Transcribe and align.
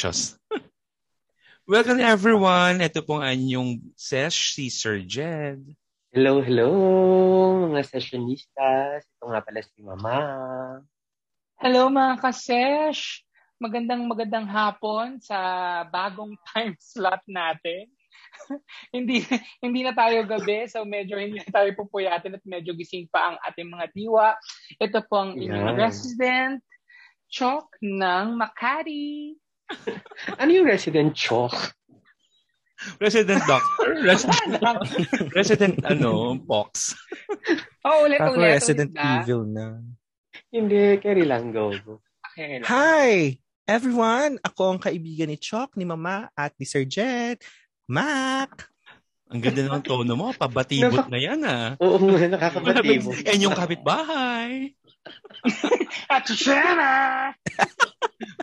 Just. 0.00 0.40
Welcome 1.68 2.00
everyone. 2.00 2.80
Ito 2.80 3.04
pong 3.04 3.20
anyong 3.20 3.92
sesh, 4.00 4.56
si 4.56 4.72
Sir 4.72 5.04
Jed. 5.04 5.60
Hello, 6.08 6.40
hello 6.40 6.72
mga 7.68 7.84
sessionistas. 7.84 9.04
Ito 9.04 9.28
nga 9.28 9.44
pala 9.44 9.60
si 9.60 9.84
Mama. 9.84 10.16
Hello 11.60 11.92
mga 11.92 12.16
kasesh. 12.16 13.28
Magandang 13.60 14.08
magandang 14.08 14.48
hapon 14.48 15.20
sa 15.20 15.36
bagong 15.92 16.32
time 16.48 16.72
slot 16.80 17.20
natin. 17.28 17.84
hindi 18.96 19.20
hindi 19.60 19.84
na 19.84 19.92
tayo 19.92 20.24
gabi 20.24 20.64
so 20.64 20.80
medyo 20.88 21.20
hindi 21.20 21.44
na 21.44 21.52
tayo 21.52 21.76
pupuyatin 21.76 22.40
at 22.40 22.44
medyo 22.48 22.72
gising 22.72 23.04
pa 23.12 23.36
ang 23.36 23.36
ating 23.52 23.68
mga 23.68 23.92
diwa. 23.92 24.32
Ito 24.80 25.04
pong 25.12 25.36
inyong 25.36 25.76
Yan. 25.76 25.76
resident 25.76 26.64
Chok 27.28 27.84
ng 27.84 28.40
Makati. 28.40 29.36
Ano 30.40 30.50
yung 30.52 30.66
resident 30.68 31.16
chalk? 31.16 31.54
Resident 32.96 33.44
Doctor. 33.44 33.88
Resident, 34.00 34.56
resident 35.38 35.76
ano, 35.84 36.40
Pox. 36.40 36.96
Oh, 37.84 38.08
ulit 38.08 38.20
Ako 38.20 38.40
ulit. 38.40 38.56
Resident 38.56 38.92
ulit. 38.96 39.20
Evil 39.20 39.42
na. 39.44 39.66
Hindi, 40.48 40.96
carry 40.96 41.28
lang, 41.28 41.52
go. 41.52 41.76
Okay. 42.32 42.64
Hi! 42.64 43.36
Everyone! 43.68 44.40
Ako 44.40 44.74
ang 44.76 44.80
kaibigan 44.80 45.28
ni 45.28 45.36
Chok, 45.36 45.76
ni 45.76 45.84
Mama, 45.84 46.32
at 46.32 46.56
ni 46.56 46.64
Sir 46.64 46.88
Jet. 46.88 47.44
Mac! 47.84 48.70
Ang 49.30 49.38
ganda 49.44 49.62
ng 49.62 49.84
tono 49.86 50.14
mo. 50.18 50.34
Pabatibot 50.34 51.06
na 51.06 51.18
yan 51.20 51.40
ah. 51.46 51.78
Oo 51.78 52.02
nga, 52.02 52.26
nakakapatibo. 52.26 53.14
Yan 53.30 53.46
yung 53.46 53.54
kapitbahay. 53.54 54.74
At 56.10 56.26
Shana! 56.26 57.30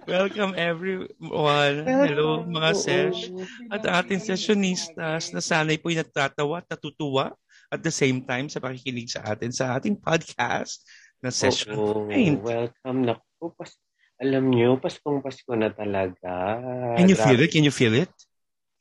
Welcome 0.10 0.58
everyone. 0.58 1.86
Hello 1.86 2.42
mga 2.50 2.72
sesh. 2.74 3.30
At 3.70 3.86
ating 3.86 4.18
sessionistas 4.18 5.30
na 5.30 5.42
sana'y 5.42 5.78
po'y 5.78 5.94
natatawa 5.94 6.66
at 6.66 6.68
natutuwa 6.70 7.38
at 7.70 7.86
the 7.86 7.94
same 7.94 8.26
time 8.26 8.50
sa 8.50 8.58
pakikinig 8.58 9.06
sa 9.12 9.22
atin 9.22 9.54
sa 9.54 9.78
ating 9.78 10.00
podcast 10.02 10.82
na 11.22 11.30
session. 11.30 11.78
Oo, 11.78 12.10
Paint. 12.10 12.42
welcome. 12.42 13.06
Naku, 13.06 13.54
pas 13.54 13.70
alam 14.18 14.50
nyo, 14.50 14.82
Paskong 14.82 15.22
Pasko 15.22 15.54
na 15.54 15.70
talaga. 15.70 16.58
Can 16.98 17.06
you 17.06 17.18
feel 17.20 17.38
it? 17.38 17.54
Can 17.54 17.62
you 17.62 17.74
feel 17.74 17.94
it? 17.94 18.10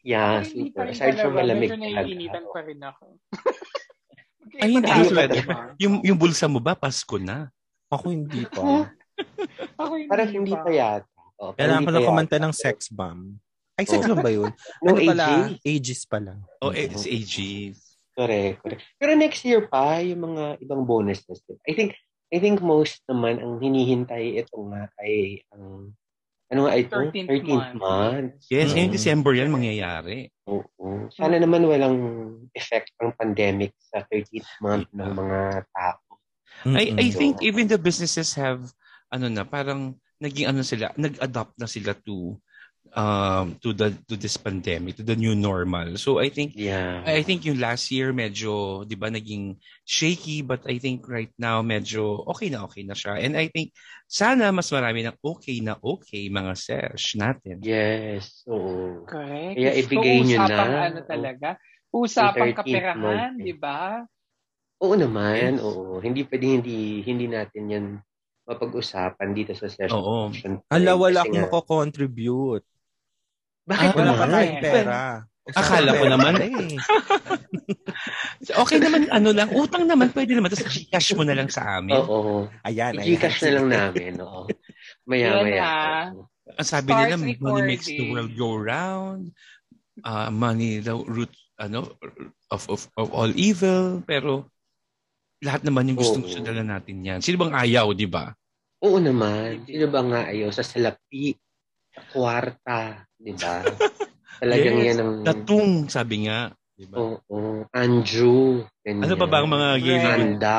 Yeah, 0.00 0.40
super. 0.48 0.88
Aside 0.88 1.20
from 1.20 1.36
talaga. 1.36 1.44
malamig 1.44 1.68
Medyo 1.76 1.92
naiinitan 1.92 2.44
talaga. 2.48 2.54
pa 2.56 2.60
rin 2.64 2.80
ako. 2.80 3.04
Ay, 4.56 4.70
hindi. 4.80 4.90
Yung, 5.76 5.94
yung 6.00 6.16
bulsa 6.16 6.48
mo 6.48 6.56
ba, 6.56 6.72
Pasko 6.72 7.20
na? 7.20 7.52
Ako 7.92 8.16
hindi 8.16 8.48
pa. 8.48 8.88
Ako 9.80 9.92
hindi 9.96 10.08
Parang 10.08 10.30
hindi 10.30 10.52
pa 10.52 10.70
yata. 10.70 11.08
Oh, 11.36 11.52
parang 11.52 11.56
Kailangan 11.56 11.82
ko 11.82 11.86
pa 11.86 11.92
na 11.92 12.00
kumanta 12.02 12.36
ng 12.40 12.54
sex 12.54 12.88
bomb. 12.88 13.36
Ay, 13.76 13.84
sex 13.84 14.00
Oh. 14.02 14.08
bomb 14.12 14.24
ba 14.24 14.32
yun? 14.32 14.50
No, 14.84 14.96
ano 14.96 15.00
pala? 15.04 15.24
AG? 15.24 15.60
Ages 15.62 16.00
pala. 16.04 16.32
Oh, 16.60 16.72
it's 16.72 17.04
AG. 17.04 17.34
Correct, 18.16 18.64
correct. 18.64 18.82
Pero 18.96 19.12
next 19.12 19.44
year 19.44 19.68
pa, 19.68 20.00
yung 20.00 20.24
mga 20.24 20.64
ibang 20.64 20.88
bonuses. 20.88 21.44
I 21.68 21.76
think, 21.76 21.92
I 22.32 22.40
think 22.40 22.64
most 22.64 23.04
naman 23.04 23.36
ang 23.38 23.60
hinihintay 23.60 24.40
ito 24.40 24.56
nga 24.72 24.88
ay 24.98 25.44
ang 25.52 25.92
ano 26.46 26.60
nga 26.64 26.78
ito? 26.78 26.94
13th 26.94 27.26
13th, 27.28 27.74
month. 27.74 27.74
month. 27.76 28.32
Yes, 28.48 28.70
Mm. 28.70 28.74
ngayong 28.78 28.94
December 28.94 29.32
yan 29.34 29.50
mangyayari. 29.50 30.30
Oo. 30.46 31.10
Sana 31.10 31.36
naman 31.36 31.66
walang 31.66 31.98
effect 32.54 32.94
ng 33.02 33.12
pandemic 33.18 33.74
sa 33.82 34.06
13th 34.08 34.46
month 34.62 34.86
ng 34.94 35.10
mga 35.12 35.40
tao. 35.74 36.00
I, 36.64 36.94
I 36.96 37.10
Mm-mm. 37.10 37.12
think 37.12 37.34
even 37.42 37.66
the 37.68 37.76
businesses 37.76 38.32
have, 38.32 38.72
ano 39.12 39.26
na, 39.30 39.44
parang 39.46 39.94
naging 40.18 40.48
ano 40.50 40.64
sila, 40.64 40.90
nag-adapt 40.96 41.54
na 41.60 41.68
sila 41.68 41.92
to 41.92 42.38
um 42.94 43.58
to 43.58 43.74
the 43.74 43.90
to 44.06 44.14
this 44.14 44.38
pandemic 44.38 44.94
to 44.94 45.02
the 45.02 45.18
new 45.18 45.34
normal 45.34 45.98
so 45.98 46.22
i 46.22 46.30
think 46.30 46.54
Yeah. 46.54 47.02
I 47.02 47.26
think 47.26 47.42
yung 47.42 47.58
last 47.58 47.90
year 47.90 48.14
medyo 48.14 48.86
'di 48.86 48.94
ba 48.94 49.10
naging 49.10 49.58
shaky 49.82 50.40
but 50.46 50.62
I 50.70 50.78
think 50.78 51.04
right 51.10 51.34
now 51.34 51.60
medyo 51.66 52.22
okay 52.30 52.46
na 52.48 52.62
okay 52.64 52.86
na 52.86 52.94
siya 52.94 53.18
and 53.20 53.34
I 53.34 53.50
think 53.50 53.74
sana 54.06 54.54
mas 54.54 54.70
marami 54.70 55.02
ng 55.02 55.18
okay 55.18 55.58
na 55.60 55.76
okay 55.82 56.30
mga 56.30 56.52
sesh 56.54 57.18
natin. 57.18 57.58
Yes. 57.60 58.46
Oo. 58.46 59.02
Correct. 59.04 59.58
Kaya 59.58 59.72
ibigay 59.82 60.22
nyo 60.22 60.38
na. 60.40 60.46
Usapang 60.46 60.74
ano 60.78 61.00
talaga. 61.04 61.48
Usapang 61.90 62.50
13th 62.54 62.58
kaperahan, 62.62 63.30
di 63.36 63.54
ba? 63.58 64.06
Oo 64.80 64.94
naman. 64.94 65.58
Yes. 65.58 65.62
Oo. 65.66 65.98
Hindi 66.00 66.22
pwedeng 66.22 66.62
hindi 66.62 67.02
hindi 67.02 67.26
natin 67.28 67.62
yan 67.66 67.86
mapag-usapan 68.46 69.28
dito 69.30 69.52
sa 69.52 69.66
session. 69.66 69.92
Oo. 69.92 70.30
Ala, 70.68 70.94
wala 70.94 71.20
akong 71.20 71.34
nga- 71.34 71.46
mako-contribute. 71.46 72.62
Bakit 73.64 73.88
Ah, 73.88 73.96
Wala 73.96 74.12
pa 74.12 74.26
tayong 74.28 74.60
pera. 74.60 74.98
akala 75.48 75.90
ko 75.92 76.04
naman. 76.06 76.34
eh. 76.38 76.50
Okay 78.46 78.78
naman 78.78 79.10
ano 79.10 79.30
lang 79.30 79.50
utang 79.50 79.84
naman 79.84 80.12
pwede 80.12 80.32
naman 80.32 80.48
tapos 80.48 80.70
Gcash 80.70 81.10
mo 81.12 81.26
na 81.26 81.34
lang 81.34 81.50
sa 81.50 81.78
amin. 81.78 81.98
Oo. 81.98 82.46
Ayan, 82.62 82.94
ayan. 82.94 83.06
I-Gcash 83.08 83.42
na 83.42 83.50
lang 83.52 83.66
namin. 83.68 84.12
Oo. 84.20 84.46
Maya, 85.04 85.26
Yan 85.28 85.42
maya. 85.42 85.70
Ang 86.52 86.68
sabi 86.68 86.94
Start 86.94 87.02
nila 87.10 87.16
money 87.42 87.62
makes 87.66 87.86
the 87.86 87.98
recording. 87.98 88.10
world 88.12 88.32
go 88.32 88.50
round. 88.54 89.22
Uh, 89.98 90.28
money 90.28 90.78
the 90.78 90.94
root 90.94 91.32
ano 91.56 91.88
of 92.46 92.62
of 92.68 92.84
of 92.94 93.08
all 93.10 93.32
evil 93.32 94.04
pero 94.04 94.44
lahat 95.46 95.62
naman 95.62 95.86
yung 95.86 95.98
gusto 96.02 96.18
Oo. 96.18 96.26
gusto 96.26 96.42
dala 96.42 96.66
natin 96.66 97.06
yan. 97.06 97.18
Sino 97.22 97.38
bang 97.38 97.54
ayaw, 97.54 97.94
di 97.94 98.10
ba? 98.10 98.34
Oo 98.82 98.98
naman. 98.98 99.62
Sino 99.64 99.86
ba 99.86 100.02
nga 100.02 100.20
ayaw 100.26 100.50
sa 100.50 100.66
salapi, 100.66 101.38
sa 101.94 102.02
kwarta, 102.10 103.06
di 103.14 103.32
ba? 103.32 103.62
Talagang 104.42 104.76
Yes. 104.82 104.86
yan 104.92 104.98
ang... 105.00 105.12
Tatung, 105.24 105.70
sabi 105.88 106.28
nga. 106.28 106.52
Di 106.76 106.84
ba? 106.84 106.96
Oo. 107.00 107.64
Anju. 107.72 108.66
Ganyan. 108.84 109.08
Ano 109.08 109.14
pa 109.16 109.26
ba 109.30 109.40
ang 109.40 109.48
mga 109.48 109.68
gay 109.80 109.96
Bread. 109.96 110.20
Anda. 110.20 110.56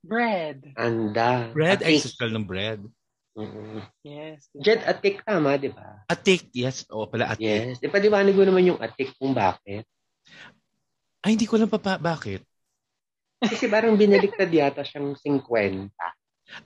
Bread. 0.00 0.58
Anda. 0.72 1.30
Bread 1.52 1.80
ay 1.84 2.00
social 2.00 2.32
ng 2.32 2.48
bread. 2.48 2.80
Oo. 3.36 3.84
Yes. 4.00 4.48
Jet 4.56 4.80
atik 4.88 5.20
tama, 5.22 5.60
di 5.60 5.68
ba? 5.68 6.00
Atik, 6.08 6.48
yes. 6.56 6.88
O 6.88 7.04
pala 7.04 7.36
atik. 7.36 7.44
Yes. 7.44 7.76
Ipaliwanag 7.84 8.32
mo 8.32 8.44
naman 8.48 8.72
yung 8.72 8.80
atik 8.80 9.12
kung 9.20 9.36
bakit. 9.36 9.84
Ay, 11.20 11.36
hindi 11.36 11.44
ko 11.44 11.60
alam 11.60 11.68
pa, 11.68 11.76
pa 11.76 12.00
bakit. 12.00 12.40
Kasi 13.40 13.66
parang 13.66 13.96
binaliktad 13.96 14.52
yata 14.52 14.84
siyang 14.84 15.16
50. 15.16 15.88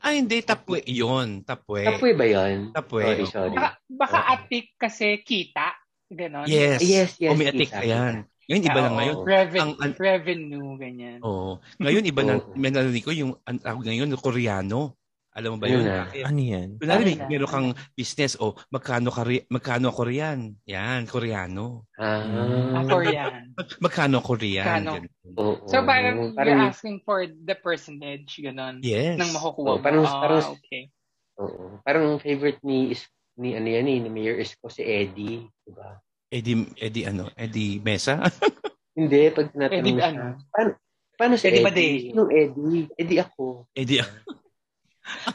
Ay, 0.01 0.25
hindi. 0.25 0.41
Tapwe. 0.41 0.81
Yun. 0.89 1.45
Tapwe. 1.45 1.85
Tapos 1.85 2.03
ba 2.03 2.27
yun? 2.27 2.73
Tapwe. 2.73 3.05
Sorry, 3.05 3.27
sorry. 3.29 3.57
Baka, 3.57 3.71
baka 3.87 4.19
Oo. 4.19 4.31
atik 4.35 4.67
kasi 4.75 5.21
kita. 5.23 5.77
Ganon. 6.09 6.49
Yes. 6.49 6.81
Yes, 6.81 7.11
yes, 7.21 7.31
O 7.33 7.37
may 7.37 7.49
atik. 7.49 7.69
kita, 7.69 7.85
Ayan. 7.85 8.25
Ngayon, 8.45 8.65
iba 8.65 8.81
na 8.81 8.89
Oo. 8.93 8.97
ngayon. 9.01 9.17
Reven- 9.25 9.63
Ang- 9.63 9.79
ang- 9.81 9.97
revenue, 9.97 10.69
ganyan. 10.77 11.19
Oo. 11.25 11.61
Ngayon, 11.81 12.05
iba 12.05 12.21
na. 12.25 12.33
Oo. 12.41 12.53
May 12.53 12.71
narinig 12.73 13.05
ko 13.05 13.13
yung, 13.13 13.33
ang 13.45 13.57
tawag 13.61 13.85
ngayon, 13.89 14.13
Koreano. 14.21 14.97
Alam 15.35 15.59
mo 15.59 15.59
ba 15.59 15.67
yun? 15.67 15.83
Bakit? 15.83 16.23
Ano 16.23 16.41
yan? 16.41 16.69
Kunwari, 16.79 17.03
may, 17.05 17.15
Ano 17.19 17.27
meron 17.27 17.51
kang 17.51 17.69
business 17.93 18.39
o 18.39 18.55
magkano 18.71 19.11
ka 19.11 19.27
ri- 19.27 19.43
magkano 19.51 19.91
ako 19.91 20.07
riyan? 20.07 20.55
Yan, 20.65 21.11
Koreano. 21.11 21.91
Ah. 21.99 22.79
Ako 22.81 23.03
yan. 23.03 23.51
Mag- 23.51 23.79
magkano 23.83 24.23
ako? 24.23 24.39
Magkano? 24.39 24.91
Ganun. 24.95 25.05
Oo. 25.35 25.67
So 25.67 25.83
parang, 25.83 26.31
Parang- 26.33 26.63
you're 26.63 26.71
asking 26.71 27.03
for 27.03 27.27
the 27.27 27.57
percentage, 27.57 28.31
ganon. 28.39 28.79
Yes. 28.79 29.19
Nang 29.19 29.35
makukuha 29.35 29.75
mo. 29.75 29.83
parang- 29.83 30.07
Ah, 30.07 30.23
parang- 30.23 30.55
okay. 30.55 30.95
Oo. 31.43 31.83
Parang 31.83 32.07
favorite 32.23 32.63
ni 32.63 32.95
is 32.95 33.03
ni 33.35 33.59
ano 33.59 33.67
yan 33.67 33.91
eh, 33.91 33.99
ni 33.99 34.09
Mayor 34.09 34.39
Isko 34.39 34.71
si 34.71 34.87
Eddie, 34.87 35.43
di 35.43 35.73
ba? 35.75 35.99
Eddie, 36.31 36.71
Eddie 36.79 37.11
ano? 37.11 37.27
Eddie 37.35 37.83
Mesa? 37.83 38.23
Hindi, 38.95 39.35
pag 39.35 39.51
tinatanong 39.51 39.83
Eddie 39.83 39.99
siya, 39.99 40.07
ano? 40.07 40.25
paano, 40.47 40.71
paano 41.19 41.35
si 41.35 41.45
Eddie 41.51 41.67
Eddie? 41.67 41.95
Sinong 42.07 42.31
Eddie? 42.31 42.83
Eddie 42.95 43.19
ako. 43.19 43.67
Eddie. 43.75 43.99
Ang 43.99 44.39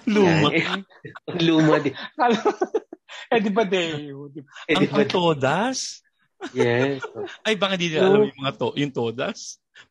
luma. 0.10 0.50
Luma 1.38 1.76
din. 1.80 1.94
eh, 3.30 3.40
di 3.42 3.52
ba 3.54 3.64
Deo? 3.66 4.30
Di 4.30 4.42
ba? 4.42 4.50
Ang, 4.70 4.86
ang 4.86 4.94
Baday. 4.94 5.10
todas? 5.10 5.78
Yes. 6.56 7.04
Ay, 7.46 7.60
baka 7.60 7.76
hindi 7.76 7.94
nila 7.94 8.02
So- 8.02 8.10
alam 8.10 8.22
yung 8.30 8.40
mga 8.40 8.54
to, 8.56 8.70
yung 8.78 8.94
todas? 8.94 9.40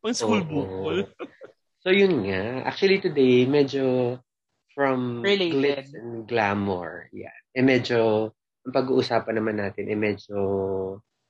Pang 0.01 0.13
school 0.17 0.43
Oo. 0.45 0.49
bukol. 0.49 0.99
So 1.81 1.89
yun 1.89 2.27
nga. 2.29 2.67
Actually 2.67 3.01
today, 3.01 3.47
medyo 3.47 4.17
from 4.75 5.23
Related. 5.25 5.55
glitz 5.55 5.91
and 5.95 6.27
glamour. 6.27 7.09
Yeah. 7.11 7.35
Eh 7.57 7.65
medyo, 7.65 8.31
ang 8.63 8.75
pag-uusapan 8.75 9.35
naman 9.39 9.57
natin, 9.59 9.89
eh 9.89 9.99
medyo, 9.99 10.39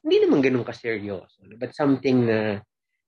hindi 0.02 0.16
naman 0.24 0.42
ganun 0.42 0.66
kaseryoso. 0.66 1.44
But 1.56 1.72
something 1.72 2.26
na, 2.26 2.60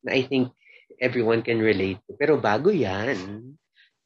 na 0.05 0.11
I 0.13 0.25
think 0.25 0.53
everyone 1.01 1.41
can 1.41 1.59
relate 1.59 1.99
to. 2.07 2.15
Pero 2.15 2.39
bago 2.39 2.71
yan, 2.71 3.17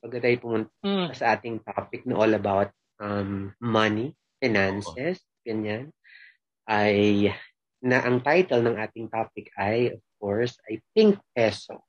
pag 0.05 0.21
tayo 0.21 0.37
pumunta 0.37 0.69
Hmm. 0.85 1.09
sa 1.17 1.33
ating 1.33 1.65
topic 1.65 2.05
na 2.05 2.21
all 2.21 2.37
about 2.37 2.69
um, 3.01 3.57
money, 3.57 4.13
finances, 4.37 5.25
ganyan, 5.41 5.89
ay 6.69 7.33
na 7.81 8.05
ang 8.05 8.21
title 8.21 8.61
ng 8.61 8.77
ating 8.77 9.09
topic 9.09 9.49
ay, 9.57 9.97
of 9.97 10.05
course, 10.17 10.57
ay 10.69 10.81
Pink 10.93 11.21
Peso. 11.33 11.85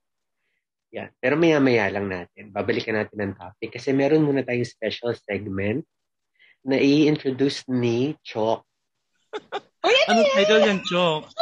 Yan. 0.91 1.11
Pero 1.19 1.35
maya-maya 1.35 1.91
lang 1.91 2.07
natin. 2.07 2.51
Babalikan 2.51 2.95
natin 2.95 3.19
ang 3.19 3.35
topic 3.35 3.75
kasi 3.75 3.91
meron 3.91 4.23
muna 4.23 4.43
tayong 4.43 4.67
special 4.67 5.11
segment 5.15 5.83
na 6.63 6.79
i-introduce 6.79 7.67
ni 7.67 8.15
Chok. 8.23 8.63
Oh, 8.63 9.91
Ano 10.11 10.19
title 10.35 10.63
yan, 10.63 10.79
Chok? 10.83 11.23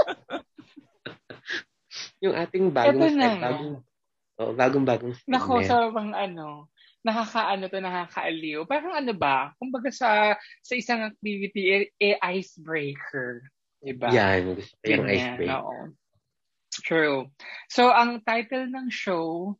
Yung 2.23 2.33
ating 2.33 2.73
bagong 2.73 2.97
Ito 2.97 3.13
na 3.13 3.29
bagong, 3.37 3.73
oh, 4.39 4.53
bagong-bagong 4.53 5.13
Nako, 5.29 5.61
segment. 5.61 5.69
sobrang 5.69 6.11
ano, 6.15 6.71
nakakaano 7.03 7.67
to, 7.67 7.83
nakakaaliw. 7.83 8.63
Parang 8.63 8.95
ano 8.95 9.11
ba, 9.11 9.51
kumbaga 9.59 9.91
sa 9.91 10.39
sa 10.63 10.73
isang 10.73 11.03
activity, 11.03 11.63
eh, 11.69 11.85
eh, 11.99 12.15
icebreaker. 12.19 13.43
Diba? 13.83 14.07
Yan, 14.15 14.55
gusto 14.55 14.73
ko 14.79 14.85
yung 14.87 15.11
icebreaker. 15.11 15.59
oo. 15.59 15.91
True. 16.87 17.29
So, 17.69 17.91
ang 17.91 18.23
title 18.25 18.71
ng 18.71 18.89
show, 18.89 19.53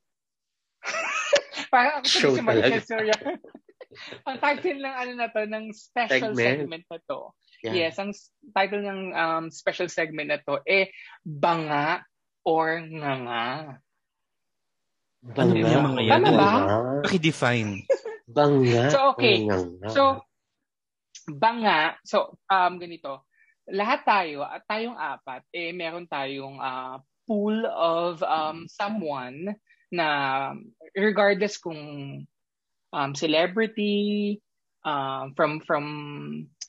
parang 1.74 2.02
ako 2.02 2.08
Show 2.10 2.34
talaga. 2.40 2.82
Soria. 2.82 3.14
ang 4.28 4.38
title 4.42 4.82
ng 4.82 4.96
ano 4.96 5.12
na 5.14 5.28
to, 5.30 5.46
ng 5.46 5.70
special 5.76 6.34
Segment? 6.34 6.66
segment, 6.66 6.86
na 6.90 7.00
to. 7.06 7.22
Yan. 7.64 7.74
Yes, 7.78 7.96
ang 8.02 8.12
title 8.52 8.82
ng 8.82 9.02
um, 9.14 9.46
special 9.54 9.88
segment 9.88 10.34
na 10.34 10.40
to, 10.42 10.60
eh, 10.66 10.90
banga 11.22 12.02
or 12.42 12.82
nganga. 12.82 13.78
Banga. 13.78 13.93
Ano 15.24 15.56
yung 15.56 15.88
mga 15.96 16.02
yan? 16.04 16.12
Tama 16.20 16.32
ba? 16.36 16.52
Banga. 16.52 16.78
Paki-define. 17.08 17.72
Banga. 18.28 18.84
So, 18.92 19.00
okay. 19.16 19.48
Banga. 19.48 19.88
So, 19.88 20.04
banga, 21.32 21.80
so, 22.04 22.36
um, 22.52 22.76
ganito, 22.76 23.24
lahat 23.72 24.04
tayo, 24.04 24.44
at 24.44 24.68
tayong 24.68 25.00
apat, 25.00 25.48
eh, 25.56 25.72
meron 25.72 26.04
tayong 26.12 26.60
ah, 26.60 27.00
pool 27.24 27.64
of 27.72 28.20
um, 28.20 28.68
someone 28.68 29.56
na 29.88 30.52
regardless 30.92 31.56
kung 31.56 31.80
um, 32.92 33.12
celebrity, 33.16 34.44
um, 34.84 35.32
from 35.36 35.64
from 35.64 35.86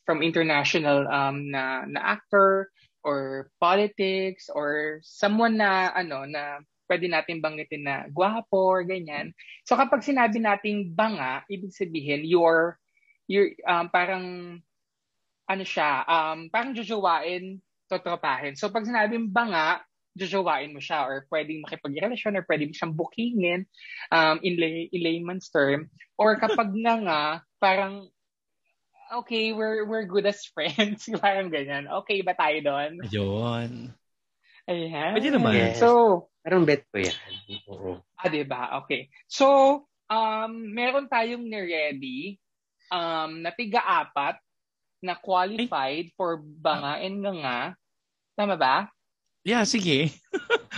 from 0.06 0.22
international 0.22 1.06
um, 1.10 1.50
na 1.50 1.82
na 1.90 2.00
actor 2.14 2.70
or 3.02 3.50
politics 3.58 4.48
or 4.48 5.00
someone 5.02 5.58
na 5.58 5.90
ano 5.92 6.24
na 6.24 6.62
pwede 6.88 7.08
natin 7.08 7.40
banggitin 7.40 7.84
na 7.84 7.96
gwapo 8.08 8.80
or 8.80 8.82
ganyan. 8.84 9.32
So 9.64 9.76
kapag 9.76 10.04
sinabi 10.04 10.40
nating 10.40 10.92
banga, 10.92 11.44
ibig 11.48 11.72
sabihin 11.72 12.24
you're 12.24 12.76
you're 13.28 13.56
um, 13.64 13.88
parang 13.88 14.58
ano 15.44 15.64
siya, 15.64 16.04
um, 16.08 16.48
parang 16.48 16.72
jojowain, 16.72 17.60
totropahin. 17.88 18.56
So 18.56 18.72
pag 18.72 18.88
sinabing 18.88 19.28
banga, 19.32 19.84
jojowain 20.14 20.72
mo 20.72 20.80
siya 20.80 21.04
or 21.04 21.26
pwedeng 21.28 21.66
makipagrelasyon 21.66 22.38
or 22.38 22.44
pwedeng 22.46 22.72
siyang 22.72 22.94
bookingin 22.94 23.66
um, 24.14 24.38
in, 24.40 24.56
lay, 24.56 24.88
in 24.88 25.02
layman's 25.02 25.50
term. 25.50 25.90
Or 26.16 26.38
kapag 26.38 26.72
nga 26.84 26.94
nga, 27.02 27.22
parang 27.60 28.08
okay, 29.20 29.52
we're 29.52 29.84
we're 29.84 30.08
good 30.08 30.24
as 30.24 30.46
friends. 30.48 31.10
parang 31.24 31.52
ganyan. 31.52 31.90
Okay 32.04 32.22
ba 32.24 32.32
tayo 32.32 32.58
doon? 32.62 32.92
Ayun. 33.04 33.72
Ayan. 34.64 35.12
Pwede 35.12 35.28
naman. 35.28 35.52
Yes. 35.52 35.76
So, 35.76 36.30
Parang 36.44 36.68
bet 36.68 36.84
ko 36.92 37.00
yan. 37.00 37.16
Oo. 37.72 38.04
Ah, 38.20 38.28
di 38.28 38.44
ba? 38.44 38.76
Okay. 38.84 39.08
So, 39.24 39.80
um, 40.12 40.52
meron 40.76 41.08
tayong 41.08 41.40
ni-ready 41.40 42.36
um, 42.92 43.40
na 43.40 43.48
tiga-apat 43.48 44.36
na 45.00 45.16
qualified 45.16 46.12
for 46.20 46.36
bangain 46.44 47.16
nga 47.24 47.32
nga. 47.40 47.60
Tama 48.36 48.60
ba? 48.60 48.92
Yeah, 49.40 49.64
sige. 49.64 50.12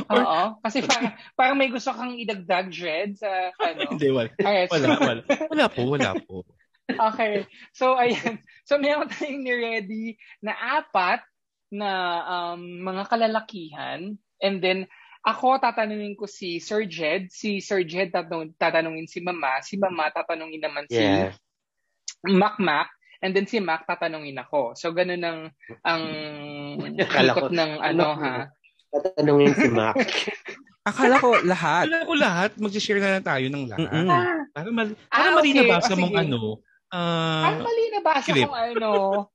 Or- 0.06 0.22
Oo. 0.26 0.42
Kasi 0.62 0.82
parang, 0.86 1.12
parang 1.34 1.56
may 1.58 1.70
gusto 1.70 1.90
kang 1.90 2.14
idagdag, 2.14 2.70
Jed, 2.70 3.18
sa 3.18 3.50
ano. 3.58 3.86
Hindi, 3.98 4.10
wala. 4.14 4.30
Wala, 4.38 4.86
so- 4.86 5.02
wala. 5.02 5.22
Wala 5.50 5.66
po, 5.66 5.80
wala 5.90 6.10
po. 6.14 6.46
Okay. 6.86 7.42
So, 7.74 7.98
ayan. 7.98 8.38
So, 8.62 8.78
meron 8.78 9.10
tayong 9.10 9.42
ni-ready 9.42 10.14
na 10.38 10.54
apat 10.78 11.26
na 11.74 11.90
um, 12.22 12.62
mga 12.86 13.10
kalalakihan. 13.10 14.14
And 14.38 14.62
then, 14.62 14.86
ako 15.26 15.58
tatanungin 15.58 16.14
ko 16.14 16.25
si 16.25 16.56
Sir 16.56 16.87
Jed. 16.87 17.28
Si 17.28 17.58
Sir 17.58 17.82
Jed 17.82 18.14
tatanung, 18.14 18.55
tatanungin 18.55 19.05
si 19.05 19.19
Mama. 19.19 19.58
Si 19.61 19.75
Mama 19.75 20.06
tatanungin 20.08 20.62
naman 20.62 20.87
si 20.87 21.02
Yes. 21.02 21.34
Mac 22.23 22.56
Mac. 22.56 22.87
And 23.19 23.34
then 23.34 23.44
si 23.44 23.58
Mac 23.58 23.82
tatanungin 23.84 24.38
ako. 24.38 24.78
So, 24.78 24.94
ganun 24.94 25.19
ang, 25.20 25.40
ang 25.82 26.02
Akala 27.02 27.34
ko- 27.34 27.50
ikot 27.50 27.52
ng 27.52 27.73
ano 27.81 28.06
ha. 28.14 28.34
Tatanungin 28.88 29.52
si 29.52 29.69
Mac. 29.69 29.99
Akala 30.88 31.19
ko 31.19 31.34
lahat. 31.43 31.90
Wala 31.90 32.06
ko 32.06 32.14
lahat. 32.14 32.50
Mag-share 32.56 33.02
na 33.02 33.19
lang 33.19 33.26
tayo 33.26 33.46
ng 33.50 33.64
lahat. 33.67 33.82
Mm-mm. 33.90 34.06
Ah, 34.06 34.38
Para, 34.55 34.69
mal- 34.70 34.99
Ah, 35.11 35.19
para 35.19 35.31
mali 35.34 35.50
okay. 35.50 35.58
nabasa 35.61 35.90
Oh, 35.90 35.99
mong 35.99 36.14
sige. 36.14 36.23
ano. 36.23 36.40
ah, 36.88 37.43
Parang 37.43 37.62
mali 37.67 37.84
na 37.90 38.00
basa 38.00 38.23
script. 38.23 38.46
kung 38.46 38.55
ano. 38.56 38.90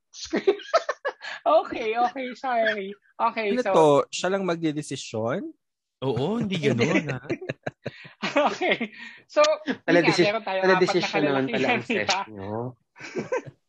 Script. 0.08 0.64
okay, 1.60 1.90
okay. 2.00 2.28
Sorry. 2.34 2.88
Okay, 3.20 3.46
Ano 3.52 3.62
so, 3.62 3.70
to? 3.70 3.86
Siya 4.08 4.32
lang 4.32 4.48
magdedesisyon? 4.48 5.52
Oo, 6.02 6.26
hindi 6.42 6.58
gano'n. 6.70 7.06
ha? 7.10 7.22
okay. 8.52 8.94
So, 9.26 9.42
yun 9.66 10.02
nga, 10.06 10.16
meron 10.18 10.44
Pala 10.46 10.58
apat 10.58 10.70
na 10.72 10.80
decision 10.82 11.22
naman 11.24 11.24
pala 11.24 11.30
ang 11.32 11.48
kalalakihan, 11.50 11.80
di 11.82 11.98
ba? 12.06 12.22
sesh 12.22 12.30
nyo. 12.30 12.52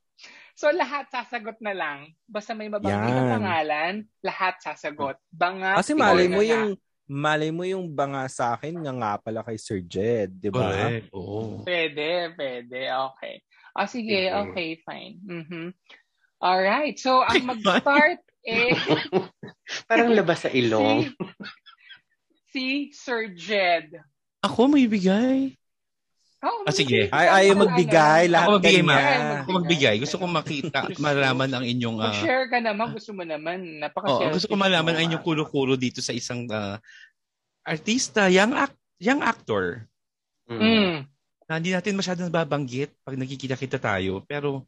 So, 0.53 0.69
lahat 0.69 1.09
sasagot 1.09 1.59
na 1.65 1.73
lang. 1.73 2.13
Basta 2.29 2.53
may 2.53 2.69
mabanggit 2.69 2.93
na 3.17 3.25
pangalan, 3.35 3.95
lahat 4.21 4.61
sasagot. 4.61 5.17
Banga, 5.33 5.81
Kasi 5.81 5.97
malay 5.97 6.29
na 6.29 6.37
mo 6.37 6.41
nga. 6.45 6.51
yung 6.53 6.67
malay 7.09 7.51
mo 7.51 7.65
yung 7.67 7.89
banga 7.91 8.29
sa 8.29 8.55
akin 8.55 8.79
nga 8.79 8.93
nga 8.95 9.13
pala 9.19 9.41
kay 9.43 9.57
Sir 9.59 9.81
Jed, 9.83 10.39
di 10.39 10.53
ba? 10.53 10.71
Correct, 10.71 11.09
oo. 11.17 11.65
Pwede, 11.65 12.37
pwede. 12.37 12.79
Okay. 12.85 13.43
Ah, 13.75 13.89
sige, 13.89 14.29
Sige. 14.29 14.39
okay, 14.39 14.69
fine. 14.85 15.17
Mhm. 15.25 15.73
Alright. 16.39 17.01
So, 17.01 17.25
ang 17.25 17.49
mag-start 17.49 18.21
eh, 18.45 18.77
Parang 19.89 20.13
labas 20.13 20.47
sa 20.47 20.51
ilong. 20.53 21.09
si, 21.09 21.17
si 22.53 22.93
Sir 22.93 23.33
Jed. 23.33 23.97
Ako 24.45 24.69
may 24.69 24.85
bigay. 24.85 25.57
Oh, 26.43 26.67
Ah, 26.67 26.75
sige. 26.75 27.07
Ay, 27.15 27.47
ayaw 27.47 27.55
magbigay. 27.65 28.27
Lahat 28.27 28.51
Ako 28.51 28.59
magbigay. 28.59 28.83
Ma. 28.83 28.99
Ako 29.47 29.51
magbigay. 29.63 29.95
Gusto 30.03 30.17
ko 30.19 30.27
makita, 30.27 30.91
malaman 31.03 31.51
ang 31.55 31.65
inyong... 31.65 31.97
ah, 32.03 32.11
Mag-share 32.11 32.47
ka 32.51 32.59
naman. 32.59 32.87
Gusto 32.99 33.15
mo 33.15 33.23
naman. 33.23 33.59
Oo, 33.63 33.79
Napaka-selfish 33.79 34.35
gusto 34.43 34.49
ko 34.51 34.57
malaman 34.59 34.95
ang 34.99 35.05
inyong 35.07 35.23
ah. 35.23 35.27
kulo-kulo 35.27 35.79
dito 35.79 36.03
sa 36.03 36.11
isang 36.11 36.51
ah, 36.51 36.83
artista, 37.63 38.27
young, 38.27 38.59
act, 38.59 38.75
young 38.99 39.23
actor. 39.23 39.87
Mm. 40.51 40.59
Mm. 40.59 40.95
Na 41.47 41.63
hindi 41.63 41.71
natin 41.71 41.95
masyadong 41.95 42.27
nababanggit 42.27 42.91
pag 43.07 43.15
nagkikita-kita 43.15 43.79
tayo. 43.79 44.27
Pero 44.27 44.67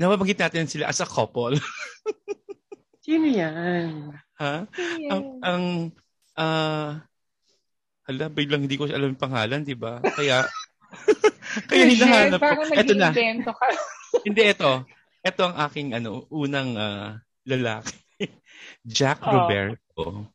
nababanggit 0.00 0.40
natin 0.40 0.64
sila 0.64 0.88
as 0.88 1.04
a 1.04 1.06
couple. 1.06 1.60
Sino 3.04 3.28
yan? 3.28 4.16
ha? 4.40 4.64
Ang, 5.12 5.22
ang 5.44 5.62
ah, 6.34 7.02
hala, 8.04 8.24
biglang 8.28 8.64
hindi 8.64 8.76
ko 8.76 8.86
alam 8.86 9.10
yung 9.10 9.20
pangalan, 9.20 9.62
di 9.62 9.74
ba? 9.74 9.98
Kaya, 10.00 10.44
kaya 11.68 11.84
hinahanap 11.86 12.38
ko. 12.38 12.62
Ito 12.68 12.92
na. 12.94 13.10
ka. 13.10 13.52
Hindi, 14.26 14.42
ito. 14.46 14.86
Ito 15.20 15.42
ang 15.42 15.56
aking 15.60 15.88
ano, 15.92 16.30
unang 16.30 16.78
ah, 16.78 17.18
lalaki. 17.42 17.98
Jack 18.86 19.20
Oh. 19.20 19.34
Roberto. 19.34 20.30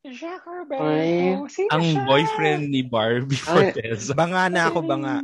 Ay. 0.00 0.16
Roberto. 0.40 1.44
Sino 1.52 1.68
Ang 1.70 1.84
siya? 1.84 2.02
boyfriend 2.08 2.64
ni 2.66 2.80
Barbie 2.80 3.36
Ay. 3.36 3.44
Forteza. 3.44 4.16
Banga 4.16 4.48
na 4.48 4.72
ako, 4.72 4.80
banga. 4.80 5.20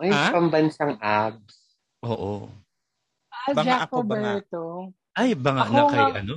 Ay, 0.00 0.08
Ha? 0.08 0.32
pambansang 0.32 0.96
abs. 0.96 1.76
Oo. 2.00 2.48
Ah, 3.28 3.52
Banga 3.52 3.68
Jack 3.68 3.80
ako, 3.86 3.96
banga. 4.02 4.32
Roberto. 4.40 4.60
Ay, 5.12 5.28
banga 5.36 5.62
Ako 5.64 5.72
na 5.72 5.84
kay 5.86 6.00
nga- 6.02 6.16
ano? 6.24 6.36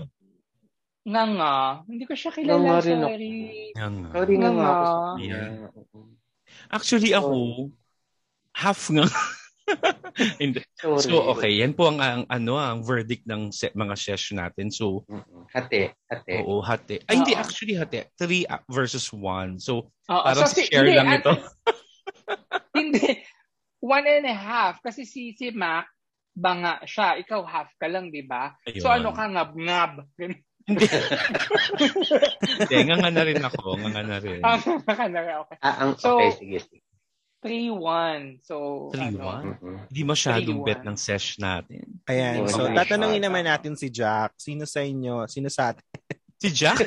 Nga 1.09 1.23
nga. 1.41 1.53
Hindi 1.89 2.03
ko 2.05 2.13
siya 2.13 2.31
kilala. 2.31 2.61
nga 2.61 2.77
rin 2.85 3.01
ako. 3.01 3.09
nga. 3.73 4.09
Sorry 4.13 4.35
nga 4.37 4.51
Nga. 4.53 4.71
Yeah. 5.17 5.49
Actually, 6.69 7.11
ako, 7.17 7.69
half 8.53 8.81
nga. 8.93 9.05
Sorry. 10.81 11.05
So, 11.05 11.29
okay. 11.33 11.61
Yan 11.61 11.73
po 11.77 11.89
ang, 11.89 12.01
ang 12.01 12.25
ano, 12.29 12.57
ang 12.57 12.81
verdict 12.81 13.25
ng 13.29 13.53
se- 13.53 13.73
mga 13.73 13.95
session 13.97 14.41
natin. 14.41 14.73
So. 14.73 15.05
Hati, 15.53 15.89
hati. 16.09 16.41
oo, 16.41 16.61
hati. 16.61 17.01
Ay, 17.05 17.21
hindi. 17.21 17.33
Actually, 17.37 17.77
hati. 17.77 18.05
Three 18.17 18.45
uh, 18.49 18.61
versus 18.69 19.09
one. 19.13 19.61
So, 19.61 19.93
Oo, 20.09 20.23
parang 20.25 20.45
so 20.45 20.57
si- 20.57 20.65
share 20.69 20.85
hindi, 20.89 20.97
lang 20.97 21.09
at- 21.09 21.21
ito. 21.21 21.33
Hindi. 22.79 23.25
One 23.81 24.05
and 24.05 24.29
a 24.29 24.37
half. 24.37 24.79
Kasi 24.85 25.03
si, 25.03 25.33
si 25.33 25.49
Mac, 25.51 25.89
banga 26.37 26.79
siya. 26.85 27.17
Ikaw 27.19 27.41
half 27.43 27.69
ka 27.81 27.89
lang, 27.89 28.13
di 28.13 28.23
ba? 28.23 28.53
So 28.79 28.87
ano 28.87 29.11
ka, 29.11 29.25
ngab-ngab. 29.25 30.05
Hindi. 30.69 30.85
Hindi, 32.61 32.75
nga 32.85 32.95
nga 33.01 33.09
na 33.09 33.23
rin 33.25 33.41
ako. 33.41 33.61
Nga 33.81 33.89
nga 33.89 34.03
na 34.05 34.17
rin. 34.21 34.39
Tama 34.39 34.91
ka 34.93 35.05
na 35.09 35.19
rin. 35.25 35.35
Okay. 35.41 35.57
Ah, 35.59 35.75
ang, 35.81 35.91
So, 35.97 36.21
okay, 36.21 36.31
sige. 36.37 36.57
sige. 36.61 36.85
3-1. 37.41 38.43
So, 38.43 38.55
3-1? 38.91 39.15
ano. 39.15 39.49
Hindi 39.87 40.01
masyadong 40.03 40.59
Three, 40.59 40.67
bet 40.67 40.81
one. 40.83 40.87
ng 40.91 40.97
sesh 40.99 41.39
natin. 41.39 41.83
Ayan. 42.05 42.45
So, 42.51 42.67
tatanungin 42.67 43.23
naman 43.23 43.47
natin 43.47 43.79
si 43.79 43.87
Jack. 43.87 44.35
Sino 44.37 44.67
sa 44.67 44.83
inyo? 44.83 45.23
Sino 45.25 45.47
sa 45.47 45.71
atin? 45.71 45.85
Si 46.35 46.51
Jack? 46.51 46.79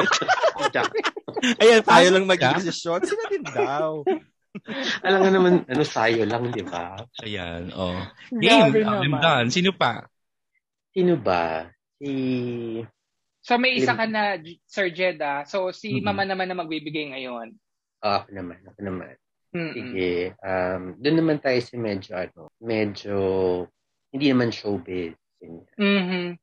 Jack, 0.74 0.88
Ayan, 1.60 1.80
Tayo 1.84 2.08
lang 2.16 2.24
ka. 2.24 2.32
mag-desisyon. 2.32 3.00
Sino 3.04 3.22
din 3.28 3.44
daw? 3.44 4.00
alam 5.06 5.18
nga 5.20 5.30
naman, 5.32 5.52
ano, 5.68 5.82
sayo 5.84 6.24
lang, 6.24 6.48
di 6.48 6.64
ba? 6.64 6.96
Ayan, 7.20 7.72
oh. 7.76 7.96
Game. 8.32 8.72
I'm 8.84 9.16
done. 9.20 9.48
Sino 9.52 9.72
pa? 9.76 10.00
Sino 10.92 11.16
ba? 11.20 11.68
Si... 12.00 12.08
So 13.46 13.54
may 13.62 13.78
isa 13.78 13.94
ka 13.94 14.10
na, 14.10 14.42
Sir 14.66 14.90
Jed 14.90 15.22
ah. 15.22 15.46
So 15.46 15.70
si 15.70 16.02
Mm-mm. 16.02 16.02
Mama 16.02 16.26
naman 16.26 16.50
na 16.50 16.58
magbibigay 16.58 17.14
ngayon. 17.14 17.54
Oh, 18.02 18.14
ako 18.18 18.34
naman, 18.34 18.58
ako 18.66 18.80
naman. 18.82 19.14
Mm-mm. 19.54 19.70
Sige. 19.70 20.34
Um, 20.42 20.98
doon 20.98 21.16
naman 21.22 21.38
tayo 21.38 21.62
sa 21.62 21.78
medyo, 21.78 22.10
ano, 22.18 22.50
medyo, 22.58 23.16
hindi 24.10 24.34
naman 24.34 24.50
showbiz. 24.50 25.14
Mhm. 25.78 26.34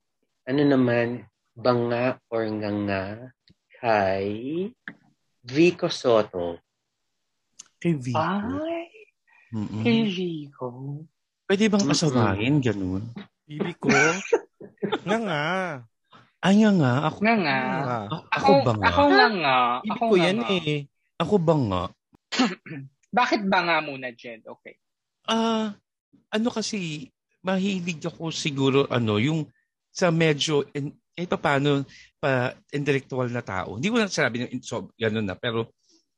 Ano 0.48 0.62
naman, 0.63 1.27
banga 1.51 2.24
or 2.31 2.48
nganga 2.48 3.36
kay 3.83 4.72
Vico 5.43 5.91
Soto. 5.91 6.63
Kay 7.83 8.00
Vico. 8.00 8.24
Ay, 8.63 9.12
Mm-mm. 9.51 9.83
kay 9.83 10.07
Rico. 10.07 10.67
Pwede 11.43 11.67
bang 11.67 11.83
Mm-mm. 11.83 11.95
asawahin? 12.00 12.63
Ganun. 12.63 13.03
Bibi 13.43 13.75
ko. 13.75 13.91
nga 15.03 15.17
nga. 15.19 15.43
Ay 16.43 16.59
nga 16.59 16.71
nga. 16.75 16.93
Ako, 17.07 17.17
Nga 17.23 17.35
nga. 17.39 17.57
nga. 17.63 17.97
a- 18.12 18.27
Ako, 18.35 18.51
ako 18.51 18.51
ba 18.67 18.71
nga? 18.75 18.85
ako 18.91 19.01
nga 19.07 19.27
nga. 19.31 19.55
Bibi 19.79 19.91
Ako 19.95 20.03
ko 20.03 20.13
nga 20.13 20.23
yan 20.27 20.38
nga. 20.39 20.50
eh. 20.51 20.77
Ako 21.15 21.35
ba 21.39 21.55
nga? 21.55 21.83
Bakit 23.19 23.41
ba 23.47 23.59
nga 23.63 23.77
muna, 23.79 24.07
Jed? 24.12 24.43
Okay. 24.43 24.75
Ah, 25.23 25.71
ano 26.27 26.50
kasi, 26.51 27.07
mahilig 27.39 28.03
ako 28.03 28.27
siguro, 28.27 28.83
ano, 28.91 29.15
yung 29.23 29.47
sa 29.88 30.12
medyo, 30.12 30.67
in, 30.75 30.91
pa 31.29 31.38
paano, 31.38 31.85
pa 32.19 32.51
intellectual 32.73 33.29
na 33.31 33.45
tao. 33.45 33.77
Hindi 33.77 33.88
ko 33.88 34.01
na 34.01 34.09
sabi 34.12 34.43
ng 34.43 34.59
so, 34.59 34.89
ganun 34.97 35.23
na, 35.23 35.38
pero 35.38 35.71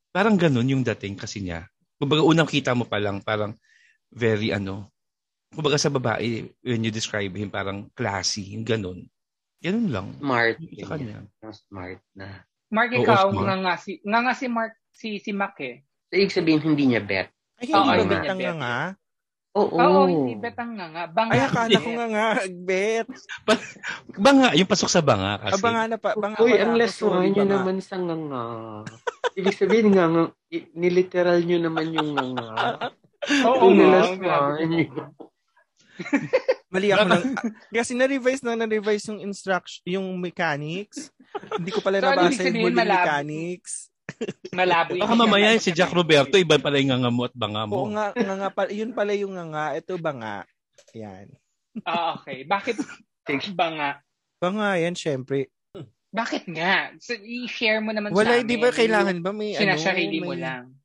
parang 0.09 0.39
ganun 0.39 0.71
yung 0.71 0.81
dating 0.81 1.19
kasi 1.19 1.43
niya. 1.43 1.67
Kumbaga, 1.99 2.23
unang 2.25 2.49
kita 2.49 2.73
mo 2.73 2.87
pa 2.87 2.97
lang, 2.97 3.21
parang 3.21 3.53
very, 4.09 4.49
ano, 4.49 4.89
kumbaga 5.53 5.77
sa 5.77 5.91
babae, 5.91 6.49
when 6.65 6.81
you 6.81 6.89
describe 6.89 7.29
him, 7.35 7.51
parang 7.51 7.91
classy, 7.93 8.55
yung 8.57 8.65
ganun. 8.65 9.05
Ganun 9.61 9.87
lang. 9.89 10.07
Smart. 10.17 10.55
Yung 10.59 10.81
Sa 10.81 10.89
kanya. 10.91 11.17
Ang 11.41 11.55
smart 11.55 12.01
na. 12.13 12.27
Mark, 12.69 12.89
Oo, 12.91 13.01
ikaw, 13.01 13.29
smart. 13.29 13.45
nga 13.45 13.55
nga 13.57 13.73
si, 13.77 13.91
nga 14.01 14.19
nga 14.21 14.33
si 14.33 14.45
Mark, 14.47 14.73
si, 14.91 15.07
si 15.19 15.31
Mac 15.31 15.55
eh. 15.59 15.85
So, 16.09 16.17
ibig 16.17 16.33
sabihin, 16.33 16.61
hindi 16.61 16.83
niya 16.89 17.01
bet. 17.01 17.29
Ay, 17.55 17.71
Oo, 17.71 17.81
hindi 17.81 17.87
ba 17.87 17.95
hindi 17.95 18.05
bet 18.05 18.19
niya 18.19 18.31
ang 18.31 18.39
bet. 18.39 18.45
nga 18.45 18.55
nga? 18.57 18.77
Oo. 19.55 19.79
Oo, 19.79 20.01
hindi 20.11 20.35
betang 20.35 20.75
nga 20.75 20.87
nga. 20.91 21.03
Banga. 21.07 21.31
Ay, 21.31 21.41
akala 21.47 21.79
ko 21.79 21.89
nga 21.95 22.07
nga. 22.11 22.27
Bet. 22.67 23.07
Banga, 24.25 24.51
yung 24.51 24.67
pasok 24.67 24.91
sa 24.91 24.99
banga 24.99 25.39
kasi. 25.39 25.55
Aba 25.55 25.69
nga 25.71 25.83
na 25.87 25.95
pa. 25.95 26.11
Banga 26.11 26.43
Uy, 26.43 26.59
ang 26.59 26.75
one 26.75 27.31
nyo 27.31 27.39
banga. 27.39 27.55
naman 27.55 27.77
sa 27.79 27.95
nganga. 27.95 28.43
Ibig 29.31 29.55
sabihin, 29.55 29.95
nganga, 29.95 30.35
i- 30.51 30.67
niliteral 30.75 31.39
nyo 31.39 31.57
naman 31.63 31.87
yung 31.95 32.11
nganga. 32.11 32.91
Oo 33.47 33.57
Kung 33.63 33.79
nga. 33.79 33.87
last 33.95 34.19
grabe. 34.19 34.59
one. 34.59 34.75
Mali 36.73 36.91
ako 36.91 37.05
lang. 37.07 37.23
Ah, 37.33 37.43
Kasi 37.71 37.91
na-revise 37.93 38.41
na 38.41 38.57
na-revise 38.57 39.07
yung 39.07 39.21
instruction, 39.21 39.79
yung 39.85 40.07
mechanics. 40.17 41.07
Hindi 41.53 41.71
ko 41.71 41.79
pala 41.79 41.97
So, 41.97 42.05
nabasa 42.09 42.41
yung 42.45 42.73
malabo? 42.73 42.91
mechanics. 42.91 43.73
Malabo. 44.51 44.91
Baka 44.95 45.13
mamaya 45.15 45.55
si 45.55 45.71
Jack 45.71 45.89
Roberto, 45.89 46.35
iba 46.35 46.59
pala 46.59 46.77
yung 46.77 46.91
nganga 46.91 47.09
mo 47.09 47.25
at 47.25 47.33
banga 47.33 47.63
Oo 47.65 47.87
mo. 47.87 47.95
nga, 47.95 48.11
nga, 48.11 48.35
nga 48.37 48.49
pala, 48.51 48.69
yun 48.69 48.91
pala 48.91 49.11
yung 49.13 49.33
nga 49.33 49.45
nga. 49.47 49.65
Ito 49.73 49.95
ba 49.95 50.11
nga? 50.13 50.35
Yan. 50.93 51.31
Ah, 51.83 52.15
okay. 52.15 52.43
Bakit 52.43 52.75
ba 53.51 53.67
nga? 53.71 53.89
Ba 54.37 54.49
nga 54.51 54.69
yan, 54.75 54.93
syempre. 54.93 55.49
Bakit 56.11 56.47
nga? 56.49 56.95
So, 56.97 57.11
i-share 57.13 57.79
mo 57.79 57.91
naman 57.91 58.11
Wala, 58.11 58.35
sa 58.35 58.39
amin. 58.39 58.47
di 58.47 58.55
ba 58.55 58.69
kailangan 58.69 59.17
ba 59.19 59.31
may 59.31 59.51
ano? 59.51 59.63
Sinasarili 59.63 60.19
mo 60.19 60.31
may- 60.31 60.43
lang. 60.43 60.75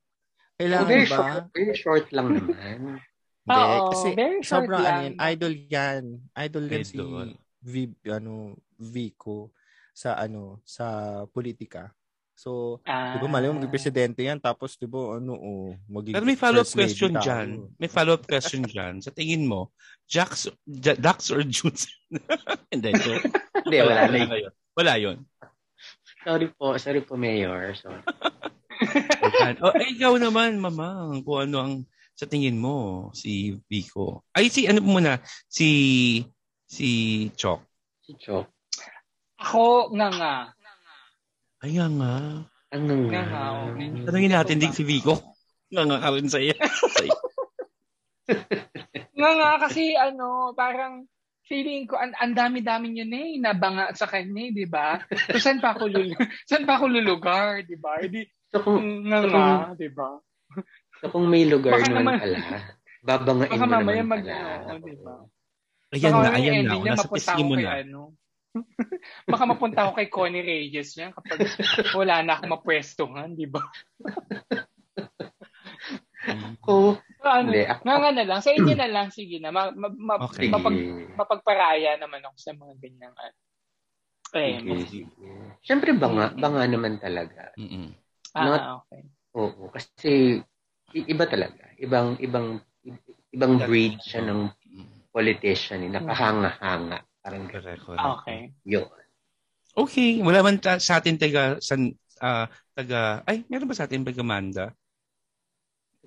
Kailangan 0.56 0.86
very 0.86 1.06
ba? 1.06 1.14
short, 1.14 1.44
very 1.50 1.74
short 1.74 2.06
lang 2.10 2.26
naman. 2.30 2.98
Hindi, 3.40 3.56
Oo, 3.56 3.88
kasi 3.90 4.08
very 4.12 4.40
short 4.40 4.64
sobrang 4.64 4.78
ano 4.78 4.86
lang. 4.86 5.00
yan, 5.02 5.12
idol 5.26 5.54
yan. 5.66 6.02
Idol 6.36 6.64
yan 6.66 6.84
si 6.84 6.96
Idol. 6.96 7.28
V, 7.60 7.74
ano, 8.06 8.32
Vico 8.76 9.52
sa 9.92 10.16
ano, 10.16 10.60
sa 10.62 10.86
politika. 11.26 11.92
So, 12.32 12.80
Ah. 12.84 13.12
di 13.12 13.20
ba 13.20 13.28
mali 13.28 13.44
mo 13.46 13.58
maging 13.58 13.68
presidente 13.68 14.20
yan 14.20 14.40
tapos 14.40 14.72
di 14.74 14.88
ba 14.88 15.20
ano 15.20 15.36
oh, 15.36 15.76
magiging 15.86 16.16
Pero 16.16 16.24
may 16.24 16.40
follow-up 16.40 16.64
first 16.64 16.72
lady 16.74 16.88
question 16.88 17.12
tayo. 17.12 17.20
dyan. 17.22 17.48
May 17.76 17.90
follow-up 17.90 18.24
question 18.24 18.62
dyan. 18.64 18.94
Sa 18.98 19.12
tingin 19.12 19.44
mo, 19.44 19.68
Jax, 20.06 20.48
Ja- 20.64 20.96
Dax 20.96 21.28
or 21.28 21.44
Jules? 21.44 21.84
Hindi. 22.72 22.96
So, 22.96 23.12
Hindi, 23.60 23.76
wala 23.78 24.02
na 24.06 24.16
yun. 24.16 24.28
yun. 24.38 24.52
Wala 24.72 24.92
yun. 24.96 25.18
Sorry 26.20 26.48
po, 26.50 26.76
sorry 26.76 27.00
po, 27.00 27.16
Mayor. 27.16 27.72
Sorry. 27.74 28.00
Ayan. 29.20 29.54
oh, 29.60 29.72
eh, 29.72 29.92
ikaw 29.92 30.16
naman, 30.16 30.56
mamang, 30.56 31.20
kung 31.20 31.44
ano 31.44 31.56
ang 31.60 31.74
sa 32.20 32.28
tingin 32.28 32.60
mo, 32.60 33.08
si 33.16 33.56
Vico. 33.64 34.28
Ay, 34.36 34.52
si 34.52 34.68
ano 34.68 34.84
muna, 34.84 35.24
si 35.48 36.20
si 36.68 36.88
Chok. 37.32 37.64
Si 38.04 38.12
Chok. 38.20 38.44
Ako 39.40 39.88
nga 39.96 40.12
nga. 40.12 40.34
Ay, 41.64 41.80
nga 41.80 41.88
nga. 41.88 42.14
Ang 42.76 42.84
nganga. 42.84 43.08
Nganga, 43.08 43.44
okay. 43.72 43.88
Tanungin 44.04 44.36
natin 44.36 44.60
din 44.60 44.76
si 44.76 44.84
Vico. 44.84 45.16
Nga 45.72 45.88
nga 45.88 45.96
ka 45.96 46.08
rin 46.12 46.28
sa 46.28 46.44
iyo. 46.44 46.52
Nga 49.16 49.30
nga 49.40 49.50
kasi 49.64 49.96
ano, 49.96 50.52
parang 50.52 51.08
feeling 51.48 51.88
ko 51.88 51.96
ang 51.96 52.12
ang 52.20 52.36
dami-dami 52.36 53.00
yun 53.00 53.16
eh 53.16 53.40
nabanga 53.40 53.96
sa 53.96 54.06
kanya, 54.06 54.44
eh, 54.44 54.54
'di 54.54 54.66
ba? 54.70 55.02
So 55.34 55.42
saan 55.42 55.58
pa 55.58 55.74
ako 55.74 55.90
lulu 55.90 56.14
saan 56.48 56.68
pa 56.68 56.78
ako 56.78 56.86
lulugar, 56.86 57.64
'di 57.64 57.74
ba? 57.80 57.98
Hindi 57.98 58.28
So 58.50 58.62
kung, 58.62 59.06
nga 59.10 59.18
nga, 59.26 59.74
'di 59.74 59.90
ba? 59.90 60.20
So 61.00 61.08
kung 61.08 61.26
may 61.26 61.44
lugar 61.44 61.74
Baka 61.74 61.88
naman, 61.88 62.04
naman- 62.04 62.20
pala, 62.20 62.38
babangain 63.00 63.50
Baka 63.50 63.64
mo 63.64 63.72
naman 63.72 63.94
mag 64.04 64.22
pala. 64.22 64.36
ano, 64.36 64.72
'di 64.78 64.94
ba? 65.00 65.14
Ayan 65.90 66.12
Baka 66.12 66.22
na, 66.22 66.36
ayan 66.36 66.52
na. 66.60 66.74
niya, 66.76 66.92
Nasa 66.94 67.08
pisngi 67.08 67.42
mo 67.42 67.54
na. 67.56 67.70
ano. 67.80 68.00
Baka 69.32 69.44
mapunta 69.44 69.80
ako 69.86 69.92
kay 69.96 70.08
Connie 70.08 70.42
Reyes 70.42 70.94
yan 70.94 71.10
kapag 71.10 71.38
wala 71.94 72.20
na 72.20 72.36
akong 72.36 72.52
mapwestuhan, 72.52 73.32
di 73.32 73.46
ba? 73.46 73.62
Ano, 77.20 77.52
Hindi, 77.52 77.64
ako- 77.64 77.82
nga 77.84 77.94
nga 77.96 78.10
na 78.12 78.24
lang. 78.24 78.40
Sa 78.40 78.52
inyo 78.52 78.74
na 78.76 78.88
lang, 78.88 79.08
sige 79.10 79.40
na. 79.40 79.52
Ma, 79.52 79.68
ma, 79.72 79.88
ma- 79.88 80.20
Okay. 80.24 80.48
mapag, 80.48 80.76
mapagparaya 81.16 81.96
naman 81.96 82.20
ako 82.22 82.36
sa 82.36 82.52
mga 82.52 82.74
ganyang 82.80 83.16
ano. 83.16 83.38
Eh, 84.30 84.56
sige. 84.86 85.04
Siyempre, 85.60 85.90
banga, 85.92 86.30
banga 86.32 86.64
naman 86.64 86.96
talaga. 86.96 87.50
Mm-mm. 87.58 87.92
ah, 88.32 88.44
Not- 88.46 88.66
okay. 88.84 89.02
Oo, 89.32 89.68
kasi 89.68 90.38
iba 90.94 91.24
talaga. 91.26 91.70
Ibang, 91.78 92.18
ibang, 92.20 92.60
ibang 93.30 93.52
breed 93.62 93.98
siya 94.02 94.26
ng 94.26 94.50
politician. 95.10 95.86
Eh. 95.86 95.90
Nakahanga-hanga. 95.90 96.98
Parang. 97.20 97.44
Correct, 97.50 97.82
correct. 97.84 98.06
Okay. 98.24 98.40
Yun. 98.64 98.88
Okay, 99.70 100.18
wala 100.18 100.42
man 100.42 100.58
ta- 100.58 100.82
sa 100.82 100.98
atin 100.98 101.14
taga 101.14 101.62
san 101.62 101.94
ah, 102.18 102.50
taga 102.74 103.22
ay 103.22 103.46
meron 103.46 103.70
ba 103.70 103.76
sa 103.78 103.86
atin 103.86 104.02
taga 104.02 104.26
Manda? 104.26 104.74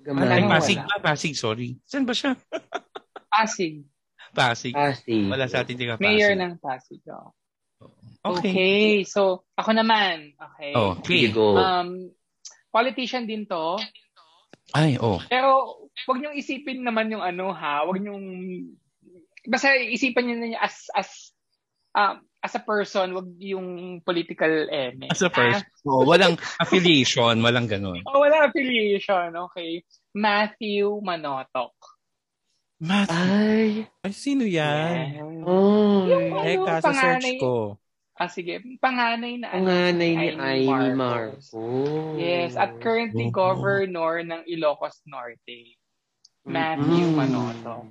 Ay 0.04 0.44
nga, 0.44 0.60
Pasig 0.60 0.76
ba? 0.76 1.00
Pasig, 1.00 1.32
sorry. 1.32 1.80
Saan 1.88 2.04
ba 2.04 2.12
siya? 2.12 2.36
Pasig. 3.32 3.88
Pasig. 4.36 4.76
Pasig. 4.76 5.24
Wala 5.32 5.48
sa 5.48 5.64
atin 5.64 5.80
taga 5.80 5.96
Pasig. 5.96 6.04
Mayor 6.04 6.36
ng 6.36 6.60
Pasig. 6.60 7.00
oo. 7.08 7.32
Okay. 8.24 8.52
Okay. 8.52 8.88
So, 9.08 9.48
ako 9.56 9.70
naman. 9.76 10.32
Okay. 10.36 10.72
Oh, 10.76 10.96
okay. 11.00 11.28
go. 11.32 11.56
Um, 11.56 12.12
politician 12.68 13.24
din 13.24 13.48
to. 13.48 13.80
Ay, 14.72 14.96
oh. 14.96 15.20
Pero, 15.28 15.76
wag 16.08 16.18
niyong 16.18 16.38
isipin 16.38 16.80
naman 16.80 17.12
yung 17.12 17.20
ano 17.20 17.52
ha. 17.52 17.84
Wag 17.84 18.00
niyong, 18.00 18.24
basta 19.44 19.76
isipan 19.76 20.24
niyo 20.24 20.36
na 20.40 20.46
niya 20.48 20.60
as, 20.64 20.88
as, 20.96 21.08
um, 21.92 22.24
as 22.40 22.52
a 22.56 22.62
person, 22.64 23.12
wag 23.12 23.28
yung 23.40 24.00
political 24.04 24.68
eme. 24.72 25.08
As 25.12 25.20
a 25.20 25.28
first, 25.28 25.64
oh, 25.84 26.04
walang 26.04 26.36
affiliation, 26.60 27.40
walang 27.44 27.68
ganun. 27.68 28.00
Oh, 28.08 28.20
wala 28.20 28.48
affiliation. 28.48 29.32
Okay. 29.52 29.84
Matthew 30.12 31.00
Manotok. 31.04 31.72
Math. 32.84 33.08
Ay. 33.08 33.88
Ay, 34.04 34.12
sino 34.12 34.44
yan? 34.44 34.92
Yeah. 35.16 35.44
Oh. 35.46 36.04
Yung- 36.04 36.36
Teka, 36.44 36.84
sa 36.84 36.92
search 36.92 37.40
ko. 37.40 37.80
Ah, 38.14 38.30
sige. 38.30 38.62
Panganay 38.78 39.42
na 39.42 39.50
ano, 39.50 39.66
Panganay 39.66 40.12
ni 40.14 40.26
Amy 40.30 40.38
Amy 40.38 40.66
Marcos. 40.70 40.94
Marcos. 40.94 41.46
Yes, 42.14 42.54
at 42.54 42.78
currently 42.78 43.26
Oh. 43.26 43.34
governor 43.34 44.22
ng 44.22 44.46
Ilocos 44.46 45.02
Norte. 45.04 45.74
Matthew 46.46 47.10
Mm. 47.10 47.16
Manotok. 47.16 47.84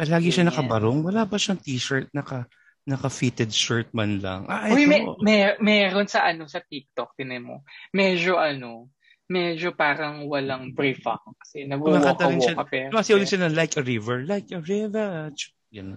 Lagi 0.00 0.30
siya 0.32 0.48
nakabarong. 0.48 1.04
Wala 1.04 1.28
ba 1.28 1.36
siyang 1.36 1.60
t-shirt 1.60 2.08
naka 2.10 2.48
naka-fitted 2.84 3.48
shirt 3.48 3.88
man 3.92 4.20
lang? 4.20 4.44
Ah, 4.48 4.68
Uy, 4.68 4.84
may, 4.84 5.04
may, 5.20 5.56
meron 5.60 6.04
sa 6.04 6.24
ano 6.24 6.44
sa 6.44 6.60
TikTok, 6.60 7.16
tinan 7.16 7.44
mo. 7.44 7.56
Medyo 7.92 8.36
ano, 8.36 8.92
medyo 9.26 9.72
parang 9.72 10.28
walang 10.28 10.72
brief 10.72 11.00
ako. 11.04 11.32
Kasi 11.40 11.64
Kumakanta 11.64 12.28
rin 12.28 12.40
siya. 12.40 12.52
nag-walk 12.56 12.68
pero. 12.70 12.90
Kasi 12.96 13.10
ulit 13.12 13.28
siya 13.28 13.40
na 13.44 13.52
like 13.52 13.74
a 13.76 13.84
river, 13.84 14.24
like 14.24 14.48
a 14.52 14.60
river. 14.60 15.32
Yan. 15.72 15.96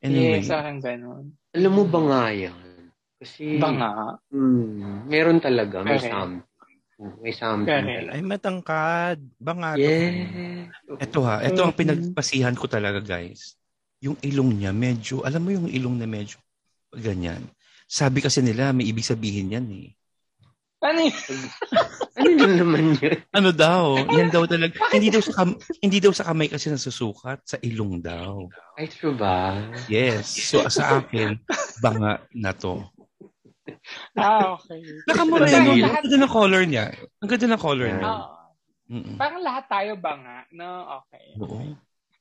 Anyway. 0.00 0.40
Yes, 0.40 0.48
parang 0.48 0.78
ganun. 0.80 1.32
Alam 1.52 1.72
mo 1.72 1.84
ba 1.84 2.00
nga 2.08 2.24
yan? 2.32 2.56
Kasi, 3.20 3.60
Ba 3.60 3.70
nga? 3.70 3.90
Hmm, 4.32 5.06
meron 5.06 5.38
talaga. 5.38 5.84
May 5.84 6.00
Correct. 6.00 6.10
something. 6.10 6.42
May 7.22 7.34
something 7.36 7.68
Correct. 7.68 7.98
talaga. 8.02 8.14
Ay, 8.16 8.22
matangkad. 8.24 9.18
Banga. 9.36 9.76
Yeah. 9.76 10.72
Ito 10.98 11.18
ha, 11.24 11.44
ito 11.44 11.60
ang 11.62 11.76
pinagpasihan 11.76 12.56
ko 12.56 12.66
talaga 12.66 13.00
guys. 13.00 13.56
yung 14.02 14.18
ilong 14.18 14.58
niya 14.58 14.74
medyo, 14.74 15.22
alam 15.22 15.46
mo 15.46 15.54
yung 15.54 15.70
ilong 15.70 15.94
na 15.94 16.10
medyo 16.10 16.34
ganyan. 16.90 17.38
Sabi 17.86 18.18
kasi 18.18 18.42
nila, 18.42 18.74
may 18.74 18.90
ibig 18.90 19.06
sabihin 19.06 19.54
yan 19.54 19.66
eh. 19.70 19.94
Ano 20.82 20.98
yun? 21.00 21.14
Ano 22.12 22.28
yun 22.28 22.52
naman 22.60 22.84
yun? 23.00 23.16
Ano 23.32 23.50
daw? 23.50 23.96
Yan 23.96 24.28
daw 24.28 24.44
talaga. 24.44 24.76
hindi 24.92 25.08
daw 25.08 25.22
sa 25.24 25.32
kam- 25.32 25.56
hindi 25.80 25.96
daw 25.96 26.12
sa 26.12 26.28
kamay 26.28 26.44
kasi 26.44 26.68
nasusukat, 26.68 27.40
sa 27.40 27.56
ilong 27.64 28.04
daw. 28.04 28.52
Ay, 28.76 28.84
true 28.84 29.16
ba? 29.16 29.56
Yes. 29.88 30.28
So 30.28 30.60
sa 30.68 31.00
akin, 31.00 31.40
banga 31.80 32.20
na 32.36 32.52
to. 32.52 32.84
Ah, 34.12 34.58
okay. 34.58 34.84
Nakamura 35.08 35.48
Parang 35.48 35.72
yun. 35.72 35.86
lahat- 35.88 36.04
Ang 36.04 36.04
ganda 36.04 36.18
ng 36.20 36.32
color 36.34 36.62
niya. 36.68 36.84
Ang 37.24 37.28
ganda 37.32 37.46
ng 37.48 37.62
color 37.62 37.88
niya. 37.88 38.04
Oo. 38.04 38.34
Mm-mm. 38.92 39.16
Parang 39.16 39.40
lahat 39.40 39.64
tayo 39.70 39.92
ba 39.96 40.12
nga? 40.20 40.38
No? 40.52 40.68
Okay. 41.00 41.26
Oo. 41.40 41.58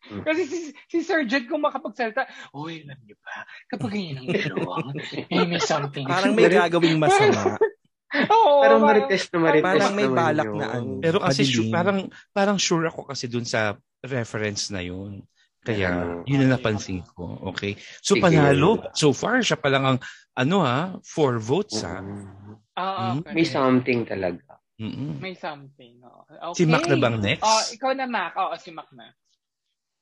Kasi 0.27 0.41
si, 0.47 0.57
si 0.87 0.97
Sir 1.03 1.27
Jed 1.27 1.45
kung 1.45 1.61
makapagsalita, 1.61 2.25
Uy, 2.55 2.81
alam 2.81 2.97
niyo 3.03 3.19
ba, 3.21 3.43
kapag 3.67 3.91
ganyan 3.91 4.23
ang 4.23 4.27
ginawa, 4.31 4.75
eh, 5.35 5.45
may 5.45 5.59
something. 5.59 6.07
Parang 6.07 6.31
may 6.31 6.47
gagawing 6.47 6.97
masama. 6.97 7.59
Oo, 8.11 8.59
Parang 8.59 8.83
marites 8.83 9.31
na 9.31 9.37
marites 9.39 9.63
Parang 9.63 9.93
may 9.93 10.03
naman 10.03 10.17
balak 10.17 10.45
yun. 10.45 10.57
na 10.57 10.67
ano. 10.69 10.91
Pero 10.99 11.17
kasi 11.17 11.41
sure, 11.41 11.71
parang 11.71 11.97
parang 12.29 12.57
sure 12.57 12.85
ako 12.85 13.07
kasi 13.07 13.25
dun 13.25 13.43
sa 13.43 13.73
reference 14.01 14.67
na 14.67 14.79
yun. 14.79 15.23
Kaya 15.61 16.19
yun 16.25 16.43
ang 16.43 16.51
napansin 16.51 17.05
ko. 17.07 17.39
Okay. 17.53 17.77
So 17.99 18.17
Sige. 18.17 18.25
panalo. 18.25 18.81
So 18.91 19.13
far 19.13 19.39
siya 19.39 19.55
pa 19.55 19.69
lang 19.69 19.85
ang 19.85 19.97
ano 20.33 20.57
ha, 20.59 20.79
four 21.01 21.37
votes 21.37 21.79
ha. 21.81 22.01
Ah, 22.73 23.13
Hmm? 23.13 23.21
okay. 23.21 23.31
May 23.31 23.45
something 23.45 23.99
talaga. 24.03 24.59
Mm-mm. 24.75 25.21
May 25.21 25.37
something. 25.37 26.01
Okay. 26.01 26.57
Si 26.57 26.63
Mac 26.65 26.83
na 26.83 26.97
bang 26.97 27.15
next? 27.15 27.45
Oh, 27.45 27.61
ikaw 27.69 27.93
na, 27.93 28.09
Mac. 28.09 28.33
Oo, 28.33 28.57
si 28.57 28.73
Mac 28.73 28.89
na. 28.91 29.13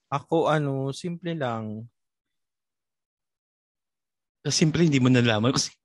Ako 0.07 0.47
ano, 0.47 0.89
simple 0.89 1.35
lang. 1.35 1.83
Simple 4.41 4.87
hindi 4.87 4.97
mo 4.97 5.11
nalaman 5.11 5.51
kasi 5.51 5.75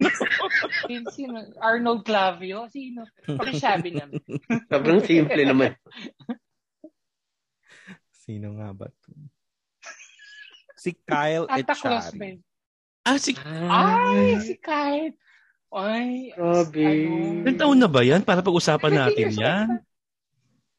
Sino? 0.86 1.08
sino? 1.10 1.36
Arnold 1.58 2.02
Clavio? 2.04 2.68
Sino? 2.68 3.04
Pakisabi 3.24 3.96
naman. 3.96 4.20
Sobrang 4.70 5.00
simple 5.02 5.42
naman. 5.44 5.72
Sino 8.12 8.56
nga 8.56 8.72
ba 8.72 8.88
to? 8.88 9.12
Si 10.76 10.92
Kyle 11.04 11.48
Santa 11.48 11.74
Claus 11.76 12.08
Echari. 12.12 12.40
Ah, 13.04 13.20
si 13.20 13.32
Ay, 13.68 14.40
si 14.40 14.54
Kyle. 14.56 15.12
Ay, 15.74 16.32
Grabe. 16.32 16.84
ano? 16.86 17.44
Ilang 17.44 17.58
taon 17.60 17.78
na 17.80 17.88
ba 17.90 18.00
yan? 18.00 18.22
Para 18.22 18.40
pag-usapan 18.40 18.92
17 18.94 19.00
natin 19.00 19.28
yan. 19.34 19.66
na. 19.68 19.76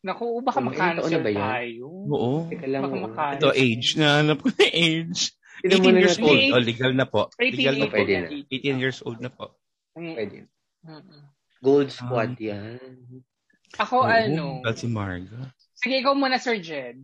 Naku, 0.05 0.25
baka 0.45 0.61
taon 0.61 0.69
makancel 0.69 1.09
na 1.09 1.19
ba 1.21 1.31
yan? 1.33 1.41
tayo. 1.41 1.85
Oo. 1.89 2.33
Teka 2.49 2.65
lang. 2.69 2.81
Baka 2.85 2.95
oh. 2.95 3.03
makancel. 3.09 3.41
Ito, 3.41 3.49
age. 3.57 3.87
Nahanap 3.97 4.37
ko 4.41 4.47
na 4.53 4.67
age. 4.85 5.21
Sino 5.55 5.73
18 5.73 5.81
muna 5.81 5.99
years 5.99 6.17
natin? 6.17 6.25
old. 6.29 6.53
Oh, 6.53 6.61
legal 6.61 6.91
na 6.93 7.05
po. 7.09 7.21
18, 7.41 7.57
Legal 7.57 7.75
na 7.75 7.85
po. 7.85 7.93
Pwede 7.97 8.13
na. 8.13 8.27
18 8.53 8.81
years 8.81 8.99
old 9.01 9.19
na 9.19 9.31
po. 9.33 9.45
Pwede. 9.95 10.45
mm. 10.83 11.23
Gold 11.63 11.89
squad 11.89 12.35
yan. 12.35 12.77
Ako, 13.75 14.03
Oo, 14.03 14.07
ano? 14.07 14.59
dahil 14.61 14.77
si 14.77 14.87
Marga. 14.87 15.49
Sige, 15.73 15.99
ikaw 15.99 16.13
muna, 16.13 16.37
Sir 16.37 16.59
Jed. 16.59 16.99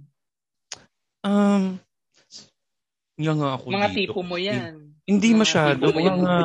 Um, 1.21 1.79
nga 3.15 3.33
nga 3.33 3.49
ako 3.55 3.65
Mga 3.69 3.89
dito. 3.89 3.97
tipo 3.97 4.21
mo 4.21 4.37
yan. 4.37 4.73
Hindi 5.03 5.29
Mga 5.31 5.39
masyado. 5.39 5.81
tipo 5.81 5.91
mo 5.91 6.01
yan. 6.01 6.17
Mga, 6.21 6.35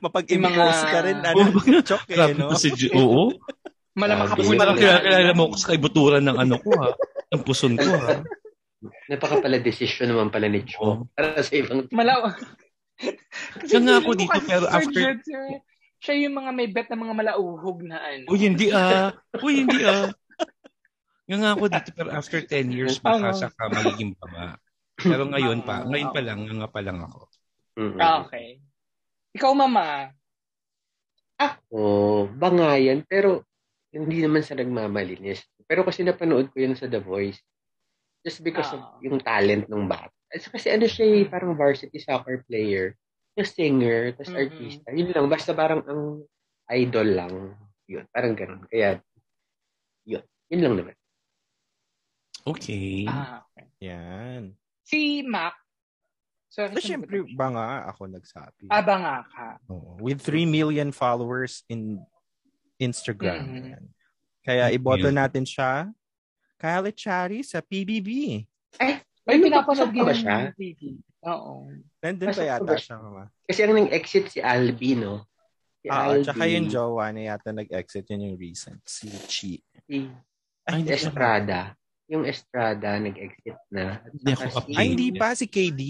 Mapag-impose 0.00 0.38
Yung 0.38 0.44
mga- 0.46 0.86
ka 0.86 1.00
rin, 1.02 1.18
ano, 1.20 1.42
chok 1.82 2.04
eh, 2.08 2.32
no? 2.32 2.46
ko 2.50 2.56
si 2.56 2.68
Ju- 2.72 2.94
Oo. 2.94 3.32
Malamang. 3.96 4.28
Kasi 4.28 4.44
kapul 4.44 4.60
parang 4.60 4.76
kilala, 4.76 5.32
mo 5.32 5.42
ako 5.48 5.54
sa 5.56 5.68
kaibuturan 5.72 6.24
ng 6.24 6.36
ano 6.36 6.54
ko 6.60 6.70
ha. 6.76 6.92
Ng 7.32 7.42
puson 7.42 7.74
ko 7.74 7.88
ha. 7.96 8.20
Napaka 9.08 9.40
pala 9.40 9.56
decision 9.56 10.12
naman 10.12 10.28
pala 10.28 10.46
ni 10.46 10.60
Cho. 10.68 10.78
Oo. 10.78 10.94
Para 11.16 11.40
sa 11.40 11.52
ibang 11.56 11.88
Malaw. 11.90 12.28
Siya 13.66 13.78
nga 13.82 13.94
ako 14.00 14.10
dito, 14.14 14.38
pero 14.42 14.64
Sir 14.64 14.74
after- 14.74 14.92
Jed, 14.94 15.18
sir, 15.22 15.44
siya 15.96 16.14
yung 16.26 16.34
mga 16.36 16.50
may 16.52 16.68
bet 16.68 16.88
na 16.88 16.96
mga 16.96 17.14
malauhog 17.14 17.78
na 17.84 17.98
ano. 17.98 18.24
Uy, 18.28 18.40
hindi 18.40 18.68
ah. 18.72 19.12
Uy, 19.40 19.64
hindi 19.64 19.80
ah. 19.84 20.08
Nga 21.26 21.36
nga 21.42 21.50
ako 21.52 21.64
dito, 21.66 21.90
pero 21.92 22.08
after 22.14 22.40
10 22.40 22.70
years, 22.70 22.96
baka 23.02 23.34
Oo. 23.34 23.38
saka 23.38 23.62
magiging 23.68 24.14
baba. 24.16 24.56
Pero 24.96 25.28
ngayon 25.28 25.60
pa, 25.60 25.84
ngayon 25.84 26.10
pa 26.10 26.20
lang, 26.22 26.40
nga 26.46 26.68
pa 26.70 26.80
lang 26.80 26.98
ako. 27.02 27.20
Mm-mm. 27.76 28.00
Ah, 28.00 28.24
okay. 28.24 28.62
Ikaw, 29.36 29.52
mama. 29.52 30.08
Oo, 31.68 32.24
bangayan. 32.32 33.04
Pero 33.04 33.44
hindi 33.92 34.24
naman 34.24 34.40
sa 34.40 34.56
nagmamalinis. 34.56 35.44
Pero 35.68 35.84
kasi 35.84 36.00
napanood 36.00 36.48
ko 36.48 36.64
yun 36.64 36.72
sa 36.72 36.88
The 36.88 37.02
Voice. 37.02 37.36
Just 38.24 38.40
because 38.40 38.72
of 38.72 38.80
Ah. 38.80 38.96
yung 39.04 39.20
talent 39.20 39.68
ng 39.68 39.84
bata. 39.84 40.15
As- 40.36 40.52
Kasi 40.52 40.68
ano 40.68 40.84
siya 40.84 41.06
eh, 41.08 41.24
parang 41.24 41.56
varsity 41.56 41.96
soccer 41.98 42.44
player. 42.44 42.92
Yung 43.36 43.48
singer, 43.48 44.12
tapos 44.16 44.32
Mhm. 44.32 44.38
artista. 44.38 44.88
Yun 44.92 45.12
lang. 45.12 45.26
Basta 45.28 45.50
parang 45.52 45.80
ang 45.84 46.02
idol 46.72 47.08
lang. 47.08 47.32
Yun, 47.86 48.04
parang 48.08 48.32
ganun. 48.32 48.64
Kaya, 48.68 49.00
yun. 50.04 50.24
Yun 50.48 50.60
lang 50.62 50.74
naman. 50.76 50.94
Okay. 52.46 53.04
Ah, 53.06 53.42
okay. 53.42 53.66
Yan. 53.82 54.54
Si 54.86 55.20
Mac. 55.22 55.54
Sorry, 56.46 56.78
So, 56.78 56.80
syempre, 56.80 57.26
ba 57.36 57.50
nga 57.50 57.68
ako 57.90 58.06
nagsabi. 58.06 58.70
Aba 58.70 58.94
nga 58.96 59.16
ka. 59.28 59.48
Oo. 59.68 59.98
With 60.00 60.22
3 60.22 60.46
million 60.46 60.88
followers 60.88 61.66
in 61.68 62.00
Instagram. 62.78 63.42
Mhm. 63.44 63.64
Yan. 63.76 63.84
Kaya 64.46 64.64
iboto 64.70 65.10
natin 65.10 65.42
siya. 65.42 65.90
Kyle 66.56 66.88
Echari 66.88 67.42
sa 67.42 67.58
PBB. 67.60 68.40
Ay, 69.26 69.36
Ay, 69.36 69.42
pinapanood 69.42 69.90
yun 69.90 70.08
siya? 70.14 70.54
TV. 70.54 71.02
Oo. 71.26 71.66
Nandun 71.98 72.30
pa 72.30 72.42
yata 72.46 72.62
ba 72.62 72.78
siya, 72.78 72.94
mama. 73.02 73.26
Kasi 73.42 73.58
ang 73.66 73.74
nang-exit 73.74 74.30
si 74.30 74.38
Albi, 74.38 74.94
no? 74.94 75.26
Si 75.82 75.90
Ah, 75.90 76.14
Albi. 76.14 76.22
tsaka 76.22 76.46
yung 76.46 76.70
jowa 76.70 77.10
na 77.10 77.34
yata 77.34 77.50
nag-exit 77.50 78.06
yun 78.14 78.30
yung 78.30 78.38
recent. 78.38 78.78
Si 78.86 79.10
Chi. 79.26 79.58
Si 79.90 80.06
Ay, 80.66 80.86
Estrada. 80.86 81.74
Yung 82.06 82.22
Estrada, 82.22 83.02
nag-exit 83.02 83.58
na. 83.66 83.98
Hindi 84.06 84.30
ako 84.30 84.46
si-. 84.62 84.78
Ay, 84.78 84.86
hindi 84.94 85.08
pa. 85.10 85.34
Si 85.34 85.50
KD? 85.50 85.82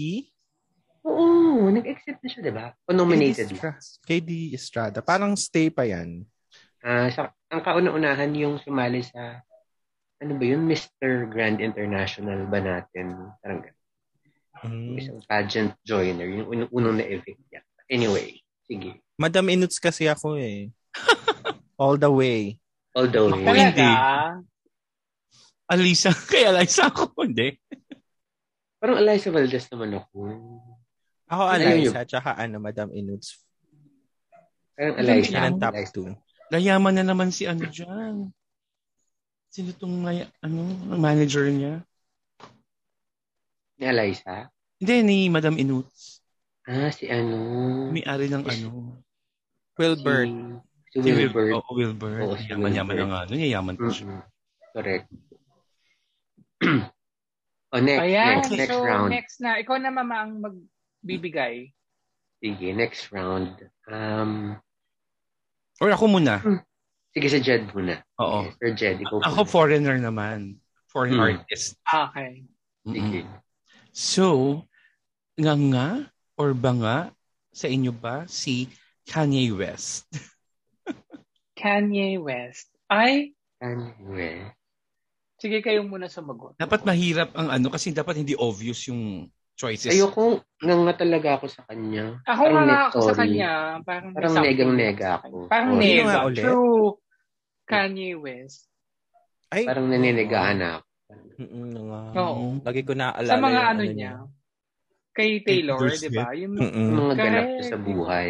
Oo, 1.05 1.69
nag-exit 1.69 2.17
na 2.17 2.27
siya, 2.27 2.41
di 2.41 2.53
ba? 2.53 2.73
O 2.89 2.91
nominated. 2.91 3.47
KD 3.47 3.53
Estrada. 3.53 3.79
KD 4.03 4.29
Estrada. 4.51 4.99
Parang 5.05 5.37
stay 5.37 5.69
pa 5.69 5.85
yan. 5.85 6.25
Ah, 6.81 7.05
sa, 7.13 7.29
ang 7.47 7.61
kauna-unahan 7.61 8.33
yung 8.33 8.57
sumali 8.57 9.05
sa, 9.05 9.45
ano 10.17 10.31
ba 10.37 10.45
yun, 10.45 10.65
Mr. 10.65 11.29
Grand 11.29 11.61
International 11.61 12.49
ba 12.49 12.59
natin? 12.61 13.13
Parang 13.41 13.61
ganun. 13.61 13.75
Mm. 14.65 14.97
Isang 14.97 15.21
pageant 15.29 15.77
joiner, 15.85 16.25
yung 16.25 16.49
unang, 16.49 16.69
unang 16.73 16.95
na-evict 16.97 17.37
niya. 17.53 17.61
Anyway, 17.87 18.41
sige. 18.65 18.97
Madam 19.21 19.45
Inuts 19.53 19.77
kasi 19.77 20.09
ako 20.09 20.33
eh. 20.37 20.73
All 21.81 22.01
the 22.01 22.09
way. 22.09 22.57
Although, 22.97 23.29
Ako 23.29 23.45
Talaga? 23.45 23.69
hindi. 23.69 23.89
Alisa. 25.69 26.09
Kaya 26.31 26.49
Alisa 26.57 26.89
ako. 26.89 27.13
Hindi. 27.21 27.53
parang 28.81 28.97
Eliza 29.01 29.29
Valdez 29.29 29.65
naman 29.69 30.01
ako. 30.01 30.17
Ako 31.27 31.41
Ayun 31.53 31.85
Eliza, 31.85 32.01
tsaka 32.07 32.33
ano, 32.39 32.57
Madam 32.57 32.89
Inuts. 32.93 33.37
Parang 34.73 34.97
Isang 34.97 35.05
Eliza. 35.05 35.29
Siya 35.29 35.41
ng 35.45 35.57
top 35.61 35.75
Eliza. 35.77 35.93
2. 36.49 36.53
Nayaman 36.57 36.93
na 36.97 37.03
naman 37.05 37.29
si 37.29 37.43
ano 37.45 37.65
dyan. 37.69 38.31
Sino 39.47 39.71
tong 39.73 40.03
may- 40.03 40.27
ano, 40.43 40.59
ang 40.91 40.99
manager 40.99 41.47
niya? 41.47 41.81
Ni 43.77 43.85
Eliza? 43.85 44.49
Hindi, 44.77 44.95
ni 45.01 45.17
Madam 45.29 45.57
Inuts. 45.57 46.21
Ah, 46.67 46.91
si 46.91 47.07
ano? 47.07 47.35
May-ari 47.89 48.27
ng 48.27 48.43
ano. 48.43 48.69
Wilbert. 49.77 50.27
Si, 50.91 50.99
si 50.99 51.05
Si 51.05 51.09
Wilbert. 51.13 51.53
Oo, 51.55 51.71
Wilburt. 51.73 52.21
Oo, 52.21 52.35
si 52.35 52.49
Yaman-yaman 52.51 52.91
Wilbert. 52.91 53.07
na 53.07 53.13
nga. 53.13 53.19
Ano, 53.23 53.33
yaman 53.37 53.75
pa 53.77 53.89
siya. 53.89 54.17
Correct. 54.73 55.07
oh, 57.73 57.81
next, 57.81 58.01
Ayan. 58.03 58.33
next, 58.41 58.51
next 58.51 58.73
so, 58.73 58.83
round. 58.83 59.09
next 59.13 59.37
na. 59.39 59.57
Ikaw 59.61 59.75
na, 59.79 59.89
mama, 59.93 60.15
ang 60.25 60.31
magbibigay. 60.41 61.71
Sige, 62.37 62.67
next 62.75 63.09
round. 63.09 63.57
Um, 63.87 64.57
Or 65.77 65.93
ako 65.93 66.09
muna. 66.09 66.41
Sige, 67.17 67.27
sa 67.27 67.41
Jed 67.41 67.65
muna. 67.71 67.97
Oo. 68.15 68.45
Sir 68.53 68.71
Jed, 68.71 69.01
ikaw 69.01 69.17
Ako 69.23 69.41
muna. 69.41 69.49
foreigner 69.49 69.97
naman. 69.97 70.61
Foreign 70.87 71.17
Hmm. 71.17 71.25
artist. 71.33 71.81
Okay. 71.83 72.45
Sige. 72.85 73.21
Mm-mm. 73.21 73.27
So, 73.91 74.25
nga 75.35 75.53
nga 75.53 75.87
or 76.35 76.53
banga 76.53 77.09
sa 77.49 77.65
inyo 77.65 77.89
ba 77.89 78.23
si 78.25 78.69
Kanye 79.03 79.49
West? 79.49 80.05
Kanye 81.55 82.17
West. 82.17 82.69
Ay, 82.87 83.33
Anyway. 83.57 84.53
sige 85.35 85.59
kayo 85.59 85.81
muna 85.81 86.05
sumagot. 86.05 86.53
Dapat 86.55 86.85
mahirap 86.85 87.33
ang 87.33 87.49
ano 87.49 87.67
kasi 87.67 87.89
dapat 87.89 88.15
hindi 88.15 88.33
obvious 88.33 88.85
yung 88.85 89.25
choices. 89.53 89.89
Ayoko, 89.89 90.37
nga 90.61 90.75
nga 90.77 90.93
talaga 90.95 91.29
ako 91.35 91.45
sa 91.49 91.65
kanya. 91.65 92.21
Ako 92.23 92.41
Parang 92.43 92.53
nga 92.55 92.63
net 92.63 92.85
ako 92.87 92.97
sa 93.01 93.13
kanya. 93.17 93.51
Parang, 93.81 94.11
Parang 94.13 94.33
negang-nega 94.37 95.01
sa 95.03 95.13
ako. 95.19 95.37
Parang. 95.49 95.69
Sino 95.73 95.81
nega. 95.81 96.05
nga 96.05 96.19
ulit? 96.23 96.43
True. 96.45 96.89
Kanye 97.67 98.15
West. 98.15 98.71
Ay, 99.51 99.67
Parang 99.67 99.87
naninigaan 99.87 100.57
nga. 100.59 100.73
Oo. 102.17 102.59
Lagi 102.63 102.81
ko 102.83 102.95
naaalala 102.95 103.31
Sa 103.31 103.37
mga 103.37 103.51
yung 103.53 103.69
ano 103.69 103.83
niya. 103.85 104.13
kay 105.11 105.41
Taylor, 105.41 105.79
di 105.89 106.09
ba? 106.11 106.31
Yung, 106.33 106.53
Yung 106.57 106.95
mga 106.97 107.13
ganap 107.15 107.45
niya 107.49 107.63
sa 107.65 107.79
buhay. 107.79 108.27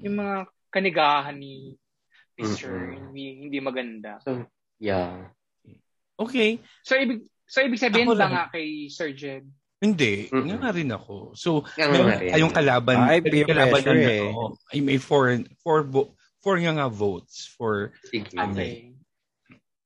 yung 0.00 0.16
mga 0.16 0.36
kanigahan 0.70 1.36
ni 1.36 1.74
Mr. 2.34 2.70
Mm-mm. 2.70 2.94
Hindi, 3.10 3.24
hindi 3.46 3.58
maganda. 3.58 4.18
So, 4.22 4.42
yeah. 4.78 5.30
Okay. 6.14 6.58
So, 6.82 6.98
ibig, 6.98 7.26
so, 7.46 7.62
ibig 7.62 7.78
sabihin 7.78 8.06
Ako 8.06 8.14
ba 8.14 8.20
lang. 8.26 8.32
nga 8.32 8.44
kay 8.50 8.86
Sir 8.90 9.10
Jed? 9.14 9.46
Hindi. 9.78 10.30
Mm-mm. 10.30 10.46
Nga 10.50 10.56
nga 10.62 10.70
rin 10.70 10.90
ako. 10.90 11.14
So, 11.34 11.62
Nga 11.74 11.86
nga 11.90 12.16
rin. 12.18 12.30
tayong 12.34 12.54
kalaban. 12.54 12.96
Ay, 13.06 13.18
may 13.18 13.30
peer 13.30 13.46
kalaban 13.46 13.82
pressure 13.82 13.98
na, 13.98 14.10
eh. 14.12 14.22
oo. 14.30 14.46
ay 14.70 14.78
may 14.82 14.98
four, 14.98 15.38
four 16.44 16.60
nga 16.60 16.92
votes 16.92 17.48
for 17.56 17.96
Sige. 18.04 18.36
Okay. 18.36 18.92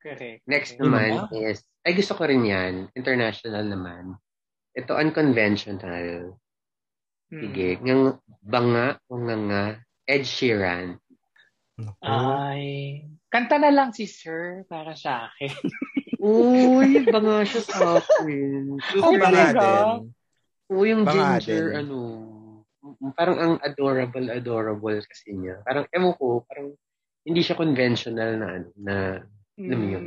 Correct. 0.02 0.42
Next 0.50 0.74
Okay. 0.74 0.82
naman 0.82 1.10
Ano 1.14 1.30
ba? 1.30 1.54
is, 1.54 1.62
ay 1.86 1.94
gusto 1.94 2.18
ko 2.18 2.26
rin 2.26 2.42
yan, 2.42 2.90
international 2.98 3.62
naman. 3.62 4.18
Ito 4.74 4.98
unconventional. 4.98 6.34
Hmm. 7.30 7.40
Sige. 7.46 7.78
Ngang 7.78 8.18
banga 8.42 8.98
o 9.06 9.22
nga 9.22 9.36
nga, 9.38 9.64
Ed 10.02 10.26
Sheeran. 10.26 10.98
Ay. 12.02 13.04
Kanta 13.28 13.60
na 13.60 13.70
lang 13.70 13.94
si 13.94 14.08
Sir 14.08 14.66
para 14.66 14.98
sa 14.98 15.30
akin. 15.30 15.52
Uy, 16.18 17.06
banga 17.06 17.46
siya 17.46 17.62
sa 17.62 17.78
akin. 18.02 18.80
Oh, 18.98 19.14
Banga 19.14 19.54
talaga? 19.54 19.62
din. 19.62 20.10
Uy, 20.66 20.86
yung 20.90 21.04
Banga 21.06 21.38
ginger, 21.38 21.70
din. 21.70 21.78
ano, 21.86 21.98
parang 23.16 23.37
ang 23.37 23.55
adorable, 23.61 24.29
adorable 24.31 24.98
kasi 25.05 25.35
niya. 25.35 25.61
Parang, 25.66 25.85
ewan 25.90 26.14
ko, 26.16 26.44
parang 26.46 26.72
hindi 27.27 27.40
siya 27.42 27.59
conventional 27.59 28.31
na, 28.38 28.46
ano, 28.57 28.68
na, 28.79 28.94
Alam 29.59 29.79
mo 29.79 29.87
yun? 29.90 30.07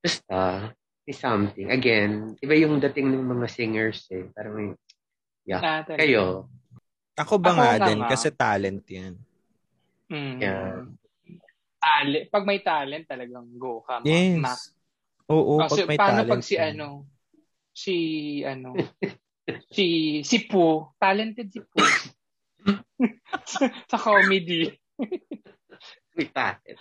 Basta, 0.00 0.72
may 1.04 1.14
something. 1.14 1.68
Again, 1.68 2.36
iba 2.40 2.54
yung 2.56 2.80
dating 2.80 3.12
ng 3.12 3.28
mga 3.28 3.46
singers 3.52 4.08
eh. 4.12 4.24
Parang 4.32 4.52
may, 4.56 4.68
yeah. 5.44 5.60
Ah. 5.60 5.84
Kayo, 5.84 6.48
Ako 7.18 7.42
ba 7.42 7.50
Ako 7.50 7.58
nga 7.58 7.72
din? 7.90 8.00
Kasi 8.06 8.28
talent 8.30 8.86
yan. 8.86 9.18
Mm. 10.06 10.38
Yeah. 10.38 10.86
Talent. 11.82 12.24
Pag 12.30 12.44
may 12.46 12.60
talent, 12.62 13.04
talagang 13.10 13.46
go 13.58 13.82
ka. 13.82 14.00
Yes. 14.06 14.38
ma- 14.38 14.64
Oo, 15.28 15.60
Kasi 15.60 15.82
pag 15.84 15.88
may 15.90 15.98
paano 15.98 16.20
talent. 16.22 16.30
pag 16.30 16.42
si 16.46 16.54
yan. 16.54 16.66
ano, 16.72 16.86
si 17.74 17.94
ano, 18.46 18.70
si 19.72 19.86
si 20.24 20.36
Poo, 20.44 20.92
talented 21.00 21.48
si 21.52 21.60
Poo. 21.62 21.84
sa, 23.44 23.60
sa 23.90 23.98
comedy. 23.98 24.72
may 26.18 26.26
talent. 26.34 26.78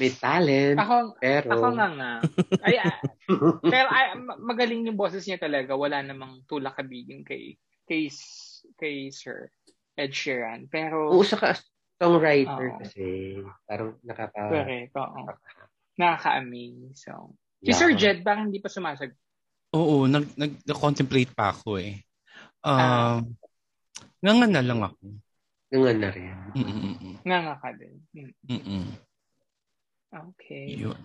may 0.00 0.10
talent, 0.16 0.78
Ako, 0.80 1.20
pero, 1.20 1.48
ako 1.52 1.66
nga 1.76 1.88
nga. 1.92 2.12
Ay, 2.64 2.80
ah, 2.80 2.96
pero 3.60 3.86
ay, 3.92 4.16
ma- 4.16 4.40
magaling 4.40 4.88
yung 4.88 4.96
boses 4.96 5.28
niya 5.28 5.36
talaga. 5.36 5.76
Wala 5.76 6.00
namang 6.00 6.40
tulak 6.48 6.80
kabigin 6.80 7.20
kay 7.20 7.60
kay 7.84 8.08
kay 8.80 9.12
Sir 9.12 9.52
Ed 10.00 10.16
Sheeran. 10.16 10.64
Pero 10.72 11.12
oo, 11.12 11.20
saka 11.20 11.60
songwriter 12.00 12.72
Oo. 12.72 12.78
kasi, 12.80 13.04
parang 13.68 14.00
nakaka, 14.00 14.48
correct, 14.48 14.92
oo. 14.96 15.20
Nakaka-amaze. 16.00 16.96
So, 16.96 17.36
si 17.62 17.70
Yeah. 17.70 17.78
Sir 17.78 17.90
Jed 17.94 18.24
bakit 18.24 18.48
hindi 18.48 18.58
pa 18.64 18.72
sumasagot? 18.72 19.14
Oo, 19.74 20.06
nag, 20.06 20.24
nag, 20.38 20.62
contemplate 20.78 21.34
pa 21.34 21.50
ako 21.50 21.82
eh. 21.82 21.98
Ah. 22.62 23.18
Um, 23.18 23.34
nga 24.22 24.32
nga 24.32 24.48
na 24.48 24.62
lang 24.62 24.80
ako. 24.80 25.02
Gangan 25.74 25.98
na 25.98 26.08
rin. 26.14 26.36
Mm-mm. 26.54 27.18
Nga 27.26 27.38
nga 27.42 27.54
ka 27.58 27.70
din. 27.74 27.96
Hmm. 28.14 28.32
Mm-mm. 28.46 28.86
Okay. 30.14 30.78
Yun. 30.78 31.00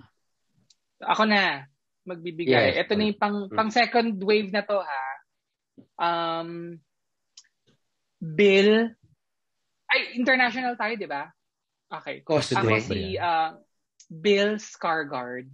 Ako 1.02 1.26
na 1.26 1.66
magbibigay. 2.06 2.78
Yes. 2.78 2.86
Ito 2.86 2.94
na 2.94 3.10
yung 3.10 3.20
pang, 3.20 3.38
Mm. 3.50 3.58
pang 3.58 3.72
second 3.74 4.14
wave 4.22 4.54
na 4.54 4.62
to 4.62 4.78
ha. 4.78 5.06
Um, 5.98 6.78
Bill. 8.22 8.94
Ay, 9.90 10.14
international 10.22 10.78
tayo, 10.78 10.94
di 10.94 11.10
ba? 11.10 11.26
Okay. 11.90 12.22
Cosplay. 12.22 12.62
Ako 12.62 12.86
si 12.86 13.00
uh, 13.18 13.58
Bill 14.06 14.62
Scargard. 14.62 15.50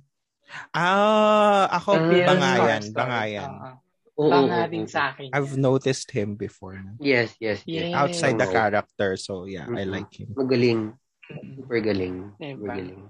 Ah, 0.72 1.68
ako 1.72 1.90
Bill 2.12 2.26
bangayan, 2.28 2.82
Skarsgård. 2.86 2.96
bangayan. 2.96 3.50
Oo. 3.52 3.72
Oo, 4.16 4.32
banga 4.32 4.64
oo, 4.64 4.72
din 4.72 4.88
sa 4.88 5.12
akin. 5.12 5.28
I've 5.36 5.60
noticed 5.60 6.08
him 6.16 6.40
before. 6.40 6.80
Yes, 7.04 7.36
yes, 7.44 7.60
yes. 7.68 7.92
Yes. 7.92 7.96
Outside 8.00 8.40
the 8.40 8.48
character, 8.48 9.20
so 9.20 9.44
yeah, 9.44 9.68
I 9.68 9.84
Mm-mm. 9.84 9.92
like 9.92 10.12
him. 10.16 10.32
Magaling. 10.32 10.96
Super 11.28 11.80
galing. 11.84 12.16
Diba? 12.40 12.56
Super 12.56 12.70
galing. 12.80 13.02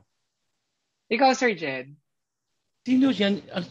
Ikaw, 1.12 1.30
Sir 1.38 1.54
Jed. 1.54 1.94
Sino 2.82 3.14
yan? 3.14 3.44
Ah, 3.54 3.62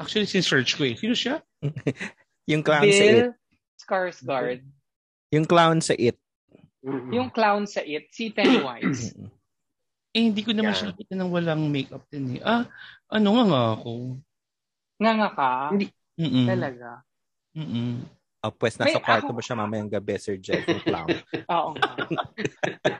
Actually, 0.00 0.24
sin-search 0.24 0.80
ko 0.80 0.88
eh. 0.88 0.96
Sino 0.96 1.12
siya? 1.12 1.44
Yung 2.50 2.64
clown 2.64 2.88
sa 2.88 3.04
it. 3.04 3.12
Bill 3.12 3.32
Skarsgård. 3.76 4.60
Yung 5.36 5.44
clown 5.44 5.78
sa 5.84 5.92
it. 5.92 6.16
Mm-mm. 6.80 7.12
Yung 7.12 7.28
clown 7.28 7.68
sa 7.68 7.84
it, 7.84 8.08
si 8.08 8.32
Pennywise. 8.32 9.12
Eh, 10.14 10.22
hindi 10.30 10.46
ko 10.46 10.54
naman 10.54 10.70
Yeah. 10.70 10.78
siya 10.78 10.88
nakita 10.94 11.14
ng 11.18 11.30
walang 11.34 11.62
makeup 11.68 12.06
din 12.06 12.38
eh. 12.38 12.40
Ah, 12.40 12.62
ano 13.10 13.28
nga 13.34 13.44
nga 13.50 13.62
ako? 13.74 13.92
nga 14.94 15.12
nga 15.12 15.28
ka? 15.34 15.50
Hindi. 15.74 15.86
Mm-mm. 16.14 16.46
Talaga. 16.46 16.88
Mm-mm. 17.58 17.92
Oh, 18.44 18.52
pues 18.54 18.78
nasa 18.78 18.94
May- 18.94 19.02
kwarto 19.02 19.26
ako- 19.26 19.34
mo 19.34 19.42
siya 19.42 19.58
mamayang 19.58 19.90
gabi, 19.90 20.14
Sir 20.16 20.38
Jeff, 20.38 20.62
clown. 20.62 21.10
Oo 21.54 21.74
nga. 21.74 21.90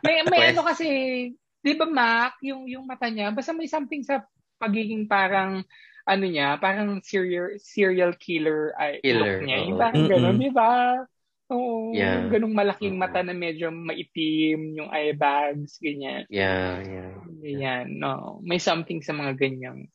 may 0.03 0.27
may 0.27 0.50
ano 0.50 0.66
kasi, 0.66 0.87
'di 1.62 1.72
ba 1.79 1.87
Mac, 1.87 2.35
yung 2.42 2.66
yung 2.66 2.83
mata 2.83 3.07
niya, 3.07 3.31
basta 3.31 3.55
may 3.55 3.70
something 3.70 4.03
sa 4.03 4.27
pagiging 4.59 5.07
parang 5.07 5.62
ano 6.05 6.24
niya, 6.24 6.59
parang 6.59 6.98
serial 7.00 7.55
serial 7.62 8.16
killer 8.18 8.74
ay 8.74 8.98
Killer, 9.00 9.38
look 9.38 9.46
niya. 9.46 9.59
Yung 9.68 9.79
parang 9.79 10.05
gano'n, 10.11 10.37
'di 10.37 10.50
ba? 10.50 10.72
Oo, 11.52 11.92
Yeah. 11.92 12.24
ganung 12.33 12.57
malaking 12.57 12.96
mata 12.96 13.20
na 13.20 13.37
medyo 13.37 13.68
maitim, 13.68 14.80
yung 14.80 14.88
eye 14.88 15.12
bags, 15.12 15.76
ganyan. 15.76 16.24
Yeah, 16.33 16.80
yeah. 16.80 17.12
Ganyan, 17.20 18.00
no. 18.00 18.40
May 18.40 18.57
something 18.57 19.04
sa 19.04 19.12
mga 19.12 19.37
ganyang 19.37 19.88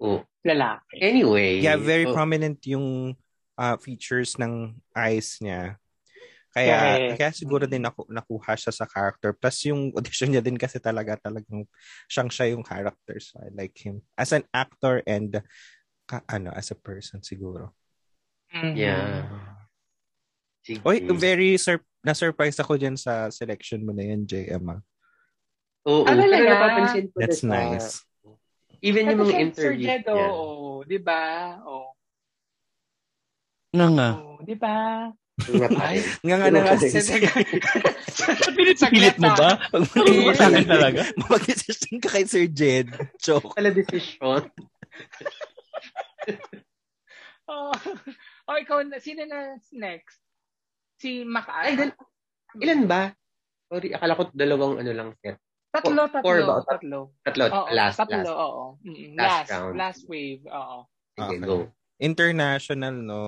Oh. 0.00 0.24
lalaki. 0.46 0.96
Anyway. 1.02 1.60
Yeah, 1.60 1.76
very 1.76 2.08
oh, 2.08 2.14
prominent 2.16 2.62
yung 2.64 3.12
uh, 3.58 3.76
features 3.76 4.38
ng 4.40 4.80
eyes 4.96 5.36
niya. 5.44 5.76
Kaya, 6.50 6.74
Correct. 6.74 7.18
kaya 7.20 7.30
siguro 7.30 7.64
din 7.68 7.84
naku, 7.84 8.02
nakuha 8.10 8.58
siya 8.58 8.74
sa 8.74 8.88
character. 8.88 9.30
Plus 9.36 9.70
yung 9.70 9.90
audition 9.98 10.30
niya 10.32 10.42
din 10.42 10.58
kasi 10.58 10.82
talaga 10.82 11.14
talagang 11.20 11.62
siyang 12.10 12.30
siya 12.30 12.46
yung 12.56 12.64
character. 12.66 13.18
So 13.22 13.38
I 13.38 13.54
like 13.54 13.76
him. 13.78 14.02
As 14.18 14.34
an 14.34 14.46
actor 14.50 15.02
and 15.06 15.42
ka, 16.10 16.22
ano, 16.26 16.50
as 16.50 16.70
a 16.74 16.78
person 16.78 17.22
siguro. 17.22 17.70
Mhm. 18.50 18.74
Yeah. 18.74 19.30
Sige. 20.60 20.80
Oy, 20.84 20.96
very 21.16 21.56
sur- 21.56 21.84
na-surprise 22.00 22.56
ako 22.56 22.76
dyan 22.76 22.96
sa 22.96 23.28
selection 23.28 23.80
mo 23.80 23.92
na 23.92 24.04
yan, 24.04 24.24
JM. 24.24 24.64
Oo, 25.84 26.04
Ah, 26.04 26.12
pero 26.12 26.44
napapansin 26.44 27.08
ko 27.08 27.16
That's 27.18 27.40
na 27.40 27.48
sa- 27.48 27.56
nice. 27.72 27.90
Even 28.80 29.08
yung 29.08 29.20
mga 29.22 29.52
si 29.52 29.60
Sir 29.60 29.72
Jed, 29.76 30.04
niya. 30.08 30.28
oo, 30.32 30.80
'di 30.84 30.98
ba? 31.00 31.22
Oo. 31.64 31.92
Nga 33.76 33.86
nga. 33.92 34.08
Oo, 34.16 34.40
'di 34.40 34.56
ba? 34.56 34.76
Ay. 35.80 35.96
Nga 36.20 36.36
nga 36.36 36.48
na 36.48 36.60
nga. 36.64 36.76
Pilit 38.92 39.16
mo 39.16 39.28
ba? 39.36 39.56
Pag 39.68 39.84
mo 39.84 40.24
ba 40.28 40.32
sa 40.32 40.48
akin 40.48 40.64
talaga? 40.64 41.00
Mag-decision 41.28 41.96
ka 42.00 42.08
kay 42.12 42.24
Sir 42.24 42.48
Jed. 42.48 42.88
Joke. 43.16 43.52
Pala 43.52 43.72
decision. 43.72 44.48
Oh, 47.50 47.74
oh 48.46 48.54
ikaw, 48.54 48.78
na- 48.86 49.02
sino 49.02 49.26
na 49.26 49.58
next? 49.74 50.22
Si 51.00 51.24
Mac. 51.24 51.48
Ay, 51.48 51.74
dal- 51.74 51.96
ilan 52.60 52.84
ba? 52.84 53.10
Sorry, 53.72 53.94
akala 53.94 54.18
ko 54.18 54.22
dalawang 54.34 54.82
ano 54.82 54.90
lang 54.92 55.10
set. 55.18 55.38
tatlo, 55.70 56.10
tatlo, 56.10 56.26
four 56.26 56.38
ba? 56.42 56.54
tatlo. 56.66 56.98
Tatlo, 57.22 57.44
Oo, 57.46 57.66
last, 57.70 57.96
tatlo, 57.96 58.18
last. 58.20 58.34
oo. 58.34 58.64
Last 59.14 59.16
Last, 59.16 59.50
round. 59.54 59.74
last 59.78 60.02
wave, 60.10 60.42
oo. 60.44 60.78
Sige, 61.14 61.30
Okay. 61.30 61.38
go. 61.40 61.56
International, 61.96 62.94
no? 62.96 63.22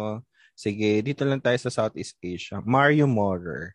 Sige, 0.52 1.00
dito 1.00 1.22
lang 1.24 1.40
tayo 1.40 1.56
sa 1.56 1.70
Southeast 1.70 2.18
Asia. 2.18 2.58
Mario 2.60 3.06
Morer. 3.06 3.72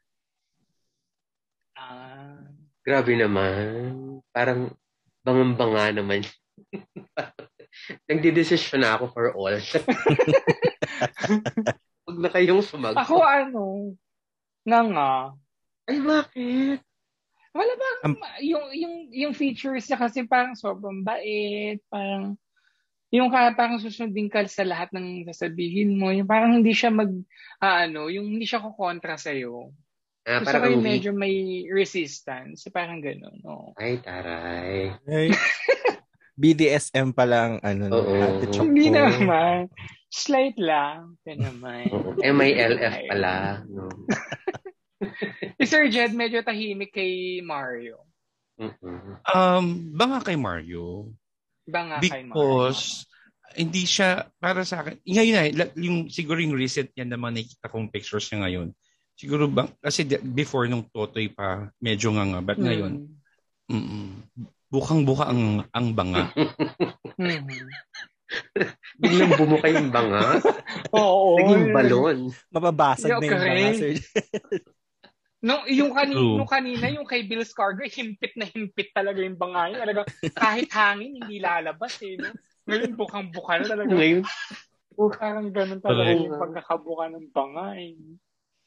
Ah. 1.73 2.43
Grabe 2.83 3.15
naman. 3.15 4.19
Parang 4.29 4.75
bangang-banga 5.23 5.95
naman. 5.95 6.27
Nagdidesisyon 8.11 8.83
na 8.83 8.99
ako 8.99 9.05
for 9.15 9.31
all. 9.31 9.55
Huwag 12.17 12.25
na 12.25 12.33
kayong 12.33 12.65
sumagot. 12.65 12.97
Ako 12.97 13.21
ano, 13.21 13.93
nga 14.65 14.81
nga. 14.81 15.13
Ay, 15.85 16.01
bakit? 16.01 16.81
Wala 17.53 17.73
ba, 17.77 17.89
Am- 18.09 18.41
yung, 18.41 18.65
yung, 18.73 18.95
yung 19.13 19.33
features 19.37 19.85
niya 19.85 20.01
kasi 20.01 20.25
parang 20.25 20.57
sobrang 20.57 21.05
bait, 21.05 21.77
parang, 21.93 22.33
yung 23.13 23.29
kaya 23.29 23.53
parang 23.53 23.77
susundin 23.77 24.33
ka 24.33 24.41
sa 24.49 24.65
lahat 24.65 24.89
ng 24.97 25.29
sasabihin 25.29 25.93
mo, 25.93 26.09
yung 26.09 26.25
parang 26.25 26.57
hindi 26.57 26.73
siya 26.73 26.89
mag, 26.89 27.13
ah, 27.61 27.85
ano, 27.85 28.09
yung 28.09 28.33
hindi 28.33 28.49
siya 28.49 28.65
kukontra 28.65 29.13
sa'yo. 29.13 29.69
Ah, 30.25 30.41
Gusto 30.41 30.57
parang 30.57 30.81
weak. 30.81 30.89
medyo 30.89 31.13
may 31.13 31.69
resistance, 31.69 32.65
parang 32.73 32.97
gano'n, 32.97 33.45
no. 33.45 33.77
Ay, 33.77 34.01
taray. 34.01 34.89
Ay. 35.05 35.29
BDSM 36.41 37.13
pa 37.13 37.29
lang, 37.29 37.61
ano, 37.61 37.93
Oo. 37.93 38.41
Choco. 38.49 38.65
Hindi 38.65 38.89
naman. 38.89 39.69
Slight 40.07 40.55
lang. 40.55 41.19
Ito 41.23 41.35
naman. 41.35 41.91
MILF 42.23 42.95
pala. 43.11 43.61
No? 43.67 43.91
Si 45.59 45.65
Sir 45.71 45.91
Jed 45.91 46.15
medyo 46.15 46.41
tahimik 46.41 46.95
kay 46.95 47.43
Mario. 47.43 48.07
Mm-mm. 48.57 49.21
Um, 49.27 49.65
banga 49.93 50.23
kay 50.23 50.39
Mario. 50.39 51.13
Ba 51.67 51.85
nga 51.85 51.97
kay 52.01 52.25
Mario? 52.25 52.33
Because 52.33 53.05
hindi 53.53 53.83
siya 53.83 54.27
para 54.41 54.63
sa 54.63 54.83
akin. 54.83 54.97
Ngayon 55.03 55.35
na, 55.55 55.65
yung 55.77 55.97
siguro 56.07 56.41
yung 56.41 56.57
recent 56.57 56.91
niya 56.95 57.05
naman 57.07 57.35
nakikita 57.37 57.69
kong 57.69 57.91
pictures 57.93 58.27
niya 58.31 58.47
ngayon. 58.47 58.67
Siguro 59.17 59.49
bang 59.49 59.69
kasi 59.81 60.05
before 60.21 60.69
nung 60.69 60.85
Totoy 60.89 61.33
pa 61.33 61.69
medyo 61.81 62.13
nga 62.13 62.25
nga 62.25 62.41
but 62.41 62.57
ngayon 62.57 63.07
Hmm. 63.67 63.83
mm 63.83 64.09
bukang-buka 64.67 65.31
ang 65.31 65.63
ang 65.71 65.95
banga. 65.95 66.27
Mhm. 66.35 67.47
Biglang 69.01 69.33
bumuka 69.39 69.67
yung 69.71 69.89
banga. 69.89 70.39
Oo. 70.99 71.39
Naging 71.39 71.67
balon. 71.71 72.17
Mababasag 72.51 73.09
Yo, 73.11 73.19
na 73.19 73.25
yung 73.25 73.33
mga 73.33 73.47
correct. 73.47 73.77
sir. 73.79 73.93
Nung, 75.37 75.63
yung, 75.69 75.93
kanina, 75.93 76.17
True. 76.17 76.35
nung 76.41 76.49
kanina, 76.49 76.85
yung 76.89 77.07
kay 77.07 77.21
Bill 77.29 77.45
Skarsgård, 77.45 77.93
himpit 77.93 78.33
na 78.35 78.49
himpit 78.49 78.89
talaga 78.91 79.21
yung 79.21 79.37
bangay. 79.37 79.77
Talaga, 79.77 80.01
kahit 80.33 80.69
hangin, 80.73 81.21
hindi 81.21 81.37
lalabas 81.37 81.93
eh. 82.01 82.17
No? 82.17 82.33
Ngayon, 82.67 82.91
bukang-buka 82.97 83.53
na 83.61 83.65
talaga. 83.69 83.91
Ngayon. 83.93 84.21
Parang 84.97 85.47
ganun 85.53 85.79
talaga 85.79 86.09
yung 86.09 86.41
pagkakabuka 86.41 87.05
ng 87.13 87.27
bangay. 87.29 87.85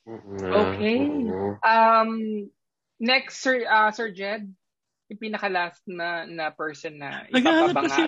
Mm-mm. 0.06 0.40
Okay. 0.46 0.98
Oo. 1.26 1.50
Um, 1.60 2.10
next, 3.02 3.42
Sir, 3.42 3.66
uh, 3.66 3.90
Sir 3.90 4.14
Jed, 4.14 4.48
yung 5.10 5.18
pinaka-last 5.20 5.82
na, 5.90 6.22
na 6.24 6.54
person 6.54 6.94
na 6.94 7.26
Naghahanap 7.28 7.74
ipapabanga. 7.74 8.06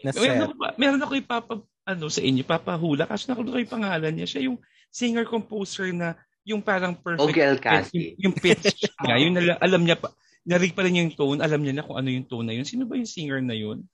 kasi 0.00 0.16
ako 0.16 0.24
meron 0.24 0.40
ako, 0.42 0.54
pa- 0.56 0.76
meron 0.80 1.02
ako 1.04 1.12
ipapa 1.14 1.54
ano 1.82 2.06
sa 2.08 2.22
inyo, 2.22 2.42
papahula 2.42 3.04
kasi 3.04 3.28
nakulito 3.28 3.58
yung 3.58 3.74
pangalan 3.74 4.12
niya. 4.14 4.24
Siya 4.26 4.48
yung 4.48 4.56
singer-composer 4.88 5.92
na 5.92 6.14
yung 6.42 6.58
parang 6.58 6.94
perfect 6.96 7.22
Ogie 7.22 7.42
yung, 7.42 7.52
Alcasi. 7.54 8.00
yung 8.16 8.34
pitch 8.34 8.64
niya. 9.04 9.16
Yung 9.20 9.34
nala- 9.36 9.60
alam 9.60 9.84
niya 9.84 9.94
pa, 9.94 10.08
narig 10.42 10.72
pa 10.72 10.82
rin 10.82 10.96
yung 10.96 11.12
tone, 11.12 11.38
alam 11.38 11.60
niya 11.60 11.76
na 11.76 11.84
kung 11.84 11.94
ano 11.94 12.08
yung 12.08 12.24
tone 12.24 12.48
na 12.48 12.54
yun. 12.56 12.64
Sino 12.64 12.88
ba 12.88 12.96
yung 12.96 13.06
singer 13.06 13.44
na 13.44 13.52
yun? 13.52 13.84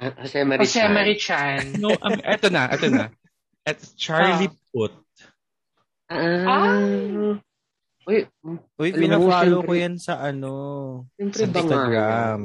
Ah, 0.00 0.10
Jose 0.18 0.42
Marie 0.42 0.66
Jose 0.66 0.80
Chan. 0.80 0.90
Marie 0.90 1.18
Chan. 1.20 1.62
No, 1.78 1.92
um, 1.92 2.18
eto 2.24 2.48
na, 2.48 2.66
eto 2.72 2.88
na. 2.88 3.06
At 3.62 3.78
Charlie 3.94 4.50
Puth. 4.72 4.96
Ah. 6.10 7.38
Uy, 8.02 8.26
Uy, 8.78 8.90
pina-follow 8.90 9.62
ko 9.62 9.72
yan 9.78 9.94
sa 9.98 10.18
ano. 10.18 10.52
siyempre 11.14 11.46
Sa 11.46 11.46
Instagram. 11.46 12.38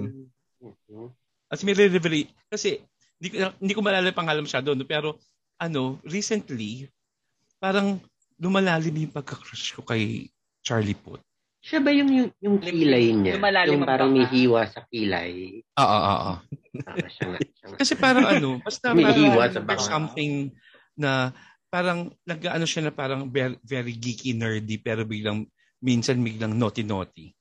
Mhm. 0.62 1.06
As 1.48 1.64
may 1.64 1.74
re-reveal, 1.74 2.28
kasi 2.52 2.84
hindi 3.18 3.28
ko, 3.34 3.50
hindi 3.58 3.74
ko 3.74 3.82
maalala 3.82 4.12
yung 4.12 4.20
pangalan 4.20 4.46
masyado, 4.46 4.76
no? 4.76 4.86
pero 4.86 5.18
ano, 5.58 5.98
recently, 6.06 6.86
parang 7.58 7.98
lumalalim 8.38 9.08
yung 9.08 9.16
pagka-crush 9.16 9.74
ko 9.74 9.82
kay 9.82 10.30
Charlie 10.62 10.98
Puth. 10.98 11.24
Siya 11.66 11.82
ba 11.82 11.90
yung, 11.90 12.10
yung, 12.14 12.30
yung 12.40 12.58
kilay 12.62 13.12
niya? 13.12 13.42
Lumalalim 13.42 13.82
yung 13.82 13.84
ang 13.84 13.90
parang 13.90 14.12
may 14.14 14.28
hiwa 14.30 14.62
sa 14.70 14.86
kilay. 14.88 15.66
Oo, 15.76 15.84
oo, 15.84 16.14
oo. 16.14 16.34
Ah. 16.38 16.38
Kasi 17.82 17.98
parang 17.98 18.30
ano, 18.30 18.62
basta 18.62 18.94
May 18.94 19.10
parang 19.10 19.18
hiwa 19.18 19.44
sa 19.50 19.62
something 19.82 20.54
na 20.94 21.34
parang 21.78 22.00
nag-ano 22.26 22.66
siya 22.66 22.90
na 22.90 22.94
parang 22.94 23.30
very, 23.30 23.54
very 23.62 23.94
geeky, 23.94 24.34
nerdy, 24.34 24.82
pero 24.82 25.06
biglang, 25.06 25.46
minsan 25.78 26.18
biglang 26.18 26.58
naughty-naughty. 26.58 27.38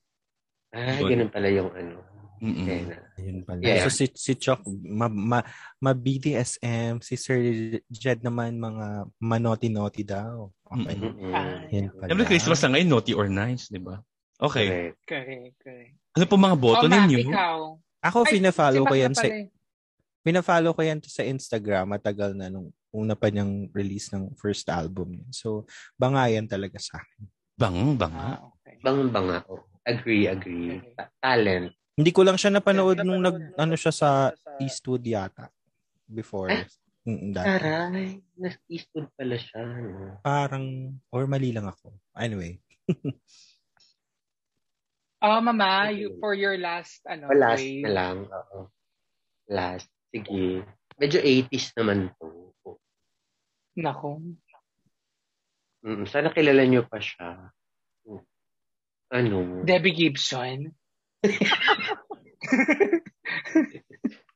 Ah, 0.77 1.01
Yun. 1.01 1.09
ganun 1.09 1.31
pala 1.33 1.49
yung 1.49 1.73
ano. 1.73 2.05
Mm-mm. 2.37 2.93
Ayun 3.17 3.49
pala. 3.49 3.65
Yeah. 3.65 3.89
So 3.89 3.97
si, 3.97 4.13
si 4.13 4.37
Chok, 4.37 4.61
ma, 4.85 5.09
ma, 5.09 5.41
ma 5.81 5.93
BDSM, 5.97 7.01
si 7.01 7.17
Sir 7.17 7.41
Jed 7.89 8.21
naman 8.21 8.61
mga 8.61 9.09
manoti-noti 9.17 10.05
daw. 10.05 10.53
Okay. 10.69 11.01
Mm-mm. 11.01 11.33
Ah, 11.33 11.65
Yan 11.73 11.89
pala. 11.97 12.13
Siyempre, 12.13 12.29
Christmas 12.29 12.61
na 12.61 12.77
ngayon, 12.77 12.89
naughty 12.93 13.17
or 13.17 13.33
nice, 13.33 13.73
di 13.73 13.81
ba? 13.81 14.05
Okay. 14.37 14.69
Correct. 14.69 15.01
correct, 15.09 15.55
correct. 15.65 15.95
Ano 16.13 16.25
po 16.29 16.37
mga 16.37 16.57
boto 16.61 16.85
Oh, 16.85 16.93
ninyo? 16.93 17.19
ikaw. 17.25 17.61
Ako, 18.05 18.19
Ay, 18.29 18.37
pina-follow 18.37 18.85
si 18.85 18.89
ko 18.89 18.95
yan 19.01 19.15
sa 19.17 19.25
pala 19.25 19.33
eh. 19.33 19.47
pina-follow 20.21 20.73
ko 20.77 20.81
yan 20.85 21.01
sa 21.01 21.23
Instagram 21.25 21.85
matagal 21.89 22.37
na 22.37 22.53
nung 22.53 22.69
una 22.97 23.13
pa 23.13 23.29
niyang 23.29 23.69
release 23.77 24.09
ng 24.17 24.33
first 24.33 24.65
album 24.73 25.13
niya. 25.21 25.29
So, 25.37 25.69
bangayan 26.01 26.49
talaga 26.49 26.81
sa 26.81 27.05
akin. 27.05 27.29
Bang, 27.57 28.01
banga. 28.01 28.41
Ah, 28.41 28.41
okay. 28.49 28.81
Bang 28.81 29.13
banga. 29.13 29.45
Oh. 29.53 29.61
Agree, 29.85 30.27
agree. 30.27 30.81
Talent. 31.21 31.71
Hindi 31.97 32.11
ko 32.11 32.25
lang 32.27 32.35
siya 32.37 32.53
napanood 32.53 33.01
nung 33.07 33.23
nag 33.23 33.55
ano 33.55 33.75
siya 33.79 33.93
sa 33.95 34.09
Eastwood 34.59 35.05
yata 35.07 35.47
before. 36.09 36.51
Ah. 36.51 36.67
Mm, 37.07 37.31
dati. 37.31 37.47
Taray. 37.47 38.09
Nas 38.35 38.59
Eastwood 38.67 39.07
pala 39.15 39.39
siya. 39.39 39.63
No? 39.63 40.19
Parang 40.27 40.91
or 41.15 41.31
mali 41.31 41.55
lang 41.55 41.71
ako. 41.71 41.95
Anyway, 42.19 42.59
Oh, 45.25 45.41
mama, 45.41 45.91
you, 45.91 46.21
for 46.21 46.37
your 46.37 46.61
last, 46.61 47.01
ano, 47.09 47.33
O 47.33 47.35
last 47.35 47.65
wave. 47.65 47.83
na 47.89 47.91
lang. 47.91 48.17
Oo. 48.29 48.69
Last. 49.49 49.89
Sige. 50.13 50.61
Medyo 51.01 51.19
80s 51.25 51.73
naman 51.81 52.13
to. 52.21 52.53
Nako. 53.77 54.21
Mm, 55.85 56.05
sana 56.09 56.33
kilala 56.33 56.65
niyo 56.65 56.83
pa 56.89 56.99
siya. 56.99 57.53
Ano? 59.13 59.63
Debbie 59.63 59.95
Gibson. 59.95 60.73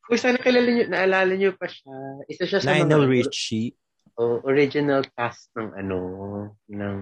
Kung 0.07 0.18
sana 0.18 0.38
kilala 0.38 0.68
niyo, 0.70 0.85
naalala 0.90 1.35
niyo 1.35 1.55
pa 1.55 1.66
siya. 1.66 1.94
Isa 2.26 2.44
siya 2.46 2.61
sa 2.62 2.74
Lionel 2.74 3.07
mga 3.07 3.11
Richie. 3.11 3.74
oh, 4.18 4.42
original 4.44 5.03
cast 5.14 5.50
ng 5.55 5.70
ano, 5.74 5.98
ng 6.68 6.98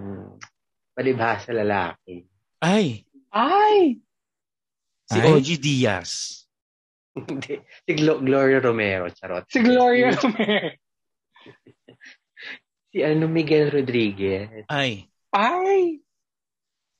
palibhasa 0.93 1.53
lalaki. 1.53 2.25
Ay, 2.61 3.05
Ay! 3.29 4.01
si 5.09 5.19
Ay. 5.19 5.27
OG 5.29 5.49
Diaz. 5.59 6.11
Hindi. 7.19 7.59
si 7.83 7.91
Glo- 7.99 8.23
Gloria 8.23 8.61
Romero, 8.63 9.09
charot. 9.11 9.45
Si 9.51 9.59
Gloria 9.59 10.13
Romero. 10.15 10.71
Si 12.89 13.03
ano, 13.03 13.29
Miguel 13.29 13.69
Rodriguez. 13.69 14.65
Ay. 14.67 15.07
Ay! 15.31 16.01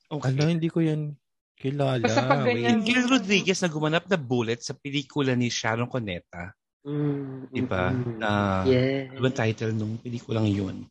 Okay. 0.05 0.29
Ano, 0.31 0.49
hindi 0.49 0.69
ko 0.69 0.81
yan 0.81 1.13
kilala. 1.53 2.01
Basta 2.01 2.23
pag 2.23 2.41
Wait. 2.41 2.61
ganyan- 2.61 2.81
Miguel 2.81 3.05
Rodriguez 3.05 3.59
na 3.59 3.69
gumanap 3.69 4.05
na 4.05 4.17
bullet 4.17 4.61
sa 4.61 4.73
pelikula 4.73 5.33
ni 5.33 5.49
Sharon 5.49 5.89
Cuneta. 5.89 6.53
Mm, 6.87 7.51
Di 7.51 7.61
ba? 7.61 7.91
mm, 7.91 8.15
Na- 8.17 8.63
yes. 8.65 9.11
Ano 9.11 9.19
ba 9.19 9.31
title 9.35 9.73
nung 9.75 9.99
pelikulang 9.99 10.47
yun? 10.47 10.87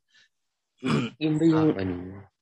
Yun 1.19 1.35
ba 1.35 1.45
yung 1.45 1.73
ano, 1.75 1.95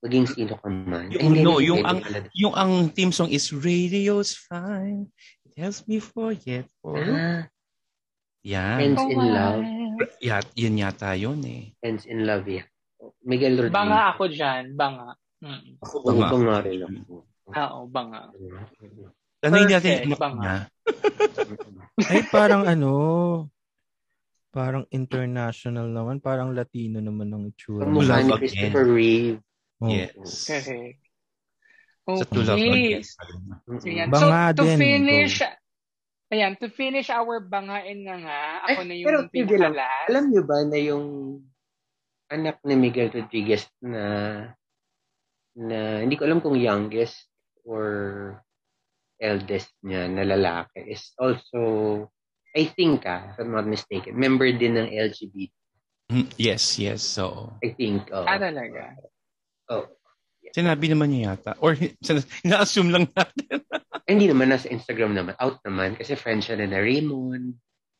maging 0.04 0.26
sino 0.28 0.58
ka 0.60 0.68
man? 0.68 1.08
Yung- 1.08 1.32
Ay, 1.32 1.40
no, 1.40 1.56
yung 1.56 1.80
ang-. 1.86 2.04
Yung 2.34 2.52
ang 2.52 2.92
theme 2.92 3.14
song 3.14 3.32
is 3.32 3.48
Radio's 3.48 4.36
Fine. 4.36 5.08
It 5.46 5.56
helps 5.56 5.86
me 5.88 6.02
forget. 6.02 6.68
For... 6.84 7.00
Ah, 7.00 7.48
Yan. 8.44 8.76
Friends 8.76 9.02
in 9.08 9.18
Love. 9.24 9.62
Yan, 10.22 10.44
yun 10.56 10.80
yata 10.80 11.12
yun 11.16 11.40
eh. 11.46 11.72
Friends 11.80 12.04
in 12.06 12.26
Love, 12.26 12.46
yeah. 12.48 12.66
Miguel 13.22 13.54
Rodriguez. 13.58 13.76
Banga 13.76 14.00
ako 14.14 14.24
dyan. 14.30 14.64
Banga. 14.74 15.08
Mm. 15.44 15.78
Ako, 15.84 15.96
Banga. 16.02 16.26
banga. 16.32 16.56
rin 16.64 16.80
ako. 16.82 17.14
Oo, 17.46 17.78
banga. 17.86 18.20
Tanongin 19.38 19.68
natin 19.70 19.90
yung 20.08 20.18
banga. 20.18 20.42
niya. 20.42 20.56
Ay, 22.10 22.20
parang 22.28 22.62
ano, 22.66 22.92
parang 24.50 24.84
international 24.88 25.92
naman, 25.92 26.18
parang 26.18 26.56
Latino 26.56 26.98
naman 26.98 27.28
ang 27.32 27.44
itsura. 27.52 27.84
Kamukha 27.84 28.24
Love 28.24 28.24
ni 28.24 28.32
again. 28.32 28.40
Christopher 28.40 28.86
Reeve. 28.88 29.38
Oh. 29.80 29.92
Yes. 29.92 30.12
Sa 30.24 30.56
Love 30.56 30.96
Okay. 32.06 33.02
Again. 33.02 33.02
So, 33.82 33.88
yan. 33.90 34.08
Banga 34.14 34.54
so, 34.54 34.62
to 34.62 34.64
din, 34.64 34.78
finish, 34.78 35.42
ayan, 36.28 36.58
to 36.58 36.66
finish 36.68 37.08
our 37.08 37.38
bangain 37.38 38.02
nga 38.02 38.16
nga, 38.18 38.40
ako 38.66 38.80
Ay, 38.82 38.86
na 38.86 38.94
pero 39.02 39.16
yung 39.18 39.22
lang. 39.22 39.30
pinakalas. 39.32 40.06
Alam 40.10 40.24
niyo 40.30 40.42
ba 40.42 40.58
na 40.66 40.78
yung 40.78 41.06
anak 42.26 42.56
ni 42.66 42.74
Miguel 42.74 43.10
Rodriguez 43.14 43.66
na 43.78 44.04
na 45.56 46.02
hindi 46.02 46.18
ko 46.18 46.26
alam 46.26 46.42
kung 46.42 46.58
youngest 46.58 47.30
or 47.64 47.86
eldest 49.16 49.72
niya 49.80 50.04
na 50.10 50.26
lalaki 50.26 50.92
is 50.92 51.14
also 51.16 52.04
I 52.52 52.68
think 52.68 53.04
ah, 53.04 53.32
if 53.32 53.40
I'm 53.40 53.52
not 53.52 53.68
mistaken, 53.68 54.16
member 54.16 54.48
din 54.52 54.76
ng 54.76 54.88
LGBT. 54.88 55.52
Mm, 56.08 56.28
Yes, 56.38 56.78
yes. 56.78 57.02
So, 57.02 57.52
I 57.60 57.74
think. 57.74 58.08
Oh. 58.14 58.24
Ah, 58.24 58.38
talaga? 58.40 58.94
oh. 59.68 59.84
Sinabi 60.56 60.88
naman 60.88 61.12
niya 61.12 61.36
yata. 61.36 61.52
Or, 61.60 61.76
ina-assume 62.48 62.88
lang 62.88 63.04
natin. 63.12 63.60
Hindi 64.08 64.32
naman 64.32 64.48
nasa 64.48 64.72
Instagram 64.72 65.12
naman. 65.12 65.36
Out 65.36 65.60
naman. 65.68 66.00
Kasi 66.00 66.16
friend 66.16 66.40
siya 66.40 66.56
na 66.56 66.72
na 66.72 66.80
Raymond, 66.80 67.52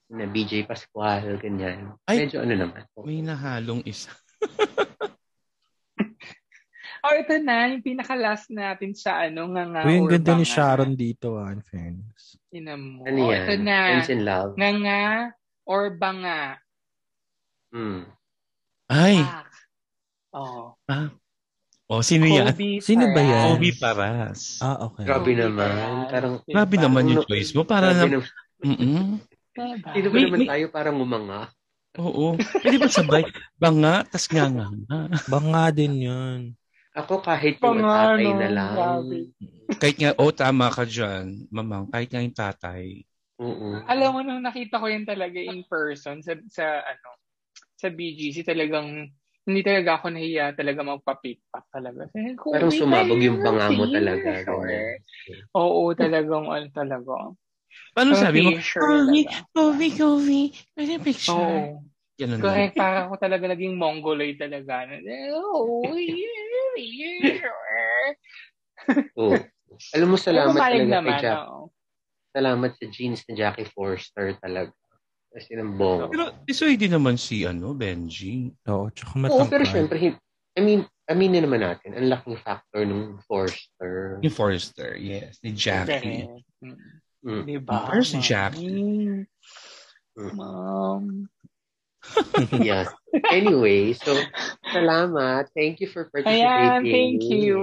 na 0.09 0.25
BJ 0.25 0.65
Pascual, 0.65 1.37
ganyan. 1.37 1.93
Ay. 2.09 2.25
Medyo 2.25 2.41
ano 2.41 2.55
naman. 2.57 2.81
May 3.05 3.21
nahalong 3.21 3.85
isa. 3.85 4.09
Oh, 7.07 7.15
ito 7.15 7.39
na, 7.39 7.71
yung 7.71 7.87
pinaka-last 7.87 8.51
natin 8.51 8.91
sa 8.91 9.31
ano, 9.31 9.47
nga 9.55 9.63
nga. 9.63 9.81
Uy, 9.87 10.03
ang 10.03 10.11
or 10.11 10.19
ganda 10.19 10.35
ni. 10.35 10.43
Sharon 10.43 10.99
dito, 10.99 11.39
ah, 11.39 11.55
in 11.55 11.63
fairness. 11.63 12.35
Ina 12.51 12.75
mo. 12.75 13.07
Ano 13.07 13.19
Oh, 13.23 13.31
yan? 13.31 13.47
ito 13.47 13.55
na. 13.63 13.77
Friends 13.95 14.11
in 14.11 14.23
Love. 14.27 14.53
Nga 14.59 14.71
nga 14.83 15.03
or 15.71 15.83
banga. 15.95 16.59
Hmm. 17.71 18.11
Ay. 18.91 19.23
Ah. 19.23 19.47
Oh. 20.35 20.75
Ah. 20.91 21.15
Oh, 21.87 22.03
sino 22.03 22.27
yan? 22.27 22.51
Kobe 22.51 22.83
Sino 22.83 23.15
ba 23.15 23.23
yan? 23.23 23.55
Kobe 23.55 23.71
Paras. 23.79 24.59
Ah, 24.59 24.91
okay. 24.91 25.07
Grabe 25.07 25.33
naman. 25.39 25.71
Parang, 26.11 26.35
Grabe 26.43 26.77
naman 26.83 27.07
yung 27.07 27.23
choice 27.23 27.55
mo. 27.55 27.63
Para 27.63 27.95
na... 27.95 28.11
Mm-mm. 28.67 29.23
Sino 29.95 30.07
ba 30.11 30.17
naman 30.19 30.41
tayo 30.51 30.65
parang 30.75 30.99
umanga? 30.99 31.47
Oo. 32.03 32.37
Pwede 32.37 32.77
ba 32.83 32.91
sabay? 32.91 33.25
Banga, 33.57 34.03
tas 34.05 34.27
nga 34.29 34.51
nga 34.51 34.67
nga. 34.69 35.01
Banga 35.31 35.65
din 35.71 36.11
yun. 36.11 36.41
Ako 36.97 37.23
kahit 37.23 37.61
yung 37.61 37.81
tatay 37.85 38.29
na 38.35 38.49
lang. 38.51 38.75
grabe. 38.75 39.17
Kahit 39.79 39.97
nga, 40.01 40.11
oh, 40.17 40.33
tama 40.33 40.73
ka 40.73 40.85
dyan, 40.89 41.47
mamang. 41.53 41.87
Kahit 41.93 42.09
nga 42.11 42.25
yung 42.25 42.37
tatay. 42.37 43.05
Oo. 43.37 43.85
Alam 43.85 44.11
mo, 44.17 44.21
nung 44.25 44.43
nakita 44.45 44.81
ko 44.81 44.89
yun 44.89 45.05
talaga 45.05 45.37
in 45.37 45.63
person 45.69 46.25
sa, 46.25 46.35
sa 46.49 46.83
ano, 46.83 47.09
sa 47.77 47.93
BGC, 47.93 48.49
talagang 48.49 49.13
hindi 49.47 49.63
talaga 49.63 50.03
ako 50.03 50.07
nahiya 50.11 50.53
talaga 50.59 50.81
magpa-pick 50.83 51.41
up 51.55 51.65
talaga. 51.71 52.11
Sabi 52.11 52.35
ko, 52.35 52.51
Parang 52.51 52.71
"Wait, 52.75 52.83
sumabog 52.83 53.21
yung 53.23 53.39
banga 53.39 53.71
mo 53.71 53.85
here." 53.87 53.95
talaga. 53.95 54.29
Sure. 54.43 54.99
Oo, 55.55 55.81
talagang 55.95 56.45
ano 56.51 56.67
talaga. 56.75 57.15
Paano 57.95 58.11
Parang 58.13 58.25
sabi 58.27 58.39
mo? 58.43 58.51
Kobe. 58.59 59.21
Kobe, 59.55 59.87
Kobe. 59.95 60.41
Pwede 60.75 60.93
picture. 61.01 61.33
Oo. 61.33 61.87
Ganun. 62.17 62.41
Correct, 62.41 62.75
parang 62.81 63.13
ako 63.13 63.15
talaga 63.21 63.45
naging 63.53 63.75
mongoloid 63.77 64.37
talaga. 64.41 64.89
Oh, 65.37 65.93
yeah, 65.95 66.75
yeah. 66.81 67.45
Oo. 69.17 69.37
Alam 69.93 70.09
mo, 70.13 70.17
salamat 70.17 70.61
talaga 70.61 70.97
naman, 71.01 71.05
kay 71.05 71.23
Jack. 71.25 71.37
oo. 71.45 71.61
Salamat 72.37 72.71
sa 72.77 72.85
jeans 72.93 73.21
ni 73.29 73.33
Jackie 73.37 73.69
Forster 73.69 74.37
talaga. 74.41 74.73
Kasi 75.37 75.53
ng 75.53 75.77
bong. 75.77 76.09
Pero 76.09 76.33
isoy 76.49 76.81
din 76.81 76.97
naman 76.97 77.21
si 77.21 77.45
ano, 77.45 77.77
Benji. 77.77 78.49
Oo, 78.73 78.89
tsaka 78.89 79.13
Oo, 79.13 79.21
matangkad. 79.21 79.53
pero 79.53 79.65
syempre, 79.69 79.97
I 80.57 80.61
mean, 80.65 80.89
aminin 81.05 81.45
naman 81.45 81.61
natin, 81.61 81.93
ang 81.93 82.09
laking 82.09 82.41
factor 82.41 82.89
ng 82.89 83.21
Forster. 83.29 84.17
Yung 84.25 84.33
Forrester, 84.33 84.97
yes. 84.97 85.37
Ni 85.45 85.53
Jackie. 85.53 86.25
Mm. 86.65 86.81
Mm. 87.21 87.43
Diba? 87.45 87.93
Pero 87.93 88.01
si? 88.01 88.17
Jackie. 88.25 89.29
Mm. 90.17 90.33
Ma'am. 90.33 91.29
yes. 92.65 92.89
Anyway, 93.29 93.93
so, 93.93 94.17
salamat. 94.73 95.53
Thank 95.53 95.85
you 95.85 95.93
for 95.93 96.09
participating. 96.09 96.49
Ayan, 96.49 96.81
thank 96.89 97.21
you. 97.29 97.61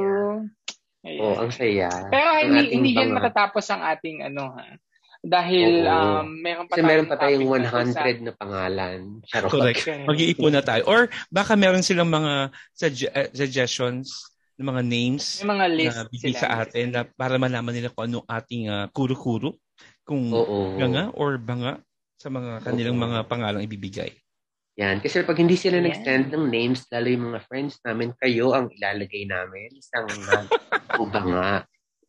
Ayan. 1.02 1.20
Oo, 1.26 1.36
ang 1.42 1.50
saya. 1.50 1.90
Pero 2.14 2.30
Ang 2.38 2.54
hindi, 2.54 2.64
hindi 2.78 2.92
yan 2.94 3.18
matatapos 3.18 3.66
ang 3.74 3.82
ating 3.82 4.22
ano 4.22 4.54
ha. 4.54 4.78
Dahil 5.24 5.88
Oo. 5.88 6.20
um, 6.20 6.28
meron 6.36 6.68
pa 6.68 6.76
Kasi 6.76 6.84
meron 6.84 7.08
pa 7.08 7.16
tayong 7.16 7.48
topic 7.48 7.64
na 7.64 7.72
100 7.72 8.28
na 8.28 8.34
pangalan. 8.36 9.00
Charot. 9.24 9.50
Correct. 9.56 9.84
Mag-iipon 10.04 10.52
na 10.52 10.60
tayo. 10.60 10.84
Or 10.84 11.08
baka 11.32 11.56
meron 11.56 11.80
silang 11.80 12.12
mga 12.12 12.52
sugge- 12.76 13.08
uh, 13.08 13.32
suggestions 13.32 14.12
ng 14.60 14.68
mga 14.68 14.84
names 14.84 15.40
May 15.42 15.50
mga 15.56 15.68
list 15.72 15.96
na 15.96 16.04
bigay 16.12 16.34
sila. 16.36 16.42
sa 16.44 16.48
atin 16.60 16.88
na 16.92 17.02
para 17.08 17.40
malaman 17.40 17.72
nila 17.72 17.88
kung 17.96 18.12
ano 18.12 18.28
ating 18.28 18.68
uh, 18.68 18.92
kuro-kuro. 18.92 19.56
Kung 20.04 20.28
Oo. 20.36 20.76
ganga 20.76 21.08
or 21.16 21.40
banga 21.40 21.80
sa 22.20 22.28
mga 22.28 22.60
kanilang 22.60 23.00
Oo. 23.00 23.08
mga 23.08 23.20
pangalang 23.32 23.64
ibibigay. 23.64 24.12
Yan. 24.76 25.00
Kasi 25.00 25.24
pag 25.24 25.40
hindi 25.40 25.56
sila 25.56 25.80
Yan. 25.80 25.88
nag-send 25.88 26.26
ng 26.36 26.52
names, 26.52 26.84
lalo 26.92 27.08
yung 27.08 27.32
mga 27.32 27.40
friends 27.48 27.80
namin, 27.88 28.12
kayo 28.20 28.52
ang 28.52 28.68
ilalagay 28.76 29.24
namin. 29.24 29.72
Isang 29.72 30.12
ba 31.16 31.22
nga. 31.24 31.52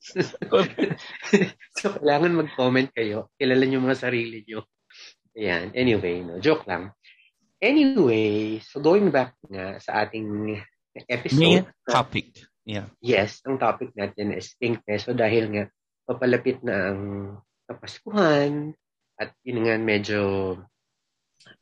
so, 1.81 1.87
kailangan 1.97 2.45
mag-comment 2.45 2.93
kayo. 2.93 3.33
Kilala 3.41 3.65
nyo 3.65 3.81
mga 3.81 4.01
sarili 4.05 4.45
nyo. 4.45 4.69
Ayan. 5.35 5.73
Anyway, 5.73 6.21
no, 6.21 6.39
joke 6.39 6.69
lang. 6.69 6.93
Anyway, 7.59 8.61
so 8.61 8.85
going 8.85 9.09
back 9.09 9.33
nga 9.49 9.81
sa 9.81 10.05
ating 10.05 10.61
Main 10.95 11.09
episode. 11.09 11.65
topic. 11.89 12.45
Yeah. 12.65 12.93
Yes, 13.01 13.41
ang 13.45 13.57
topic 13.57 13.93
natin 13.97 14.37
is 14.37 14.53
pink 14.57 14.85
peso 14.85 15.17
dahil 15.17 15.49
nga 15.53 15.65
papalapit 16.05 16.61
na 16.61 16.93
ang 16.93 17.03
Kapaskuhan 17.65 18.77
at 19.17 19.33
yun 19.41 19.65
nga 19.65 19.81
medyo 19.81 20.21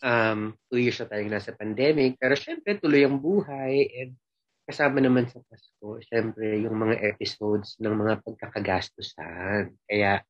um, 0.02 0.50
two 0.66 0.82
years 0.82 0.98
na 0.98 1.06
tayong 1.06 1.30
nasa 1.30 1.54
pandemic 1.54 2.18
pero 2.18 2.34
syempre 2.34 2.74
tuloy 2.74 3.06
ang 3.06 3.22
buhay 3.22 3.86
and 4.02 4.18
kasama 4.66 5.02
naman 5.02 5.26
sa 5.26 5.42
Pasko 5.42 5.98
syempre 6.06 6.62
yung 6.62 6.78
mga 6.78 7.02
episodes 7.02 7.76
ng 7.82 7.94
mga 7.98 8.22
pagkakagastusan. 8.22 9.74
Kaya 9.86 10.22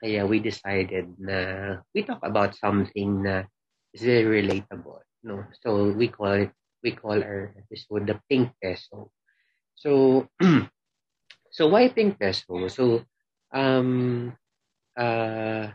kaya 0.00 0.24
we 0.24 0.40
decided 0.40 1.12
na 1.20 1.38
we 1.92 2.06
talk 2.06 2.22
about 2.24 2.56
something 2.56 3.26
na 3.26 3.44
is 3.92 4.06
very 4.06 4.46
relatable 4.46 5.02
no? 5.24 5.44
So 5.60 5.92
we 5.92 6.08
call 6.08 6.48
it 6.48 6.52
we 6.80 6.96
call 6.96 7.20
our 7.20 7.52
episode 7.58 8.08
the 8.08 8.16
pink 8.28 8.52
peso. 8.62 9.12
So 9.76 10.24
so 11.56 11.68
why 11.68 11.88
pink 11.92 12.16
peso? 12.16 12.68
So 12.68 13.04
um 13.52 14.32
uh 14.96 15.68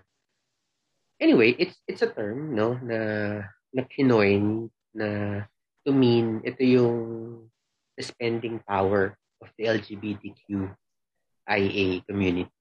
anyway 1.19 1.55
it's 1.59 1.77
it's 1.87 2.01
a 2.01 2.09
term 2.09 2.55
no 2.55 2.79
na 2.81 2.99
na 3.75 3.83
Pinoy 3.85 4.39
na 4.95 5.07
to 5.85 5.91
mean 5.91 6.41
ito 6.41 6.63
yung 6.63 6.95
the 7.97 8.03
spending 8.03 8.59
power 8.67 9.17
of 9.41 9.49
the 9.57 9.65
LGBTQIA 9.65 10.75
community. 12.05 12.51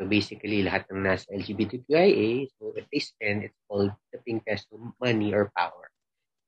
So 0.00 0.08
basically 0.08 0.64
lahat 0.64 0.88
ng 0.90 1.04
nasa 1.04 1.28
LGBTQIA 1.30 2.48
so 2.56 2.72
if 2.74 2.88
they 2.90 2.98
spend 2.98 3.44
it's 3.44 3.60
called 3.68 3.92
the 4.10 4.18
pink 4.24 4.42
peso 4.42 4.96
money 4.98 5.30
or 5.36 5.52
power 5.54 5.92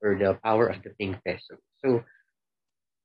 or 0.01 0.17
the 0.17 0.35
power 0.41 0.67
of 0.67 0.81
the 0.81 0.91
pink 0.97 1.21
peso. 1.23 1.55
So 1.79 2.03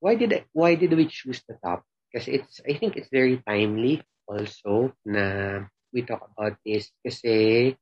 why 0.00 0.16
did 0.16 0.32
I, 0.32 0.44
why 0.52 0.74
did 0.74 0.96
we 0.96 1.06
choose 1.06 1.44
the 1.46 1.54
topic? 1.60 1.86
Because 2.10 2.26
it's 2.26 2.58
I 2.66 2.74
think 2.74 2.96
it's 2.96 3.12
very 3.12 3.38
timely 3.46 4.02
also 4.26 4.96
na 5.04 5.66
we 5.92 6.02
talk 6.02 6.24
about 6.34 6.58
this 6.66 6.90
kasi 7.04 7.76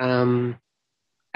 um 0.00 0.56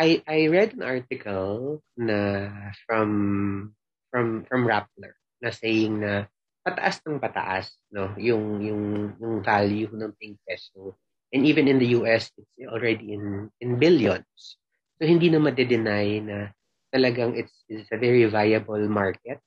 I 0.00 0.22
I 0.24 0.48
read 0.48 0.74
an 0.74 0.86
article 0.86 1.82
na 1.98 2.48
from 2.86 3.74
from 4.08 4.48
from 4.48 4.64
Rappler 4.64 5.18
na 5.44 5.52
saying 5.52 6.00
na 6.00 6.24
pataas 6.64 7.04
ng 7.04 7.20
pataas 7.20 7.76
no? 7.92 8.16
Yung 8.16 8.64
yung 8.64 8.84
yung 9.20 9.44
value 9.44 9.92
ng 9.92 10.16
pink 10.16 10.40
peso. 10.48 10.96
And 11.28 11.44
even 11.44 11.68
in 11.68 11.76
the 11.76 11.92
US 12.00 12.32
it's 12.32 12.56
already 12.64 13.12
in 13.12 13.52
in 13.60 13.76
billions. 13.76 14.56
So 14.96 15.04
hindi 15.04 15.28
na 15.28 15.42
ma-deny 15.42 16.24
na 16.24 16.48
talagang 16.88 17.36
it's, 17.36 17.52
it's 17.68 17.90
a 17.92 18.00
very 18.00 18.24
viable 18.24 18.88
market. 18.88 19.44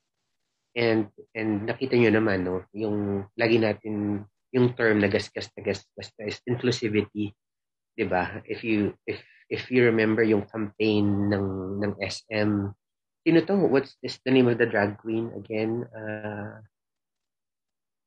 And 0.78 1.10
and 1.34 1.66
nakita 1.66 1.98
nyo 1.98 2.14
naman 2.14 2.46
no? 2.46 2.62
Yung 2.78 3.26
lagi 3.34 3.58
natin 3.58 4.22
yung 4.54 4.78
term 4.78 5.02
na 5.02 5.10
gasgas 5.10 5.50
na 5.58 5.66
gasgas 5.66 6.14
na 6.22 6.30
is 6.30 6.38
inclusivity 6.46 7.34
'di 7.98 8.06
ba? 8.06 8.46
If 8.46 8.62
you 8.62 8.94
if 9.10 9.18
if 9.50 9.74
you 9.74 9.90
remember 9.90 10.22
yung 10.22 10.46
campaign 10.46 11.34
ng 11.34 11.82
ng 11.82 11.92
SM 11.98 12.70
sino 13.28 13.44
to 13.44 13.60
what's 13.68 14.00
this 14.00 14.24
the 14.24 14.32
name 14.32 14.48
of 14.48 14.56
the 14.56 14.64
drag 14.64 14.96
queen 15.04 15.36
again 15.36 15.84
uh 15.92 16.64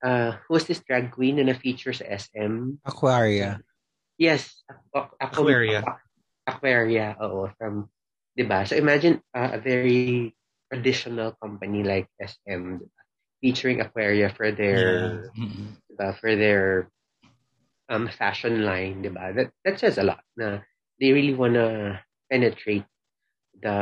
uh 0.01 0.33
who's 0.49 0.65
this 0.65 0.81
drag 0.81 1.13
queen 1.13 1.37
na 1.37 1.45
na-feature 1.53 1.93
sa 1.93 2.09
SM 2.09 2.81
Aquaria. 2.89 3.61
yes 4.17 4.65
ako, 4.65 5.13
ako 5.21 5.41
Aquaria. 5.45 5.81
Aquaria 6.49 7.07
oo 7.21 7.53
from 7.61 7.93
'di 8.33 8.49
ba 8.49 8.65
so 8.65 8.73
imagine 8.81 9.21
uh, 9.37 9.53
a 9.53 9.61
very 9.61 10.33
traditional 10.73 11.37
company 11.37 11.85
like 11.85 12.09
SM 12.17 12.81
diba? 12.81 13.01
featuring 13.45 13.85
Aquaria 13.85 14.33
for 14.33 14.49
their 14.49 14.81
Yeah. 15.37 15.69
Diba, 15.93 16.17
for 16.17 16.33
their 16.33 16.89
um 17.93 18.09
fashion 18.09 18.65
line, 18.65 19.05
diba? 19.05 19.37
That 19.37 19.53
that 19.69 19.77
says 19.77 20.01
a 20.01 20.07
lot 20.09 20.25
na 20.33 20.65
they 20.97 21.13
really 21.13 21.37
wanna 21.37 22.01
penetrate 22.33 22.89
the 23.61 23.77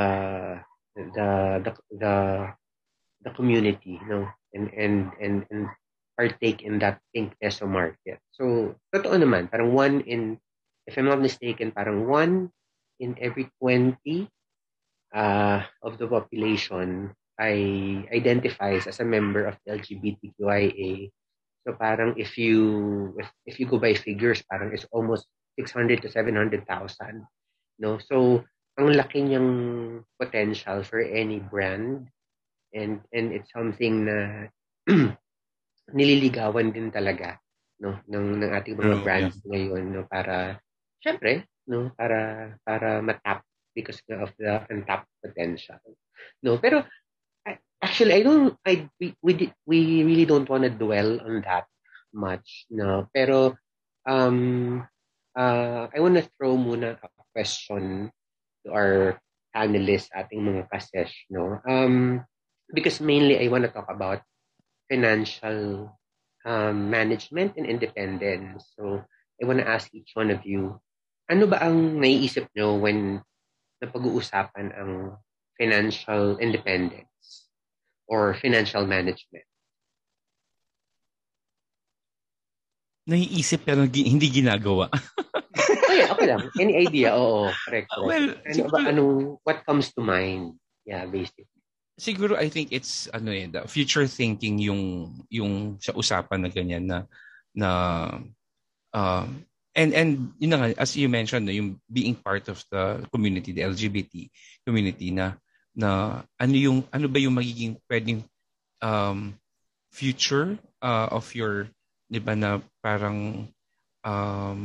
the 1.14 1.30
the 1.64 1.72
the, 1.94 2.14
the 3.24 3.30
community, 3.34 4.00
no? 4.06 4.26
And 4.54 4.72
and 4.74 5.12
and 5.20 5.36
and 5.50 5.68
partake 6.18 6.62
in 6.62 6.82
that 6.82 6.98
pink 7.14 7.38
peso 7.38 7.66
market. 7.66 8.18
So, 8.34 8.74
totoo 8.90 9.22
naman, 9.22 9.46
parang 9.50 9.70
one 9.70 10.02
in 10.02 10.42
if 10.88 10.98
I'm 10.98 11.06
not 11.06 11.22
mistaken, 11.22 11.70
parang 11.70 12.08
one 12.08 12.50
in 12.98 13.14
every 13.22 13.46
20 13.62 13.94
uh, 15.14 15.62
of 15.84 15.98
the 16.00 16.08
population 16.08 17.14
I 17.38 18.02
identifies 18.10 18.90
as 18.90 18.98
a 18.98 19.06
member 19.06 19.46
of 19.46 19.54
the 19.62 19.78
LGBTQIA 19.78 21.12
So 21.68 21.76
parang 21.76 22.16
if 22.16 22.40
you 22.40 23.12
if, 23.20 23.28
if 23.44 23.54
you 23.60 23.68
go 23.68 23.76
by 23.76 23.92
figures, 23.92 24.40
parang 24.48 24.72
it's 24.72 24.88
almost 24.88 25.28
600 25.60 26.00
to 26.00 26.08
700,000. 26.08 26.64
No? 27.78 28.00
So 28.00 28.40
ang 28.78 28.94
laki 28.94 29.26
niyang 29.26 29.50
potential 30.14 30.86
for 30.86 31.02
any 31.02 31.42
brand 31.42 32.06
and 32.72 33.02
and 33.10 33.34
it's 33.34 33.50
something 33.50 34.06
na 34.06 34.46
nililigawan 35.98 36.70
din 36.70 36.94
talaga 36.94 37.42
no 37.82 37.98
ng 38.06 38.38
ng 38.38 38.50
ating 38.54 38.78
mga 38.78 38.96
True, 38.98 39.04
brands 39.04 39.36
ngayon 39.46 39.84
no 39.90 40.02
para 40.06 40.62
syempre 41.02 41.46
no 41.66 41.90
para 41.98 42.54
para 42.62 43.02
matap 43.02 43.42
because 43.78 44.02
of 44.10 44.34
the 44.42 44.66
untapped 44.74 45.06
potential. 45.22 45.78
No, 46.42 46.58
pero 46.58 46.82
actually, 47.78 48.18
I 48.18 48.22
don't, 48.26 48.58
I, 48.66 48.90
we, 48.98 49.14
we, 49.22 49.54
we 49.62 50.02
really 50.02 50.26
don't 50.26 50.48
want 50.50 50.66
to 50.66 50.70
dwell 50.70 51.22
on 51.22 51.46
that 51.46 51.70
much, 52.12 52.66
no. 52.70 53.06
Pero, 53.14 53.54
um, 54.02 54.82
uh, 55.38 55.86
I 55.94 55.98
want 56.02 56.18
to 56.18 56.26
throw 56.34 56.58
muna 56.58 56.98
a 56.98 57.08
question 57.30 58.10
to 58.68 58.76
our 58.76 58.92
panelists, 59.56 60.12
ating 60.12 60.44
mga 60.44 60.68
kasesh, 60.68 61.24
no. 61.32 61.56
Um, 61.64 62.20
because 62.68 63.00
mainly 63.00 63.40
I 63.40 63.48
want 63.48 63.64
to 63.64 63.72
talk 63.72 63.88
about 63.88 64.20
financial 64.92 65.88
um, 66.44 66.92
management 66.92 67.56
and 67.56 67.64
independence. 67.64 68.68
So, 68.76 69.00
I 69.40 69.48
want 69.48 69.64
to 69.64 69.68
ask 69.68 69.88
each 69.96 70.12
one 70.12 70.28
of 70.28 70.44
you, 70.44 70.76
ano 71.32 71.48
ba 71.48 71.64
ang 71.64 71.96
naiisip 71.96 72.52
nyo 72.52 72.76
when 72.76 73.24
napag-uusapan 73.80 74.76
ang 74.76 75.16
financial 75.56 76.36
independence 76.38 77.48
or 78.04 78.36
financial 78.36 78.84
management? 78.84 79.47
Naiisip 83.08 83.64
pero 83.64 83.88
hindi 83.88 84.28
ginagawa. 84.28 84.92
oh 85.88 85.94
yeah, 85.96 86.12
okay 86.12 86.26
lang. 86.28 86.44
Any 86.60 86.84
idea? 86.84 87.16
Oo, 87.16 87.48
correct. 87.64 87.88
correct. 87.88 88.04
Well, 88.04 88.26
ano 88.44 88.52
siguro, 88.52 88.72
ba, 88.76 88.80
anong, 88.84 89.12
what 89.48 89.58
comes 89.64 89.88
to 89.96 90.04
mind? 90.04 90.60
Yeah, 90.84 91.08
basically. 91.08 91.48
Siguro 91.98 92.38
I 92.38 92.46
think 92.52 92.70
it's 92.70 93.10
ano 93.10 93.34
eh, 93.34 93.50
the 93.50 93.66
future 93.66 94.06
thinking 94.06 94.62
yung 94.62 95.10
yung 95.34 95.82
sa 95.82 95.96
usapan 95.96 96.46
na 96.46 96.50
ganyan 96.52 96.86
na 96.86 96.98
na 97.58 97.70
uh, 98.94 99.26
and 99.74 99.90
and 99.96 100.30
yun 100.38 100.54
nga, 100.54 100.78
as 100.78 100.94
you 100.94 101.10
mentioned 101.10 101.50
yung 101.50 101.82
being 101.90 102.14
part 102.14 102.46
of 102.46 102.62
the 102.70 103.02
community 103.10 103.50
the 103.50 103.66
LGBT 103.66 104.30
community 104.62 105.10
na 105.10 105.34
na 105.74 106.22
ano 106.38 106.54
yung 106.54 106.86
ano 106.94 107.10
ba 107.10 107.18
yung 107.18 107.34
magiging 107.34 107.74
pwedeng 107.90 108.22
um, 108.78 109.34
future 109.90 110.54
uh, 110.78 111.10
of 111.10 111.26
your 111.34 111.66
'di 112.08 112.20
ba 112.24 112.34
na 112.34 112.58
parang 112.80 113.46
um 114.02 114.60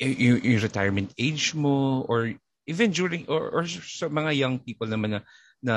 yung, 0.00 0.40
yung 0.40 0.62
retirement 0.64 1.10
age 1.18 1.52
mo 1.52 2.06
or 2.08 2.32
even 2.64 2.88
during 2.94 3.26
or, 3.28 3.50
or 3.52 3.62
sa 3.66 4.08
mga 4.08 4.32
young 4.38 4.56
people 4.62 4.88
naman 4.88 5.18
na 5.18 5.20
na 5.60 5.74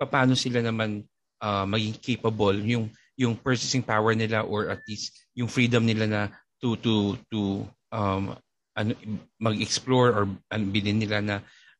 paano 0.00 0.32
sila 0.32 0.64
naman 0.64 1.04
uh, 1.42 1.66
maging 1.68 1.98
capable 2.00 2.56
yung 2.56 2.88
yung 3.18 3.36
purchasing 3.36 3.84
power 3.84 4.16
nila 4.16 4.46
or 4.46 4.72
at 4.72 4.80
least 4.88 5.12
yung 5.36 5.48
freedom 5.50 5.84
nila 5.84 6.06
na 6.08 6.22
to 6.62 6.78
to 6.80 7.16
to 7.28 7.64
um 7.92 8.32
ano 8.76 8.92
mag-explore 9.40 10.12
or 10.12 10.24
ano, 10.52 10.64
bilhin 10.68 11.00
nila 11.00 11.20
na 11.20 11.36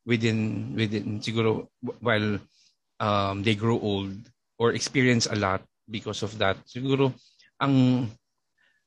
within 0.09 0.73
within 0.73 1.21
siguro 1.21 1.69
while 2.01 2.41
um, 3.01 3.45
they 3.45 3.53
grow 3.53 3.77
old 3.81 4.17
or 4.57 4.73
experience 4.73 5.29
a 5.29 5.37
lot 5.37 5.61
because 5.89 6.25
of 6.25 6.33
that. 6.41 6.57
Siguro 6.65 7.13
ang 7.61 8.07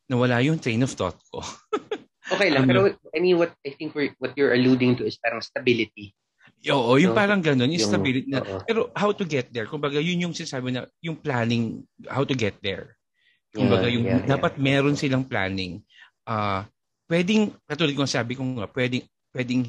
nawala 0.10 0.42
yung 0.42 0.58
train 0.58 0.82
of 0.82 0.94
thought 0.94 1.18
ko. 1.30 1.42
okay 2.34 2.50
lang, 2.50 2.66
pero 2.66 2.94
I 3.14 3.20
mean 3.22 3.38
what 3.38 3.54
I 3.66 3.74
think 3.78 3.94
we're, 3.94 4.14
what 4.18 4.34
you're 4.34 4.54
alluding 4.54 4.98
to 5.02 5.06
is 5.06 5.18
parang 5.22 5.42
stability. 5.42 6.14
Oo, 6.68 7.00
yung 7.00 7.16
no? 7.16 7.20
parang 7.20 7.40
ganun, 7.40 7.72
yung, 7.72 7.80
yung 7.80 7.92
stability 7.94 8.28
na. 8.28 8.44
Uh-oh. 8.44 8.62
Pero 8.68 8.82
how 8.92 9.16
to 9.16 9.24
get 9.24 9.48
there? 9.54 9.70
Kumbaga, 9.70 10.02
yun 10.04 10.28
yung 10.28 10.36
sinasabi 10.36 10.76
na, 10.76 10.90
yung 11.00 11.16
planning, 11.16 11.88
how 12.10 12.28
to 12.28 12.36
get 12.36 12.60
there. 12.60 13.00
Kumbaga, 13.56 13.88
yeah, 13.88 13.96
yung 13.96 14.06
yeah, 14.06 14.22
dapat 14.28 14.60
yeah. 14.60 14.64
meron 14.66 15.00
silang 15.00 15.24
planning. 15.24 15.80
Uh, 16.28 16.68
pwedeng, 17.08 17.56
katulad 17.64 17.96
ko 17.96 18.04
sabi 18.04 18.36
ko 18.36 18.44
nga, 18.44 18.68
pwedeng, 18.76 19.08
pwedeng 19.32 19.64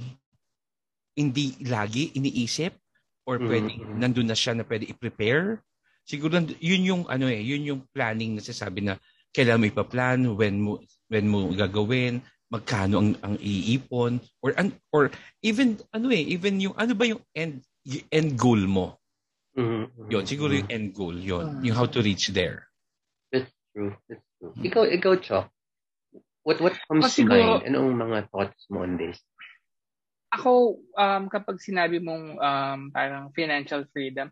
hindi 1.14 1.54
lagi 1.62 2.10
iniisip 2.16 2.74
or 3.28 3.38
pwedeng 3.38 3.76
mm-hmm. 3.76 3.98
nandun 4.00 4.28
na 4.28 4.36
siya 4.36 4.56
na 4.58 4.66
pwede 4.66 4.88
i-prepare 4.90 5.62
siguro 6.10 6.42
yun 6.58 6.82
yung 6.82 7.02
ano 7.06 7.30
eh, 7.30 7.38
yun 7.38 7.62
yung 7.62 7.82
planning 7.94 8.34
na 8.34 8.42
sasabi 8.42 8.82
na 8.82 8.98
kailan 9.30 9.62
mo 9.62 9.70
ipaplan, 9.70 10.26
when 10.34 10.58
mo 10.58 10.82
when 11.06 11.30
mo 11.30 11.54
gagawin, 11.54 12.18
magkano 12.50 12.98
ang 12.98 13.10
ang 13.22 13.38
iipon 13.38 14.18
or 14.42 14.50
an, 14.58 14.74
or 14.90 15.14
even 15.46 15.78
ano 15.94 16.10
eh, 16.10 16.34
even 16.34 16.58
yung 16.58 16.74
ano 16.74 16.98
ba 16.98 17.06
yung 17.06 17.22
end 17.38 17.62
yung 17.86 18.06
end 18.10 18.30
goal 18.34 18.58
mo. 18.66 18.98
Mm-hmm. 19.54 20.10
Yun, 20.10 20.24
siguro 20.26 20.52
yung 20.54 20.70
end 20.70 20.88
goal, 20.94 21.14
yun. 21.14 21.46
Mm-hmm. 21.46 21.64
Yung 21.66 21.76
how 21.78 21.86
to 21.86 22.02
reach 22.02 22.30
there. 22.30 22.70
That's 23.34 23.50
true. 23.74 23.94
That's 24.06 24.22
true. 24.38 24.54
Ikaw, 24.62 24.82
ikaw, 24.94 25.14
Chok. 25.18 25.46
What 26.46 26.62
what 26.62 26.74
comes 26.86 27.04
oh, 27.04 27.10
siguro, 27.10 27.34
to 27.34 27.46
mind? 27.60 27.66
Anong 27.66 27.90
mga 27.98 28.18
thoughts 28.30 28.62
mo 28.70 28.86
on 28.86 28.94
this? 28.96 29.18
Ako, 30.30 30.78
um, 30.94 31.26
kapag 31.26 31.58
sinabi 31.58 31.98
mong 31.98 32.38
um, 32.38 32.80
parang 32.94 33.34
financial 33.34 33.82
freedom, 33.90 34.30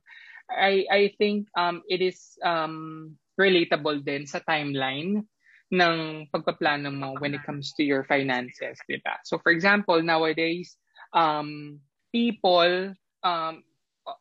I 0.51 0.85
I 0.91 1.03
think 1.17 1.49
um 1.57 1.85
it 1.89 2.01
is 2.01 2.37
um 2.45 3.17
relatable 3.39 4.03
din 4.03 4.27
sa 4.27 4.43
timeline 4.43 5.23
ng 5.69 5.97
pagpaplano 6.33 6.89
mo 6.89 7.15
when 7.21 7.37
it 7.37 7.45
comes 7.45 7.77
to 7.77 7.85
your 7.85 8.03
finances, 8.09 8.81
di 8.89 8.99
ba? 9.05 9.21
So 9.23 9.37
for 9.39 9.53
example, 9.53 10.01
nowadays 10.01 10.75
um 11.13 11.81
people 12.11 12.97
um 13.23 13.63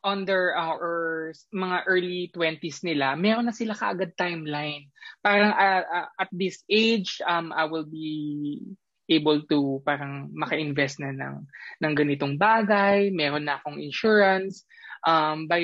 under 0.04 0.52
our 0.52 1.32
mga 1.48 1.78
early 1.88 2.28
20s 2.36 2.84
nila, 2.84 3.16
meron 3.16 3.48
na 3.48 3.56
sila 3.56 3.72
kaagad 3.72 4.12
timeline. 4.20 4.92
Parang 5.24 5.52
uh, 5.56 5.84
uh, 5.88 6.08
at 6.20 6.28
this 6.28 6.60
age, 6.68 7.24
um, 7.24 7.56
I 7.56 7.64
will 7.64 7.88
be 7.88 8.60
able 9.08 9.40
to 9.48 9.80
parang 9.88 10.28
maka-invest 10.36 11.00
na 11.00 11.16
ng, 11.16 11.48
ng 11.80 11.92
ganitong 11.96 12.36
bagay, 12.36 13.08
meron 13.08 13.48
na 13.48 13.56
akong 13.56 13.80
insurance, 13.80 14.67
um, 15.06 15.46
by 15.46 15.62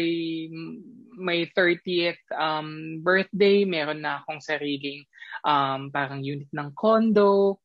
my 1.15 1.47
30th 1.55 2.21
um, 2.35 3.01
birthday, 3.03 3.65
meron 3.65 4.03
na 4.03 4.23
akong 4.23 4.43
sariling 4.43 5.07
um, 5.47 5.91
parang 5.91 6.23
unit 6.23 6.51
ng 6.51 6.71
condo 6.75 7.59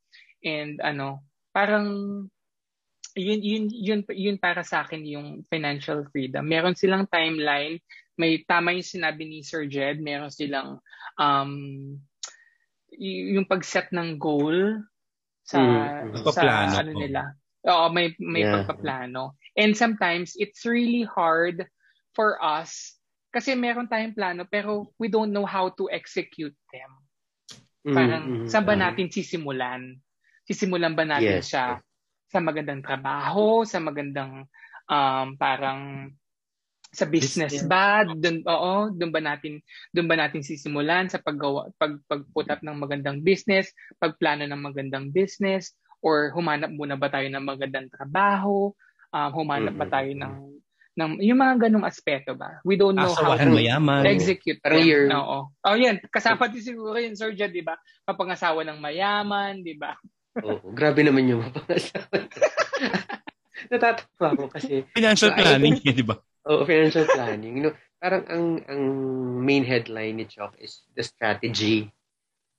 and 0.46 0.80
ano, 0.82 1.26
parang 1.52 1.88
yun 3.18 3.42
yun 3.42 3.66
yun 3.74 4.02
yun 4.14 4.38
para 4.38 4.62
sa 4.62 4.86
akin 4.86 5.04
yung 5.04 5.28
financial 5.50 6.06
freedom. 6.14 6.46
Meron 6.46 6.78
silang 6.78 7.10
timeline, 7.10 7.82
may 8.16 8.44
tama 8.46 8.76
yung 8.76 8.86
sinabi 8.86 9.26
ni 9.26 9.42
Sir 9.42 9.66
Jed, 9.66 10.00
meron 10.00 10.32
silang 10.32 10.80
um 11.18 11.54
yung 13.00 13.48
pag-set 13.48 13.92
ng 13.94 14.18
goal 14.18 14.82
sa 15.46 15.60
mm. 15.60 16.26
sa 16.30 16.80
ano 16.84 16.92
nila. 16.94 17.34
Oo, 17.68 17.92
may 17.92 18.16
may 18.22 18.46
yeah. 18.46 18.64
pagpaplano. 18.64 19.39
And 19.58 19.78
sometimes 19.78 20.36
it's 20.38 20.66
really 20.66 21.06
hard 21.06 21.66
for 22.14 22.42
us 22.42 22.98
kasi 23.30 23.54
meron 23.54 23.86
tayong 23.86 24.18
plano 24.18 24.46
pero 24.50 24.90
we 24.98 25.08
don't 25.08 25.30
know 25.30 25.46
how 25.46 25.70
to 25.78 25.86
execute 25.94 26.56
them. 26.74 26.92
Mm, 27.86 27.96
Parang 27.96 28.24
mm-hmm. 28.26 28.48
saan 28.50 28.66
ba 28.66 28.76
natin 28.76 29.08
sisimulan? 29.14 29.96
Sisimulan 30.44 30.98
ba 30.98 31.06
natin 31.06 31.40
yes. 31.40 31.54
siya 31.54 31.78
sa 32.30 32.40
magandang 32.42 32.82
trabaho, 32.82 33.66
sa 33.66 33.82
magandang 33.82 34.46
um, 34.90 35.28
parang 35.38 36.12
sa 36.90 37.06
business, 37.06 37.62
ba 37.70 38.02
doon 38.02 38.42
oo 38.50 38.90
doon 38.90 39.14
ba 39.14 39.22
natin 39.22 39.62
doon 39.94 40.10
ba 40.10 40.18
natin 40.18 40.42
sisimulan 40.42 41.06
sa 41.06 41.22
paggawa 41.22 41.70
pag 41.78 42.02
pag-put 42.10 42.50
up 42.50 42.66
ng 42.66 42.82
magandang 42.82 43.22
business 43.22 43.70
pagplano 44.02 44.50
ng 44.50 44.58
magandang 44.58 45.14
business 45.14 45.78
or 46.02 46.34
humanap 46.34 46.74
muna 46.74 46.98
ba 46.98 47.14
tayo 47.14 47.30
ng 47.30 47.46
magandang 47.46 47.94
trabaho 47.94 48.74
um, 49.14 49.30
humanap 49.34 49.76
mm-hmm. 49.76 49.94
tayo 49.94 50.12
ng 50.14 50.34
ng 51.00 51.12
yung 51.24 51.40
mga 51.40 51.56
ganong 51.68 51.88
aspeto 51.88 52.36
ba? 52.36 52.60
We 52.68 52.76
don't 52.76 53.00
know 53.00 53.08
Asawahan 53.08 53.56
how 53.56 53.56
to 53.56 53.60
mayaman. 53.64 54.04
execute 54.04 54.60
career. 54.60 55.08
oo. 55.16 55.48
Oh 55.48 55.76
yan. 55.80 56.04
Kasama 56.12 56.52
din 56.52 56.60
siguro 56.60 57.00
yun 57.00 57.16
Sir 57.16 57.32
Jed 57.32 57.56
di 57.56 57.64
ba? 57.64 57.80
Papangasawa 58.04 58.68
ng 58.68 58.80
mayaman 58.84 59.64
di 59.64 59.80
ba? 59.80 59.96
Oh, 60.44 60.60
grabe 60.76 61.00
naman 61.08 61.32
yung 61.32 61.48
mapangasawa. 61.48 62.28
Natatawa 63.72 64.28
ko 64.36 64.46
kasi 64.52 64.84
financial 64.92 65.32
planning 65.32 65.80
di 65.80 66.04
ba? 66.04 66.20
Oh 66.44 66.68
financial 66.68 67.08
planning. 67.08 67.56
You 67.56 67.64
know 67.72 67.76
parang 68.04 68.24
ang 68.28 68.46
ang 68.68 68.84
main 69.44 69.64
headline 69.64 70.20
ni 70.20 70.28
Chok 70.28 70.60
is 70.60 70.84
the 70.96 71.04
strategy 71.04 71.88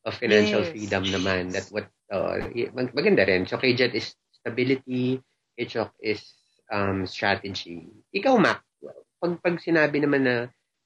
of 0.09 0.17
financial 0.17 0.65
yes. 0.65 0.73
freedom 0.73 1.05
naman. 1.09 1.53
That 1.53 1.69
what 1.69 1.93
uh, 2.09 2.41
maganda 2.97 3.29
rin. 3.29 3.45
So 3.45 3.61
kay 3.61 3.77
Jed 3.77 3.93
is 3.93 4.17
stability. 4.33 5.21
Kay 5.61 5.69
Chok 5.69 5.93
is 6.01 6.40
um, 6.73 7.05
strategy. 7.05 7.91
Ikaw, 8.15 8.35
Mac, 8.39 8.63
pag, 9.21 9.37
pag 9.43 9.57
sinabi 9.61 10.01
naman 10.01 10.25
na 10.25 10.37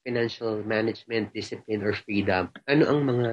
financial 0.05 0.61
management, 0.61 1.33
discipline, 1.33 1.81
or 1.81 1.95
freedom, 1.95 2.51
ano 2.67 2.83
ang 2.85 3.01
mga 3.05 3.29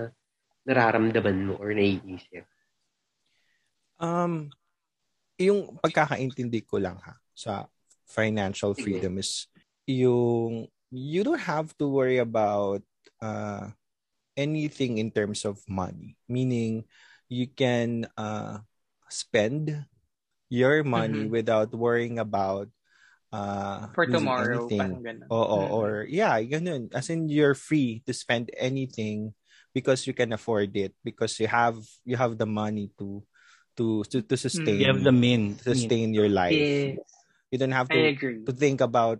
nararamdaman 0.65 1.39
mo 1.49 1.55
or 1.59 1.75
naiisip? 1.75 2.47
Um, 3.99 4.49
yung 5.37 5.77
pagkakaintindi 5.83 6.65
ko 6.65 6.79
lang 6.79 6.99
ha 7.03 7.19
sa 7.35 7.67
financial 8.07 8.77
freedom 8.77 9.17
is 9.19 9.49
yung 9.89 10.69
you 10.93 11.21
don't 11.25 11.41
have 11.41 11.73
to 11.81 11.89
worry 11.89 12.21
about 12.21 12.85
uh, 13.19 13.73
anything 14.37 14.99
in 14.99 15.11
terms 15.11 15.45
of 15.45 15.61
money. 15.69 16.17
Meaning, 16.29 16.85
you 17.29 17.49
can 17.49 18.07
uh, 18.17 18.61
spend 19.09 19.73
your 20.53 20.85
money 20.85 21.25
mm-hmm. 21.25 21.33
without 21.33 21.73
worrying 21.73 22.21
about 22.21 22.69
uh, 23.33 23.89
for 23.97 24.05
tomorrow. 24.05 24.69
Anything. 24.69 25.25
Oo, 25.33 25.33
mm-hmm. 25.33 25.73
or 25.73 26.05
yeah, 26.05 26.37
ganun. 26.45 26.93
As 26.93 27.09
in, 27.09 27.33
you're 27.33 27.57
free 27.57 28.05
to 28.05 28.13
spend 28.13 28.53
anything 28.61 29.33
because 29.73 30.05
you 30.05 30.13
can 30.13 30.37
afford 30.37 30.77
it 30.77 30.93
because 31.01 31.41
you 31.41 31.49
have 31.49 31.81
you 32.05 32.21
have 32.21 32.37
the 32.37 32.45
money 32.45 32.93
to 33.01 33.25
to 33.77 34.05
to, 34.13 34.21
to 34.21 34.37
sustain 34.37 34.77
you 34.77 34.85
have 34.85 35.01
the 35.01 35.13
mean 35.13 35.57
sustain 35.57 36.13
your 36.13 36.29
life 36.29 36.53
yes. 36.53 37.01
you 37.51 37.57
don't 37.57 37.73
have 37.73 37.89
to 37.89 38.13
to 38.45 38.53
think 38.53 38.85
about 38.85 39.19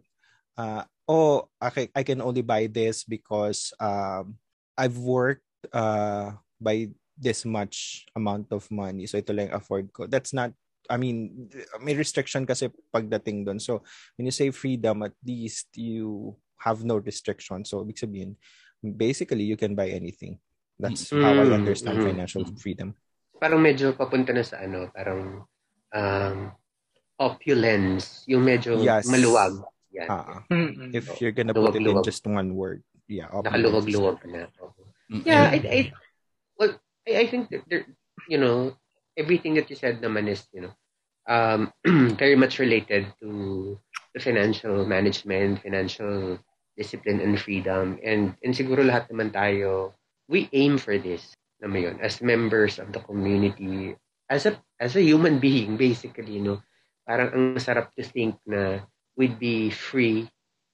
uh 0.61 0.85
oh 1.09 1.49
I, 1.61 1.89
I 1.97 2.03
can 2.05 2.21
only 2.21 2.45
buy 2.45 2.69
this 2.69 3.05
because 3.05 3.73
um 3.81 4.37
I've 4.77 5.01
worked 5.01 5.49
uh 5.73 6.37
by 6.61 6.93
this 7.17 7.45
much 7.45 8.05
amount 8.13 8.53
of 8.53 8.69
money 8.69 9.09
so 9.09 9.17
ito 9.17 9.33
lang 9.33 9.53
afford 9.57 9.89
ko 9.93 10.05
that's 10.05 10.37
not 10.37 10.53
I 10.93 11.01
mean, 11.01 11.49
may 11.81 11.97
restriction 11.97 12.45
kasi 12.45 12.69
pagdating 12.93 13.49
doon. 13.49 13.57
So, 13.57 13.81
when 14.21 14.29
you 14.29 14.35
say 14.37 14.53
freedom, 14.53 15.01
at 15.09 15.17
least 15.25 15.73
you 15.73 16.37
have 16.61 16.85
no 16.85 17.01
restriction. 17.01 17.65
So, 17.65 17.81
ibig 17.81 17.97
sabihin, 17.97 18.37
basically, 18.85 19.49
you 19.49 19.57
can 19.57 19.73
buy 19.73 19.89
anything. 19.89 20.37
That's 20.77 21.09
mm-hmm. 21.09 21.25
how 21.25 21.33
I 21.33 21.49
mm, 21.49 21.57
understand 21.65 21.97
mm-hmm. 21.97 22.13
financial 22.13 22.45
freedom. 22.61 22.93
Parang 23.41 23.65
medyo 23.65 23.97
papunta 23.97 24.37
na 24.37 24.45
sa 24.45 24.61
ano, 24.61 24.93
parang 24.93 25.49
um, 25.97 26.39
opulence, 27.17 28.29
yung 28.29 28.45
medyo 28.45 28.77
yes. 28.77 29.09
maluwag. 29.09 29.65
Yan. 29.97 30.09
Uh, 30.13 30.41
mm-hmm. 30.53 30.93
If 30.93 31.09
you're 31.25 31.33
gonna 31.33 31.57
luwag, 31.57 31.73
put 31.73 31.81
it 31.81 31.89
in 31.89 32.05
just 32.05 32.29
one 32.29 32.53
word. 32.53 32.85
Yeah. 33.09 33.33
Nakaluwag-luwag 33.33 34.29
na. 34.29 34.53
Yeah, 35.25 35.53
I, 35.53 35.59
I, 35.61 35.81
well, 36.57 36.77
I, 37.09 37.25
I 37.25 37.27
think 37.29 37.49
that 37.53 37.65
there, 37.69 37.85
you 38.29 38.41
know, 38.41 38.77
everything 39.17 39.55
that 39.61 39.69
you 39.69 39.77
said 39.77 40.01
naman 40.01 40.29
is, 40.29 40.45
you 40.53 40.65
know, 40.65 40.73
um, 41.29 41.73
very 42.17 42.37
much 42.37 42.59
related 42.59 43.07
to 43.21 43.79
the 44.15 44.21
financial 44.21 44.85
management, 44.87 45.63
financial 45.63 46.39
discipline 46.77 47.21
and 47.21 47.41
freedom. 47.41 47.99
And, 48.05 48.35
and 48.43 48.55
siguro 48.55 48.85
lahat 48.85 49.11
naman 49.11 49.33
tayo, 49.33 49.93
we 50.29 50.49
aim 50.53 50.79
for 50.79 50.99
this 50.99 51.35
naman 51.63 51.83
yun, 51.83 51.97
as 52.03 52.19
members 52.21 52.83
of 52.83 52.91
the 52.91 52.99
community, 53.07 53.95
as 54.29 54.47
a, 54.47 54.59
as 54.81 54.97
a 54.97 55.03
human 55.03 55.39
being, 55.39 55.77
basically, 55.77 56.35
you 56.35 56.43
know, 56.43 56.59
parang 57.07 57.31
ang 57.31 57.63
sarap 57.63 57.95
to 57.95 58.03
think 58.03 58.35
na 58.47 58.83
we'd 59.15 59.39
be 59.39 59.71
free, 59.71 60.27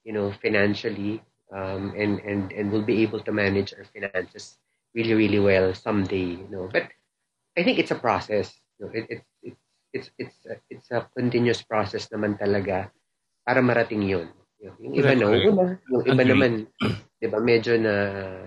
you 0.04 0.12
know, 0.12 0.32
financially, 0.40 1.20
um, 1.52 1.92
and, 1.92 2.20
and, 2.24 2.52
and 2.52 2.72
we'll 2.72 2.84
be 2.84 3.02
able 3.02 3.20
to 3.20 3.32
manage 3.32 3.74
our 3.76 3.84
finances 3.84 4.56
really, 4.94 5.12
really 5.12 5.40
well 5.40 5.74
someday, 5.74 6.40
you 6.40 6.48
know. 6.48 6.68
But 6.72 6.88
I 7.56 7.62
think 7.62 7.78
it's 7.78 7.92
a 7.92 8.00
process. 8.00 8.54
You 8.78 8.86
know, 8.86 8.92
it, 8.92 9.06
it, 9.10 9.20
it, 9.20 9.22
it's 9.92 10.10
it's 10.20 10.38
a, 10.46 10.54
it's 10.68 10.88
a 10.92 11.08
continuous 11.16 11.64
process 11.64 12.08
naman 12.12 12.36
talaga 12.36 12.92
para 13.44 13.64
marating 13.64 14.04
yun. 14.04 14.28
Yung 14.58 14.92
iba 14.92 15.14
na 15.14 15.26
una, 15.30 15.78
yung 15.86 16.04
iba 16.04 16.12
Agreed. 16.18 16.30
naman, 16.34 16.52
di 17.22 17.26
ba, 17.30 17.38
medyo 17.38 17.78
na 17.78 17.94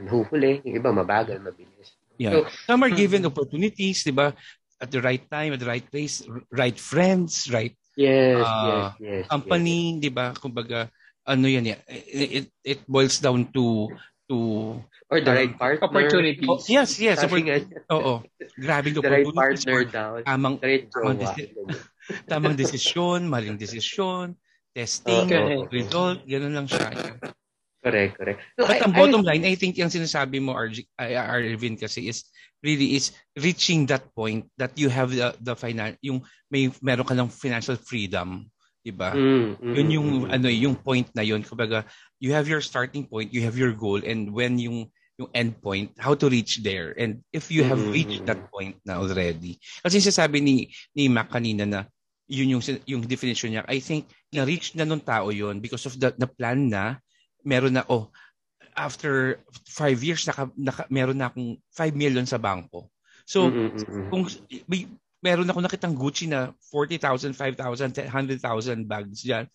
nahuhuli, 0.04 0.60
yung 0.68 0.76
iba 0.76 0.92
mabagal, 0.92 1.40
mabilis. 1.40 1.96
Yeah. 2.20 2.46
So, 2.46 2.68
Some 2.68 2.84
are 2.84 2.92
given 2.92 3.24
opportunities, 3.24 4.04
di 4.04 4.12
ba, 4.12 4.36
at 4.78 4.92
the 4.92 5.00
right 5.00 5.24
time, 5.32 5.56
at 5.56 5.64
the 5.64 5.72
right 5.72 5.88
place, 5.88 6.22
right 6.52 6.76
friends, 6.76 7.48
right 7.48 7.74
yes, 7.96 8.44
uh, 8.44 8.92
yes, 9.00 9.24
yes, 9.24 9.24
company, 9.32 9.98
yes. 9.98 10.02
di 10.04 10.10
ba, 10.12 10.36
kumbaga, 10.36 10.92
ano 11.24 11.48
yan, 11.48 11.80
it, 11.88 12.52
it 12.60 12.80
boils 12.86 13.24
down 13.24 13.48
to 13.56 13.88
to 14.32 14.80
Or 15.12 15.20
the 15.20 15.28
right 15.36 15.52
partner. 15.60 15.84
Opportunities. 15.84 16.48
Oh, 16.48 16.64
yes, 16.72 16.96
yes. 16.96 17.20
Oppor- 17.20 17.44
Oo. 18.00 18.24
Grabe 18.56 18.88
the 18.96 19.04
right 19.04 19.28
partner 19.28 19.84
daw. 19.84 20.24
Tamang, 20.24 20.56
right 20.64 20.88
tamang, 20.88 21.20
desi- 21.20 21.52
tamang 22.32 22.56
desisyon, 22.56 23.28
maling 23.28 23.60
desisyon, 23.60 24.40
testing, 24.72 25.28
okay. 25.28 25.68
result, 25.68 26.24
gano'n 26.24 26.56
lang 26.56 26.68
siya. 26.72 27.20
Correct, 27.82 28.14
correct. 28.16 28.40
So, 28.56 28.64
But 28.70 28.78
I, 28.78 28.88
ang 28.88 28.94
bottom 28.96 29.26
I, 29.28 29.36
line, 29.36 29.44
I 29.52 29.56
think 29.60 29.76
yung 29.76 29.92
sinasabi 29.92 30.40
mo, 30.40 30.56
RG, 30.56 30.86
Arvin, 30.96 31.76
kasi 31.76 32.08
is 32.08 32.30
really 32.64 32.96
is 32.96 33.12
reaching 33.36 33.90
that 33.92 34.08
point 34.16 34.48
that 34.56 34.72
you 34.80 34.88
have 34.88 35.12
the, 35.12 35.36
the 35.44 35.58
final, 35.60 35.92
yung 36.00 36.24
may 36.48 36.72
meron 36.80 37.04
ka 37.04 37.18
ng 37.18 37.28
financial 37.28 37.76
freedom 37.76 38.48
'di 38.82 38.94
ba? 38.94 39.14
Mm, 39.14 39.62
mm, 39.62 39.74
yun 39.78 39.88
yung 39.94 40.08
mm, 40.26 40.34
ano 40.34 40.48
yung 40.50 40.76
point 40.78 41.08
na 41.14 41.22
yun. 41.22 41.46
Kumbaga, 41.46 41.86
you 42.22 42.38
have 42.38 42.46
your 42.46 42.62
starting 42.62 43.10
point, 43.10 43.34
you 43.34 43.42
have 43.42 43.58
your 43.58 43.74
goal 43.74 44.00
and 44.00 44.30
when 44.30 44.62
yung 44.62 44.94
yung 45.18 45.30
end 45.34 45.58
point, 45.60 45.92
how 45.98 46.14
to 46.14 46.30
reach 46.30 46.62
there. 46.64 46.94
And 46.96 47.26
if 47.34 47.50
you 47.50 47.66
have 47.66 47.82
mm-hmm. 47.82 47.98
reached 47.98 48.24
that 48.30 48.48
point 48.54 48.78
na 48.86 49.02
already. 49.02 49.60
Kasi 49.82 50.00
sabi 50.00 50.40
ni 50.40 50.56
ni 50.94 51.10
Mac 51.10 51.34
kanina 51.34 51.66
na 51.66 51.90
yun 52.32 52.58
yung 52.58 52.64
yung 52.88 53.04
definition 53.04 53.52
niya. 53.52 53.66
I 53.68 53.82
think 53.82 54.08
na-reach 54.32 54.78
na 54.78 54.88
nung 54.88 55.04
tao 55.04 55.34
yon 55.34 55.60
because 55.60 55.84
of 55.90 56.00
the, 56.00 56.16
the 56.16 56.30
plan 56.30 56.72
na 56.72 57.02
meron 57.44 57.76
na 57.76 57.84
oh 57.92 58.08
after 58.78 59.44
five 59.68 60.00
years 60.00 60.24
naka, 60.24 60.48
naka 60.56 60.88
meron 60.88 61.20
na 61.20 61.28
akong 61.28 61.60
5 61.76 61.92
million 61.92 62.24
sa 62.24 62.40
bangko. 62.40 62.88
So 63.28 63.52
mm-hmm. 63.52 64.08
kung 64.10 64.24
may, 64.72 64.88
meron 65.22 65.50
ako 65.50 65.60
nakitang 65.62 65.94
Gucci 65.94 66.26
na 66.26 66.56
40,000, 66.72 67.36
5,000, 67.36 68.10
100,000 68.10 68.90
bags 68.90 69.22
diyan. 69.22 69.46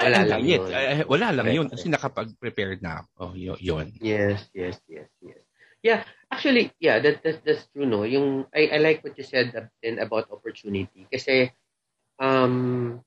Wala 0.00 0.26
lang 0.26 0.42
yun. 0.42 0.66
Uh, 0.66 1.06
wala 1.06 1.28
lang 1.30 1.46
yun 1.54 1.68
kasi 1.70 1.86
nakapag-prepared 1.86 2.82
na 2.82 3.06
ako. 3.06 3.30
Oh, 3.30 3.32
yun. 3.34 3.94
Yes, 4.02 4.50
yes, 4.50 4.82
yes, 4.90 5.06
yes. 5.22 5.38
Yeah, 5.84 6.00
actually, 6.32 6.72
yeah, 6.80 6.96
that, 6.98 7.20
that 7.22 7.44
that's 7.44 7.68
true 7.68 7.84
no. 7.84 8.08
Yung 8.08 8.48
I, 8.56 8.72
I 8.72 8.78
like 8.80 9.04
what 9.04 9.20
you 9.20 9.22
said 9.22 9.52
then 9.52 10.00
about 10.00 10.32
opportunity 10.32 11.04
kasi 11.12 11.52
um 12.16 13.04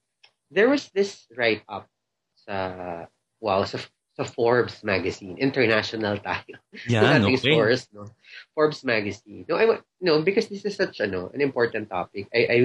there 0.53 0.69
was 0.69 0.93
this 0.93 1.25
write 1.33 1.65
up 1.65 1.89
sa 2.37 3.09
wow 3.41 3.65
sa 3.65 3.81
sa 4.13 4.25
Forbes 4.29 4.85
magazine, 4.85 5.41
international 5.41 6.21
tayo. 6.21 6.53
Yeah, 6.85 7.17
no, 7.17 7.33
okay. 7.33 7.53
source, 7.53 7.89
no. 7.89 8.05
Forbes 8.53 8.85
magazine. 8.85 9.45
No, 9.49 9.57
I 9.57 9.81
no 9.97 10.21
because 10.21 10.45
this 10.45 10.61
is 10.61 10.77
such 10.77 11.01
ano, 11.01 11.33
an 11.33 11.41
important 11.41 11.89
topic. 11.89 12.29
I 12.29 12.41
I 12.45 12.59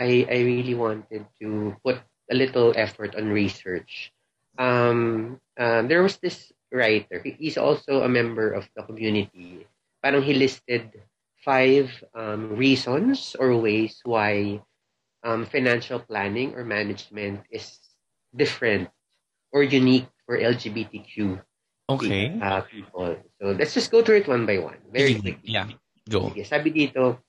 I 0.00 0.08
I 0.24 0.38
really 0.40 0.72
wanted 0.72 1.28
to 1.44 1.76
put 1.84 2.00
a 2.30 2.34
little 2.34 2.72
effort 2.76 3.14
on 3.16 3.28
research. 3.28 4.12
Um, 4.58 5.40
um, 5.58 5.88
there 5.88 6.02
was 6.02 6.18
this 6.18 6.52
writer. 6.72 7.22
He's 7.22 7.58
also 7.58 8.02
a 8.02 8.08
member 8.08 8.52
of 8.52 8.68
the 8.76 8.82
community. 8.82 9.66
Parang 10.02 10.22
he 10.22 10.34
listed 10.34 10.90
five 11.44 11.92
um, 12.14 12.56
reasons 12.56 13.36
or 13.38 13.56
ways 13.56 14.00
why 14.04 14.60
um, 15.22 15.44
financial 15.46 15.98
planning 15.98 16.54
or 16.54 16.64
management 16.64 17.44
is 17.50 17.78
different 18.34 18.88
or 19.52 19.62
unique 19.62 20.08
for 20.26 20.38
LGBTQ 20.38 21.40
okay. 21.88 22.38
uh, 22.40 22.62
people. 22.62 23.16
So 23.40 23.52
let's 23.52 23.74
just 23.74 23.90
go 23.90 24.02
through 24.02 24.24
it 24.24 24.28
one 24.28 24.46
by 24.46 24.58
one. 24.58 24.78
Very 24.92 25.14
quickly. 25.14 25.52
Yeah, 25.52 25.68
go. 26.08 26.32
Sige, 26.32 26.44
sabi 26.48 26.70
dito, 26.72 27.20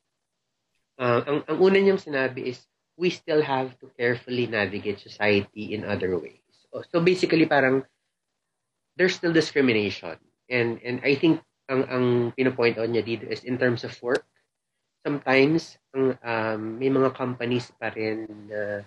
uh, 1.00 1.22
ang, 1.28 1.44
ang 1.48 1.58
una 1.60 1.78
niyang 1.80 2.00
sinabi 2.00 2.52
is 2.56 2.64
we 2.98 3.10
still 3.10 3.42
have 3.44 3.78
to 3.80 3.92
carefully 4.00 4.48
navigate 4.48 5.00
society 5.00 5.76
in 5.76 5.84
other 5.84 6.18
ways. 6.18 6.40
So 6.92 7.00
basically 7.00 7.46
parang 7.46 7.84
there's 8.96 9.16
still 9.16 9.34
discrimination. 9.36 10.20
And 10.50 10.80
and 10.84 11.02
I 11.04 11.16
think 11.16 11.44
ang 11.68 11.88
ang 11.90 12.06
pinopoint 12.38 12.78
out 12.78 12.92
niya 12.92 13.04
dito 13.04 13.26
is 13.28 13.44
in 13.44 13.58
terms 13.58 13.84
of 13.84 13.96
work. 14.04 14.24
Sometimes 15.06 15.78
ang 15.94 16.18
um, 16.24 16.62
may 16.80 16.90
mga 16.90 17.14
companies 17.14 17.72
pa 17.78 17.92
rin 17.94 18.28
uh, 18.52 18.82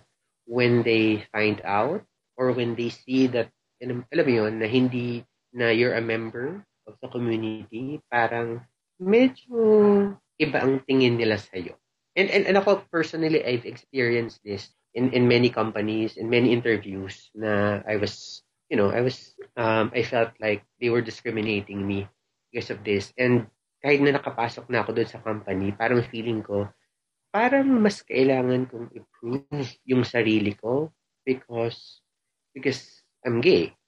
when 0.49 0.83
they 0.83 1.23
find 1.33 1.61
out 1.65 2.03
or 2.37 2.53
when 2.53 2.75
they 2.75 2.91
see 2.91 3.29
that 3.31 3.53
alam 3.79 4.03
mo 4.11 4.33
yun, 4.33 4.59
na 4.59 4.67
hindi 4.67 5.23
na 5.55 5.71
you're 5.71 5.95
a 5.95 6.03
member 6.03 6.67
of 6.87 6.99
the 6.99 7.09
community, 7.09 8.03
parang 8.11 8.63
medyo 8.99 10.19
iba 10.39 10.59
ang 10.59 10.83
tingin 10.83 11.15
nila 11.15 11.39
sa'yo. 11.39 11.79
And, 12.19 12.27
and, 12.35 12.51
and 12.51 12.59
ako 12.59 12.83
personally, 12.91 13.47
I've 13.47 13.63
experienced 13.63 14.43
this 14.43 14.75
in, 14.99 15.15
in 15.15 15.31
many 15.31 15.55
companies, 15.55 16.19
in 16.19 16.27
many 16.27 16.51
interviews 16.51 17.31
na 17.31 17.79
I 17.87 17.95
was, 17.95 18.43
you 18.67 18.75
know, 18.75 18.91
I 18.91 19.07
was, 19.07 19.39
um, 19.55 19.95
I 19.95 20.03
felt 20.03 20.35
like 20.43 20.67
they 20.83 20.91
were 20.91 21.01
discriminating 21.01 21.87
me 21.87 22.11
because 22.51 22.75
of 22.75 22.83
this. 22.83 23.15
And 23.15 23.47
kahit 23.87 24.03
na 24.03 24.19
nakapasok 24.19 24.67
na 24.67 24.83
ako 24.83 24.99
doon 24.99 25.07
sa 25.07 25.23
company, 25.23 25.71
parang 25.71 26.03
feeling 26.11 26.43
ko, 26.43 26.67
parang 27.31 27.71
mas 27.79 28.03
kailangan 28.03 28.67
kong 28.67 28.91
improve 28.99 29.79
yung 29.87 30.03
sarili 30.03 30.59
ko 30.59 30.91
because, 31.23 32.03
because 32.51 32.83
I'm 33.23 33.39
gay. 33.39 33.79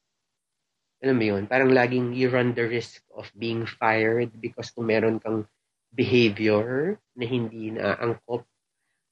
Alam 1.02 1.18
mo 1.18 1.24
yun? 1.34 1.50
Parang 1.50 1.74
laging 1.74 2.14
you 2.14 2.30
run 2.30 2.54
the 2.54 2.70
risk 2.70 3.02
of 3.18 3.26
being 3.34 3.66
fired 3.66 4.30
because 4.38 4.70
kung 4.70 4.86
meron 4.86 5.18
kang 5.18 5.50
behavior 5.94 6.96
na 7.18 7.24
hindi 7.26 7.74
na 7.74 7.98
angkop 7.98 8.46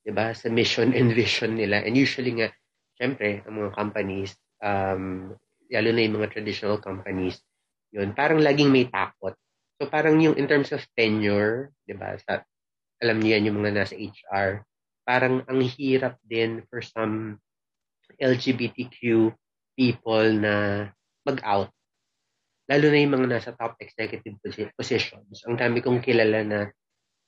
'di 0.03 0.13
ba 0.15 0.33
sa 0.33 0.49
mission 0.49 0.95
and 0.95 1.13
vision 1.13 1.59
nila 1.59 1.83
and 1.83 1.99
usually 1.99 2.33
nga 2.35 2.49
syempre 2.97 3.43
ang 3.45 3.55
mga 3.59 3.71
companies 3.75 4.35
um 4.63 5.35
lalo 5.69 5.89
na 5.93 6.03
yung 6.07 6.17
mga 6.23 6.33
traditional 6.33 6.79
companies 6.81 7.43
yun 7.93 8.15
parang 8.17 8.41
laging 8.41 8.71
may 8.73 8.89
takot 8.89 9.35
so 9.79 9.87
parang 9.91 10.19
yung 10.19 10.35
in 10.39 10.47
terms 10.47 10.71
of 10.73 10.81
tenure 10.95 11.75
'di 11.85 11.95
ba 11.99 12.17
sa 12.19 12.43
alam 12.99 13.23
niyo 13.23 13.39
yan 13.39 13.53
yung 13.53 13.59
mga 13.63 13.73
nasa 13.75 13.95
HR 13.95 14.63
parang 15.09 15.41
ang 15.47 15.61
hirap 15.65 16.19
din 16.27 16.61
for 16.69 16.83
some 16.85 17.39
LGBTQ 18.19 19.31
people 19.79 20.27
na 20.35 20.89
mag-out. 21.23 21.71
Lalo 22.69 22.87
na 22.93 23.01
yung 23.01 23.15
mga 23.17 23.29
nasa 23.33 23.57
top 23.57 23.81
executive 23.81 24.37
positions. 24.77 25.43
Ang 25.49 25.57
dami 25.57 25.81
kong 25.81 26.05
kilala 26.05 26.45
na 26.45 26.59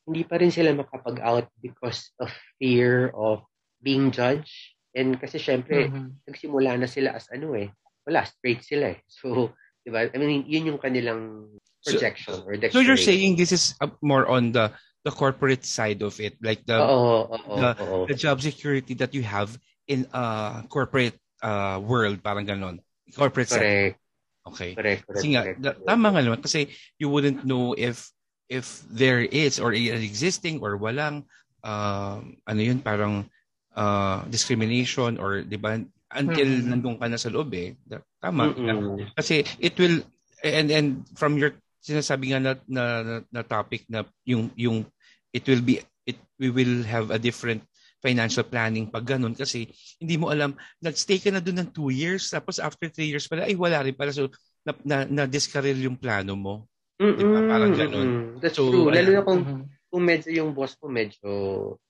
hindi 0.04 0.22
pa 0.28 0.36
rin 0.36 0.52
sila 0.52 0.76
makapag-out 0.76 1.48
because 1.64 2.12
of 2.20 2.28
fear 2.60 3.08
of 3.16 3.40
being 3.80 4.12
judged. 4.12 4.76
And 4.92 5.16
kasi 5.16 5.40
syempre, 5.40 5.88
mm-hmm. 5.88 6.28
nagsimula 6.28 6.76
na 6.76 6.88
sila 6.90 7.16
as 7.16 7.30
ano 7.32 7.56
eh. 7.56 7.72
Wala, 8.04 8.28
straight 8.28 8.60
sila 8.60 8.96
eh. 8.96 9.00
So, 9.08 9.56
di 9.80 9.88
ba? 9.88 10.08
I 10.12 10.16
mean, 10.20 10.44
yun 10.44 10.76
yung 10.76 10.80
kanilang 10.82 11.48
projection 11.84 12.36
so, 12.36 12.44
or 12.44 12.60
declaration. 12.60 12.76
So 12.76 12.84
you're 12.84 13.00
saying 13.00 13.36
this 13.36 13.52
is 13.52 13.72
more 14.04 14.28
on 14.28 14.52
the 14.52 14.72
the 15.04 15.10
corporate 15.10 15.64
side 15.64 16.02
of 16.04 16.20
it, 16.20 16.36
like 16.44 16.60
the 16.68 16.76
oh, 16.76 17.32
oh, 17.32 17.40
oh, 17.48 17.56
the, 17.56 18.12
the 18.12 18.18
job 18.18 18.44
security 18.44 18.92
that 19.00 19.16
you 19.16 19.24
have 19.24 19.56
in 19.88 20.04
a 20.12 20.64
corporate 20.68 21.16
uh, 21.40 21.80
world, 21.80 22.20
parang 22.22 22.44
ganon. 22.44 22.84
Corporate 23.16 23.48
correct. 23.48 23.64
Sector. 23.64 24.09
Okay. 24.48 24.72
Correct, 24.72 25.04
correct, 25.04 25.20
kasi 25.20 25.26
nga, 25.36 25.42
correct, 25.44 25.60
correct. 25.60 25.84
tama 25.84 26.06
nga 26.12 26.22
naman. 26.24 26.40
Kasi 26.40 26.70
you 26.96 27.12
wouldn't 27.12 27.44
know 27.44 27.76
if 27.76 28.08
if 28.50 28.82
there 28.90 29.22
is 29.22 29.60
or 29.60 29.70
existing 29.76 30.58
or 30.64 30.80
walang 30.80 31.28
uh, 31.62 32.18
ano 32.48 32.60
yun, 32.60 32.80
parang 32.80 33.28
uh, 33.76 34.24
discrimination 34.32 35.20
or 35.20 35.44
di 35.44 35.60
ba 35.60 35.78
until 36.10 36.48
mm-hmm. 36.50 36.70
nandun 36.74 36.98
ka 36.98 37.06
na 37.06 37.20
sa 37.20 37.30
loob 37.30 37.54
eh. 37.54 37.76
Tama. 38.18 38.50
Mm-hmm. 38.50 39.14
Kasi 39.14 39.46
it 39.62 39.78
will 39.78 40.02
and 40.42 40.68
and 40.72 40.88
from 41.14 41.38
your 41.38 41.54
sinasabi 41.80 42.34
nga 42.34 42.40
na, 42.40 42.52
na, 42.68 42.84
na 43.30 43.42
topic 43.44 43.86
na 43.88 44.04
yung 44.26 44.52
yung 44.58 44.84
it 45.32 45.46
will 45.48 45.64
be 45.64 45.80
it 46.04 46.18
we 46.36 46.50
will 46.52 46.84
have 46.84 47.08
a 47.14 47.20
different 47.20 47.64
financial 48.00 48.44
planning 48.48 48.88
pag 48.88 49.04
ganun 49.04 49.36
kasi 49.36 49.68
hindi 50.00 50.16
mo 50.16 50.32
alam 50.32 50.56
nagstay 50.80 51.20
ka 51.20 51.28
na 51.30 51.44
doon 51.44 51.64
ng 51.64 51.70
two 51.70 51.92
years 51.92 52.32
tapos 52.32 52.56
after 52.56 52.88
three 52.88 53.12
years 53.12 53.28
pala 53.28 53.44
ay 53.44 53.54
wala 53.54 53.84
rin 53.84 53.94
pala 53.94 54.10
so 54.10 54.28
na, 54.64 54.72
na, 54.84 54.96
na 55.04 55.22
discarril 55.28 55.76
yung 55.76 56.00
plano 56.00 56.36
mo 56.36 56.54
diba? 56.96 57.40
parang 57.44 57.72
ganun 57.76 58.10
that's 58.40 58.56
so, 58.56 58.72
true 58.72 58.88
lalo 58.88 59.10
na 59.12 59.22
kung 59.24 59.40
uh-huh. 59.44 59.62
kung 59.92 60.02
medyo 60.02 60.30
yung 60.32 60.50
boss 60.56 60.76
mo 60.80 60.88
medyo 60.88 61.28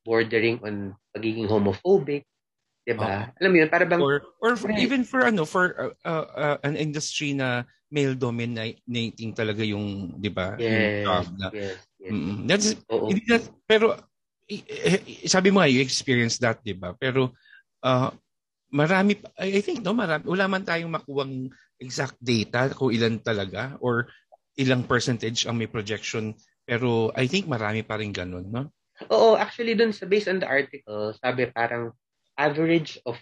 bordering 0.03 0.59
on 0.67 0.95
pagiging 1.15 1.47
homophobic 1.47 2.27
'di 2.91 2.95
ba? 2.97 3.07
Uh, 3.07 3.25
Alam 3.39 3.51
mo 3.53 3.57
'yun, 3.63 3.71
para 3.71 3.85
bang 3.87 4.01
or 4.01 4.15
or 4.41 4.57
for, 4.57 4.71
even 4.75 5.07
for 5.07 5.23
ano 5.23 5.47
for 5.47 5.77
uh, 5.77 5.95
uh, 6.03 6.27
uh, 6.35 6.59
an 6.67 6.75
industry 6.75 7.37
na 7.37 7.63
male 7.91 8.15
dominating 8.19 9.31
talaga 9.35 9.63
yung 9.63 10.17
'di 10.19 10.31
ba? 10.33 10.57
Yes, 10.57 10.67
yung 10.67 10.87
job 11.07 11.27
na. 11.37 11.49
Yes, 11.55 11.79
yes. 12.01 12.11
Mm, 12.11 12.37
that's 12.49 12.69
hindi 12.89 13.23
na, 13.29 13.37
pero 13.67 13.87
sabi 15.27 15.55
mo 15.55 15.63
nga 15.63 15.71
you 15.71 15.83
experience 15.83 16.41
that 16.43 16.59
'di 16.63 16.75
ba? 16.75 16.95
Pero 16.99 17.31
uh, 17.87 18.11
marami 18.71 19.19
I 19.39 19.63
think 19.63 19.83
no 19.83 19.95
marami 19.95 20.27
wala 20.27 20.51
man 20.51 20.67
tayong 20.67 20.91
makuwang 20.91 21.51
exact 21.79 22.19
data 22.19 22.71
kung 22.75 22.91
ilan 22.95 23.23
talaga 23.23 23.79
or 23.83 24.11
ilang 24.59 24.85
percentage 24.85 25.47
ang 25.47 25.57
may 25.59 25.71
projection 25.71 26.35
pero 26.71 27.11
I 27.19 27.27
think 27.27 27.51
marami 27.51 27.83
pa 27.83 27.99
rin 27.99 28.15
ganun, 28.15 28.47
no? 28.47 28.71
Oo, 29.11 29.35
actually 29.35 29.75
dun 29.75 29.91
sa 29.91 30.07
based 30.07 30.31
on 30.31 30.39
the 30.39 30.47
article, 30.47 31.11
sabi 31.19 31.51
parang 31.51 31.91
average 32.39 33.03
of 33.03 33.19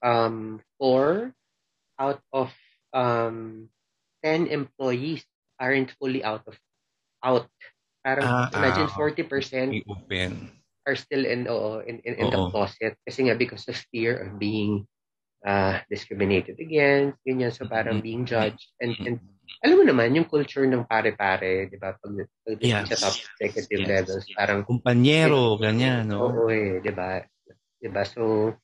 um, 0.00 0.64
four 0.80 1.36
out 2.00 2.24
of 2.32 2.48
um, 2.96 3.68
10 4.24 4.48
employees 4.48 5.28
aren't 5.60 5.92
fully 6.00 6.24
out 6.24 6.40
of 6.48 6.56
out. 7.20 7.52
Parang 8.00 8.24
ah, 8.24 8.48
imagine 8.56 8.88
ah, 8.88 8.96
40% 8.96 9.84
open. 9.92 10.55
Are 10.86 10.96
still 10.96 11.26
in 11.26 11.50
oo, 11.50 11.82
in, 11.82 11.98
in, 12.06 12.14
in 12.22 12.30
the 12.30 12.40
closet 12.54 12.94
kasi 13.02 13.26
nga 13.26 13.34
because 13.34 13.66
of 13.66 13.76
fear 13.90 14.14
of 14.22 14.38
being 14.38 14.86
uh, 15.46 15.82
discriminated 15.90 16.56
against, 16.62 17.18
ganyan. 17.26 17.52
So 17.52 17.66
parang 17.66 18.00
mm-hmm. 18.00 18.08
being 18.08 18.24
judged. 18.24 18.72
And, 18.80 18.94
and 19.02 19.16
alam 19.62 19.78
mo 19.78 19.84
naman, 19.86 20.18
yung 20.18 20.26
culture 20.26 20.66
ng 20.66 20.90
pare-pare, 20.90 21.70
di 21.70 21.78
ba? 21.78 21.94
Pag, 21.94 22.26
pag 22.42 22.58
yes. 22.58 22.90
sa 22.90 23.10
top 23.10 23.16
executive 23.38 23.86
yes. 23.86 23.90
levels, 23.90 24.26
parang... 24.34 24.66
Kumpanyero, 24.66 25.54
ganyan, 25.58 26.10
no? 26.10 26.26
Oo 26.26 26.50
eh, 26.50 26.82
di 26.82 26.90
ba? 26.90 27.22
Diba? 27.78 28.02
So, 28.02 28.54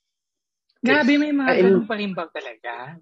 Grabe, 0.83 1.15
may 1.15 1.31
mga 1.31 1.63
ganun 1.63 1.87
pa 1.87 1.95
rin 1.95 2.11
ba 2.11 2.27
talaga? 2.27 2.99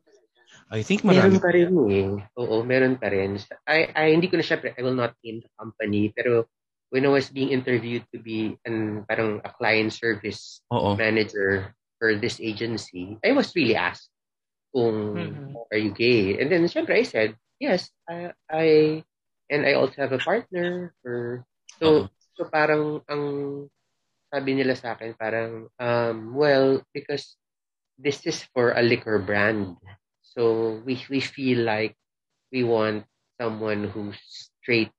I 0.68 0.84
think 0.84 1.00
marami. 1.00 1.40
Meron 1.40 1.40
pa 1.40 1.50
rin 1.50 1.70
eh. 1.88 2.10
Oo, 2.36 2.56
meron 2.60 2.94
pa 3.00 3.08
rin. 3.08 3.40
I, 3.64 3.88
I, 3.96 4.12
hindi 4.12 4.28
ko 4.28 4.36
na 4.36 4.44
syempre, 4.44 4.76
I 4.76 4.84
will 4.84 4.94
not 4.94 5.16
name 5.24 5.40
the 5.40 5.50
company, 5.56 6.12
pero 6.12 6.52
when 6.90 7.06
I 7.06 7.10
was 7.10 7.30
being 7.30 7.50
interviewed 7.50 8.04
to 8.12 8.18
be 8.18 8.58
an, 8.66 9.06
parang 9.08 9.40
a 9.44 9.50
client 9.50 9.92
service 9.92 10.60
Oo. 10.74 10.94
manager 10.94 11.74
for 11.98 12.14
this 12.14 12.38
agency, 12.42 13.18
I 13.24 13.32
was 13.32 13.54
really 13.54 13.76
asked 13.76 14.10
kung, 14.74 15.14
mm-hmm. 15.14 15.54
are 15.70 15.78
you 15.78 15.90
gay? 15.90 16.38
And 16.38 16.50
then 16.50 16.66
syempre 16.66 16.98
I 16.98 17.06
said, 17.06 17.34
yes, 17.58 17.90
I, 18.08 18.34
I 18.50 18.66
and 19.50 19.66
I 19.66 19.74
also 19.74 20.02
have 20.02 20.12
a 20.12 20.22
partner 20.22 20.94
for, 21.02 21.46
so, 21.78 21.86
Uh-oh. 21.86 22.08
so 22.38 22.46
parang 22.46 23.02
ang 23.10 23.66
sabi 24.30 24.54
nila 24.54 24.78
sa 24.78 24.94
akin 24.94 25.18
parang 25.18 25.66
um 25.82 26.38
well 26.38 26.78
because 26.94 27.34
this 27.98 28.22
is 28.30 28.46
for 28.54 28.70
a 28.78 28.82
liquor 28.82 29.18
brand 29.18 29.74
so 30.22 30.78
we 30.86 31.02
we 31.10 31.18
feel 31.18 31.66
like 31.66 31.98
we 32.54 32.62
want 32.62 33.02
someone 33.42 33.90
who's 33.90 34.22
straight 34.62 34.94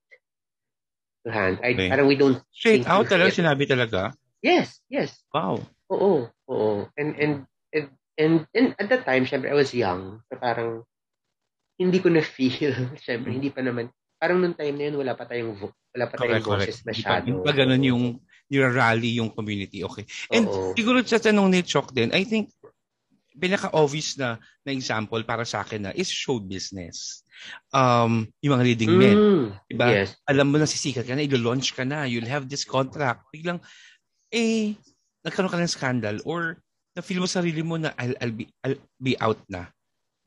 hand. 1.30 1.62
I 1.62 1.78
okay. 1.78 1.90
parang 1.92 2.10
we 2.10 2.18
don't 2.18 2.42
straight 2.50 2.88
out 2.90 3.06
talaga 3.06 3.30
sinabi 3.30 3.70
talaga? 3.70 4.18
Yes 4.42 4.82
yes. 4.90 5.22
Wow. 5.30 5.62
Oo 5.94 6.26
oo. 6.50 6.72
And 6.98 7.14
and 7.20 7.34
and 7.70 7.88
and, 8.18 8.36
and 8.58 8.68
at 8.82 8.90
that 8.90 9.06
time 9.06 9.30
syempre 9.30 9.54
I 9.54 9.58
was 9.58 9.70
young. 9.76 10.26
So 10.32 10.42
parang 10.42 10.82
hindi 11.78 12.02
ko 12.02 12.10
na 12.10 12.26
feel 12.26 12.74
syempre 13.06 13.30
hindi 13.30 13.54
pa 13.54 13.62
naman. 13.62 13.94
Parang 14.18 14.42
nung 14.42 14.58
time 14.58 14.78
na 14.78 14.90
yun 14.90 14.98
wala 14.98 15.14
pa 15.14 15.30
tayong 15.30 15.58
wala 15.62 16.06
pa 16.10 16.16
tayong 16.18 16.42
correct, 16.42 16.74
boses 16.74 16.82
masyado. 16.82 17.26
Hindi 17.30 17.42
pa, 17.46 17.54
ganun 17.54 17.84
yung 17.86 18.04
rally 18.52 19.18
yung 19.22 19.32
community. 19.32 19.86
Okay. 19.86 20.06
And 20.34 20.50
Oo. 20.50 20.74
siguro 20.74 21.00
sa 21.06 21.22
tanong 21.22 21.48
ni 21.54 21.62
Chok 21.64 21.94
din, 21.96 22.10
I 22.12 22.26
think 22.26 22.52
pinaka-obvious 23.38 24.20
na, 24.20 24.40
na 24.66 24.72
example 24.72 25.24
para 25.24 25.48
sa 25.48 25.64
akin 25.64 25.90
na 25.90 25.92
is 25.96 26.12
show 26.12 26.40
business. 26.40 27.24
Um, 27.74 28.28
yung 28.44 28.60
mga 28.60 28.66
leading 28.68 28.94
men. 28.94 29.18
Mm, 29.18 29.46
diba? 29.72 29.88
Yes. 29.90 30.20
Alam 30.28 30.48
mo 30.52 30.58
na 30.60 30.68
sisikat 30.68 31.08
ka 31.08 31.16
na, 31.16 31.26
ilo-launch 31.26 31.74
ka 31.74 31.88
na, 31.88 32.06
you'll 32.06 32.30
have 32.30 32.46
this 32.46 32.68
contract. 32.68 33.26
Biglang, 33.32 33.64
eh, 34.30 34.76
nagkaroon 35.24 35.52
ka 35.52 35.60
ng 35.60 35.72
scandal 35.72 36.18
or 36.28 36.60
na-feel 36.92 37.24
mo 37.24 37.30
sarili 37.30 37.64
mo 37.64 37.80
na 37.80 37.96
I'll, 37.96 38.16
I'll, 38.20 38.36
be, 38.36 38.46
I'll 38.62 38.80
be 39.00 39.14
out 39.22 39.40
na. 39.48 39.72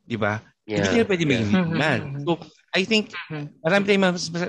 Di 0.01 0.17
ba? 0.17 0.41
Yeah. 0.65 0.81
Hindi 0.81 0.89
ka 0.89 0.97
na 0.97 1.09
pwede 1.13 1.25
maging 1.29 1.51
yeah. 1.53 1.69
man. 1.69 2.01
So, 2.25 2.41
I 2.73 2.83
think, 2.83 3.13
marami 3.61 3.83
tayong 3.85 4.05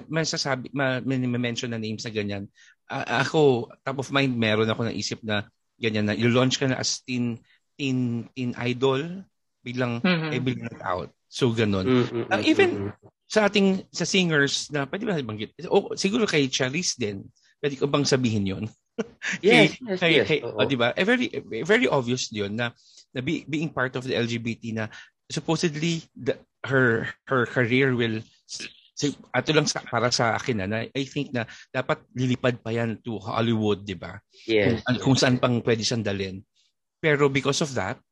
masasabi, 0.09 0.73
ma-mention 0.73 1.71
na 1.71 1.79
names 1.79 2.03
na 2.03 2.11
ganyan 2.11 2.49
uh, 2.91 3.23
ako, 3.23 3.71
top 3.85 3.99
of 4.03 4.11
mind, 4.11 4.35
meron 4.35 4.71
ako 4.71 4.87
naisip 4.87 5.21
na 5.23 5.47
ganyan 5.77 6.09
na, 6.09 6.17
i-launch 6.17 6.59
ka 6.59 6.67
na 6.67 6.81
as 6.81 7.05
teen, 7.05 7.39
teen, 7.77 8.29
teen 8.33 8.53
idol, 8.59 9.23
biglang, 9.63 10.01
mm-hmm. 10.03 10.33
eh, 10.33 10.43
biglang 10.43 10.79
out. 10.83 11.13
So, 11.29 11.53
ganun. 11.53 11.87
Mm-hmm. 11.87 12.33
Uh, 12.33 12.43
even 12.45 12.71
sa 13.29 13.47
ating, 13.47 13.85
sa 13.93 14.09
singers 14.09 14.73
na, 14.73 14.89
pwede 14.89 15.05
ba 15.05 15.19
banggit? 15.21 15.53
O, 15.69 15.95
siguro 15.95 16.25
kay 16.25 16.49
Charisse 16.49 16.97
din, 16.97 17.27
pwede 17.61 17.77
ko 17.77 17.87
bang 17.87 18.07
sabihin 18.07 18.47
yon 18.47 18.65
yes, 19.45 19.77
yes, 19.85 20.01
kay, 20.01 20.13
yes. 20.21 20.27
Kay, 20.29 20.39
oh, 20.45 20.65
di 20.65 20.77
ba? 20.77 20.93
Eh, 20.97 21.05
very, 21.05 21.29
very 21.65 21.87
obvious 21.89 22.33
yun 22.33 22.57
na, 22.57 22.73
na 23.13 23.21
be, 23.21 23.45
being 23.49 23.69
part 23.69 23.97
of 23.97 24.05
the 24.05 24.15
LGBT 24.17 24.63
na 24.73 24.85
supposedly 25.29 26.07
the, 26.15 26.39
her 26.65 27.11
her 27.27 27.47
career 27.47 27.95
will 27.95 28.23
So, 28.97 29.13
ato 29.29 29.53
lang 29.53 29.69
sa, 29.69 29.85
para 29.85 30.09
sa 30.09 30.41
akin 30.41 30.65
na, 30.65 30.89
I 30.89 31.05
think 31.05 31.29
na 31.29 31.45
dapat 31.69 32.01
lilipad 32.17 32.65
pa 32.65 32.73
yan 32.73 32.97
to 33.05 33.21
Hollywood, 33.21 33.85
di 33.85 33.93
ba? 33.93 34.17
Yes. 34.49 34.81
Kung, 34.89 35.13
kung 35.13 35.17
saan 35.21 35.37
pang 35.37 35.61
pwede 35.61 35.85
siyang 35.85 36.01
dalhin. 36.01 36.41
Pero 37.07 37.31
because 37.31 37.63
of 37.63 37.71
that, 37.79 38.03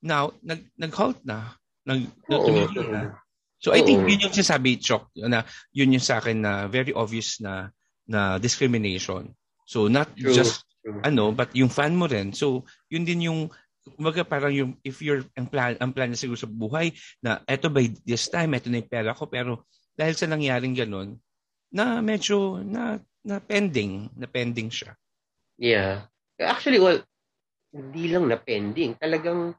now, 0.00 0.32
nag, 0.40 0.64
nag-halt 0.80 1.20
na. 1.28 1.60
Nag, 1.84 2.08
Oo, 2.32 2.48
na. 2.88 3.20
So, 3.60 3.76
I 3.76 3.84
think 3.84 4.08
yun 4.08 4.24
yung 4.24 4.32
sinasabi, 4.32 4.80
Chok, 4.80 5.12
na 5.28 5.44
yun 5.76 5.92
yung 5.92 6.00
sa 6.00 6.16
akin 6.16 6.40
na 6.40 6.64
very 6.72 6.96
obvious 6.96 7.36
na 7.44 7.68
na 8.08 8.40
discrimination. 8.40 9.36
So, 9.68 9.92
not 9.92 10.16
true, 10.16 10.32
just, 10.32 10.64
true. 10.80 11.04
ano, 11.04 11.36
but 11.36 11.52
yung 11.52 11.68
fan 11.68 11.92
mo 11.92 12.08
rin. 12.08 12.32
So, 12.32 12.64
yun 12.88 13.04
din 13.04 13.28
yung 13.28 13.52
kumbaga 13.84 14.24
parang 14.24 14.52
yung 14.56 14.70
if 14.84 15.00
you're 15.04 15.24
ang 15.36 15.48
plan 15.48 15.72
ang 15.80 15.92
plan 15.92 16.12
na 16.12 16.16
siguro 16.16 16.36
sa 16.36 16.44
buhay 16.44 16.92
na 17.24 17.40
eto 17.48 17.72
by 17.72 17.88
this 18.04 18.28
time 18.28 18.52
eto 18.52 18.68
na 18.68 18.84
yung 18.84 18.92
pera 18.92 19.16
ko 19.16 19.24
pero 19.24 19.64
dahil 20.00 20.16
sa 20.16 20.28
nangyaring 20.28 20.72
ganun, 20.72 21.20
na 21.68 22.00
medyo 22.00 22.64
na, 22.64 22.96
na 23.20 23.36
pending, 23.36 24.08
na 24.16 24.24
pending 24.24 24.72
siya. 24.72 24.96
Yeah. 25.60 26.08
Actually, 26.40 26.80
well, 26.80 27.04
hindi 27.70 28.10
lang 28.10 28.28
na 28.28 28.38
pending. 28.38 28.98
Talagang, 28.98 29.54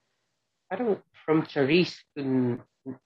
parang 0.68 1.00
from 1.26 1.48
Charisse 1.48 2.04
to 2.16 2.58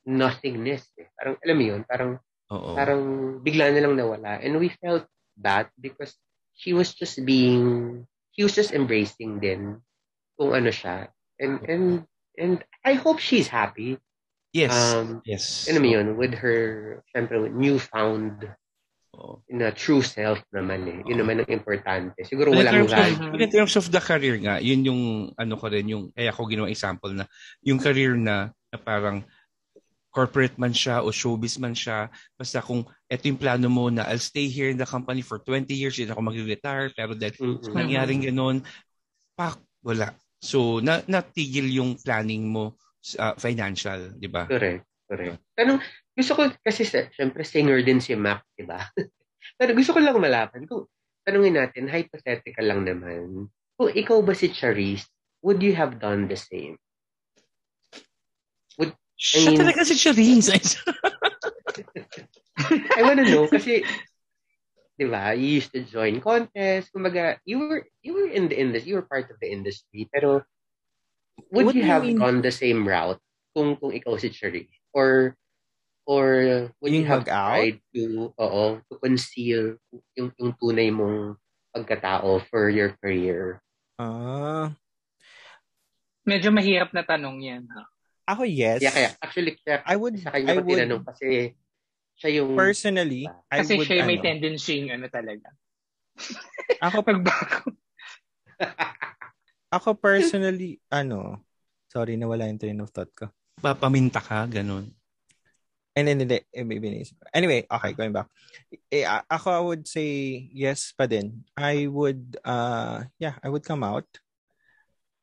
nothingness. 0.06 0.90
Eh. 1.00 1.10
Parang, 1.16 1.36
alam 1.42 1.56
mo 1.58 1.64
yun, 1.64 1.82
parang, 1.86 2.12
Oo. 2.52 2.74
parang 2.78 3.02
bigla 3.42 3.74
na 3.74 3.82
lang 3.86 3.96
nawala. 3.98 4.42
And 4.42 4.58
we 4.58 4.74
felt 4.82 5.06
that 5.42 5.70
because 5.78 6.14
she 6.54 6.74
was 6.74 6.94
just 6.94 7.22
being, 7.26 8.04
she 8.34 8.44
was 8.44 8.56
just 8.56 8.72
embracing 8.74 9.40
din 9.40 9.82
kung 10.38 10.52
ano 10.54 10.70
siya. 10.70 11.10
And, 11.40 11.60
and, 11.68 11.86
And 12.38 12.64
I 12.84 12.94
hope 12.94 13.20
she's 13.20 13.48
happy. 13.48 13.98
Yes. 14.52 14.72
Um, 14.72 15.22
yes. 15.26 15.68
Ano 15.68 15.80
mo 15.84 15.88
yun, 15.88 16.16
with 16.16 16.34
her, 16.40 17.04
syempre, 17.12 17.52
newfound 17.52 18.48
Oo. 19.16 19.40
na 19.48 19.72
true 19.72 20.04
self 20.04 20.44
naman 20.52 20.84
eh. 20.92 21.00
Yun 21.08 21.24
naman 21.24 21.40
ang 21.40 21.50
importante. 21.50 22.20
Siguro 22.28 22.52
But 22.52 22.60
in 22.60 22.60
walang 22.68 22.76
terms, 22.76 22.92
of, 22.92 23.00
value. 23.00 23.32
but 23.32 23.42
in 23.42 23.52
terms 23.52 23.74
of 23.80 23.86
the 23.88 24.02
career 24.04 24.36
nga, 24.44 24.56
yun 24.60 24.82
yung 24.84 25.02
ano 25.40 25.54
ko 25.56 25.72
rin, 25.72 25.88
yung, 25.88 26.12
kaya 26.12 26.36
ako 26.36 26.52
ginawa 26.52 26.68
example 26.68 27.16
na, 27.16 27.24
yung 27.64 27.80
career 27.80 28.20
na, 28.20 28.52
na 28.70 28.78
parang 28.78 29.24
corporate 30.12 30.56
man 30.56 30.72
siya 30.72 31.04
o 31.04 31.12
showbiz 31.12 31.60
man 31.60 31.76
siya, 31.76 32.08
basta 32.40 32.64
kung 32.64 32.88
eto 33.12 33.28
yung 33.28 33.40
plano 33.40 33.68
mo 33.68 33.92
na 33.92 34.08
I'll 34.08 34.24
stay 34.24 34.48
here 34.48 34.72
in 34.72 34.80
the 34.80 34.88
company 34.88 35.20
for 35.20 35.40
20 35.40 35.72
years, 35.76 35.96
yun 36.00 36.12
ako 36.12 36.24
mag-retire, 36.24 36.92
pero 36.96 37.16
dahil 37.16 37.36
Mm-mm. 37.36 37.72
nangyaring 37.76 38.24
ganun, 38.28 38.64
pak, 39.36 39.60
wala. 39.84 40.16
So, 40.40 40.80
na, 40.80 41.04
natigil 41.08 41.68
yung 41.72 42.00
planning 42.00 42.48
mo 42.48 42.80
uh, 43.20 43.36
financial, 43.40 44.16
di 44.16 44.28
ba? 44.28 44.48
Correct. 44.48 44.88
Correct. 45.06 45.38
Tanong, 45.54 45.80
gusto 46.16 46.32
ko, 46.34 46.42
kasi 46.64 46.88
syempre 46.88 47.44
singer 47.44 47.84
din 47.84 48.00
si 48.00 48.16
Mac, 48.16 48.48
di 48.56 48.64
ba? 48.64 48.80
Pero 49.60 49.76
gusto 49.76 49.92
ko 49.94 50.00
lang 50.00 50.16
malaman, 50.18 50.64
kung 50.66 50.88
tanungin 51.28 51.60
natin, 51.60 51.92
hypothetical 51.92 52.66
lang 52.66 52.88
naman, 52.88 53.52
kung 53.76 53.92
ikaw 53.92 54.24
ba 54.24 54.32
si 54.32 54.48
Charisse, 54.50 55.12
would 55.44 55.60
you 55.60 55.76
have 55.76 56.00
done 56.00 56.26
the 56.32 56.40
same? 56.40 56.80
Siya 59.16 59.48
mean- 59.48 59.60
talaga 59.64 59.88
si 59.88 59.96
Charisse. 59.96 60.52
I 63.00 63.02
wanna 63.04 63.24
know, 63.28 63.48
kasi, 63.48 63.84
di 64.96 65.06
ba, 65.08 65.32
you 65.36 65.60
used 65.60 65.72
to 65.76 65.84
join 65.84 66.20
contests, 66.20 66.92
kumbaga, 66.92 67.40
you 67.48 67.60
were, 67.60 67.84
you 68.04 68.12
were 68.16 68.28
in 68.28 68.48
the 68.48 68.56
industry, 68.60 68.92
you 68.92 69.00
were 69.00 69.08
part 69.08 69.28
of 69.32 69.40
the 69.40 69.48
industry, 69.48 70.08
pero, 70.12 70.44
would 71.52 71.72
What 71.72 71.76
you 71.76 71.84
have 71.84 72.04
mean? 72.04 72.20
gone 72.20 72.40
the 72.44 72.52
same 72.52 72.88
route 72.88 73.20
kung 73.56 73.76
kung 73.80 73.92
ikaw 73.96 74.16
si 74.20 74.32
Charisse? 74.32 74.72
Or, 74.96 75.36
or 76.06 76.26
would 76.80 76.94
you 76.94 77.02
Yung 77.02 77.10
have 77.10 77.26
mag-out? 77.26 77.50
tried 77.58 77.78
to, 77.94 78.32
oo, 78.38 78.64
to 78.86 78.94
conceal 79.02 79.76
yung, 80.16 80.30
yung 80.38 80.54
tunay 80.58 80.94
mong 80.94 81.36
pagkatao 81.74 82.46
for 82.48 82.70
your 82.70 82.94
career? 83.02 83.60
Ah, 83.98 84.72
Medyo 86.26 86.50
mahirap 86.50 86.90
na 86.94 87.06
tanong 87.06 87.38
yan. 87.42 87.64
Ha? 87.70 87.82
ako 88.34 88.50
yes. 88.50 88.82
Kaya, 88.82 88.92
kaya, 88.94 89.10
actually, 89.22 89.54
kaya, 89.62 89.86
I 89.86 89.96
would, 89.98 90.18
sa 90.18 90.34
kanya 90.34 90.50
I 90.50 90.58
ko 90.58 90.62
tinanong 90.66 91.02
would, 91.06 91.10
kasi 91.14 91.54
siya 92.18 92.30
yung, 92.42 92.58
personally, 92.58 93.30
I 93.54 93.58
Kasi 93.62 93.78
would, 93.78 93.86
siya 93.86 94.06
may 94.06 94.18
ano, 94.18 94.26
tendency 94.26 94.74
yung 94.82 94.92
ano 94.98 95.06
talaga. 95.10 95.54
ako, 96.86 96.98
Pagbago. 97.06 97.70
ako 99.76 99.90
personally, 100.00 100.82
ano, 100.90 101.46
sorry, 101.92 102.18
nawala 102.18 102.50
yung 102.50 102.58
train 102.58 102.82
of 102.82 102.90
thought 102.90 103.14
ko. 103.14 103.26
Papaminta 103.62 104.18
ka, 104.20 104.50
ganun. 104.50 104.90
And 105.96 106.12
then, 106.12 106.20
hindi, 106.20 106.44
eh, 106.52 106.68
maybe 106.68 106.92
naisip 106.92 107.16
ko. 107.16 107.32
Anyway, 107.32 107.64
okay, 107.72 107.96
going 107.96 108.12
back. 108.12 108.28
Eh, 108.92 109.08
ako, 109.08 109.48
I 109.48 109.64
would 109.64 109.88
say 109.88 110.44
yes 110.52 110.92
pa 110.92 111.08
din. 111.08 111.48
I 111.56 111.88
would, 111.88 112.36
uh, 112.44 113.08
yeah, 113.16 113.40
I 113.40 113.48
would 113.48 113.64
come 113.64 113.80
out. 113.88 114.04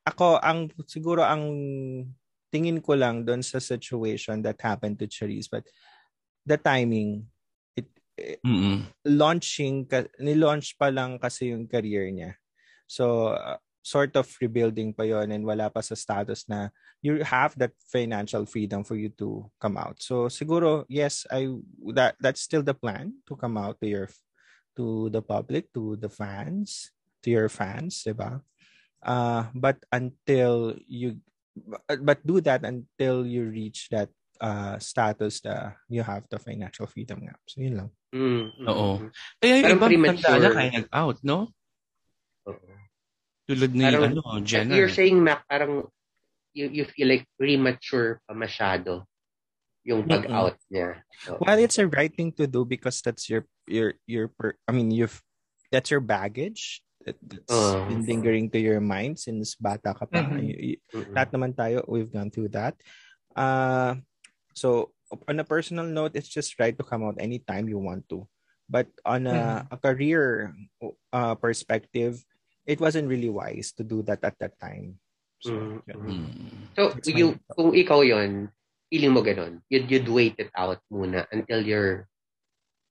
Ako, 0.08 0.40
ang, 0.40 0.72
siguro 0.88 1.20
ang 1.28 1.44
tingin 2.48 2.80
ko 2.80 2.96
lang 2.96 3.28
doon 3.28 3.44
sa 3.44 3.60
situation 3.60 4.40
that 4.40 4.56
happened 4.64 4.96
to 4.96 5.04
Charisse, 5.04 5.52
but 5.52 5.68
the 6.48 6.56
timing, 6.56 7.28
it, 7.76 7.92
Mm-mm. 8.40 8.88
launching, 9.04 9.84
nilaunch 10.20 10.80
pa 10.80 10.88
lang 10.88 11.20
kasi 11.20 11.52
yung 11.52 11.68
career 11.68 12.08
niya. 12.08 12.32
So, 12.88 13.36
uh, 13.36 13.60
sort 13.82 14.14
of 14.16 14.30
rebuilding 14.40 14.94
pa 14.94 15.02
yon 15.02 15.34
and 15.34 15.44
wala 15.44 15.68
pa 15.68 15.82
sa 15.82 15.98
status 15.98 16.46
na 16.46 16.70
you 17.02 17.26
have 17.26 17.58
that 17.58 17.74
financial 17.90 18.46
freedom 18.46 18.86
for 18.86 18.94
you 18.94 19.10
to 19.18 19.50
come 19.58 19.76
out. 19.76 19.98
So, 19.98 20.30
siguro, 20.30 20.86
yes, 20.86 21.26
I 21.28 21.50
that 21.98 22.14
that's 22.22 22.40
still 22.40 22.62
the 22.62 22.78
plan 22.78 23.18
to 23.26 23.34
come 23.34 23.58
out 23.58 23.82
to 23.82 23.86
your 23.90 24.06
to 24.78 25.10
the 25.10 25.20
public, 25.20 25.68
to 25.74 25.98
the 25.98 26.08
fans, 26.08 26.94
to 27.26 27.28
your 27.28 27.50
fans, 27.50 28.06
diba? 28.06 28.40
Uh, 29.02 29.50
but 29.52 29.82
until 29.90 30.78
you 30.86 31.18
but 32.00 32.22
do 32.24 32.40
that 32.40 32.62
until 32.64 33.26
you 33.26 33.44
reach 33.50 33.90
that 33.90 34.08
uh 34.40 34.78
status 34.78 35.42
na 35.44 35.74
you 35.90 36.00
have 36.06 36.22
the 36.30 36.38
financial 36.38 36.86
freedom 36.86 37.26
nga. 37.26 37.34
So, 37.50 37.60
yun 37.60 37.74
lang. 37.82 37.90
Mm, 38.14 38.46
Oo. 38.70 39.10
Kaya 39.42 39.52
yung 39.58 39.62
Parang 39.66 39.78
ibang 39.78 39.90
premature. 39.90 40.52
kaya 40.54 40.70
nag-out, 40.86 41.18
no? 41.26 41.50
Oo. 42.46 42.72
Tulad 43.50 43.74
ni, 43.74 43.82
Parang- 43.90 44.06
ano, 44.14 44.22
Jenna. 44.46 44.78
You're 44.78 44.90
saying, 44.92 45.18
Mac, 45.18 45.42
parang 45.50 45.90
you, 46.54 46.68
you 46.68 46.84
feel 46.84 47.08
like 47.08 47.24
premature 47.36 48.20
pa 48.28 48.32
masyado 48.34 49.04
yung 49.82 50.06
pag-out 50.06 50.54
niya. 50.70 51.02
Oo. 51.26 51.42
Well, 51.42 51.58
it's 51.58 51.78
a 51.82 51.88
right 51.90 52.12
thing 52.14 52.30
to 52.38 52.46
do 52.46 52.62
because 52.64 53.02
that's 53.02 53.26
your 53.26 53.44
your 53.66 53.98
your 54.06 54.30
per, 54.30 54.54
I 54.68 54.72
mean, 54.72 54.94
you've 54.94 55.18
that's 55.74 55.90
your 55.90 56.04
baggage 56.04 56.84
that, 57.02 57.18
that's 57.18 57.50
Oh. 57.50 57.90
been 57.90 58.06
lingering 58.06 58.46
to 58.54 58.62
your 58.62 58.78
mind 58.78 59.18
since 59.18 59.58
bata 59.58 59.90
ka 59.90 60.06
pa. 60.06 60.22
Mhm. 60.22 60.38
You- 60.38 60.60
you- 60.62 60.80
Mm-mm. 60.94 61.14
lahat 61.18 61.28
naman 61.34 61.50
tayo, 61.58 61.82
we've 61.90 62.12
gone 62.14 62.30
through 62.30 62.54
that. 62.54 62.78
Uh, 63.34 63.98
so 64.54 64.94
on 65.26 65.42
a 65.42 65.44
personal 65.44 65.84
note, 65.88 66.14
it's 66.14 66.30
just 66.30 66.54
right 66.62 66.78
to 66.78 66.86
come 66.86 67.02
out 67.02 67.18
anytime 67.18 67.66
you 67.66 67.82
want 67.82 68.06
to. 68.14 68.22
But 68.70 68.86
on 69.04 69.26
a, 69.26 69.66
a 69.66 69.76
career 69.76 70.54
uh, 71.12 71.34
perspective, 71.34 72.22
it 72.64 72.78
wasn't 72.78 73.10
really 73.10 73.28
wise 73.28 73.74
to 73.76 73.84
do 73.84 74.00
that 74.06 74.22
at 74.22 74.38
that 74.38 74.54
time. 74.62 75.01
So, 75.42 75.50
Mm, 75.52 75.82
yun. 75.90 75.98
mm. 75.98 76.06
Mm. 76.06 76.60
So, 76.78 76.82
That's 76.94 77.08
my 77.10 77.18
you, 77.18 77.26
thought. 77.34 77.54
kung 77.58 77.70
ikaw 77.74 78.00
yon 78.06 78.30
feeling 78.88 79.12
mo 79.12 79.20
ganun, 79.26 79.58
you'd, 79.68 79.90
you'd 79.90 80.06
wait 80.08 80.38
it 80.38 80.54
out 80.54 80.78
muna 80.86 81.26
until 81.34 81.60
you're, 81.66 82.06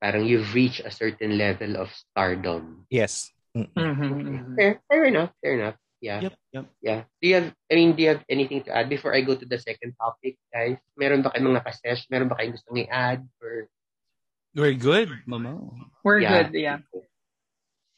parang 0.04 0.26
you've 0.28 0.52
reached 0.52 0.84
a 0.84 0.91
certain 0.91 1.38
level 1.39 1.80
of 1.80 1.88
stardom. 1.93 2.86
yes. 2.91 3.32
Mm. 3.52 3.68
Mhm, 3.76 4.10
mhm. 4.16 4.56
Fair, 4.56 4.80
fair 4.88 5.04
enough, 5.12 5.32
fair 5.43 5.60
enough. 5.60 5.76
Yeah, 6.02 6.24
Yep, 6.24 6.34
yep. 6.56 6.66
yeah. 6.82 6.99
Do 7.22 7.26
you 7.28 7.36
have, 7.36 7.47
I 7.70 7.74
mean, 7.76 7.93
do 7.93 8.02
you 8.02 8.10
have 8.16 8.24
anything 8.32 8.64
to 8.66 8.72
add 8.74 8.88
before 8.89 9.14
I 9.14 9.22
go 9.22 9.36
to 9.36 9.45
the 9.45 9.60
second 9.60 9.93
topic, 10.02 10.39
guys? 10.49 10.80
Meron 10.97 11.22
ba 11.22 11.30
kayong 11.36 11.54
mga 11.54 11.62
kasesh? 11.68 12.08
Meron 12.10 12.26
ba 12.32 12.39
kayong 12.39 12.56
gustong 12.58 12.80
i-add? 12.88 13.22
Or, 13.43 13.68
Very 14.56 14.74
good, 14.80 15.12
mama. 15.28 15.62
We're 16.02 16.24
Yeah. 16.26 16.47
good, 16.47 16.58
yeah. 16.58 16.80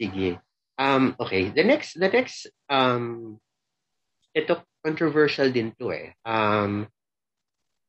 Sige. 0.01 0.41
Um, 0.75 1.15
okay. 1.21 1.53
The 1.53 1.63
next, 1.63 1.95
the 2.01 2.09
next, 2.09 2.49
um, 2.67 3.37
ito 4.35 4.61
controversial 4.83 5.51
din 5.51 5.71
to 5.79 5.91
eh. 5.93 6.13
Um, 6.25 6.87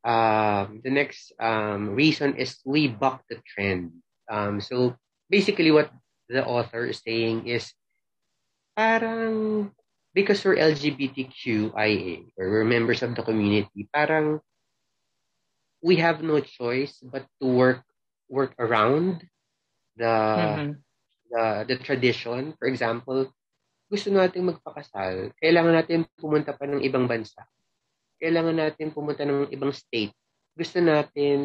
um, 0.05 0.81
the 0.85 0.91
next 0.91 1.33
um, 1.41 1.95
reason 1.95 2.37
is 2.37 2.61
we 2.65 2.89
buck 2.89 3.25
the 3.29 3.41
trend. 3.47 3.93
Um, 4.31 4.61
so 4.61 4.97
basically 5.31 5.71
what 5.71 5.91
the 6.29 6.45
author 6.45 6.87
is 6.87 7.01
saying 7.05 7.47
is 7.49 7.73
parang 8.77 9.71
because 10.15 10.45
we're 10.45 10.57
LGBTQIA 10.57 12.33
or 12.39 12.51
we're 12.51 12.65
members 12.65 13.03
of 13.03 13.15
the 13.15 13.23
community, 13.23 13.89
parang 13.93 14.41
we 15.83 15.97
have 15.97 16.23
no 16.23 16.41
choice 16.41 16.99
but 17.03 17.27
to 17.41 17.47
work 17.47 17.83
work 18.29 18.55
around 18.59 19.27
the 19.97 20.15
Mhm. 20.35 20.83
the 21.31 21.65
the 21.69 21.77
tradition. 21.79 22.55
For 22.59 22.67
example, 22.69 23.33
gusto 23.89 24.09
nating 24.11 24.49
magpakasal, 24.55 25.35
kailangan 25.39 25.74
natin 25.82 26.09
pumunta 26.16 26.57
pa 26.57 26.64
ng 26.66 26.82
ibang 26.82 27.05
bansa. 27.05 27.45
Kailangan 28.18 28.57
natin 28.57 28.95
pumunta 28.95 29.22
ng 29.26 29.53
ibang 29.53 29.74
state. 29.74 30.14
Gusto 30.55 30.78
natin 30.80 31.41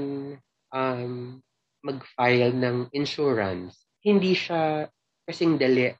um, 0.71 1.37
mag-file 1.83 2.53
ng 2.55 2.93
insurance. 2.95 3.83
Hindi 3.99 4.37
siya 4.37 4.87
kasing 5.27 5.59
dali 5.59 5.91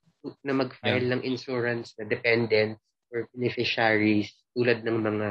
na 0.44 0.54
mag-file 0.56 1.08
ng 1.16 1.22
insurance 1.24 1.96
na 2.00 2.08
dependents 2.08 2.80
or 3.12 3.26
beneficiaries 3.34 4.36
tulad 4.54 4.84
ng 4.84 4.98
mga 5.00 5.30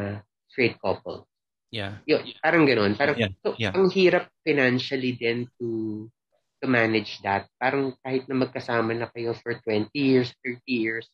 straight 0.48 0.76
couple. 0.80 1.28
Yeah. 1.68 2.00
Yun, 2.08 2.24
parang 2.40 2.64
ganun. 2.64 2.92
Parang, 2.96 3.16
Yeah, 3.16 3.32
so, 3.44 3.52
yeah. 3.60 3.76
ang 3.76 3.92
hirap 3.92 4.32
financially 4.40 5.12
din 5.14 5.44
to 5.60 6.08
to 6.62 6.66
manage 6.70 7.20
that. 7.24 7.46
Parang 7.60 7.94
kahit 8.04 8.26
na 8.30 8.36
magkasama 8.38 8.94
na 8.96 9.08
kayo 9.12 9.34
for 9.38 9.54
20 9.62 9.90
years, 9.94 10.34
30 10.44 10.62
years, 10.66 11.06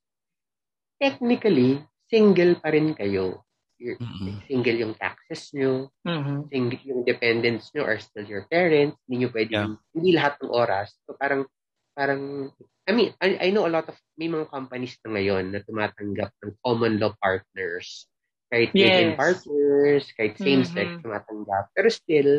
technically, 1.02 1.82
single 2.10 2.54
pa 2.60 2.70
rin 2.72 2.94
kayo. 2.94 3.42
You're, 3.78 3.98
Mm-mm. 4.00 4.42
Single 4.48 4.76
yung 4.78 4.94
taxes 5.00 5.50
nyo, 5.56 5.88
Mhm. 6.04 6.52
single 6.52 6.80
yung 6.84 7.02
dependents 7.04 7.72
nyo 7.74 7.84
are 7.88 7.98
still 8.00 8.26
your 8.28 8.44
parents, 8.52 8.96
hindi 9.08 9.24
nyo 9.24 9.30
pwedeng, 9.34 9.70
hindi 9.96 10.10
lahat 10.16 10.36
ng 10.42 10.52
oras. 10.52 10.94
So 11.08 11.16
parang, 11.18 11.48
parang, 11.96 12.52
I 12.88 12.92
mean, 12.92 13.12
I, 13.20 13.48
I 13.48 13.50
know 13.50 13.66
a 13.66 13.72
lot 13.72 13.88
of, 13.88 13.96
may 14.20 14.28
mga 14.28 14.48
companies 14.52 14.96
na 15.04 15.16
ngayon 15.18 15.52
na 15.52 15.60
tumatanggap 15.64 16.30
ng 16.44 16.52
common 16.64 17.00
law 17.00 17.12
partners. 17.20 18.06
Kahit 18.52 18.76
Yes. 18.76 19.16
partners, 19.18 20.04
kahit 20.14 20.36
same-sex 20.38 20.94
Mhm. 20.94 21.02
tumatanggap. 21.02 21.72
Pero 21.74 21.88
still, 21.90 22.30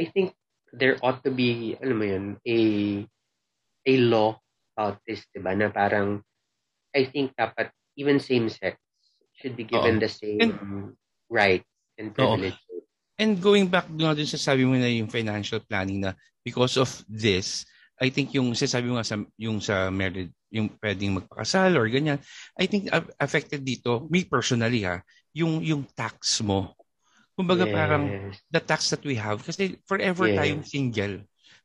I 0.00 0.08
think 0.10 0.34
there 0.72 0.96
ought 1.04 1.20
to 1.22 1.30
be, 1.30 1.76
ano 1.78 1.94
mo 1.94 2.04
yun, 2.04 2.26
a, 2.48 2.58
a 3.86 3.94
law 4.00 4.40
about 4.72 4.98
this, 5.04 5.24
di 5.28 5.38
ba? 5.38 5.52
Na 5.52 5.68
parang, 5.68 6.24
I 6.96 7.04
think 7.08 7.36
dapat 7.36 7.72
even 7.96 8.18
same-sex 8.18 8.80
should 9.36 9.56
be 9.56 9.68
given 9.68 10.00
Oo. 10.00 10.02
the 10.02 10.10
same 10.10 10.52
rights 11.28 11.68
and 12.00 12.16
privileges. 12.16 12.56
Oo. 12.56 12.80
And 13.20 13.36
going 13.38 13.68
back 13.68 13.86
doon 13.92 14.16
din 14.16 14.26
sa 14.26 14.40
sabi 14.40 14.64
mo 14.64 14.74
na 14.74 14.88
yung 14.88 15.12
financial 15.12 15.60
planning 15.62 16.02
na 16.02 16.16
because 16.40 16.80
of 16.80 16.88
this, 17.06 17.68
I 18.00 18.08
think 18.10 18.34
yung 18.34 18.56
sinasabi 18.56 18.88
mo 18.88 18.98
nga 18.98 19.06
sa, 19.06 19.20
yung 19.38 19.60
sa 19.60 19.92
married, 19.92 20.32
yung 20.50 20.72
pwedeng 20.80 21.20
magpakasal 21.20 21.76
or 21.76 21.86
ganyan, 21.86 22.18
I 22.58 22.66
think 22.66 22.88
affected 23.20 23.62
dito, 23.62 24.08
me 24.08 24.24
personally 24.26 24.82
ha, 24.88 25.04
yung, 25.36 25.60
yung 25.62 25.86
tax 25.92 26.40
mo. 26.42 26.74
Kumbaga 27.42 27.66
yes. 27.66 27.74
parang 27.74 28.04
the 28.54 28.62
tax 28.62 28.94
that 28.94 29.02
we 29.02 29.18
have, 29.18 29.42
kasi 29.42 29.82
forever 29.90 30.30
yes. 30.30 30.38
tayong 30.38 30.62
single. 30.62 31.14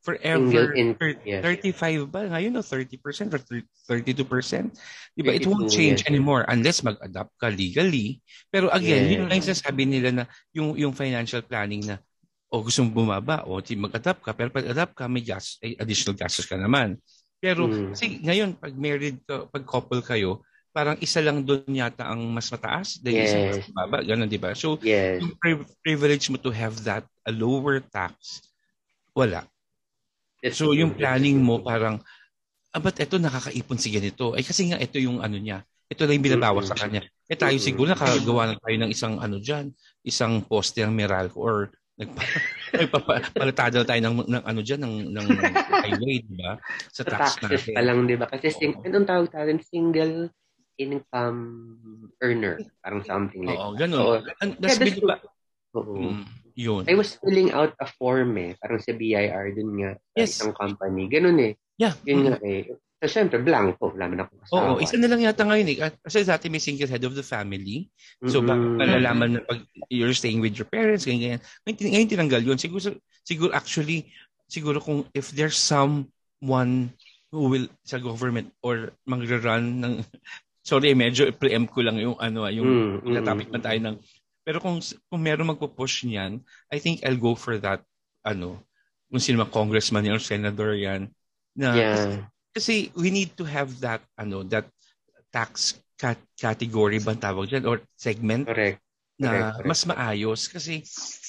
Forever, 0.02 0.72
in, 0.74 0.96
yes. 1.28 1.44
35 1.44 2.08
ba? 2.08 2.26
Ngayon 2.32 2.58
no, 2.58 2.64
30% 2.64 3.34
or 3.34 3.42
32%? 3.44 4.72
Diba? 5.14 5.36
It 5.36 5.44
won't 5.46 5.68
change 5.68 6.02
yes. 6.02 6.08
anymore 6.08 6.48
unless 6.48 6.80
mag-adapt 6.82 7.36
ka 7.36 7.52
legally. 7.52 8.24
Pero 8.48 8.72
again, 8.72 9.04
yes. 9.06 9.12
yun 9.14 9.24
lang 9.28 9.38
yung 9.38 9.52
sasabi 9.52 9.84
nila 9.84 10.10
na 10.16 10.24
yung, 10.56 10.80
yung 10.80 10.94
financial 10.96 11.44
planning 11.44 11.84
na 11.86 12.00
o 12.48 12.64
gusto 12.64 12.80
mong 12.80 12.96
bumaba 12.96 13.44
o 13.44 13.60
mag-adapt 13.60 14.24
ka 14.24 14.32
pero 14.32 14.48
pag 14.48 14.72
adapt 14.72 14.96
ka 14.96 15.12
may 15.12 15.20
gas, 15.20 15.60
additional 15.60 16.16
gastos 16.16 16.48
ka 16.48 16.56
naman. 16.56 16.96
Pero 17.44 17.68
mm. 17.68 17.92
kasi 17.94 18.24
ngayon 18.24 18.56
pag 18.56 18.74
married 18.74 19.20
ka, 19.28 19.46
pag 19.52 19.68
couple 19.68 20.00
kayo, 20.00 20.40
parang 20.78 20.94
isa 21.02 21.18
lang 21.26 21.42
doon 21.42 21.66
yata 21.74 22.06
ang 22.06 22.22
mas 22.30 22.54
mataas 22.54 23.02
dahil 23.02 23.18
yes. 23.18 23.34
isa 23.34 23.38
mas 23.42 23.60
mababa, 23.74 24.06
ganun 24.06 24.30
'di 24.30 24.38
ba? 24.38 24.54
So 24.54 24.78
yes. 24.86 25.26
yung 25.26 25.34
pri- 25.42 25.66
privilege 25.82 26.30
mo 26.30 26.38
to 26.38 26.54
have 26.54 26.78
that 26.86 27.02
a 27.26 27.34
lower 27.34 27.82
tax 27.82 28.46
wala. 29.18 29.42
It's 30.46 30.62
so 30.62 30.78
yung 30.78 30.94
planning 30.94 31.42
mo 31.42 31.66
parang 31.66 31.98
ah, 32.70 32.78
but 32.78 32.94
ito 33.02 33.18
nakakaipon 33.18 33.82
si 33.82 33.90
ganito. 33.90 34.38
Ay 34.38 34.46
kasi 34.46 34.70
nga 34.70 34.78
ito 34.78 35.02
yung 35.02 35.18
ano 35.18 35.42
niya. 35.42 35.66
Ito 35.90 36.06
lang 36.06 36.22
yung 36.22 36.28
binabawas 36.30 36.70
sa 36.70 36.78
kanya. 36.78 37.02
Eh 37.26 37.34
tayo 37.34 37.58
siguro 37.58 37.98
nakagawa 37.98 38.54
na 38.54 38.62
tayo 38.62 38.78
ng 38.78 38.92
isang 38.94 39.18
ano 39.18 39.42
diyan, 39.42 39.74
isang 40.06 40.46
poste 40.46 40.86
ng 40.86 40.94
Meralco 40.94 41.42
or 41.42 41.74
Nagpapalatado 41.98 43.82
tayo 43.90 44.02
ng, 44.06 44.30
ng 44.30 44.44
ano 44.46 44.62
dyan, 44.62 44.86
ng, 44.86 44.96
ng 45.18 45.28
highway, 45.82 46.22
di 46.22 46.36
ba? 46.38 46.62
Sa 46.94 47.02
tax 47.02 47.42
natin. 47.42 47.74
pa 47.74 47.82
lang, 47.82 48.06
di 48.06 48.14
ba? 48.14 48.30
Kasi 48.30 48.54
sing, 48.54 48.78
anong 48.86 49.10
tawag 49.10 49.34
natin? 49.34 49.58
Single 49.66 50.30
income 50.78 51.42
earner. 52.22 52.62
Parang 52.82 53.04
something 53.04 53.44
like 53.46 53.58
Oo, 53.58 53.74
ganun. 53.76 54.00
So, 54.00 54.06
And, 54.42 54.56
that's 54.62 54.80
yeah, 54.80 54.98
that's, 54.98 55.26
Oo. 55.78 55.94
Mm, 55.98 56.24
yun. 56.58 56.84
I 56.90 56.96
was 56.98 57.18
filling 57.22 57.54
out 57.54 57.78
a 57.78 57.86
form 57.86 58.34
eh. 58.42 58.58
Parang 58.58 58.82
sa 58.82 58.96
BIR 58.96 59.54
dun 59.54 59.72
nga. 59.78 59.92
Yes. 60.18 60.38
Sa 60.38 60.50
isang 60.50 60.56
company. 60.58 61.06
Ganun 61.12 61.38
eh. 61.42 61.54
Yeah. 61.78 61.94
Yun 62.08 62.18
mm. 62.18 62.26
nga 62.26 62.38
eh. 62.42 62.62
So, 62.98 63.06
syempre, 63.06 63.38
blanco. 63.38 63.94
Wala 63.94 64.10
man 64.10 64.26
ako 64.26 64.42
kasama. 64.42 64.58
Oo, 64.58 64.82
isa 64.82 64.98
na 64.98 65.06
lang 65.06 65.22
yata 65.22 65.46
ngayon 65.46 65.70
eh. 65.70 65.78
Kasi 66.02 66.26
dati 66.26 66.50
may 66.50 66.58
single 66.58 66.90
head 66.90 67.06
of 67.06 67.14
the 67.14 67.22
family. 67.22 67.94
So, 68.26 68.42
mm-hmm. 68.42 68.82
malalaman 68.82 69.30
na 69.38 69.42
pag 69.46 69.62
you're 69.94 70.18
staying 70.18 70.42
with 70.42 70.58
your 70.58 70.66
parents, 70.66 71.06
ganyan, 71.06 71.38
ganyan. 71.38 71.42
Ngayon, 71.70 71.94
ngayon 71.94 72.10
tinanggal 72.10 72.42
yun. 72.42 72.58
Siguro, 72.58 72.98
siguro 73.22 73.54
actually, 73.54 74.10
siguro 74.50 74.82
kung 74.82 75.06
if 75.14 75.30
there's 75.30 75.62
someone 75.62 76.90
who 77.30 77.54
will 77.54 77.68
sa 77.86 78.02
government 78.02 78.50
or 78.66 78.90
magra-run 79.06 79.84
ng 79.84 79.94
sorry 80.68 80.92
medyo 80.92 81.32
preempt 81.32 81.72
ko 81.72 81.80
lang 81.80 81.96
yung 81.96 82.20
ano 82.20 82.44
yung 82.52 83.00
mm, 83.00 83.24
topic 83.24 83.48
man 83.48 83.64
tayo 83.64 83.80
ng 83.80 83.96
pero 84.44 84.60
kung 84.60 84.84
kung 85.08 85.22
meron 85.24 85.48
magpo-push 85.56 86.04
niyan 86.04 86.44
I 86.68 86.84
think 86.84 87.08
I'll 87.08 87.20
go 87.20 87.40
for 87.40 87.56
that 87.64 87.88
ano 88.28 88.60
kung 89.08 89.24
sino 89.24 89.40
man 89.40 89.52
congressman 89.56 90.04
yan 90.04 90.20
or 90.20 90.24
senator 90.24 90.76
yan 90.76 91.08
na 91.56 91.70
yeah. 91.72 92.28
kasi 92.52 92.92
we 93.00 93.08
need 93.08 93.32
to 93.40 93.48
have 93.48 93.72
that 93.80 94.04
ano 94.20 94.44
that 94.52 94.68
tax 95.32 95.80
cat- 95.98 96.30
category 96.38 97.02
ba 97.02 97.18
tawag 97.18 97.50
dyan 97.50 97.66
or 97.66 97.82
segment 97.98 98.46
correct. 98.46 98.80
na 99.18 99.28
correct, 99.28 99.50
correct. 99.58 99.68
mas 99.68 99.82
maayos. 99.90 100.42
Kasi 100.48 100.86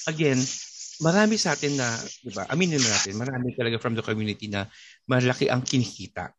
again 0.07 0.39
marami 0.99 1.41
sa 1.41 1.55
atin 1.55 1.79
na 1.79 1.89
di 2.21 2.31
ba 2.35 2.45
aminin 2.51 2.83
natin 2.83 3.15
marami 3.15 3.55
talaga 3.55 3.79
from 3.79 3.95
the 3.95 4.05
community 4.05 4.47
na 4.53 4.69
malaki 5.09 5.49
ang 5.49 5.65
kinikita. 5.65 6.31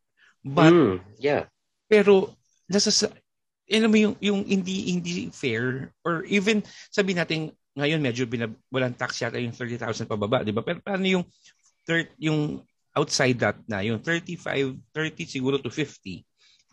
But 0.46 0.72
mm, 0.72 0.96
yeah. 1.20 1.50
pero 1.90 2.39
nasa 2.70 2.94
sa 2.94 3.08
alam 3.70 3.90
mo 3.90 3.98
yung 3.98 4.16
yung 4.22 4.42
hindi 4.46 4.94
hindi 4.94 5.30
fair 5.30 5.94
or 6.06 6.26
even 6.26 6.62
sabi 6.90 7.14
natin 7.14 7.54
ngayon 7.78 8.02
medyo 8.02 8.28
binab, 8.28 8.52
walang 8.68 8.98
tax 8.98 9.24
yata 9.24 9.40
yung 9.40 9.56
30,000 9.56 10.10
pababa, 10.10 10.44
di 10.44 10.52
ba? 10.52 10.66
Pero 10.66 10.84
paano 10.84 11.06
yung 11.08 11.24
third 11.88 12.12
yung 12.20 12.60
outside 12.98 13.38
that 13.40 13.58
na, 13.70 13.86
yung 13.86 14.04
35, 14.04 14.76
30 14.92 15.24
siguro 15.24 15.56
to 15.62 15.72
50 15.72 16.26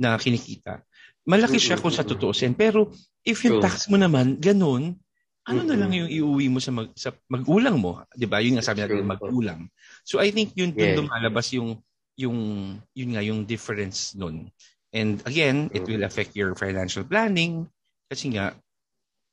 na 0.03 0.19
kinikita. 0.19 0.83
Malaki 1.27 1.59
siya 1.59 1.79
kung 1.79 1.95
sa 1.95 2.07
tutuusin. 2.07 2.55
Pero 2.55 2.91
if 3.23 3.43
yung 3.47 3.63
tax 3.63 3.87
mo 3.91 3.99
naman, 3.99 4.39
ganun, 4.39 4.99
ano 5.47 5.61
na 5.63 5.79
lang 5.79 5.95
yung 5.95 6.11
iuwi 6.11 6.51
mo 6.51 6.59
sa, 6.59 6.75
mag, 6.75 6.91
sa 6.99 7.15
magulang 7.31 7.79
mo? 7.79 8.03
Di 8.11 8.27
ba? 8.27 8.43
Yun 8.43 8.59
nga 8.59 8.67
sabi 8.67 8.83
natin, 8.83 9.07
magulang. 9.07 9.71
So 10.03 10.19
I 10.19 10.35
think 10.35 10.59
yun 10.59 10.75
dun 10.75 10.83
yeah. 10.83 10.99
lumalabas 10.99 11.55
yung, 11.55 11.79
yung, 12.19 12.39
yun 12.97 13.11
nga 13.15 13.23
yung 13.23 13.47
difference 13.47 14.15
nun. 14.19 14.51
And 14.95 15.23
again, 15.27 15.71
it 15.75 15.85
will 15.89 16.05
affect 16.07 16.37
your 16.39 16.55
financial 16.55 17.05
planning 17.05 17.67
kasi 18.07 18.35
nga, 18.35 18.55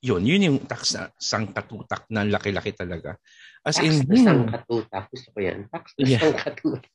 yun, 0.04 0.26
yun 0.28 0.44
yung 0.44 0.60
tax 0.68 0.98
na 0.98 1.08
sangkatutak 1.16 2.10
na 2.12 2.28
laki-laki 2.28 2.76
talaga. 2.76 3.16
As 3.64 3.80
tax 3.80 3.88
in, 3.88 3.96
na 4.04 4.18
hmm. 4.18 4.28
sangkatutak. 4.28 5.04
Gusto 5.08 5.30
ko 5.32 5.40
yan. 5.40 5.60
Tax 5.72 5.96
na 5.96 6.04
yeah. 6.04 6.20
sangkatutak. 6.20 6.92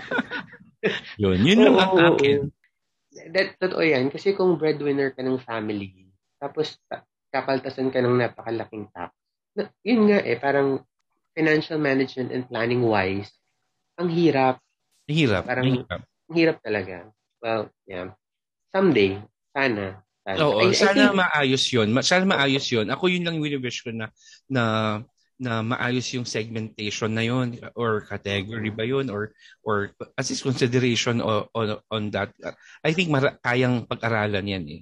yun, 1.22 1.38
yun 1.44 1.60
lang 1.60 1.76
ang 1.76 2.16
akin. 2.16 2.40
That, 3.34 3.60
totoo 3.60 3.84
yan. 3.84 4.08
Kasi 4.08 4.32
kung 4.32 4.56
breadwinner 4.56 5.12
ka 5.12 5.20
ng 5.20 5.42
family, 5.44 6.08
tapos 6.40 6.80
kapaltasan 7.34 7.92
ka 7.92 8.00
ng 8.00 8.16
napakalaking 8.16 8.88
tax, 8.96 9.12
na, 9.56 9.68
yun 9.84 10.08
nga 10.08 10.24
eh, 10.24 10.40
parang 10.40 10.80
financial 11.36 11.76
management 11.76 12.32
and 12.32 12.48
planning 12.48 12.80
wise, 12.80 13.28
ang 14.00 14.08
hirap. 14.08 14.60
Hirap. 15.04 15.44
Parang 15.44 15.68
hirap. 15.68 16.00
hirap 16.32 16.56
talaga. 16.64 17.12
Well, 17.42 17.70
yeah. 17.86 18.16
Someday, 18.74 19.20
sana, 19.56 20.02
Oo, 20.26 20.68
I, 20.68 20.74
sana 20.74 20.90
I 20.90 20.94
think, 20.94 21.12
maayos 21.16 21.64
'yon. 21.70 21.88
Sana 22.02 22.24
maayos 22.26 22.66
'yon. 22.68 22.90
Ako 22.90 23.06
yun 23.06 23.24
lang 23.24 23.38
wish 23.38 23.80
ko 23.86 23.94
na 23.94 24.10
na 24.50 24.62
na 25.36 25.60
maayos 25.60 26.08
yung 26.16 26.24
segmentation 26.26 27.12
na 27.12 27.22
'yon 27.22 27.56
or 27.76 28.04
category 28.08 28.72
ba 28.72 28.82
'yon 28.82 29.06
or 29.12 29.30
or 29.62 29.92
as 30.18 30.32
is 30.32 30.42
consideration 30.42 31.22
on, 31.22 31.46
on, 31.54 31.68
on 31.92 32.02
that. 32.10 32.32
I 32.82 32.90
think 32.90 33.12
mara- 33.12 33.38
kayang 33.40 33.86
pag-aralan 33.86 34.50
'yan 34.50 34.64
eh. 34.66 34.80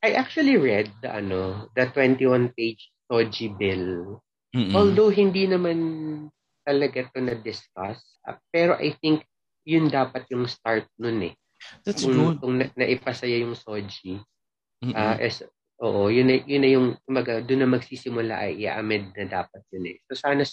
I 0.00 0.14
actually 0.14 0.56
read 0.56 0.88
the 1.02 1.10
ano, 1.10 1.68
the 1.74 1.90
21 1.90 2.54
page 2.54 2.88
Soji 3.10 3.50
bill. 3.52 4.22
Mm-mm. 4.54 4.74
Although 4.74 5.10
hindi 5.10 5.46
naman 5.46 5.78
talaga 6.66 7.06
to 7.14 7.20
na 7.22 7.34
discuss, 7.38 7.98
uh, 8.26 8.38
pero 8.50 8.74
I 8.78 8.94
think 8.98 9.22
yun 9.66 9.90
dapat 9.90 10.26
yung 10.30 10.46
start 10.46 10.86
nun 10.98 11.30
eh. 11.30 11.34
That's 11.84 12.04
kung, 12.04 12.14
good. 12.14 12.36
Kung 12.42 12.54
na, 12.60 12.66
naipasaya 12.76 13.40
yung 13.40 13.56
Soji 13.56 14.22
Mm-hmm. 14.84 14.92
Uh, 14.92 15.16
as, 15.24 15.40
oo, 15.80 16.12
yun 16.12 16.28
na, 16.28 16.36
yun 16.44 16.60
na 16.60 16.68
yung, 16.68 16.86
kumaga, 17.08 17.40
doon 17.40 17.64
na 17.64 17.70
magsisimula 17.80 18.44
ay 18.44 18.68
i-amend 18.68 19.16
na 19.16 19.24
dapat 19.24 19.64
yun 19.72 19.88
eh. 19.88 19.96
So 20.04 20.20
sana, 20.20 20.44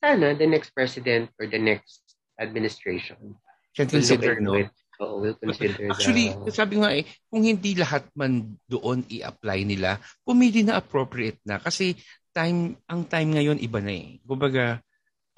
sana 0.00 0.32
the 0.32 0.48
next 0.48 0.72
president 0.72 1.28
or 1.36 1.44
the 1.44 1.60
next 1.60 2.16
administration 2.40 3.36
can 3.76 3.86
consider, 3.90 4.40
no? 4.40 4.56
It. 4.56 4.72
Oo, 4.98 5.22
will 5.22 5.38
consider 5.38 5.94
Actually, 5.94 6.34
the... 6.42 6.50
sabi 6.50 6.82
nga 6.82 6.90
eh, 6.90 7.06
kung 7.30 7.46
hindi 7.46 7.78
lahat 7.78 8.10
man 8.18 8.58
doon 8.66 9.06
i-apply 9.06 9.62
nila, 9.62 10.02
pumili 10.26 10.66
na 10.66 10.80
appropriate 10.80 11.38
na. 11.46 11.62
Kasi 11.62 11.94
time, 12.34 12.74
ang 12.90 13.06
time 13.06 13.38
ngayon 13.38 13.62
iba 13.62 13.78
na 13.78 13.94
eh. 13.94 14.18
Kumbaga, 14.26 14.82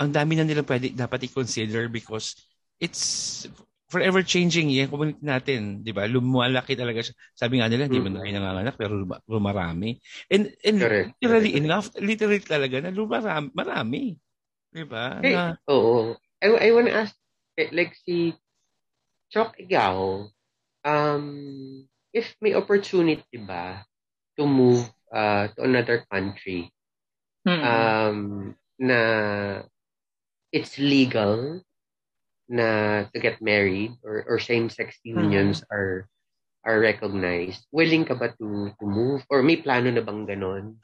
ang 0.00 0.08
dami 0.08 0.40
na 0.40 0.48
nila 0.48 0.64
pwede, 0.64 0.96
dapat 0.96 1.28
i-consider 1.28 1.92
because 1.92 2.40
it's 2.80 3.44
forever 3.90 4.22
changing 4.22 4.70
yung 4.70 4.88
community 4.88 5.20
natin, 5.20 5.82
'di 5.82 5.90
ba? 5.90 6.06
Lumalaki 6.06 6.78
talaga 6.78 7.02
siya. 7.02 7.14
Sabi 7.34 7.58
nga 7.58 7.66
nila, 7.66 7.90
hindi 7.90 7.98
mm. 7.98 8.06
man 8.06 8.14
tayo 8.22 8.30
nanganganak 8.30 8.76
pero 8.78 8.92
lumarami. 9.26 9.98
And 10.30 10.54
and 10.62 10.78
Correct. 10.78 11.08
literally 11.18 11.52
enough, 11.58 11.90
literally 11.98 12.38
talaga 12.40 12.86
na 12.86 12.94
lumarami, 12.94 13.50
marami. 13.50 14.02
'Di 14.70 14.84
ba? 14.86 15.18
Hey, 15.18 15.34
na, 15.34 15.58
oo. 15.66 16.14
I, 16.40 16.46
I 16.46 16.68
want 16.70 16.88
to 16.88 16.94
ask 16.94 17.12
eh, 17.58 17.68
like 17.74 17.98
si 17.98 18.32
Chok 19.34 19.58
Ikaw, 19.58 20.30
um 20.86 21.26
if 22.10 22.34
may 22.40 22.54
opportunity 22.54 23.36
ba 23.36 23.84
to 24.38 24.46
move 24.46 24.88
uh, 25.12 25.48
to 25.52 25.60
another 25.62 26.06
country 26.08 26.72
hmm. 27.44 27.62
um 27.62 28.18
na 28.80 29.00
it's 30.50 30.80
legal 30.80 31.60
na 32.50 33.06
to 33.14 33.18
get 33.22 33.38
married 33.38 33.94
or, 34.02 34.26
or 34.26 34.42
same-sex 34.42 34.98
unions 35.06 35.62
mm-hmm. 35.62 35.70
are 35.70 36.10
are 36.66 36.76
recognized, 36.82 37.64
willing 37.72 38.04
ka 38.04 38.12
ba 38.12 38.34
to, 38.36 38.68
to 38.76 38.84
move? 38.84 39.24
Or 39.32 39.40
may 39.40 39.56
plano 39.56 39.88
na 39.88 40.04
bang 40.04 40.28
ganon? 40.28 40.76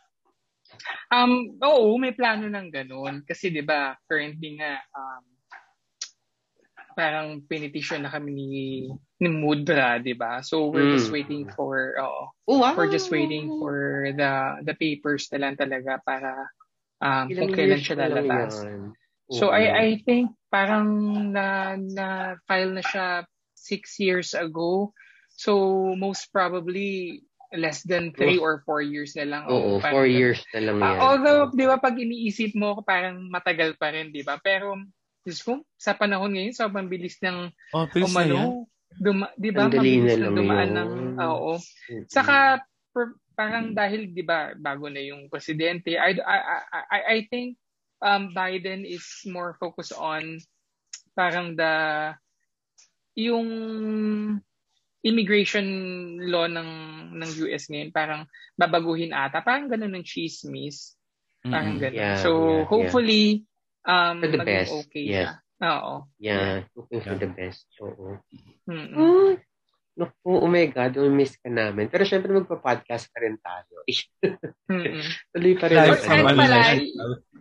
Um, 1.12 1.60
oo, 1.60 2.00
may 2.00 2.16
plano 2.16 2.48
ng 2.48 2.72
ganon. 2.72 3.20
Kasi 3.28 3.52
di 3.52 3.60
ba 3.60 3.92
currently 4.08 4.56
nga, 4.56 4.80
um, 4.96 5.24
parang 6.96 7.44
pinitisyon 7.44 8.08
na 8.08 8.10
kami 8.10 8.32
ni, 8.32 8.54
ni 9.20 9.28
Mudra, 9.28 10.00
di 10.00 10.16
ba? 10.16 10.40
So 10.40 10.72
we're 10.72 10.88
mm. 10.88 10.96
just 10.96 11.12
waiting 11.12 11.44
for, 11.52 12.00
oh, 12.00 12.32
oh 12.48 12.58
wow. 12.58 12.72
we're 12.72 12.88
just 12.88 13.12
waiting 13.12 13.52
for 13.60 14.08
the 14.16 14.64
the 14.64 14.72
papers 14.80 15.28
na 15.28 15.44
lang 15.44 15.60
talaga 15.60 16.00
para 16.00 16.48
um, 17.04 17.28
kung 17.28 17.52
kailan 17.52 17.84
siya 17.84 18.00
lalabas. 18.00 18.64
So 19.30 19.50
I 19.50 19.64
I 19.74 19.88
think 20.06 20.30
parang 20.54 20.88
na 21.34 21.74
na 21.74 22.38
file 22.46 22.70
na 22.70 22.84
siya 22.84 23.26
six 23.58 23.98
years 23.98 24.32
ago. 24.38 24.94
So 25.34 25.92
most 25.98 26.30
probably 26.30 27.22
less 27.54 27.82
than 27.82 28.10
three 28.14 28.38
oh. 28.38 28.46
or 28.46 28.54
four 28.66 28.82
years 28.82 29.14
na 29.14 29.26
lang. 29.26 29.42
Oo, 29.46 29.78
four 29.78 30.06
years 30.06 30.42
na 30.54 30.60
lang 30.66 30.76
yan. 30.82 30.96
Uh, 30.98 30.98
although, 30.98 31.42
di 31.54 31.64
ba, 31.66 31.78
pag 31.78 31.94
iniisip 31.94 32.58
mo, 32.58 32.82
parang 32.82 33.30
matagal 33.30 33.78
pa 33.78 33.94
rin, 33.94 34.10
di 34.10 34.26
ba? 34.26 34.38
Pero, 34.42 34.74
Diyos 35.22 35.42
ko, 35.42 35.62
sa 35.78 35.94
panahon 35.94 36.34
ngayon, 36.34 36.54
sobrang 36.54 36.90
bilis 36.90 37.18
ng 37.22 37.50
oh, 37.74 37.86
umano. 38.02 38.66
Duma, 38.98 39.30
di 39.38 39.50
ba? 39.54 39.70
Mabilis 39.70 40.18
na 40.18 40.30
dumaan 40.34 40.70
ng, 40.74 40.90
oo. 41.22 41.58
Saka, 42.10 42.62
per, 42.90 43.14
parang 43.38 43.70
dahil, 43.76 44.10
di 44.10 44.26
ba, 44.26 44.54
bago 44.58 44.90
na 44.90 45.02
yung 45.02 45.30
presidente, 45.30 45.94
I, 45.94 46.18
I, 46.18 46.38
I, 46.90 47.00
I 47.06 47.18
think 47.30 47.54
um, 48.02 48.32
Biden 48.34 48.84
is 48.84 49.04
more 49.26 49.56
focused 49.60 49.92
on 49.96 50.40
parang 51.16 51.56
the, 51.56 52.12
yung 53.16 53.48
immigration 55.06 55.66
law 56.26 56.50
ng 56.50 56.70
ng 57.14 57.30
US 57.46 57.70
ngayon 57.70 57.94
parang 57.94 58.26
babaguhin 58.58 59.14
ata. 59.14 59.40
Parang 59.40 59.70
ganun 59.70 59.94
ng 59.94 60.04
chismis. 60.04 60.98
Parang 61.46 61.78
ganun. 61.78 61.94
Yeah, 61.94 62.18
so 62.18 62.30
yeah, 62.34 62.64
hopefully 62.66 63.24
yeah. 63.86 64.10
um 64.10 64.18
for 64.18 64.30
the 64.34 64.42
best. 64.42 64.72
okay 64.74 65.04
siya. 65.06 65.38
Oo. 65.62 66.10
Yeah 66.18 66.66
hoping 66.74 67.00
for 67.06 67.16
the 67.16 67.30
best. 67.30 67.64
Oo. 67.80 68.18
Mm-hmm. 68.66 69.38
Oh, 69.96 70.04
Naku, 70.04 70.30
oh 70.44 70.50
my 70.50 70.66
God, 70.68 70.96
miss 71.08 71.36
ka 71.40 71.48
namin. 71.48 71.88
Pero 71.88 72.04
syempre 72.04 72.32
magpa-podcast 72.32 73.08
pa 73.12 73.18
rin 73.24 73.36
tayo. 73.40 73.76
mm-hmm. 74.72 75.02
Tuloy 75.32 75.54
pa 75.56 75.66
rin. 75.72 75.78
Or, 75.80 75.96
and 75.96 76.26
pala, 76.36 76.60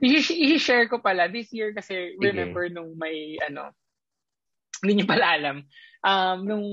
i-share 0.02 0.88
ko 0.88 1.00
pala, 1.00 1.28
this 1.28 1.52
year 1.52 1.76
kasi, 1.76 2.16
Sige. 2.16 2.20
remember 2.20 2.68
nung 2.72 2.96
may, 2.96 3.40
ano, 3.44 3.72
hindi 4.84 5.04
niyo 5.04 5.08
pala 5.08 5.36
alam, 5.36 5.58
um, 6.04 6.38
nung 6.44 6.68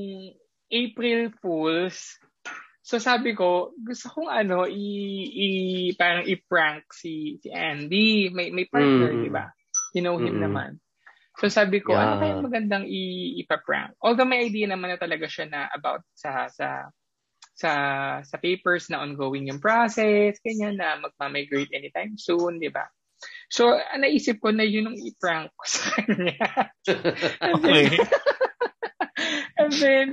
April 0.72 1.30
Fools, 1.38 2.18
so 2.82 2.98
sabi 2.98 3.38
ko, 3.38 3.70
gusto 3.78 4.10
kong 4.10 4.30
ano, 4.30 4.66
i, 4.66 4.86
i 5.30 5.46
parang 5.94 6.26
i-prank 6.26 6.90
si, 6.90 7.38
si 7.38 7.48
Andy. 7.54 8.26
May, 8.34 8.50
may 8.50 8.66
partner, 8.66 9.14
mm. 9.14 9.22
di 9.22 9.30
ba? 9.30 9.54
You 9.94 10.02
know 10.02 10.18
him 10.18 10.42
mm. 10.42 10.42
naman. 10.42 10.81
So 11.42 11.50
sabi 11.50 11.82
ko, 11.82 11.98
yeah. 11.98 12.06
ano 12.06 12.22
kayang 12.22 12.46
magandang 12.46 12.86
i, 12.86 13.34
ipa-prank? 13.42 13.98
Although 13.98 14.30
may 14.30 14.46
idea 14.46 14.70
naman 14.70 14.94
na 14.94 14.98
talaga 15.02 15.26
siya 15.26 15.50
na 15.50 15.66
about 15.74 16.06
sa, 16.14 16.46
sa, 16.46 16.86
sa, 17.58 17.70
sa 18.22 18.36
papers 18.38 18.86
na 18.86 19.02
ongoing 19.02 19.50
yung 19.50 19.58
process, 19.58 20.38
ganyan 20.38 20.78
na 20.78 21.02
magmamigrate 21.02 21.74
anytime 21.74 22.14
soon, 22.14 22.62
di 22.62 22.70
ba? 22.70 22.86
So, 23.50 23.74
naisip 23.98 24.38
ko 24.38 24.54
na 24.54 24.62
yun 24.62 24.94
ang 24.94 24.98
i-prank 25.02 25.50
ko 25.50 25.64
sa 25.66 25.82
kanya. 25.98 26.70
okay. 27.58 27.90
And 29.58 29.74
then, 29.74 30.08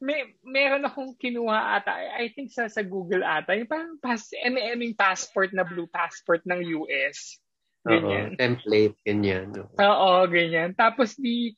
may, 0.00 0.40
meron 0.40 0.88
akong 0.88 1.20
kinuha 1.20 1.84
ata, 1.84 2.00
I 2.16 2.32
think 2.32 2.48
sa, 2.48 2.72
sa 2.72 2.80
Google 2.80 3.28
ata, 3.28 3.52
yung 3.52 3.68
parang 3.68 4.00
pass, 4.00 4.32
MM 4.32 4.96
passport 4.96 5.52
na 5.52 5.68
blue 5.68 5.88
passport 5.92 6.40
ng 6.48 6.64
US. 6.80 7.44
Ganyan. 7.86 8.34
Oo, 8.34 8.38
template, 8.38 8.96
ganyan. 9.06 9.46
Oo, 9.78 10.10
ganyan. 10.26 10.74
Tapos 10.74 11.14
di, 11.14 11.54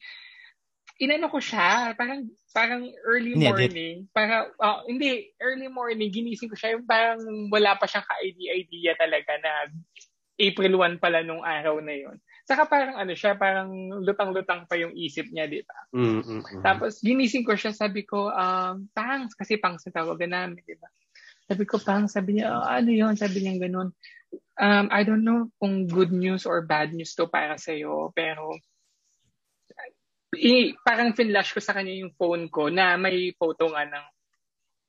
inano 1.00 1.32
ko 1.32 1.40
siya, 1.40 1.96
parang 1.96 2.28
parang 2.52 2.82
early 3.06 3.38
morning, 3.38 4.04
para 4.10 4.50
uh, 4.60 4.82
hindi, 4.84 5.30
early 5.40 5.70
morning, 5.70 6.10
ginising 6.12 6.50
ko 6.50 6.56
siya, 6.58 6.76
yung 6.76 6.84
parang 6.84 7.22
wala 7.48 7.78
pa 7.78 7.86
siyang 7.86 8.04
ka-idea-idea 8.04 8.92
talaga 8.98 9.32
na 9.40 9.52
April 10.38 10.74
1 10.78 11.02
pala 11.02 11.22
nung 11.22 11.42
araw 11.42 11.82
na 11.82 11.94
yon. 11.94 12.18
Saka 12.46 12.64
parang 12.64 12.96
ano 12.96 13.12
siya, 13.12 13.36
parang 13.36 13.70
lutang-lutang 14.02 14.64
pa 14.70 14.78
yung 14.78 14.94
isip 14.94 15.28
niya, 15.28 15.50
di 15.50 15.60
ba? 15.66 15.78
Mm-hmm. 15.92 16.62
Tapos 16.64 17.02
ginising 17.02 17.44
ko 17.44 17.58
siya, 17.58 17.74
sabi 17.74 18.06
ko, 18.06 18.30
um, 18.30 18.86
pangs, 18.94 19.34
kasi 19.34 19.58
pangs 19.58 19.84
na 19.86 19.92
tawagan 19.92 20.32
namin, 20.32 20.62
di 20.64 20.78
ba? 20.78 20.88
Sabi 21.48 21.64
ko, 21.64 21.80
pangs, 21.80 22.12
sabi 22.12 22.38
niya, 22.38 22.52
oh, 22.52 22.64
ano 22.64 22.92
yon 22.92 23.16
Sabi 23.16 23.40
niya 23.40 23.56
ganun. 23.56 23.96
Um, 24.60 24.86
I 24.92 25.02
don't 25.08 25.24
know 25.24 25.48
kung 25.56 25.88
good 25.88 26.12
news 26.12 26.44
or 26.44 26.60
bad 26.60 26.92
news 26.92 27.16
to 27.16 27.24
para 27.24 27.56
sa'yo, 27.56 28.12
pero 28.12 28.52
i, 30.36 30.76
parang 30.84 31.16
finlash 31.16 31.56
ko 31.56 31.60
sa 31.64 31.72
kanya 31.72 31.96
yung 31.96 32.12
phone 32.12 32.52
ko 32.52 32.68
na 32.68 33.00
may 33.00 33.32
photo 33.32 33.72
nga 33.72 33.88
ng 33.88 34.06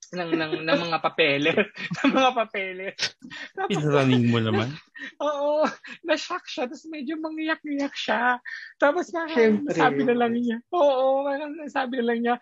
ng 0.09 0.31
ng 0.33 0.53
ng 0.65 0.79
mga 0.89 0.97
papeles, 1.05 1.69
ng 2.01 2.11
mga 2.17 2.31
papeles. 2.33 2.97
Pinaraning 3.69 4.25
mo 4.33 4.39
naman. 4.41 4.73
Oo, 5.25 5.63
na-shock 6.03 6.49
siya, 6.49 6.65
tapos 6.65 6.89
medyo 6.89 7.15
mangiyak-iyak 7.21 7.93
siya. 7.93 8.41
Tapos 8.81 9.13
parang 9.13 9.37
Siyempre. 9.37 9.77
sabi 9.77 10.01
na 10.03 10.15
lang 10.17 10.33
niya, 10.33 10.57
oo, 10.73 11.23
parang 11.29 11.53
sabi 11.69 12.01
na 12.01 12.05
lang 12.09 12.19
niya, 12.25 12.35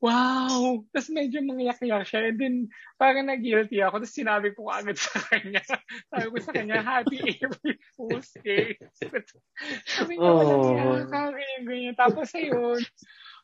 wow! 0.00 0.80
Tapos 0.90 1.12
medyo 1.12 1.44
mangiyak-iyak 1.44 2.08
siya. 2.08 2.32
And 2.32 2.38
then, 2.40 2.56
parang 2.96 3.28
nag-guilty 3.28 3.84
ako. 3.84 4.00
Tapos 4.00 4.16
sinabi 4.16 4.48
ko 4.56 4.72
agad 4.72 4.96
sa 4.96 5.20
kanya. 5.28 5.60
sabi 6.10 6.26
ko 6.32 6.36
sa 6.40 6.52
kanya, 6.56 6.80
Happy 6.80 7.20
April 7.20 7.76
Fool's 7.94 8.32
Day. 8.40 8.80
sabi 9.92 10.16
niya, 10.16 10.30
oh. 10.32 10.40
walang 10.40 11.36
ganyan, 11.36 11.62
ganyan. 11.68 11.96
Tapos 12.00 12.32
ayun, 12.32 12.80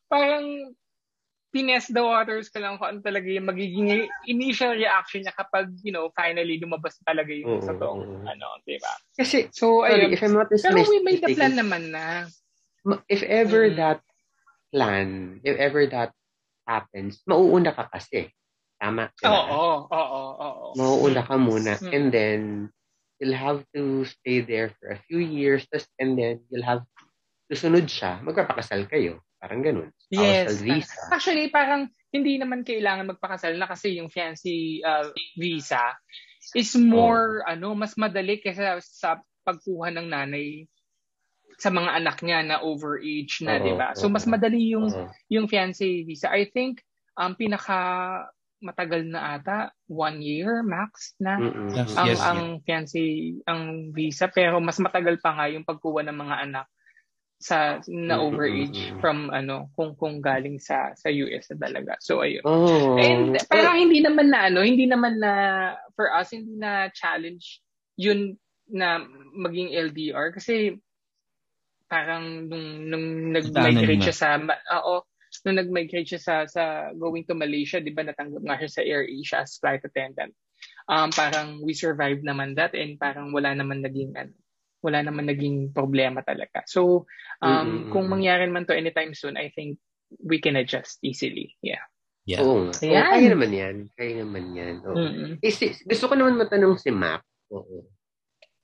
parang 0.08 0.72
tinest 1.52 1.92
the 1.92 2.02
waters 2.04 2.52
ko 2.52 2.60
lang 2.60 2.76
kung 2.76 2.88
ano 2.88 3.00
talaga 3.00 3.28
yung 3.32 3.48
magiging 3.48 4.08
initial 4.28 4.76
reaction 4.76 5.24
niya 5.24 5.32
kapag, 5.36 5.72
you 5.80 5.92
know, 5.92 6.12
finally 6.12 6.60
lumabas 6.60 6.96
talaga 7.04 7.32
yung 7.32 7.60
mm-hmm. 7.60 7.68
totoong, 7.68 8.28
ano, 8.28 8.46
di 8.64 8.76
ba? 8.80 8.92
Kasi, 9.16 9.48
so, 9.52 9.84
sorry, 9.84 10.08
ayun, 10.08 10.12
if 10.12 10.20
I'm 10.24 10.36
not 10.36 10.52
Pero 10.52 10.84
we 10.84 11.00
made 11.00 11.20
the 11.20 11.32
plan 11.32 11.56
naman 11.56 11.92
na. 11.92 12.28
If 13.08 13.24
ever 13.24 13.68
mm-hmm. 13.68 13.80
that 13.80 14.00
plan, 14.72 15.40
if 15.44 15.56
ever 15.56 15.88
that 15.88 16.16
happens, 16.66 17.22
mauuna 17.24 17.72
ka 17.72 17.88
kasi. 17.88 18.28
Tama? 18.76 19.08
Oo, 19.24 19.88
oo, 19.88 19.88
oo, 19.88 20.22
oo. 20.36 20.66
Mauuna 20.76 21.24
ka 21.24 21.40
muna. 21.40 21.80
Mm-hmm. 21.80 21.94
And 21.96 22.06
then, 22.12 22.40
you'll 23.16 23.36
have 23.36 23.64
to 23.72 24.04
stay 24.04 24.44
there 24.44 24.72
for 24.76 24.92
a 24.92 25.00
few 25.08 25.20
years, 25.20 25.64
tas, 25.72 25.88
and 25.96 26.20
then 26.20 26.44
you'll 26.52 26.66
have 26.66 26.84
susunod 27.48 27.88
siya, 27.88 28.20
magpapakasal 28.20 28.84
kayo. 28.90 29.24
Parang 29.40 29.62
ganun. 29.62 29.90
Yes. 30.10 30.60
Visa. 30.60 31.12
Actually, 31.12 31.48
parang 31.52 31.88
hindi 32.10 32.40
naman 32.40 32.64
kailangan 32.64 33.16
magpakasal 33.16 33.54
na 33.56 33.68
kasi 33.68 34.00
yung 34.00 34.08
fiancé 34.08 34.80
uh, 34.82 35.12
visa 35.36 35.94
is 36.56 36.72
more, 36.76 37.44
oh. 37.44 37.52
ano, 37.52 37.76
mas 37.76 37.94
madali 37.96 38.40
kaysa 38.40 38.80
sa 38.80 39.20
pagkuha 39.46 39.94
ng 39.94 40.08
nanay 40.10 40.66
sa 41.56 41.72
mga 41.72 41.90
anak 41.96 42.20
niya 42.20 42.44
na 42.44 42.56
overage 42.60 43.40
na, 43.40 43.56
uh-huh, 43.56 43.64
'di 43.64 43.72
ba? 43.76 43.88
So 43.96 44.12
mas 44.12 44.28
madali 44.28 44.76
yung 44.76 44.92
uh-huh. 44.92 45.08
yung 45.32 45.48
fiancé 45.48 46.04
visa. 46.04 46.28
I 46.28 46.48
think 46.52 46.84
um 47.16 47.32
pinaka 47.32 48.28
matagal 48.60 49.04
na 49.08 49.36
ata 49.36 49.72
one 49.84 50.24
year 50.24 50.64
max 50.64 51.12
na 51.20 51.36
yes, 51.76 51.92
ang 51.92 52.08
yes, 52.08 52.20
ang 52.24 52.40
yeah. 52.40 52.62
fiancé 52.64 53.02
ang 53.44 53.92
visa 53.92 54.32
pero 54.32 54.64
mas 54.64 54.80
matagal 54.80 55.20
pa 55.20 55.36
nga 55.36 55.46
yung 55.52 55.64
pagkuha 55.64 56.00
ng 56.08 56.16
mga 56.16 56.36
anak 56.48 56.66
sa 57.36 57.84
na 57.92 58.16
overage 58.16 58.96
from 58.96 59.28
ano 59.28 59.68
kung 59.76 59.92
kung 60.00 60.24
galing 60.24 60.56
sa 60.56 60.96
sa 60.96 61.12
US 61.12 61.52
na 61.52 61.68
talaga. 61.68 61.92
So 62.00 62.24
ayun. 62.24 62.40
Oh. 62.48 62.96
And 62.96 63.36
pero 63.52 63.76
hindi 63.76 64.00
naman 64.00 64.32
na 64.32 64.48
ano, 64.48 64.64
hindi 64.64 64.88
naman 64.88 65.20
na 65.20 65.32
for 65.92 66.08
us 66.16 66.32
hindi 66.32 66.56
na 66.56 66.88
challenge 66.96 67.60
yun 68.00 68.40
na 68.72 69.04
maging 69.36 69.72
LDR 69.72 70.32
kasi 70.32 70.80
parang 71.86 72.50
nung 72.50 72.90
nung 72.90 73.06
nag-migrate 73.34 74.10
siya 74.10 74.16
sa 74.16 74.28
oo, 74.82 74.94
nung 75.46 75.58
nag-migrate 75.58 76.16
siya 76.16 76.22
sa 76.22 76.34
sa 76.46 76.62
going 76.94 77.26
to 77.26 77.34
Malaysia, 77.38 77.78
'di 77.78 77.94
ba 77.94 78.06
natanggap 78.06 78.42
nga 78.42 78.58
siya 78.62 78.70
sa 78.70 78.82
Air 78.82 79.06
Asia 79.06 79.42
as 79.42 79.58
flight 79.58 79.82
attendant. 79.86 80.34
Um 80.86 81.10
parang 81.14 81.62
we 81.62 81.74
survived 81.74 82.22
naman 82.22 82.54
that 82.58 82.74
and 82.74 82.98
parang 82.98 83.30
wala 83.34 83.54
naman 83.54 83.82
naging 83.82 84.14
ano 84.14 84.34
wala 84.86 85.02
naman 85.02 85.26
naging 85.26 85.74
problema 85.74 86.22
talaga. 86.22 86.62
So, 86.70 87.10
um, 87.42 87.50
mm-hmm. 87.50 87.90
kung 87.90 88.06
mangyari 88.06 88.46
man 88.46 88.70
to 88.70 88.76
anytime 88.76 89.18
soon, 89.18 89.34
I 89.34 89.50
think 89.50 89.82
we 90.22 90.38
can 90.38 90.54
adjust 90.54 91.02
easily. 91.02 91.58
Yeah. 91.58 91.82
Yeah. 92.26 92.46
Oo. 92.46 92.70
Oh, 92.70 92.74
kaya 92.74 93.26
naman 93.26 93.50
yan. 93.50 93.76
Kaya 93.98 94.22
naman 94.22 94.54
yan. 94.54 94.74
Oo. 94.86 94.94
Mm-hmm. 94.94 95.32
Eh, 95.42 95.50
si, 95.54 95.74
gusto 95.82 96.06
ko 96.06 96.14
naman 96.14 96.38
matanong 96.38 96.78
si 96.78 96.94
Mac. 96.94 97.26
Oo. 97.50 97.86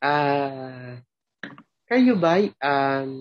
Ah, 0.02 0.10
uh, 0.10 0.92
kayo 1.92 2.16
ba, 2.16 2.40
um, 2.64 3.12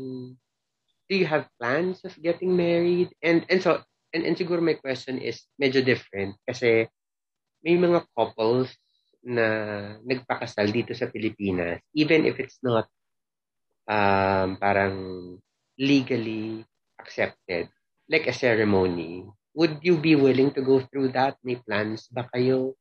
do 1.11 1.13
you 1.19 1.27
have 1.27 1.51
plans 1.59 1.99
of 2.07 2.15
getting 2.23 2.55
married? 2.55 3.11
And, 3.19 3.43
and 3.51 3.59
so, 3.59 3.83
and, 4.15 4.23
and 4.23 4.39
siguro 4.39 4.63
my 4.63 4.79
question 4.79 5.19
is 5.19 5.43
medyo 5.59 5.83
different 5.83 6.39
kasi 6.47 6.87
may 7.59 7.75
mga 7.75 8.07
couples 8.15 8.71
na 9.21 9.45
nagpakasal 10.07 10.71
dito 10.71 10.95
sa 10.95 11.11
Pilipinas, 11.11 11.83
even 11.93 12.23
if 12.23 12.39
it's 12.39 12.63
not 12.63 12.87
um, 13.91 14.57
parang 14.57 14.95
legally 15.77 16.65
accepted, 16.97 17.69
like 18.09 18.25
a 18.25 18.33
ceremony, 18.33 19.27
would 19.53 19.83
you 19.83 19.99
be 19.99 20.15
willing 20.15 20.49
to 20.55 20.63
go 20.63 20.81
through 20.89 21.13
that? 21.13 21.37
May 21.45 21.59
plans 21.61 22.09
ba 22.09 22.25
kayo 22.33 22.73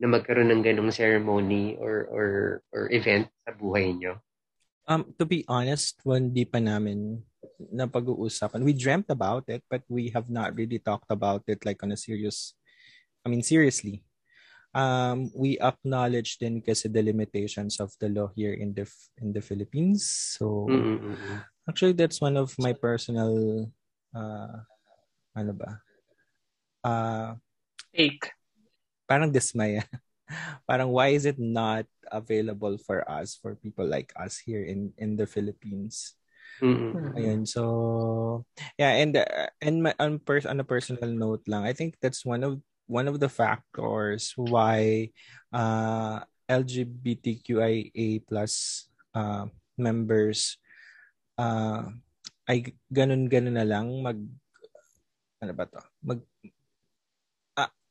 na 0.00 0.08
magkaroon 0.08 0.50
ng 0.50 0.62
ganong 0.64 0.94
ceremony 0.94 1.76
or 1.78 2.06
or 2.08 2.28
or 2.72 2.82
event 2.90 3.28
sa 3.44 3.52
buhay 3.54 3.92
nyo? 3.92 4.23
Um, 4.84 5.16
to 5.16 5.24
be 5.24 5.44
honest, 5.48 5.96
hindi 6.04 6.44
pa 6.44 6.60
namin 6.60 7.24
na 7.72 7.88
pag-uusapan. 7.88 8.60
We 8.60 8.76
dreamt 8.76 9.08
about 9.08 9.48
it, 9.48 9.64
but 9.72 9.80
we 9.88 10.12
have 10.12 10.28
not 10.28 10.52
really 10.56 10.78
talked 10.78 11.08
about 11.08 11.44
it 11.48 11.64
like 11.64 11.80
on 11.80 11.92
a 11.92 11.96
serious, 11.96 12.52
I 13.24 13.32
mean, 13.32 13.40
seriously. 13.40 14.04
Um, 14.74 15.30
we 15.32 15.56
acknowledge 15.62 16.36
din 16.42 16.58
kasi 16.58 16.90
the 16.90 17.00
limitations 17.00 17.78
of 17.78 17.94
the 18.02 18.10
law 18.10 18.28
here 18.34 18.52
in 18.52 18.74
the 18.74 18.84
in 19.22 19.30
the 19.30 19.38
Philippines. 19.38 20.02
So, 20.34 20.66
Mm-mm-mm. 20.66 21.14
actually, 21.70 21.94
that's 21.94 22.18
one 22.18 22.34
of 22.34 22.52
my 22.58 22.74
personal, 22.74 23.70
uh, 24.10 24.66
ano 25.38 25.52
ba? 25.54 25.70
Uh, 26.82 27.38
Take. 27.94 28.34
parang 29.06 29.30
dismaya. 29.30 29.86
parang 30.68 30.90
why 30.90 31.12
is 31.12 31.24
it 31.24 31.38
not 31.38 31.86
available 32.10 32.78
for 32.78 33.04
us, 33.08 33.36
for 33.36 33.56
people 33.56 33.86
like 33.86 34.12
us 34.16 34.38
here 34.38 34.64
in 34.64 34.92
in 34.96 35.16
the 35.16 35.26
Philippines? 35.26 36.16
Mm-mm. 36.62 37.12
Ayun, 37.18 37.42
so 37.48 38.46
yeah, 38.78 38.94
and 39.02 39.18
uh, 39.18 39.50
and 39.58 39.82
my, 39.82 39.92
on, 39.98 40.22
pers- 40.22 40.46
on 40.46 40.62
a 40.62 40.66
personal 40.66 41.10
note 41.10 41.42
lang, 41.50 41.66
I 41.66 41.74
think 41.74 41.98
that's 41.98 42.22
one 42.22 42.46
of 42.46 42.62
one 42.86 43.08
of 43.08 43.18
the 43.18 43.28
factors 43.28 44.32
why 44.36 45.10
uh, 45.50 46.22
LGBTQIA 46.46 48.22
plus 48.28 48.86
uh, 49.16 49.50
members 49.74 50.60
uh, 51.40 51.88
ay 52.44 52.76
ganun-ganun 52.92 53.56
na 53.56 53.66
lang 53.66 53.88
mag 54.04 54.20
ano 55.42 55.52
ba 55.52 55.64
to? 55.66 55.80
Mag 56.04 56.20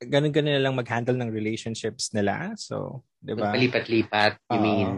ganun-ganun 0.07 0.53
na 0.57 0.63
lang 0.63 0.75
mag-handle 0.77 1.17
ng 1.19 1.31
relationships 1.31 2.11
nila. 2.13 2.53
So, 2.55 3.03
'di 3.23 3.33
ba? 3.37 3.53
Palipat-lipat, 3.55 4.39
you 4.51 4.59
Oo. 4.59 4.63
mean. 4.63 4.89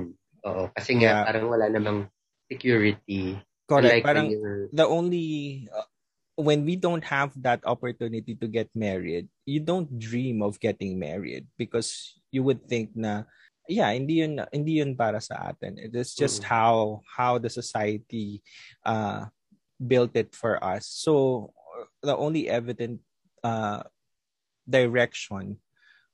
Oo. 0.45 0.69
Kasi 0.73 0.97
nga, 1.01 1.21
Yeah. 1.21 1.23
parang 1.25 1.45
wala 1.49 1.65
namang 1.69 2.07
security. 2.45 3.39
Correct. 3.65 4.01
Unlike 4.01 4.05
Parang 4.05 4.27
the 4.69 4.85
only 4.85 5.25
uh, 5.73 5.89
when 6.37 6.61
we 6.67 6.77
don't 6.77 7.01
have 7.01 7.33
that 7.41 7.65
opportunity 7.65 8.37
to 8.37 8.45
get 8.45 8.69
married, 8.77 9.25
you 9.49 9.57
don't 9.57 9.89
dream 9.97 10.45
of 10.45 10.61
getting 10.61 11.01
married 11.01 11.49
because 11.57 12.21
you 12.29 12.45
would 12.45 12.61
think 12.69 12.93
na 12.93 13.25
yeah, 13.65 13.89
hindi 13.89 14.21
yun 14.21 14.37
hindi 14.53 14.77
yun 14.85 14.93
para 14.93 15.17
sa 15.17 15.49
atin. 15.49 15.81
It 15.81 15.97
is 15.97 16.13
just 16.13 16.45
Mm. 16.45 16.53
how 16.53 16.75
how 17.17 17.41
the 17.41 17.49
society 17.49 18.45
uh 18.85 19.33
built 19.81 20.13
it 20.13 20.37
for 20.37 20.61
us. 20.61 20.85
So 20.85 21.49
the 22.05 22.13
only 22.13 22.45
evident 22.45 23.01
uh 23.41 23.81
direction 24.67 25.57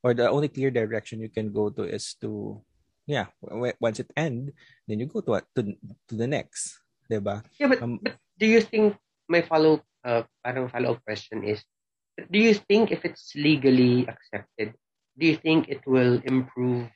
or 0.03 0.13
the 0.13 0.29
only 0.29 0.47
clear 0.47 0.71
direction 0.71 1.19
you 1.19 1.29
can 1.29 1.51
go 1.51 1.69
to 1.69 1.83
is 1.83 2.15
to 2.21 2.61
yeah, 3.07 3.27
w- 3.43 3.73
once 3.81 3.99
it 3.99 4.11
end, 4.15 4.53
then 4.87 4.99
you 4.99 5.05
go 5.05 5.21
to 5.21 5.41
to, 5.55 5.61
to 6.07 6.13
the 6.15 6.27
next, 6.27 6.79
'di 7.09 7.19
ba? 7.19 7.43
Yeah, 7.59 7.67
but, 7.73 7.81
Um, 7.81 7.99
but 8.01 8.15
do 8.37 8.45
you 8.45 8.61
think 8.61 8.95
my 9.27 9.41
follow 9.41 9.81
uh, 10.05 10.23
parang 10.43 10.69
follow 10.69 10.95
up 10.97 11.03
question 11.05 11.43
is 11.43 11.61
do 12.29 12.37
you 12.39 12.53
think 12.53 12.91
if 12.91 13.05
it's 13.05 13.33
legally 13.35 14.05
accepted, 14.07 14.75
do 15.17 15.23
you 15.25 15.37
think 15.37 15.69
it 15.69 15.81
will 15.87 16.21
improve 16.25 16.89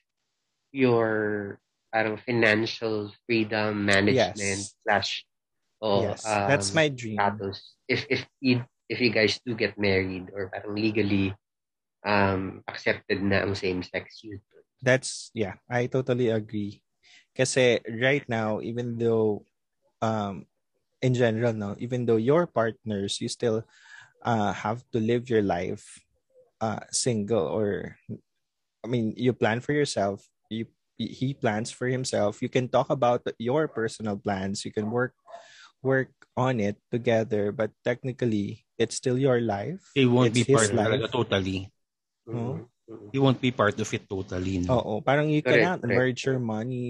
your 0.71 1.57
parang 1.93 2.17
financial 2.17 3.11
freedom 3.25 3.85
management 3.85 4.35
Yes. 4.35 4.75
slash 4.83 5.09
oh, 5.81 6.11
yes, 6.11 6.23
that's 6.23 6.69
um, 6.71 6.75
my 6.75 6.87
dream. 6.89 7.15
status 7.17 7.57
if 7.87 8.05
if 8.09 8.27
you, 8.41 8.63
if 8.89 8.99
you 8.99 9.09
guys 9.09 9.39
do 9.45 9.55
get 9.55 9.79
married 9.79 10.29
or 10.35 10.51
parang 10.51 10.75
legally 10.75 11.33
um 12.05 12.61
accepted 12.69 13.19
na 13.21 13.43
ang 13.43 13.57
same 13.57 13.81
sex 13.83 14.21
union. 14.23 14.41
That's 14.81 15.31
yeah, 15.33 15.57
I 15.69 15.87
totally 15.89 16.29
agree. 16.29 16.81
Kasi 17.35 17.81
right 17.89 18.23
now, 18.29 18.61
even 18.61 18.95
though 19.01 19.43
um 20.01 20.45
in 21.01 21.13
general 21.13 21.53
no, 21.53 21.75
even 21.79 22.05
though 22.05 22.21
your 22.21 22.47
partners, 22.47 23.19
you 23.19 23.27
still 23.27 23.65
uh 24.23 24.53
have 24.53 24.85
to 24.93 24.99
live 25.01 25.29
your 25.29 25.43
life 25.43 25.99
uh 26.61 26.81
single 26.91 27.45
or 27.45 27.97
I 28.83 28.87
mean 28.87 29.13
you 29.17 29.33
plan 29.33 29.59
for 29.59 29.73
yourself, 29.73 30.23
you 30.49 30.67
he 30.97 31.33
plans 31.33 31.71
for 31.71 31.87
himself. 31.87 32.41
You 32.41 32.47
can 32.49 32.69
talk 32.69 32.89
about 32.89 33.25
your 33.37 33.67
personal 33.67 34.15
plans, 34.15 34.63
you 34.63 34.71
can 34.71 34.91
work 34.91 35.13
work 35.83 36.11
on 36.37 36.59
it 36.59 36.77
together, 36.91 37.51
but 37.51 37.71
technically 37.83 38.65
it's 38.77 38.95
still 38.95 39.17
your 39.17 39.41
life. 39.41 39.91
it 39.95 40.05
won't 40.05 40.33
it's 40.33 40.43
be 40.45 40.53
part 40.53 40.69
his 40.69 40.75
talaga 40.75 41.07
life. 41.07 41.11
totally. 41.11 41.71
Mhm. 42.27 42.65
Mhm. 42.85 43.09
They 43.13 43.21
won't 43.21 43.41
be 43.41 43.49
part 43.49 43.77
of 43.81 43.89
it 43.89 44.05
totally. 44.05 44.61
No? 44.61 44.77
Oo, 44.77 44.93
parang 45.01 45.25
you 45.29 45.41
Correct, 45.41 45.57
cannot 45.57 45.79
correct. 45.81 45.97
merge 45.97 46.19
your 46.29 46.37
money 46.41 46.85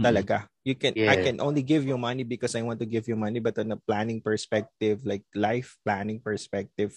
Mm. 0.00 0.04
talaga. 0.04 0.48
You 0.64 0.76
can 0.76 0.96
I 0.96 1.16
Yeah. 1.20 1.24
can 1.28 1.36
only 1.44 1.60
give 1.60 1.84
you 1.84 1.96
money 2.00 2.24
because 2.24 2.56
I 2.56 2.64
want 2.64 2.80
to 2.80 2.88
give 2.88 3.04
you 3.08 3.16
money 3.16 3.40
but 3.40 3.56
on 3.60 3.72
a 3.72 3.80
planning 3.80 4.20
perspective, 4.24 5.04
like 5.04 5.24
life 5.36 5.76
planning 5.84 6.20
perspective, 6.24 6.96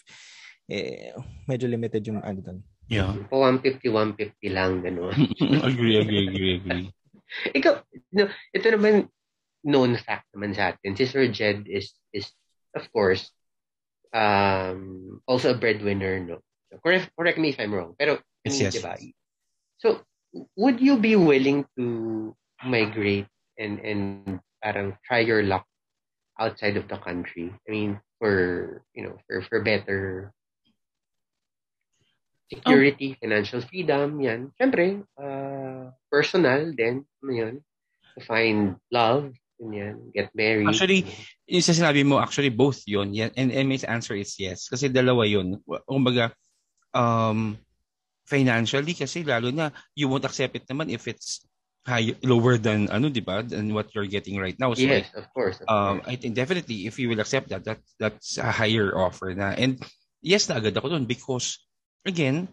eh 0.72 1.11
medyo 1.47 1.68
limited 1.68 2.03
yung 2.07 2.24
ano 2.24 2.39
doon. 2.39 2.59
Yeah. 2.88 3.16
Po 3.32 3.43
150 3.43 3.91
150 3.91 4.51
lang 4.55 4.84
ganun. 4.84 5.16
agree, 5.68 5.99
agree, 5.99 6.24
agree, 6.28 6.53
agree. 6.59 6.86
Ikaw, 7.59 7.74
no, 8.14 8.28
ito 8.51 8.68
naman 8.72 9.07
known 9.64 9.95
fact 9.99 10.28
naman 10.36 10.51
sa 10.55 10.76
atin. 10.76 10.95
Si 10.95 11.07
Sir 11.07 11.28
Jed 11.32 11.68
is, 11.72 11.95
is 12.11 12.28
of 12.76 12.88
course, 12.91 13.32
um, 14.11 15.20
also 15.26 15.55
a 15.55 15.57
breadwinner, 15.57 16.20
no? 16.20 16.43
Correct, 16.82 17.11
correct 17.17 17.38
me 17.38 17.49
if 17.49 17.59
I'm 17.59 17.74
wrong. 17.74 17.93
Pero, 17.99 18.19
Yes, 18.43 18.59
yes. 18.59 18.76
diba? 18.76 18.99
So, 19.80 20.03
would 20.57 20.80
you 20.80 20.99
be 20.99 21.15
willing 21.15 21.65
to 21.78 22.36
migrate 22.63 23.28
and, 23.59 23.80
and 23.80 24.39
parang 24.61 24.97
try 25.07 25.19
your 25.19 25.43
luck 25.43 25.65
outside 26.39 26.76
of 26.76 26.88
the 26.88 26.97
country? 26.97 27.51
I 27.67 27.71
mean, 27.71 27.99
for, 28.19 28.84
you 28.93 29.03
know, 29.03 29.15
for, 29.28 29.41
for 29.47 29.63
better 29.63 30.34
security, 32.51 33.17
financial 33.20 33.62
freedom, 33.62 34.20
yan. 34.21 34.51
Siyempre, 34.59 35.01
uh, 35.17 35.89
personal 36.12 36.75
din, 36.75 37.01
ano 37.24 37.32
yun, 37.32 37.55
to 38.13 38.20
find 38.28 38.78
love, 38.91 39.33
yan, 39.58 40.12
get 40.12 40.29
married. 40.36 40.67
Actually, 40.67 41.08
yung 41.47 41.63
sa 41.63 41.71
sinabi 41.71 42.04
mo, 42.04 42.20
actually 42.20 42.51
both 42.51 42.83
yun. 42.86 43.16
Yan. 43.16 43.32
And, 43.39 43.50
and 43.51 43.66
my 43.70 43.79
answer 43.87 44.13
is 44.13 44.36
yes. 44.36 44.67
Kasi 44.67 44.91
dalawa 44.91 45.24
yun. 45.24 45.63
Kumbaga, 45.87 46.36
um, 46.93 47.57
financially 48.25 48.93
kasi 48.93 49.25
lalo 49.25 49.51
na 49.51 49.70
you 49.93 50.07
won't 50.07 50.25
accept 50.25 50.55
it 50.55 50.65
naman 50.70 50.89
if 50.89 51.05
it's 51.09 51.43
high, 51.83 52.15
lower 52.24 52.55
than 52.55 52.87
ano, 52.87 53.11
di 53.11 53.20
ba? 53.20 53.43
Than 53.43 53.75
what 53.75 53.91
you're 53.91 54.07
getting 54.07 54.39
right 54.39 54.55
now. 54.55 54.71
So 54.74 54.87
yes, 54.87 55.11
of 55.13 55.28
course. 55.36 55.59
Of 55.59 55.67
um, 55.67 55.99
course. 55.99 56.07
I 56.07 56.15
think 56.15 56.33
definitely 56.36 56.87
if 56.87 56.95
you 56.97 57.11
will 57.11 57.20
accept 57.20 57.51
that, 57.51 57.67
that 57.67 57.83
that's 57.99 58.39
a 58.39 58.51
higher 58.51 58.95
offer 58.95 59.36
na. 59.36 59.51
And 59.51 59.83
yes 60.24 60.47
na 60.47 60.63
agad 60.63 60.79
ako 60.79 60.95
dun 60.95 61.05
because 61.05 61.59
again, 62.07 62.47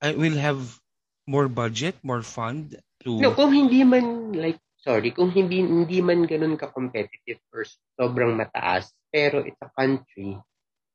I 0.00 0.16
will 0.16 0.36
have 0.40 0.80
more 1.28 1.48
budget, 1.48 2.00
more 2.00 2.24
fund 2.24 2.80
to 3.04 3.20
No, 3.20 3.36
kung 3.36 3.52
hindi 3.52 3.84
man, 3.84 4.32
like, 4.32 4.58
sorry, 4.80 5.12
kung 5.12 5.28
hindi, 5.30 5.60
hindi 5.60 6.00
man 6.00 6.24
ganun 6.24 6.56
ka-competitive 6.56 7.40
or 7.52 7.68
sobrang 8.00 8.40
mataas, 8.40 8.92
pero 9.12 9.44
it's 9.44 9.60
a 9.60 9.68
country 9.76 10.40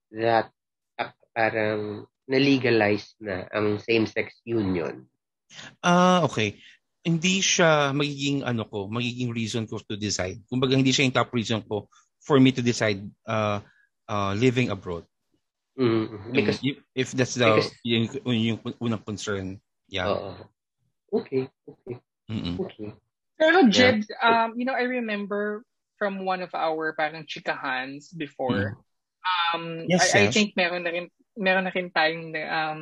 that 0.09 0.49
uh, 0.97 1.13
parang 1.37 2.09
na-legalize 2.25 3.17
na 3.21 3.45
ang 3.53 3.77
same-sex 3.77 4.41
union. 4.45 5.05
Ah, 5.85 6.25
okay. 6.25 6.57
Hindi 7.05 7.37
siya 7.39 7.93
magiging 7.93 8.41
ano 8.41 8.65
ko, 8.65 8.89
magiging 8.89 9.29
reason 9.29 9.69
ko 9.69 9.77
to 9.85 9.93
decide. 9.93 10.41
Kumbaga 10.49 10.73
hindi 10.73 10.89
siya 10.89 11.05
yung 11.05 11.13
top 11.13 11.29
reason 11.37 11.61
ko 11.61 11.85
for 12.25 12.41
me 12.41 12.49
to 12.49 12.65
decide 12.65 12.97
uh, 13.29 13.61
uh, 14.09 14.33
living 14.33 14.73
abroad. 14.73 15.05
Mm, 15.77 16.31
because, 16.33 16.63
if 16.95 17.11
that's 17.13 17.35
the 17.35 17.45
because- 17.45 17.75
yung, 17.83 18.09
yung 18.25 18.59
unang 18.81 19.05
concern. 19.05 19.59
Yeah. 19.85 20.09
oo. 20.09 20.33
okay, 21.13 21.45
okay, 21.69 22.01
Mm-mm. 22.25 22.57
okay. 22.57 22.89
Pero 23.37 23.69
Jed, 23.69 24.01
um, 24.23 24.57
you 24.57 24.65
know, 24.65 24.73
I 24.73 24.89
remember 24.89 25.61
from 26.01 26.25
one 26.25 26.41
of 26.41 26.49
our 26.55 26.95
parang 26.97 27.27
chikahans 27.29 28.09
before. 28.17 28.81
Um, 29.25 29.85
Yes, 29.85 30.15
I, 30.15 30.19
I 30.19 30.21
yes. 30.29 30.33
think 30.33 30.57
meron 30.57 30.83
na 30.87 30.91
rin 30.95 31.11
meron 31.35 31.67
na 31.67 31.73
rin 31.73 31.91
tayong 31.91 32.31
um 32.31 32.81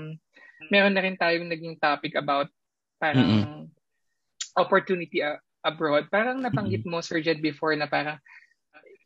meron 0.71 0.93
na 0.95 1.03
rin 1.03 1.17
tayong 1.17 1.49
naging 1.49 1.75
topic 1.81 2.15
about 2.15 2.47
parang 3.01 3.67
opportunity 4.55 5.19
a- 5.19 5.41
abroad. 5.65 6.07
Parang 6.07 6.39
nabanggit 6.39 6.85
mo 6.85 7.01
Sir 7.01 7.19
Jed 7.19 7.41
before 7.41 7.75
na 7.75 7.89
parang 7.89 8.21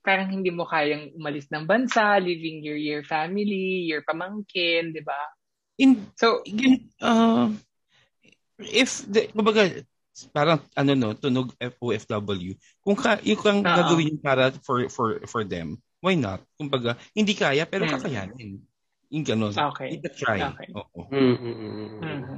parang 0.07 0.31
hindi 0.31 0.47
mo 0.53 0.63
kayang 0.63 1.11
umalis 1.19 1.51
ng 1.51 1.67
bansa, 1.67 2.15
leaving 2.23 2.63
your 2.63 2.79
your 2.79 3.03
family, 3.03 3.87
your 3.87 4.03
pamangkin, 4.07 4.95
'di 4.95 5.03
ba? 5.03 5.21
In 5.77 6.09
So, 6.17 6.41
Again, 6.41 6.89
uh, 7.03 7.53
if 8.57 9.05
the, 9.05 9.29
kumbaga, 9.29 9.85
parang 10.33 10.63
ano 10.73 10.91
no, 10.97 11.13
tunog 11.13 11.53
OFW. 11.59 12.57
Kung 12.81 12.97
ka, 12.97 13.21
yung 13.21 13.37
kang 13.37 13.61
Oo. 13.61 13.67
gagawin 13.67 14.17
yung 14.17 14.23
para 14.23 14.49
for 14.65 14.89
for 14.89 15.21
for 15.29 15.43
them, 15.45 15.77
why 16.01 16.17
not? 16.17 16.41
Kumbaga, 16.57 16.97
hindi 17.13 17.37
kaya 17.37 17.67
pero 17.69 17.85
mm. 17.85 17.91
kakayanin. 17.93 18.57
Yung 19.11 19.23
gano'n. 19.23 19.53
Okay. 19.55 19.97
Give 19.99 20.15
try. 20.19 20.39
Okay. 20.43 20.69
Oo. 20.75 20.99
Mm-hmm. 21.07 22.03
Mhm. 22.03 22.37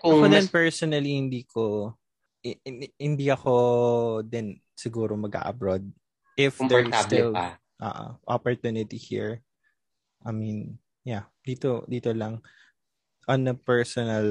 Kung 0.00 0.14
ako 0.16 0.26
din 0.32 0.48
personally, 0.48 1.12
hindi 1.20 1.44
ko, 1.44 1.92
hindi 2.96 3.26
ako 3.28 3.54
din 4.24 4.56
siguro 4.72 5.12
mag-abroad. 5.20 5.84
If 6.38 6.56
there's 6.64 6.88
still 7.04 7.34
uh, 7.36 8.16
opportunity 8.24 8.96
here, 8.96 9.44
I 10.24 10.32
mean, 10.32 10.80
yeah, 11.04 11.28
dito, 11.44 11.84
dito 11.84 12.14
lang, 12.16 12.40
on 13.28 13.44
a 13.44 13.54
personal, 13.54 14.24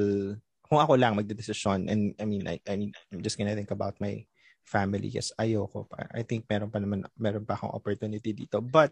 kung 0.66 0.80
ako 0.82 0.98
lang 0.98 1.14
magdedesisyon, 1.16 1.86
and 1.86 2.18
I 2.18 2.26
mean, 2.26 2.42
like, 2.42 2.66
I 2.66 2.76
mean, 2.76 2.92
I'm 3.14 3.22
just 3.22 3.38
gonna 3.38 3.54
think 3.54 3.70
about 3.70 4.02
my 4.02 4.26
family. 4.66 5.14
Yes, 5.14 5.30
ayoko 5.38 5.86
pa. 5.86 6.10
I 6.12 6.26
think 6.26 6.50
meron 6.50 6.74
pa 6.74 6.82
naman, 6.82 7.06
meron 7.16 7.46
pa 7.46 7.54
akong 7.54 7.78
opportunity 7.78 8.34
dito. 8.34 8.60
But, 8.60 8.92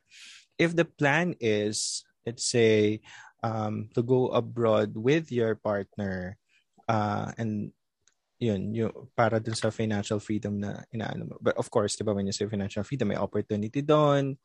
if 0.62 0.78
the 0.78 0.86
plan 0.86 1.34
is, 1.42 2.06
let's 2.26 2.46
say, 2.50 3.00
um, 3.46 3.90
to 3.94 4.02
go 4.02 4.34
abroad 4.34 4.98
with 4.98 5.32
your 5.32 5.56
partner 5.56 6.38
uh, 6.90 7.32
and 7.38 7.72
yun, 8.42 8.74
yung, 8.74 8.92
para 9.16 9.40
dun 9.40 9.56
sa 9.56 9.72
financial 9.72 10.20
freedom 10.20 10.60
na 10.60 10.84
inaano 10.92 11.30
mo. 11.30 11.36
But 11.40 11.56
of 11.56 11.70
course, 11.72 11.96
di 11.96 12.04
ba, 12.04 12.14
when 12.14 12.26
you 12.26 12.36
say 12.36 12.50
financial 12.50 12.84
freedom, 12.84 13.14
may 13.14 13.22
opportunity 13.22 13.82
doon, 13.82 14.36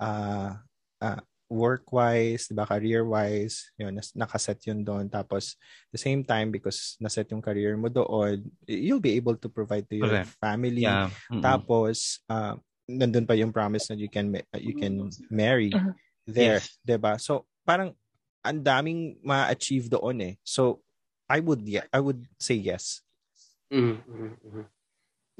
uh, 0.00 0.56
uh, 0.98 1.20
work-wise, 1.46 2.50
di 2.50 2.54
ba, 2.58 2.66
career-wise, 2.66 3.70
yun, 3.78 3.94
nas, 3.94 4.10
nakaset 4.18 4.58
yun 4.66 4.82
doon. 4.82 5.06
Tapos, 5.06 5.54
the 5.94 6.00
same 6.00 6.26
time, 6.26 6.50
because 6.50 6.98
naset 6.98 7.30
yung 7.30 7.44
career 7.44 7.78
mo 7.78 7.86
doon, 7.86 8.42
you'll 8.66 9.04
be 9.04 9.14
able 9.14 9.38
to 9.38 9.46
provide 9.46 9.86
to 9.86 9.94
your 9.94 10.10
Correct. 10.10 10.34
family. 10.42 10.82
Yeah. 10.82 11.06
Mm-hmm. 11.30 11.44
Tapos, 11.46 12.18
uh, 12.26 12.58
nandun 12.86 13.26
pa 13.26 13.34
yung 13.34 13.50
promise 13.50 13.90
na 13.90 13.98
you 13.98 14.06
can 14.06 14.30
you 14.62 14.78
can 14.78 15.10
marry 15.26 15.74
uh-huh. 15.74 15.90
There, 16.26 16.58
yes. 16.58 16.82
'di 16.82 16.98
ba? 16.98 17.16
So, 17.16 17.46
parang 17.62 17.94
ang 18.46 18.62
daming 18.62 19.18
ma-achieve 19.26 19.90
doon 19.90 20.22
eh. 20.22 20.34
So 20.46 20.78
I 21.26 21.42
would 21.42 21.66
yeah, 21.66 21.90
I 21.90 21.98
would 21.98 22.22
say 22.38 22.54
yes. 22.54 23.02
Mm-hmm. 23.74 24.62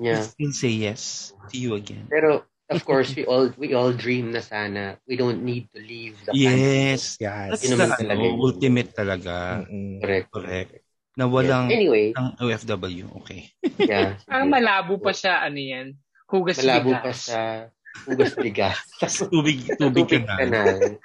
Yeah. 0.02 0.26
I 0.26 0.50
say 0.50 0.74
yes 0.74 1.30
to 1.54 1.56
you 1.56 1.78
again. 1.78 2.10
Pero 2.10 2.42
of 2.66 2.82
course 2.88 3.14
we 3.14 3.22
all 3.30 3.54
we 3.54 3.78
all 3.78 3.94
dream 3.94 4.34
na 4.34 4.42
sana 4.42 4.98
we 5.06 5.14
don't 5.14 5.46
need 5.46 5.70
to 5.70 5.78
leave 5.78 6.18
the 6.26 6.34
yes 6.34 7.14
country. 7.14 7.22
yes 7.22 7.54
that's 7.54 7.62
the 7.62 7.78
talaga 7.78 8.10
ano, 8.10 8.26
ultimate 8.42 8.90
talaga 8.90 9.34
mm-hmm. 9.62 10.02
correct 10.02 10.28
correct 10.34 10.70
na 11.14 11.30
walang 11.30 11.70
yeah. 11.70 11.78
anyway 11.78 12.06
ang 12.18 12.34
OFW 12.42 13.06
okay 13.22 13.54
yeah 13.78 14.18
ang 14.26 14.50
malabo 14.50 14.98
pa 14.98 15.14
siya 15.14 15.46
ano 15.46 15.62
yan 15.62 15.94
hugas 16.26 16.58
malabo 16.58 16.90
pa 16.98 17.14
sa 17.14 17.70
hugas 18.04 18.36
bigas 18.36 18.78
tubig 19.32 19.64
tubig, 19.80 20.04
tubig 20.04 20.26
kanal 20.28 21.00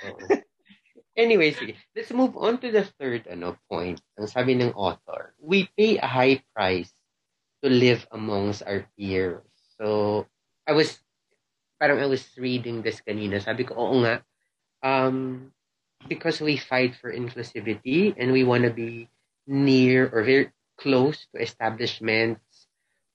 Anyway, 1.18 1.52
sige. 1.52 1.76
Let's 1.96 2.12
move 2.16 2.40
on 2.40 2.58
to 2.64 2.72
the 2.72 2.88
third 2.98 3.28
ano, 3.28 3.60
point. 3.68 4.00
Ang 4.16 4.32
sabi 4.32 4.56
ng 4.56 4.72
author, 4.74 5.36
we 5.44 5.68
pay 5.76 6.00
a 6.00 6.08
high 6.08 6.40
price 6.56 6.90
to 7.62 7.70
live 7.70 8.08
amongst 8.16 8.64
our 8.64 8.88
peers. 8.96 9.44
So, 9.78 10.26
I 10.66 10.72
was, 10.72 10.98
parang 11.78 12.00
I 12.00 12.08
was 12.08 12.24
reading 12.40 12.82
this 12.82 13.04
kanina. 13.04 13.44
Sabi 13.44 13.68
ko, 13.68 13.76
oo 13.76 14.02
nga, 14.08 14.24
um, 14.82 15.52
because 16.08 16.42
we 16.42 16.58
fight 16.58 16.96
for 16.96 17.14
inclusivity 17.14 18.16
and 18.18 18.32
we 18.32 18.48
want 18.48 18.64
to 18.64 18.74
be 18.74 19.12
near 19.46 20.10
or 20.10 20.24
very 20.24 20.50
close 20.80 21.28
to 21.36 21.42
establishments 21.42 22.42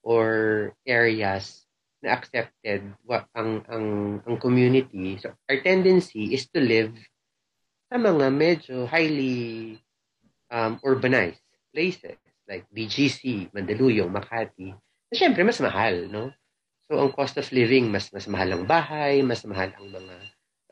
or 0.07 0.77
areas 0.87 1.66
na 2.05 2.17
accepted 2.17 2.85
what 3.09 3.25
ang 3.33 3.65
ang 3.73 3.87
ang 4.25 4.37
community 4.37 5.17
so 5.17 5.33
our 5.49 5.59
tendency 5.65 6.37
is 6.37 6.45
to 6.53 6.61
live 6.61 6.93
sa 7.87 7.97
mga 7.97 8.27
medyo 8.35 8.85
highly 8.85 9.79
um, 10.51 10.79
urbanized 10.83 11.43
places 11.71 12.19
like 12.47 12.67
BGC, 12.71 13.51
Mandaluyong, 13.51 14.11
Makati, 14.11 14.71
na 15.11 15.15
syempre 15.15 15.43
mas 15.43 15.59
mahal, 15.59 16.07
no? 16.11 16.31
So 16.87 17.03
ang 17.03 17.11
cost 17.11 17.35
of 17.39 17.51
living 17.51 17.91
mas 17.91 18.15
mas 18.15 18.31
mahal 18.31 18.55
ang 18.55 18.65
bahay, 18.67 19.23
mas 19.23 19.43
mahal 19.43 19.75
ang 19.75 19.91
mga 19.91 20.17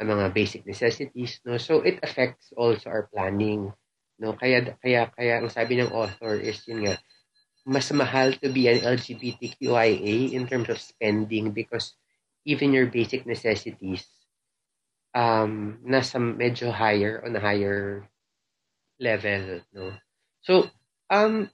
ang 0.03 0.09
mga 0.11 0.27
basic 0.35 0.63
necessities, 0.67 1.43
no? 1.43 1.59
So 1.59 1.83
it 1.83 1.99
affects 2.03 2.55
also 2.55 2.91
our 2.91 3.11
planning, 3.11 3.75
no? 4.23 4.39
Kaya 4.39 4.79
kaya 4.79 5.11
kaya 5.15 5.43
ang 5.43 5.51
sabi 5.51 5.83
ng 5.83 5.91
author 5.91 6.39
is 6.39 6.63
yun 6.67 6.87
nga 6.87 6.95
mas 7.65 7.91
mahal 7.93 8.32
to 8.39 8.53
be 8.53 8.69
an 8.69 8.85
LGBTQIA 8.85 10.32
in 10.32 10.47
terms 10.47 10.69
of 10.69 10.81
spending 10.81 11.51
because 11.51 11.97
even 12.45 12.73
your 12.73 12.86
basic 12.86 13.24
necessities 13.24 14.05
um, 15.15 15.78
nasa 15.86 16.19
medyo 16.19 16.69
higher, 16.69 17.23
on 17.24 17.35
a 17.36 17.41
higher 17.41 18.05
level, 18.99 19.62
no? 19.73 19.95
So, 20.43 20.69
um, 21.09 21.49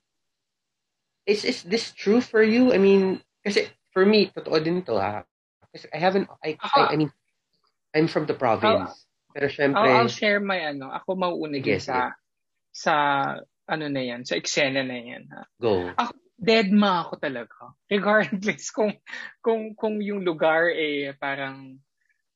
is, 1.27 1.45
is 1.45 1.63
this 1.63 1.93
true 1.93 2.21
for 2.21 2.43
you? 2.43 2.73
I 2.73 2.79
mean, 2.79 3.21
kasi 3.45 3.69
for 3.93 4.05
me, 4.05 4.33
totoo 4.35 4.65
din 4.65 4.83
to, 4.89 4.97
ah. 4.97 5.23
Kasi 5.71 5.87
I 5.95 5.99
haven't, 5.99 6.27
I, 6.43 6.57
I, 6.59 6.81
I 6.91 6.97
mean, 6.97 7.13
I'm 7.95 8.09
from 8.09 8.27
the 8.27 8.35
province. 8.35 8.91
I'll, 8.91 8.97
pero 9.37 9.47
syempre... 9.47 9.79
I'll, 9.79 10.03
I'll 10.03 10.11
share 10.11 10.41
my 10.41 10.59
ano, 10.59 10.91
ako 10.91 11.15
mauuna 11.15 11.63
yes, 11.63 11.87
sa, 11.87 12.11
yes. 12.11 12.15
sa, 12.73 12.95
ano 13.71 13.87
na 13.87 14.03
yan, 14.03 14.27
sa 14.27 14.35
eksena 14.35 14.83
na 14.83 14.99
yan. 14.99 15.31
Ha? 15.31 15.43
Go. 15.63 15.87
Ako, 15.95 16.13
dead 16.35 16.75
ma 16.75 17.07
ako 17.07 17.23
talaga. 17.23 17.71
Regardless 17.87 18.69
kung, 18.77 18.99
kung, 19.39 19.79
kung 19.79 20.03
yung 20.03 20.27
lugar 20.27 20.75
eh 20.75 21.15
parang 21.15 21.79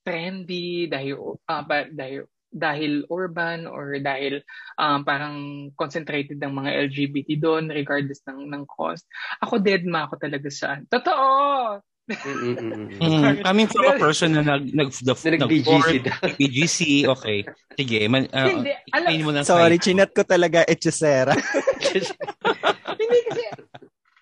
trendy, 0.07 0.87
dahil, 0.87 1.19
uh, 1.19 1.65
dahil, 1.91 2.31
dahil 2.55 3.03
urban 3.11 3.67
or 3.67 3.99
dahil 3.99 4.39
um, 4.79 5.03
parang 5.03 5.69
concentrated 5.75 6.39
ng 6.39 6.55
mga 6.55 6.71
LGBT 6.87 7.29
doon 7.43 7.67
regardless 7.67 8.23
ng 8.31 8.47
ng 8.47 8.63
cost. 8.71 9.11
Ako 9.43 9.59
dead 9.59 9.83
ma 9.83 10.07
ako 10.07 10.23
talaga 10.23 10.47
sa 10.55 10.79
Totoo! 10.87 11.83
Mm, 12.09 13.41
coming 13.41 13.69
from 13.69 13.85
a 13.89 13.95
person 13.97 14.37
na 14.37 14.43
nag 14.45 14.69
nag 14.77 14.89
the, 14.93 15.15
nag 15.15 15.49
BGC, 15.49 15.89
BGC 16.37 16.79
okay 17.09 17.49
sige 17.81 18.01
man 18.13 18.29
uh, 18.29 18.49
hindi 18.49 18.73
alam, 18.93 19.25
mo 19.25 19.31
na 19.33 19.41
sorry 19.41 19.81
chinat 19.81 20.13
ko 20.13 20.21
talaga 20.21 20.69
Echesera 20.69 21.33
hindi 23.01 23.19
kasi 23.31 23.45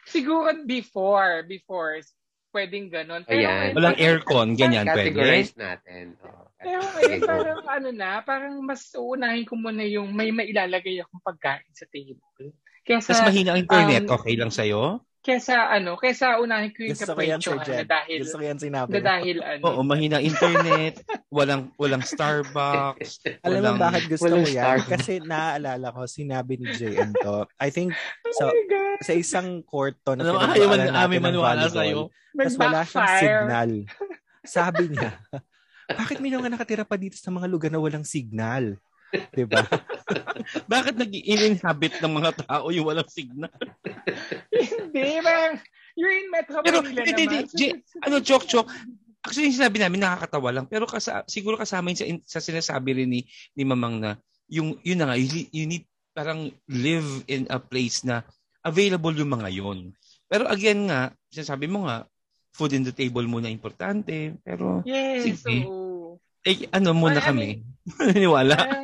siguro 0.06 0.54
before 0.62 1.42
before 1.48 1.98
pwedeng 2.52 2.92
ganon. 2.92 3.24
Pero 3.24 3.42
Ayan. 3.42 3.72
Walang 3.74 3.98
aircon, 3.98 4.48
ganyan 4.54 4.86
pwede. 4.86 5.10
Categorize 5.10 5.52
natin. 5.56 6.14
Oh, 6.22 6.46
Pero 6.60 6.80
ngayon, 6.84 7.20
parang 7.26 7.60
ano 7.66 7.88
na, 7.90 8.10
parang 8.22 8.54
mas 8.62 8.86
uunahin 8.94 9.48
ko 9.48 9.59
muna 9.59 9.82
yung 9.82 10.12
may 10.14 10.30
mailalagay 10.30 11.00
akong 11.02 11.24
pagkain 11.24 11.72
sa 11.74 11.88
table. 11.90 12.54
Kesa, 12.86 13.16
Mas 13.16 13.22
mahina 13.26 13.56
ang 13.56 13.62
internet, 13.66 14.04
um, 14.06 14.14
okay 14.14 14.34
lang 14.38 14.52
sa'yo? 14.52 15.02
Kesa 15.22 15.70
ano, 15.70 15.94
kesa 15.94 16.42
unahin 16.42 16.74
ko 16.74 16.82
yung 16.82 16.98
Gusto 16.98 17.14
capriccio 17.14 17.54
na 17.54 17.86
dahil 17.86 18.20
Gusto 18.26 18.36
ko 18.36 18.44
yan 18.44 18.58
sinabi 18.58 18.90
na 18.90 19.00
dahil 19.06 19.36
ano. 19.38 19.62
Oo, 19.70 19.80
mahina 19.86 20.18
internet, 20.18 21.06
walang 21.30 21.70
walang 21.78 22.02
Starbucks. 22.02 23.22
Alam 23.46 23.60
mo 23.62 23.72
bakit 23.78 24.10
gusto 24.10 24.26
ko 24.26 24.42
yan? 24.42 24.82
Starbucks. 24.82 24.90
Kasi 24.90 25.12
naaalala 25.22 25.94
ko, 25.94 26.10
sinabi 26.10 26.58
ni 26.58 26.74
JM 26.74 27.14
to. 27.22 27.46
I 27.62 27.70
think 27.70 27.94
so, 28.34 28.50
oh 28.50 28.54
sa 29.02 29.12
isang 29.12 29.60
court 29.66 29.98
to 30.06 30.14
na 30.14 30.26
ano, 30.26 30.38
ayaw 30.38 30.68
man 30.70 30.90
namin 30.90 31.18
maniwala 31.20 31.66
sa'yo. 31.68 32.08
Tapos 32.32 32.56
wala 32.56 32.80
siyang 32.86 33.12
signal. 33.18 33.70
Sabi 34.58 34.84
niya, 34.90 35.10
bakit 35.86 36.18
may 36.18 36.34
nga 36.34 36.50
nakatira 36.50 36.82
pa 36.86 36.98
dito 36.98 37.14
sa 37.18 37.30
mga 37.30 37.46
lugar 37.50 37.70
na 37.70 37.82
walang 37.82 38.06
signal? 38.06 38.78
'Di 39.12 39.44
ba? 39.44 39.62
Bakit 40.72 40.94
nag-inhabit 40.97 42.01
ng 42.01 42.12
mga 42.12 42.32
tao 42.48 42.72
yung 42.72 42.89
walang 42.89 43.09
signal? 43.09 43.52
hindi, 44.52 45.20
bang 45.20 45.60
you're 45.97 46.12
in 46.12 46.28
Metro 46.32 46.64
Pero, 46.64 46.80
Manila 46.80 47.05
hindi, 47.05 47.24
naman. 47.28 47.44
Hindi, 47.48 47.66
ano, 48.01 48.16
joke, 48.24 48.48
joke. 48.48 48.68
Actually, 49.22 49.52
yung 49.52 49.59
sinabi 49.62 49.78
namin, 49.78 50.02
nakakatawa 50.02 50.51
lang. 50.51 50.66
Pero 50.66 50.89
kasa, 50.89 51.22
siguro 51.30 51.55
kasama 51.55 51.94
yun 51.94 52.01
sa, 52.01 52.06
sa 52.26 52.40
sinasabi 52.43 53.05
rin 53.05 53.09
ni, 53.12 53.22
ni 53.55 53.62
Mamang 53.62 54.02
na, 54.02 54.10
yung, 54.51 54.80
yun 54.82 54.98
na 54.98 55.12
nga, 55.12 55.16
you, 55.20 55.47
you 55.55 55.64
need 55.68 55.86
parang 56.12 56.51
live 56.68 57.24
in 57.30 57.48
a 57.48 57.56
place 57.56 58.05
na 58.05 58.26
available 58.66 59.14
yung 59.14 59.32
mga 59.32 59.48
yun. 59.52 59.94
Pero 60.26 60.48
again 60.51 60.90
nga, 60.90 61.14
sinasabi 61.30 61.70
mo 61.70 61.86
nga, 61.86 62.05
food 62.52 62.76
in 62.76 62.84
the 62.84 62.93
table 62.93 63.24
muna 63.24 63.48
importante. 63.48 64.36
Pero, 64.44 64.84
yes, 64.84 65.24
sige. 65.24 65.64
So, 65.64 66.20
eh, 66.43 66.66
ano 66.74 66.93
muna 66.93 67.22
well, 67.22 67.28
kami? 67.32 67.62
I 67.62 68.12
mean, 68.18 68.28
Wala. 68.34 68.56
Um, 68.59 68.81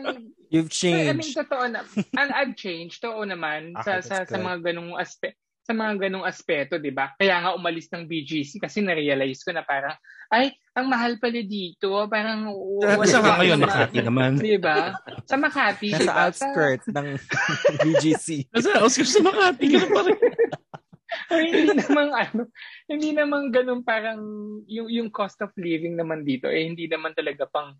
You've 0.48 0.72
changed. 0.72 1.12
I 1.12 1.16
mean, 1.16 1.32
totoo 1.32 1.64
na. 1.68 1.84
And 2.20 2.30
I've 2.32 2.56
changed. 2.56 3.04
Totoo 3.04 3.24
naman 3.28 3.76
okay, 3.76 3.84
sa, 3.84 3.92
sa, 4.00 4.16
sa 4.24 4.36
mga 4.40 4.72
ganung 4.72 4.96
aspe 4.96 5.36
sa 5.68 5.76
mga 5.76 6.08
ganung 6.08 6.24
aspeto, 6.24 6.80
'di 6.80 6.96
ba? 6.96 7.12
Kaya 7.20 7.44
nga 7.44 7.52
umalis 7.52 7.92
ng 7.92 8.08
BGC 8.08 8.56
kasi 8.56 8.80
na-realize 8.80 9.44
ko 9.44 9.52
na 9.52 9.60
parang 9.60 9.92
ay, 10.32 10.56
ang 10.72 10.88
mahal 10.88 11.20
pala 11.20 11.44
dito. 11.44 12.08
Parang 12.08 12.48
wala 12.80 13.04
sa 13.04 13.20
ngayon 13.20 13.60
Makati 13.60 14.00
naman. 14.00 14.40
'Di 14.40 14.56
ba? 14.56 14.96
Sa 15.28 15.36
Makati, 15.36 15.92
Nasa 15.92 16.08
diba? 16.08 16.24
outskirts 16.24 16.88
ng 16.88 17.08
BGC. 17.84 18.48
Nasa 18.48 18.80
outskirts 18.80 19.12
sa 19.12 19.20
Makati, 19.20 19.64
ganun 19.68 19.92
pa 19.92 20.02
rin. 20.08 20.18
Or 21.28 21.40
hindi 21.40 21.72
naman 21.76 22.06
ano, 22.16 22.42
hindi 22.88 23.10
naman 23.12 23.52
ganun 23.52 23.84
parang 23.84 24.20
yung 24.64 24.88
yung 24.88 25.08
cost 25.12 25.36
of 25.44 25.52
living 25.60 26.00
naman 26.00 26.24
dito 26.24 26.48
eh 26.48 26.64
hindi 26.64 26.88
naman 26.88 27.12
talaga 27.12 27.44
pang 27.44 27.76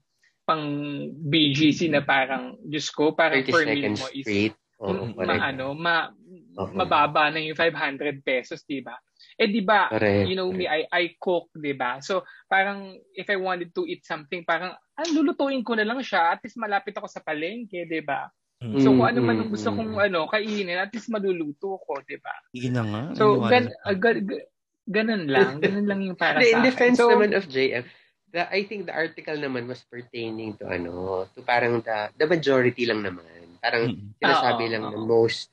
pang 0.49 0.65
BGC 1.13 1.93
na 1.93 2.01
parang 2.01 2.57
Diyos 2.65 2.89
ko, 2.89 3.13
parang 3.13 3.45
per 3.45 3.69
meal 3.69 3.93
mo 3.93 4.09
is. 4.17 4.57
Oh, 4.79 5.11
ma, 5.11 5.35
ano, 5.43 5.75
ma, 5.75 6.07
uh-huh. 6.07 6.71
mababa 6.71 7.35
na 7.35 7.43
yung 7.43 7.59
500 7.59 8.23
pesos, 8.23 8.63
di 8.63 8.79
ba? 8.79 8.95
Eh, 9.35 9.51
di 9.51 9.63
ba, 9.63 9.91
you 10.23 10.39
know 10.39 10.55
me, 10.55 10.71
I, 10.71 10.87
I 10.87 11.19
cook, 11.19 11.51
di 11.51 11.75
ba? 11.75 11.99
So, 11.99 12.23
parang, 12.47 12.95
if 13.11 13.27
I 13.27 13.37
wanted 13.43 13.75
to 13.75 13.83
eat 13.91 14.07
something, 14.07 14.47
parang, 14.47 14.79
ah, 14.79 15.09
lulutuin 15.11 15.67
ko 15.67 15.75
na 15.75 15.83
lang 15.83 15.99
siya, 15.99 16.31
at 16.31 16.43
least 16.47 16.63
malapit 16.63 16.95
ako 16.95 17.11
sa 17.11 17.27
palengke, 17.27 17.91
di 17.91 18.03
ba? 18.07 18.31
Mm. 18.63 18.79
So, 18.83 18.95
kung 18.95 19.07
ano 19.07 19.19
man 19.23 19.39
ang 19.39 19.51
gusto 19.51 19.71
kong 19.71 19.99
ano, 19.99 20.31
kainin, 20.31 20.79
at 20.79 20.95
least 20.95 21.11
maluluto 21.11 21.79
ko, 21.83 21.99
di 22.07 22.19
ba? 22.19 22.35
Na 22.71 22.83
nga. 22.87 23.03
So, 23.19 23.43
gan, 23.47 23.71
uh, 23.83 23.95
gan, 23.99 24.27
gan, 24.27 24.43
ganun 24.87 25.25
lang. 25.31 25.59
Ganun 25.63 25.87
lang 25.87 26.01
yung 26.03 26.19
para 26.23 26.39
sa 26.39 26.47
In 26.47 26.63
defense 26.67 26.99
so, 26.99 27.11
naman 27.11 27.35
of 27.35 27.47
JF, 27.51 27.87
the, 28.33 28.45
I 28.49 28.65
think 28.65 28.87
the 28.87 28.95
article 28.95 29.37
naman 29.37 29.67
was 29.69 29.85
pertaining 29.89 30.57
to 30.61 30.69
ano, 30.69 31.27
to 31.35 31.41
parang 31.43 31.81
the, 31.81 32.13
the 32.17 32.27
majority 32.27 32.85
lang 32.85 33.05
naman. 33.05 33.59
Parang 33.61 33.93
mm-hmm. 33.93 34.19
sinasabi 34.21 34.65
oh, 34.69 34.71
lang 34.73 34.85
oh. 34.85 34.93
ng 34.95 35.05
most 35.09 35.51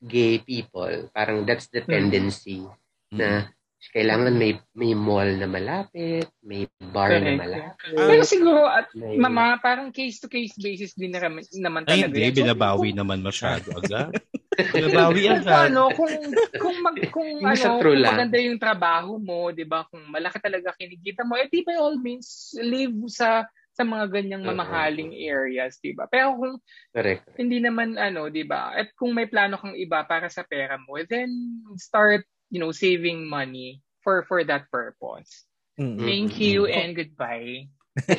gay 0.00 0.40
people, 0.40 1.10
parang 1.12 1.44
that's 1.44 1.68
the 1.68 1.84
tendency 1.84 2.64
mm-hmm. 2.64 3.16
na 3.20 3.28
kailangan 3.88 4.36
may 4.36 4.60
may 4.76 4.92
mall 4.92 5.24
na 5.24 5.48
malapit, 5.48 6.28
may 6.44 6.68
bar 6.92 7.16
Correct. 7.16 7.24
na 7.24 7.40
malapit. 7.40 7.96
Pero 7.96 8.22
siguro 8.28 8.68
at 8.68 8.92
may... 8.92 9.16
mama, 9.16 9.56
parang 9.64 9.88
case 9.88 10.20
to 10.20 10.28
case 10.28 10.52
basis 10.60 10.92
din 10.92 11.16
na, 11.16 11.24
naman 11.56 11.88
talaga. 11.88 11.96
Ay, 11.96 12.04
hindi, 12.04 12.44
binabawi 12.44 12.92
so, 12.92 12.98
naman 13.00 13.24
masyado 13.24 13.72
agad. 13.80 14.12
binabawi 14.52 15.32
agad. 15.32 15.72
ano, 15.72 15.88
kung 15.96 16.14
kung 16.60 16.76
mag, 16.84 16.96
kung 17.14 17.30
ano, 17.40 17.64
kung 17.80 18.04
maganda 18.04 18.36
yung 18.36 18.60
trabaho 18.60 19.16
mo, 19.16 19.48
'di 19.48 19.64
ba? 19.64 19.88
Kung 19.88 20.04
malaki 20.12 20.38
talaga 20.44 20.76
kinikita 20.76 21.24
mo, 21.24 21.40
eh 21.40 21.48
di 21.48 21.64
by 21.64 21.80
all 21.80 21.96
means 21.96 22.52
live 22.60 22.94
sa 23.08 23.48
sa 23.72 23.86
mga 23.86 24.12
ganyang 24.12 24.44
mamahaling 24.44 25.16
areas, 25.24 25.80
'di 25.80 25.96
ba? 25.96 26.04
Pero 26.12 26.36
kung 26.36 26.60
Correct. 26.92 27.24
hindi 27.40 27.64
naman 27.64 27.96
ano, 27.96 28.28
'di 28.28 28.44
ba? 28.44 28.76
At 28.76 28.92
kung 28.92 29.16
may 29.16 29.24
plano 29.24 29.56
kang 29.56 29.72
iba 29.72 30.04
para 30.04 30.28
sa 30.28 30.44
pera 30.44 30.76
mo, 30.76 31.00
then 31.00 31.32
start 31.80 32.28
you 32.50 32.60
know, 32.60 32.72
saving 32.72 33.28
money 33.28 33.82
for 34.02 34.26
for 34.26 34.44
that 34.44 34.70
purpose. 34.70 35.46
Mm-hmm. 35.78 36.04
Thank 36.04 36.40
you 36.40 36.66
and 36.66 36.94
goodbye. 36.94 37.70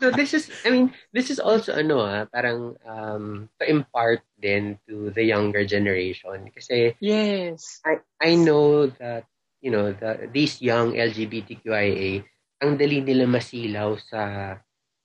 so 0.00 0.10
this 0.12 0.34
is, 0.34 0.50
I 0.64 0.70
mean, 0.70 0.92
this 1.12 1.30
is 1.30 1.40
also 1.40 1.72
ano 1.72 2.04
ah, 2.04 2.28
parang 2.28 2.76
um, 2.84 3.48
to 3.60 3.64
impart 3.64 4.20
then 4.36 4.78
to 4.88 5.08
the 5.14 5.24
younger 5.24 5.64
generation. 5.64 6.52
Kasi 6.52 6.92
yes, 7.00 7.80
I 7.86 8.04
I 8.20 8.36
know 8.36 8.92
that 9.00 9.24
you 9.64 9.72
know 9.72 9.92
the 9.92 10.28
these 10.28 10.60
young 10.60 10.92
LGBTQIA 10.98 12.24
ang 12.62 12.78
dali 12.78 13.02
nila 13.02 13.26
masilaw 13.26 13.98
sa 13.98 14.54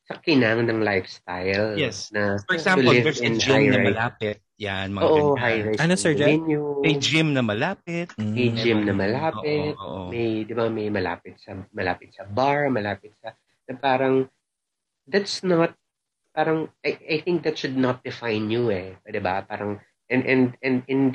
sa 0.08 0.14
kinang 0.24 0.68
ng 0.68 0.84
lifestyle. 0.84 1.76
Yes. 1.76 2.12
Na 2.12 2.40
For 2.48 2.56
example, 2.56 2.94
there's 2.94 3.20
a 3.20 3.32
gym 3.36 3.74
na 3.74 3.80
malapit. 3.80 4.44
Yan, 4.58 4.90
mga 4.90 5.06
Oo, 5.06 5.38
high 5.38 5.62
rise. 5.62 5.80
Ano, 5.82 5.94
Sir 5.94 6.18
Jen? 6.18 6.42
May 6.82 6.98
gym 6.98 7.38
na 7.38 7.46
malapit. 7.46 8.10
Mm. 8.18 8.34
May 8.34 8.50
gym 8.58 8.80
na 8.90 8.94
malapit. 8.94 9.78
Oo, 9.78 10.10
oo. 10.10 10.10
May, 10.10 10.50
di 10.50 10.54
ba, 10.58 10.66
may 10.66 10.90
malapit 10.90 11.38
sa, 11.38 11.54
malapit 11.74 12.18
sa 12.18 12.26
bar, 12.26 12.66
malapit 12.74 13.14
sa, 13.22 13.38
na 13.70 13.74
parang, 13.78 14.26
that's 15.06 15.46
not, 15.46 15.78
parang, 16.34 16.74
I, 16.82 16.98
I 16.98 17.18
think 17.22 17.46
that 17.46 17.62
should 17.62 17.78
not 17.78 18.02
define 18.02 18.50
you 18.50 18.74
eh. 18.74 18.98
Di 19.06 19.22
ba? 19.22 19.46
Parang, 19.46 19.78
and, 20.10 20.26
and, 20.26 20.58
and 20.66 20.82
in, 20.90 21.14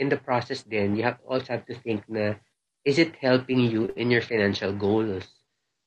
in 0.00 0.08
the 0.08 0.16
process 0.16 0.64
then, 0.64 0.96
you 0.96 1.04
have 1.04 1.20
also 1.28 1.60
have 1.60 1.68
to 1.68 1.76
think 1.76 2.08
na, 2.08 2.40
is 2.88 2.96
it 2.96 3.12
helping 3.20 3.60
you 3.60 3.92
in 3.92 4.08
your 4.08 4.24
financial 4.24 4.72
goals? 4.72 5.28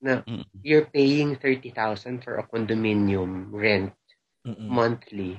na 0.04 0.20
mm 0.28 0.44
you're 0.64 0.88
paying 0.96 1.36
30,000 1.36 2.24
for 2.24 2.40
a 2.40 2.48
condominium 2.48 3.52
rent 3.52 3.92
Mm-mm. 4.48 4.64
monthly. 4.72 5.36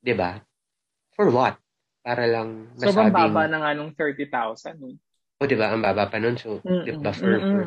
'Di 0.00 0.16
ba? 0.16 0.40
For 1.16 1.32
what? 1.32 1.56
Para 2.04 2.28
lang 2.28 2.70
masabing... 2.76 3.10
So, 3.10 3.16
baba 3.16 3.42
na 3.48 3.58
nga 3.64 3.70
nung 3.72 3.96
30,000. 3.96 4.78
O, 5.36 5.44
oh, 5.44 5.46
'di 5.48 5.56
ba? 5.56 5.72
Ang 5.72 5.82
baba 5.84 6.08
pa 6.08 6.16
nun. 6.20 6.36
So, 6.36 6.60
'di 6.60 6.96
ba 7.00 7.12
for, 7.12 7.36
for 7.40 7.62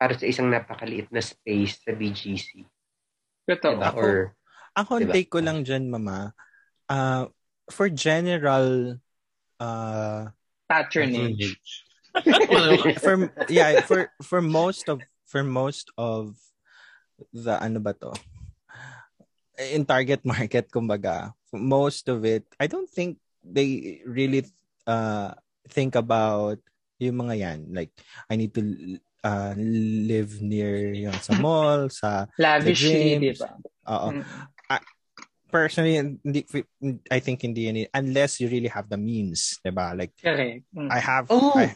para 0.00 0.18
sa 0.18 0.26
isang 0.26 0.48
napakaliit 0.50 1.08
na 1.14 1.22
space 1.22 1.78
sa 1.78 1.94
BGC. 1.94 2.66
Totoo. 3.46 3.78
Diba? 3.78 3.94
Or, 3.94 4.34
ako, 4.74 4.98
diba? 4.98 5.14
take 5.14 5.30
ko 5.30 5.38
lang 5.38 5.62
dyan, 5.62 5.86
mama. 5.86 6.34
Uh, 6.90 7.30
for 7.70 7.86
general 7.86 8.98
uh, 9.62 10.26
patronage. 10.66 11.86
for 13.04 13.32
yeah, 13.48 13.80
for 13.86 14.10
for 14.20 14.42
most 14.42 14.90
of 14.90 15.00
for 15.24 15.40
most 15.40 15.88
of 15.96 16.36
the 17.32 17.54
ano 17.56 17.80
ba 17.80 17.96
to 17.96 18.12
in 19.72 19.86
target 19.86 20.20
market 20.26 20.68
kumbaga 20.68 21.32
most 21.52 22.08
of 22.08 22.24
it 22.24 22.48
I 22.58 22.66
don't 22.66 22.88
think 22.88 23.20
they 23.44 24.00
really 24.08 24.48
uh 24.88 25.36
think 25.68 25.94
about 25.94 26.58
yung 27.02 27.18
mga 27.26 27.34
yan. 27.34 27.58
Like 27.74 27.90
I 28.30 28.38
need 28.38 28.54
to 28.54 28.62
uh, 29.26 29.54
live 29.58 30.38
near 30.38 30.94
yung 30.94 31.18
sa 31.18 31.34
mall 31.42 31.90
sa 31.90 32.30
lavishly 32.38 33.18
di 33.18 33.34
ba? 33.34 33.58
Oo. 33.90 34.08
Mm. 34.14 34.22
uh, 34.70 34.84
personally 35.50 35.98
hindi, 35.98 36.46
I 37.10 37.18
think 37.18 37.42
hindi 37.42 37.66
yan 37.66 37.90
unless 37.90 38.38
you 38.38 38.46
really 38.46 38.70
have 38.70 38.86
the 38.86 38.98
means 38.98 39.58
di 39.62 39.74
ba? 39.74 39.94
Like 39.98 40.14
Correct. 40.18 40.62
Mm. 40.70 40.90
I 40.90 41.00
have 41.02 41.26
oh 41.30 41.58
I, 41.58 41.74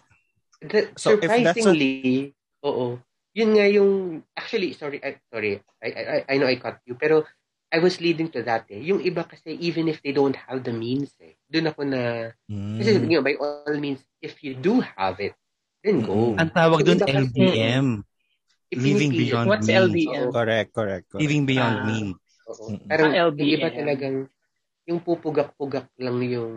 the, 0.62 0.94
so 0.94 1.18
surprisingly 1.18 2.30
oo. 2.62 3.02
Yun 3.36 3.50
nga 3.52 3.66
yung 3.68 3.90
actually 4.32 4.72
sorry 4.72 4.96
I, 5.04 5.20
sorry. 5.28 5.60
I, 5.82 5.88
I 5.92 6.18
I 6.24 6.34
know 6.40 6.48
I 6.48 6.56
cut 6.56 6.80
you 6.88 6.96
pero 6.96 7.26
I 7.76 7.78
was 7.84 8.00
leading 8.00 8.32
to 8.32 8.40
that 8.48 8.64
eh. 8.72 8.80
Yung 8.80 9.04
iba 9.04 9.20
kasi 9.28 9.52
even 9.60 9.92
if 9.92 10.00
they 10.00 10.16
don't 10.16 10.32
have 10.48 10.64
the 10.64 10.72
means 10.72 11.12
eh. 11.20 11.36
Doon 11.52 11.68
ako 11.68 11.80
na 11.84 12.32
mm. 12.48 12.80
kasi 12.80 12.96
you 13.04 13.20
know, 13.20 13.24
by 13.24 13.36
all 13.36 13.76
means 13.76 14.00
if 14.24 14.40
you 14.40 14.56
do 14.56 14.80
have 14.80 15.20
it 15.20 15.36
then 15.84 16.00
go. 16.00 16.32
Ang 16.40 16.50
tawag 16.56 16.88
doon 16.88 17.04
LBM. 17.04 18.00
Living 18.72 19.12
beyond 19.12 19.46
What's 19.46 19.68
means. 19.68 19.92
LBM? 19.92 20.28
Correct, 20.32 20.70
correct, 20.72 21.04
correct. 21.12 21.20
Living 21.20 21.44
beyond 21.44 21.76
ah. 21.76 21.84
means. 21.84 22.16
Oo. 22.48 22.80
Pero 22.88 23.02
ah, 23.12 23.30
LBM. 23.30 23.38
yung 23.44 23.50
iba 23.60 23.68
talagang 23.68 24.16
yung 24.86 25.00
pupugak-pugak 25.04 25.92
lang 26.00 26.18
yung 26.24 26.54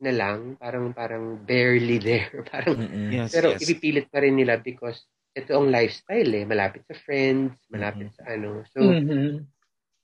na 0.00 0.12
lang, 0.16 0.56
parang 0.56 0.96
parang 0.96 1.36
barely 1.44 2.00
there. 2.00 2.32
Parang, 2.52 2.80
yes, 3.12 3.36
pero 3.36 3.52
yes. 3.52 3.60
ipipilit 3.68 4.08
pa 4.08 4.24
rin 4.24 4.32
nila 4.32 4.56
because 4.56 5.04
ito 5.36 5.52
ang 5.52 5.68
lifestyle 5.68 6.32
eh. 6.40 6.48
Malapit 6.48 6.88
sa 6.88 6.96
friends, 6.96 7.52
malapit 7.68 8.08
mm-hmm. 8.08 8.24
sa 8.24 8.32
ano. 8.32 8.64
So, 8.72 8.80
mm-hmm. 8.80 9.44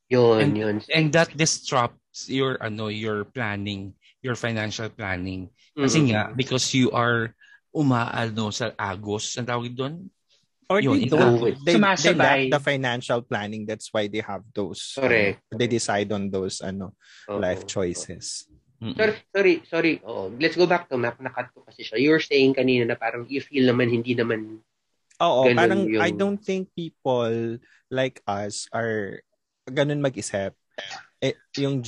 Yun, 0.08 0.40
and, 0.40 0.52
yun. 0.56 0.76
And 0.92 1.12
that 1.12 1.34
disrupts 1.36 2.28
your, 2.28 2.58
ano, 2.62 2.88
your 2.88 3.24
planning, 3.24 3.94
your 4.22 4.34
financial 4.34 4.88
planning. 4.88 5.50
Kasi 5.76 6.00
mm-hmm. 6.00 6.10
nga, 6.12 6.22
because 6.34 6.72
you 6.72 6.90
are 6.90 7.34
umaano 7.74 8.48
sa 8.52 8.72
agos, 8.78 9.36
ang 9.36 9.46
tawag 9.46 9.76
doon? 9.76 10.08
Or 10.66 10.82
yun, 10.82 10.98
they 10.98 11.06
don't. 11.06 11.62
They, 11.62 11.78
they 11.78 11.78
lack 11.78 12.50
the 12.50 12.58
financial 12.58 13.22
planning. 13.22 13.66
That's 13.66 13.86
why 13.94 14.10
they 14.10 14.18
have 14.18 14.42
those. 14.50 14.98
Correct. 14.98 15.38
Uh, 15.46 15.58
they 15.62 15.70
decide 15.70 16.10
on 16.10 16.26
those 16.26 16.58
ano 16.58 16.98
oh, 17.30 17.38
life 17.38 17.70
choices. 17.70 18.50
Oh. 18.82 18.90
Sorry, 18.98 19.14
sorry, 19.30 19.54
sorry. 19.70 19.94
Oh, 20.02 20.34
let's 20.42 20.58
go 20.58 20.66
back 20.66 20.90
to 20.90 20.98
map. 20.98 21.22
Nakat 21.22 21.54
ko 21.54 21.62
kasi 21.62 21.86
siya. 21.86 22.02
You 22.02 22.10
were 22.10 22.24
saying 22.24 22.58
kanina 22.58 22.82
na 22.82 22.98
parang 22.98 23.30
you 23.30 23.40
feel 23.40 23.70
naman 23.70 23.94
hindi 23.94 24.18
naman 24.18 24.58
Oo, 25.22 25.48
ganun 25.48 25.56
parang 25.56 25.80
yung... 25.88 26.02
I 26.02 26.10
don't 26.12 26.40
think 26.42 26.68
people 26.76 27.56
like 27.88 28.20
us 28.28 28.68
are 28.74 29.24
ganun 29.68 30.04
mag-isip. 30.04 30.54
Eh, 31.22 31.34
yung 31.58 31.82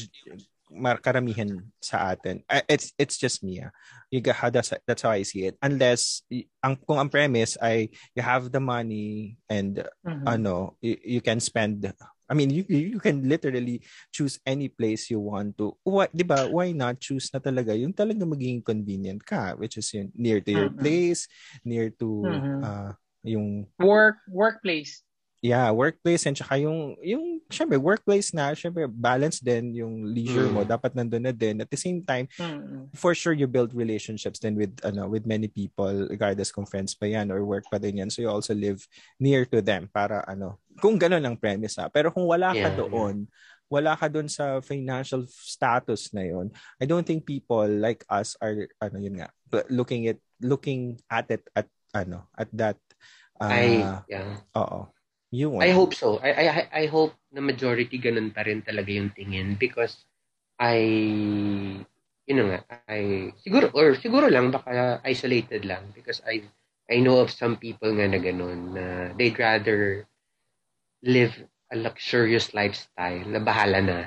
karamihan 1.01 1.65
sa 1.81 2.13
atin. 2.13 2.45
Uh, 2.45 2.65
it's 2.69 2.93
it's 3.01 3.17
just 3.17 3.41
me. 3.41 3.65
Ah. 3.65 3.73
You 4.13 4.21
got, 4.21 4.41
that's, 4.53 4.73
that's 4.87 5.03
how 5.05 5.13
I 5.13 5.25
see 5.25 5.49
it. 5.49 5.57
Unless 5.61 6.25
ang 6.65 6.77
kung 6.85 7.01
ang 7.01 7.13
premise 7.13 7.57
ay 7.61 7.93
you 8.17 8.23
have 8.25 8.53
the 8.53 8.61
money 8.61 9.37
and 9.49 9.85
mm-hmm. 10.05 10.29
ano, 10.29 10.77
you, 10.81 11.19
you 11.19 11.21
can 11.21 11.41
spend 11.41 11.93
I 12.29 12.37
mean, 12.37 12.53
you 12.53 12.61
you 12.69 13.01
can 13.01 13.25
literally 13.25 13.81
choose 14.13 14.37
any 14.45 14.69
place 14.69 15.09
you 15.09 15.17
want 15.17 15.57
to. 15.57 15.73
Why, 15.81 16.13
'di 16.13 16.29
ba? 16.29 16.45
Why 16.45 16.77
not 16.77 17.01
choose 17.01 17.33
na 17.33 17.41
talaga 17.41 17.73
yung 17.73 17.97
talaga 17.97 18.29
maging 18.29 18.61
convenient 18.61 19.25
ka, 19.25 19.57
which 19.57 19.81
is 19.81 19.89
yun, 19.97 20.13
near 20.13 20.45
to 20.45 20.53
your 20.53 20.69
mm-hmm. 20.69 20.85
place, 20.85 21.25
near 21.65 21.89
to 21.97 22.29
mm-hmm. 22.29 22.61
uh, 22.61 22.93
yung 23.25 23.65
work 23.81 24.21
workplace 24.29 25.01
yeah 25.39 25.71
workplace 25.71 26.27
and 26.27 26.35
saka 26.35 26.59
yung 26.59 26.99
yung 27.03 27.39
syempre 27.47 27.79
workplace 27.79 28.35
na 28.35 28.53
syempre 28.53 28.91
balance 28.91 29.39
din 29.39 29.71
yung 29.75 30.03
leisure 30.03 30.51
mm. 30.51 30.55
mo 30.55 30.61
dapat 30.67 30.93
nandoon 30.99 31.31
na 31.31 31.35
din 31.35 31.63
at 31.63 31.71
the 31.71 31.79
same 31.79 32.03
time 32.03 32.27
mm. 32.37 32.91
for 32.95 33.15
sure 33.15 33.33
you 33.33 33.47
build 33.47 33.71
relationships 33.73 34.43
then 34.43 34.59
with 34.59 34.75
ano 34.83 35.07
with 35.07 35.25
many 35.25 35.47
people 35.47 36.07
regardless 36.11 36.51
kung 36.51 36.67
friends 36.67 36.93
pa 36.99 37.07
yan 37.07 37.31
or 37.31 37.47
work 37.47 37.65
pa 37.71 37.79
din 37.79 38.03
yan 38.03 38.11
so 38.11 38.19
you 38.19 38.31
also 38.31 38.53
live 38.53 38.83
near 39.23 39.47
to 39.47 39.63
them 39.63 39.87
para 39.95 40.27
ano 40.27 40.59
kung 40.79 40.99
gano'n 40.99 41.23
ang 41.23 41.39
premise 41.39 41.79
ha 41.79 41.87
pero 41.87 42.11
kung 42.11 42.27
wala 42.27 42.51
yeah. 42.55 42.71
ka 42.71 42.83
doon 42.83 43.31
wala 43.69 43.93
ka 43.95 44.09
dun 44.09 44.27
sa 44.27 44.65
financial 44.65 45.29
status 45.29 46.11
na 46.17 46.25
yun, 46.25 46.49
I 46.81 46.89
don't 46.89 47.05
think 47.05 47.29
people 47.29 47.69
like 47.69 48.01
us 48.09 48.33
are, 48.41 48.65
ano 48.81 48.97
yun 48.97 49.21
nga, 49.21 49.29
looking 49.69 50.09
at, 50.09 50.17
looking 50.41 50.97
at 51.13 51.29
it 51.29 51.45
at, 51.53 51.69
ano, 51.93 52.33
at 52.33 52.49
that, 52.57 52.81
uh, 53.37 53.53
I, 53.53 53.85
yeah. 54.09 54.41
Oo. 54.57 54.89
You 55.31 55.61
I 55.61 55.71
hope 55.77 55.93
so. 55.93 56.17
I, 56.25 56.33
I, 56.33 56.69
I 56.73 56.85
hope 56.89 57.13
na 57.33 57.45
majority 57.45 58.01
ganun 58.01 58.33
pa 58.33 58.49
rin 58.49 58.65
talaga 58.65 58.89
yung 58.89 59.13
tingin 59.13 59.61
because 59.61 60.09
I, 60.57 60.81
you 62.25 62.35
know 62.35 62.49
nga, 62.49 62.65
I, 62.89 63.33
siguro, 63.45 63.69
or 63.77 63.93
siguro 64.01 64.33
lang, 64.33 64.49
baka 64.51 65.05
isolated 65.05 65.69
lang 65.69 65.93
because 65.93 66.25
I, 66.25 66.49
I 66.89 67.05
know 67.05 67.21
of 67.21 67.29
some 67.29 67.61
people 67.61 67.93
nga 67.93 68.09
na 68.09 68.17
ganun, 68.17 68.73
na 68.73 69.13
they'd 69.21 69.37
rather 69.37 70.09
live 71.05 71.37
a 71.73 71.77
luxurious 71.77 72.57
lifestyle 72.57 73.29
na 73.29 73.39
bahala 73.39 73.85
na 73.85 73.99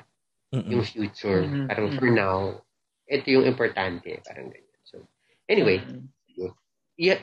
Mm-mm. 0.49 0.73
yung 0.73 0.84
future. 0.84 1.45
Mm-hmm. 1.45 1.69
Parang 1.69 1.89
for 2.02 2.10
now, 2.10 2.65
ito 3.06 3.30
yung 3.30 3.45
importante. 3.45 4.18
Parang 4.26 4.49
ganyan. 4.49 4.81
So, 4.81 5.06
anyway, 5.45 5.85
mm-hmm. 5.85 6.49
yeah, 6.98 7.22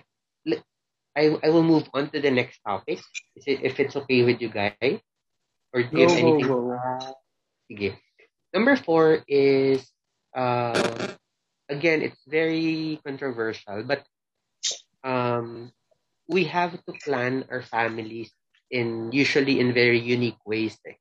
I, 1.19 1.35
I 1.43 1.51
will 1.51 1.67
move 1.67 1.91
on 1.91 2.11
to 2.15 2.23
the 2.23 2.31
next 2.31 2.63
topic. 2.63 3.03
Is 3.35 3.45
it, 3.51 3.67
if 3.67 3.81
it's 3.83 3.97
okay 4.07 4.23
with 4.23 4.39
you 4.39 4.49
guys? 4.49 5.03
Or 5.75 5.83
do 5.83 5.91
you 5.91 6.07
have 6.07 6.15
anything? 6.15 6.47
Go, 6.47 6.71
go. 6.71 7.15
Sige. 7.67 7.99
Number 8.55 8.77
four 8.79 9.27
is, 9.27 9.83
uh, 10.31 11.11
again, 11.69 12.07
it's 12.07 12.23
very 12.31 13.03
controversial, 13.05 13.83
but 13.83 14.07
um, 15.03 15.75
we 16.29 16.45
have 16.45 16.79
to 16.87 16.93
plan 17.05 17.45
our 17.51 17.63
families 17.63 18.31
in 18.71 19.11
usually 19.13 19.61
in 19.61 19.73
very 19.73 19.99
unique 19.99 20.41
ways 20.45 20.77
eh. 20.85 21.01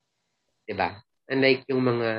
'Di 0.64 0.73
ba? 0.76 0.95
Unlike 1.27 1.68
yung 1.68 1.84
mga 1.84 2.11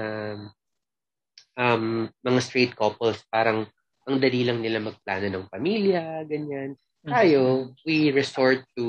um 1.57 2.09
mga 2.25 2.41
straight 2.45 2.73
couples, 2.77 3.25
parang 3.33 3.65
ang 4.09 4.17
dali 4.21 4.45
lang 4.45 4.61
nila 4.61 4.81
magplano 4.81 5.29
ng 5.29 5.49
pamilya, 5.49 6.25
ganyan. 6.25 6.77
Tayo, 7.07 7.43
mm-hmm. 7.43 7.85
we 7.87 8.11
resort 8.11 8.67
to, 8.75 8.85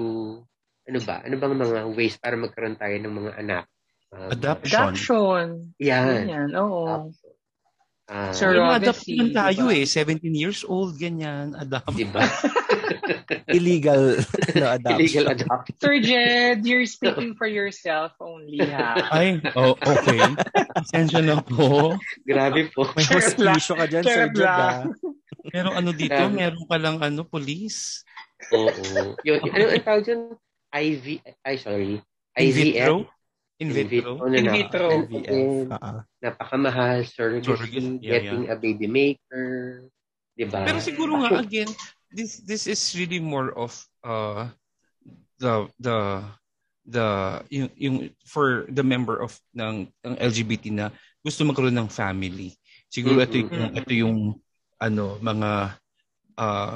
ano 0.89 0.99
ba, 1.05 1.21
ano 1.21 1.35
bang 1.37 1.55
mga 1.57 1.79
ways 1.93 2.17
para 2.17 2.33
magkaroon 2.39 2.77
tayo 2.79 2.95
ng 2.97 3.13
mga 3.13 3.31
anak? 3.37 3.65
Um, 4.09 4.29
Adoption. 4.33 4.73
Adoption. 4.73 5.45
Yan. 5.77 6.23
Yan, 6.25 6.49
oo. 6.57 7.13
Uh, 8.09 8.33
Sir 8.33 8.57
adopt 8.57 9.05
naman 9.05 9.29
tayo 9.37 9.69
diba? 9.69 9.85
eh. 9.85 9.85
17 9.85 10.33
years 10.33 10.65
old, 10.65 10.97
ganyan. 10.97 11.53
Adopt. 11.53 11.93
Diba? 11.93 12.25
Illegal 13.53 14.17
no, 14.57 14.65
adoption. 14.73 14.97
Illegal 14.97 15.25
adoption. 15.29 15.75
Sir 15.77 15.95
Jed, 16.01 16.65
you're 16.65 16.89
speaking 16.89 17.37
for 17.37 17.45
yourself 17.45 18.17
only, 18.17 18.57
ha? 18.65 18.97
Ay, 19.13 19.37
oh, 19.53 19.77
okay. 19.77 20.25
Pasensya 20.73 21.21
na 21.21 21.37
po. 21.37 22.01
Grabe 22.25 22.73
po. 22.73 22.89
May 22.97 23.05
hostisyo 23.05 23.77
ka 23.77 23.85
dyan, 23.85 24.01
Sir 24.01 24.25
Jed, 24.33 24.41
ha? 24.41 24.89
Meron 25.47 25.73
ano 25.75 25.91
dito, 25.95 26.19
meron 26.29 26.63
palang 26.67 26.99
ano, 26.99 27.23
police. 27.23 28.03
Oo. 28.51 29.15
Yung, 29.23 29.39
ano 29.47 29.63
ang 29.71 29.85
tawag 29.85 30.03
dyan? 30.03 30.21
IV, 30.69 31.05
ay 31.43 31.55
sorry. 31.57 31.97
IVF. 32.37 32.55
In 32.59 32.71
vitro? 32.71 32.95
In 33.59 33.69
vitro. 33.73 34.11
In 34.31 34.47
vitro. 34.47 34.85
IVF. 34.87 35.67
Uh-huh. 35.73 35.99
Napakamahal, 36.23 37.03
surrogacy, 37.03 37.45
surrogate, 37.51 37.89
yeah, 37.99 38.11
getting 38.19 38.43
yeah. 38.47 38.53
a 38.53 38.55
baby 38.55 38.87
maker. 38.87 39.87
Diba? 40.39 40.63
Pero 40.63 40.79
siguro 40.79 41.19
nga, 41.19 41.43
again, 41.43 41.67
this 42.07 42.39
this 42.47 42.63
is 42.65 42.79
really 42.95 43.19
more 43.19 43.51
of 43.53 43.75
uh 44.07 44.47
the 45.37 45.67
the 45.83 46.23
the 46.87 47.07
yung, 47.51 47.69
yung 47.75 47.95
for 48.23 48.65
the 48.71 48.81
member 48.81 49.19
of 49.19 49.35
ng, 49.51 49.91
ng 50.01 50.15
LGBT 50.15 50.65
na 50.73 50.85
gusto 51.19 51.43
magkaroon 51.43 51.75
ng 51.75 51.91
family. 51.91 52.55
Siguro 52.87 53.19
mm-hmm. 53.19 53.27
ito 53.27 53.35
yung 53.35 53.69
ito 53.75 53.93
yung 53.93 54.17
ano 54.79 55.19
mga 55.19 55.75
uh, 56.39 56.75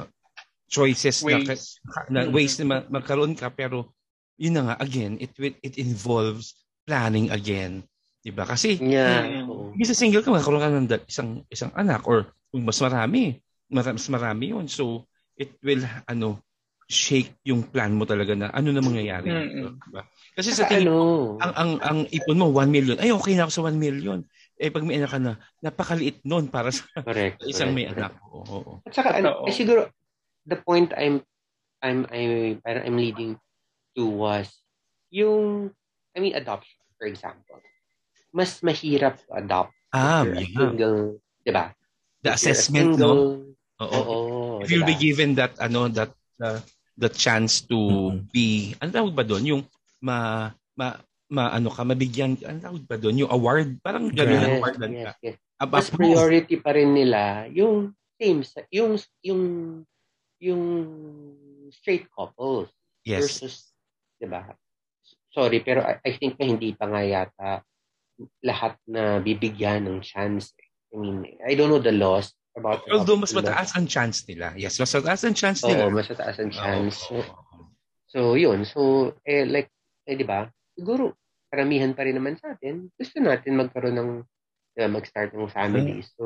choices 0.68 1.24
ways. 1.24 1.80
na, 2.10 2.24
na 2.24 2.30
ways 2.30 2.56
na 2.60 2.84
magkaroon 2.88 3.36
ka 3.36 3.48
pero 3.52 3.92
yun 4.36 4.58
na 4.58 4.72
nga 4.72 4.76
again 4.82 5.16
it 5.22 5.32
will 5.38 5.54
it 5.62 5.78
involves 5.78 6.58
planning 6.84 7.30
again 7.30 7.84
'di 8.24 8.32
ba 8.32 8.48
kasi 8.48 8.80
yeah. 8.80 9.44
Mm, 9.44 9.76
single 9.84 10.24
ka 10.24 10.32
magkaroon 10.32 10.62
ka 10.62 10.70
ng 10.72 10.88
isang 11.08 11.30
isang 11.52 11.72
anak 11.76 12.04
or 12.08 12.32
mas 12.52 12.80
marami 12.80 13.40
mas 13.68 14.08
marami 14.08 14.54
yun 14.54 14.66
so 14.66 15.04
it 15.38 15.54
will 15.62 15.82
ano 16.06 16.38
shake 16.84 17.32
yung 17.48 17.64
plan 17.64 17.96
mo 17.96 18.04
talaga 18.04 18.36
na 18.36 18.52
ano 18.52 18.68
na 18.68 18.84
mangyayari 18.84 19.32
mm-hmm. 19.32 19.88
diba? 19.88 20.02
kasi 20.36 20.52
sa 20.52 20.68
tingin 20.68 20.92
ano? 20.92 21.40
ang 21.40 21.52
ang 21.56 21.70
ang 21.80 21.98
ipon 22.12 22.36
mo 22.36 22.52
1 22.52 22.68
million 22.68 22.98
ay 23.00 23.08
okay 23.08 23.32
na 23.32 23.48
ako 23.48 23.52
sa 23.56 23.64
1 23.72 23.80
million 23.80 24.20
eh 24.64 24.72
pag 24.72 24.84
may 24.88 24.96
anak 24.96 25.12
ka 25.12 25.20
na, 25.20 25.36
napakaliit 25.60 26.24
noon 26.24 26.48
para 26.48 26.72
sa 26.72 26.88
correct, 27.04 27.44
isang 27.52 27.76
correct, 27.76 27.76
may 27.76 27.86
anak. 27.92 28.16
Oo, 28.32 28.40
oo. 28.48 28.72
At 28.88 28.96
saka, 28.96 29.20
ano, 29.20 29.44
eh, 29.44 29.52
siguro, 29.52 29.92
the 30.48 30.56
point 30.56 30.96
I'm, 30.96 31.20
I'm, 31.84 32.08
I'm, 32.08 32.64
parang 32.64 32.84
I'm 32.88 32.96
leading 32.96 33.36
to 33.92 34.02
was, 34.08 34.48
yung, 35.12 35.68
I 36.16 36.24
mean, 36.24 36.32
adoption, 36.32 36.80
for 36.96 37.04
example. 37.04 37.60
Mas 38.32 38.64
mahirap 38.64 39.20
to 39.20 39.36
adopt. 39.36 39.76
Ah, 39.92 40.24
yeah. 40.24 40.48
Single, 40.48 41.20
di 41.44 41.52
ba? 41.52 41.76
The 42.24 42.32
assessment, 42.32 42.96
single, 42.96 43.52
no? 43.76 43.84
Oo. 43.84 44.00
oo 44.00 44.26
If 44.64 44.72
you'll 44.72 44.88
diba? 44.88 44.96
be 44.96 45.04
given 45.12 45.36
that, 45.36 45.52
ano, 45.60 45.92
that, 45.92 46.16
uh, 46.40 46.64
the 46.96 47.12
chance 47.12 47.60
to 47.68 47.76
mm-hmm. 47.76 48.32
be, 48.32 48.72
ano 48.80 48.88
tawag 48.88 49.12
ba 49.12 49.28
doon? 49.28 49.44
Yung, 49.44 49.62
ma, 50.00 50.48
ma, 50.72 50.96
maano 51.30 51.68
ka, 51.72 51.82
mabigyan, 51.84 52.36
ano 52.44 52.58
tawag 52.60 52.84
ba 52.84 52.96
doon? 53.00 53.24
Yung 53.24 53.32
award, 53.32 53.80
parang 53.80 54.12
gano'n 54.12 54.40
yes, 54.40 54.52
award 54.60 54.76
yes, 54.76 54.84
ka. 54.84 55.12
Yes. 55.24 55.36
Mas 55.64 55.88
priority 55.88 56.56
pa 56.60 56.76
rin 56.76 56.92
nila 56.92 57.48
yung 57.48 57.96
same, 58.20 58.44
yung, 58.68 59.00
yung, 59.24 59.42
yung 60.38 60.62
straight 61.72 62.06
couples 62.12 62.68
yes. 63.02 63.40
versus, 63.40 63.72
di 64.20 64.28
ba? 64.28 64.52
Sorry, 65.32 65.64
pero 65.64 65.82
I, 65.82 65.98
I 66.04 66.10
think 66.14 66.38
na 66.38 66.46
hindi 66.46 66.76
pa 66.76 66.86
nga 66.86 67.02
yata 67.02 67.50
lahat 68.46 68.78
na 68.86 69.18
bibigyan 69.18 69.90
ng 69.90 69.98
chance. 70.04 70.54
I 70.94 70.96
mean, 71.00 71.26
I 71.42 71.58
don't 71.58 71.72
know 71.72 71.82
the 71.82 71.90
laws 71.90 72.30
about 72.54 72.86
Although 72.86 73.18
mas 73.18 73.34
mataas 73.34 73.74
ang 73.74 73.90
chance 73.90 74.22
nila. 74.30 74.54
Yes, 74.54 74.78
mas 74.78 74.94
mataas 74.94 75.26
ang 75.26 75.34
chance 75.34 75.66
nila. 75.66 75.90
Oo, 75.90 75.94
mas 75.94 76.06
mataas 76.06 76.38
ang 76.38 76.52
chance. 76.54 77.02
Oh, 77.10 77.18
oh. 77.18 77.66
So, 78.06 78.38
yun. 78.38 78.62
So, 78.62 79.10
eh, 79.26 79.42
like, 79.42 79.74
eh, 80.06 80.14
di 80.14 80.22
ba? 80.22 80.46
Siguro, 80.74 81.14
karamihan 81.50 81.94
pa 81.94 82.06
rin 82.06 82.18
naman 82.18 82.34
sa 82.38 82.54
atin, 82.54 82.90
gusto 82.94 83.16
natin 83.22 83.58
magkaroon 83.58 83.96
ng, 83.96 84.10
uh, 84.78 84.90
mag-start 84.90 85.30
ng 85.32 85.50
family. 85.50 86.02
Mm. 86.02 86.08
So, 86.18 86.24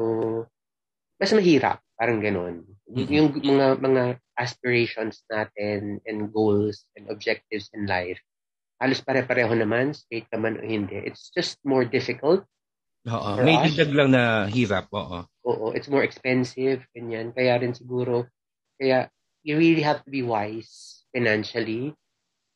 mas 1.20 1.35
mahirap, 1.35 1.83
parang 1.99 2.23
ganoon. 2.23 2.65
Mm-hmm. 2.89 3.12
Yung 3.12 3.29
mga 3.35 3.66
mga 3.83 4.03
aspirations 4.39 5.27
natin 5.27 5.99
and 6.07 6.31
goals 6.31 6.87
and 6.95 7.11
objectives 7.11 7.69
in 7.75 7.91
life, 7.91 8.23
halos 8.79 9.03
pare-pareho 9.03 9.51
naman, 9.59 9.91
straight 9.93 10.31
naman 10.31 10.57
o 10.57 10.65
hindi. 10.65 11.03
It's 11.03 11.35
just 11.35 11.59
more 11.66 11.83
difficult. 11.83 12.47
Oo, 13.11 13.31
may 13.43 13.59
didag 13.66 13.91
lang 13.91 14.15
na 14.15 14.47
hirap, 14.47 14.87
oo. 14.95 15.27
Oo, 15.49 15.66
it's 15.75 15.91
more 15.91 16.07
expensive, 16.07 16.87
ganyan. 16.95 17.35
Kaya 17.35 17.59
rin 17.59 17.75
siguro, 17.75 18.31
kaya 18.79 19.11
you 19.43 19.59
really 19.59 19.83
have 19.83 20.07
to 20.07 20.11
be 20.11 20.23
wise 20.23 21.03
financially 21.11 21.97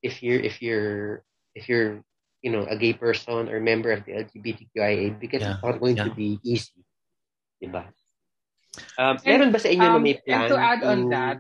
if 0.06 0.22
you're 0.22 0.42
if 0.42 0.62
you're 0.62 1.26
if 1.54 1.68
you're 1.68 2.02
you 2.42 2.50
know 2.50 2.66
a 2.68 2.76
gay 2.76 2.92
person 2.92 3.48
or 3.48 3.60
member 3.60 3.92
of 3.92 4.04
the 4.04 4.12
LGBTQIA 4.12 5.18
because 5.18 5.40
yeah. 5.40 5.54
it's 5.54 5.62
not 5.62 5.78
going 5.78 5.96
yeah. 5.96 6.04
to 6.04 6.14
be 6.14 6.38
easy. 6.42 6.84
Diba? 7.62 7.86
Um, 8.98 9.20
and, 9.22 9.26
meron 9.26 9.52
ba 9.52 9.60
sa 9.60 9.68
inyo 9.70 9.86
um, 9.86 9.94
na 9.96 10.00
may 10.02 10.16
plan? 10.18 10.48
And 10.48 10.50
to 10.50 10.58
add 10.58 10.80
to, 10.80 10.88
on 10.88 11.00
that, 11.12 11.36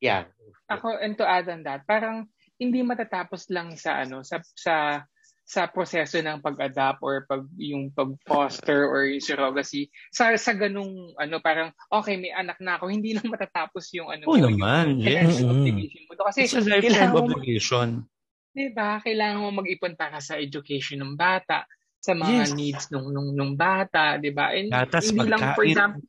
yeah. 0.00 0.24
Ako, 0.70 0.96
and 0.96 1.18
to 1.18 1.26
add 1.26 1.50
on 1.50 1.66
that, 1.66 1.82
parang 1.84 2.30
hindi 2.56 2.80
matatapos 2.84 3.50
lang 3.50 3.76
sa 3.76 4.04
ano 4.04 4.22
sa 4.24 4.40
sa 4.56 5.04
sa 5.50 5.66
proseso 5.66 6.22
ng 6.22 6.38
pag-adapt 6.38 7.02
or 7.02 7.26
pag 7.26 7.42
yung 7.58 7.90
pag-foster 7.90 8.86
or 8.86 9.10
yung 9.10 9.18
surrogacy 9.18 9.90
sa 10.14 10.30
sa 10.38 10.54
ganung 10.54 11.10
ano 11.18 11.42
parang 11.42 11.74
okay 11.90 12.14
may 12.14 12.30
anak 12.30 12.54
na 12.62 12.78
ako 12.78 12.86
hindi 12.86 13.10
lang 13.18 13.26
matatapos 13.26 13.90
yung 13.90 14.14
ano 14.14 14.30
oh, 14.30 14.38
naman 14.38 15.02
yes 15.02 15.42
obligation 15.42 16.06
mo 16.06 16.14
kasi 16.22 16.46
it's 16.46 16.54
a 16.54 16.62
lifetime 16.62 17.18
obligation 17.18 18.06
'Di 18.50 18.74
ba? 18.74 18.98
Kailangan 18.98 19.40
mo 19.42 19.62
mag-ipon 19.62 19.94
para 19.94 20.18
sa 20.18 20.38
education 20.38 21.02
ng 21.02 21.14
bata, 21.14 21.66
sa 22.00 22.16
mga 22.16 22.48
yes. 22.48 22.50
needs 22.56 22.84
nung 22.90 23.12
nung 23.12 23.30
nung 23.36 23.54
bata, 23.54 24.16
'di 24.18 24.30
ba? 24.32 24.56
And 24.56 24.72
Gatas, 24.72 25.12
hindi 25.12 25.28
lang 25.28 25.54
for 25.54 25.64
example. 25.64 26.02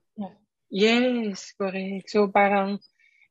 Yes, 0.72 1.52
correct. 1.60 2.08
So 2.08 2.32
parang 2.32 2.80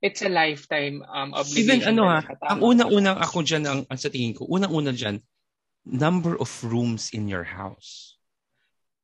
it's 0.05 0.21
a 0.21 0.29
lifetime 0.29 1.01
um 1.09 1.33
obligation. 1.33 1.81
Even 1.81 1.81
ano 1.97 2.03
ha, 2.13 2.21
ang 2.53 2.61
unang-unang 2.61 3.17
ako 3.17 3.41
diyan 3.41 3.65
ang, 3.65 3.81
ang 3.89 3.99
sa 3.99 4.13
tingin 4.13 4.37
ko, 4.37 4.45
unang-una 4.45 4.93
diyan 4.93 5.17
number 5.89 6.37
of 6.37 6.53
rooms 6.61 7.11
in 7.17 7.27
your 7.27 7.49
house. 7.49 8.21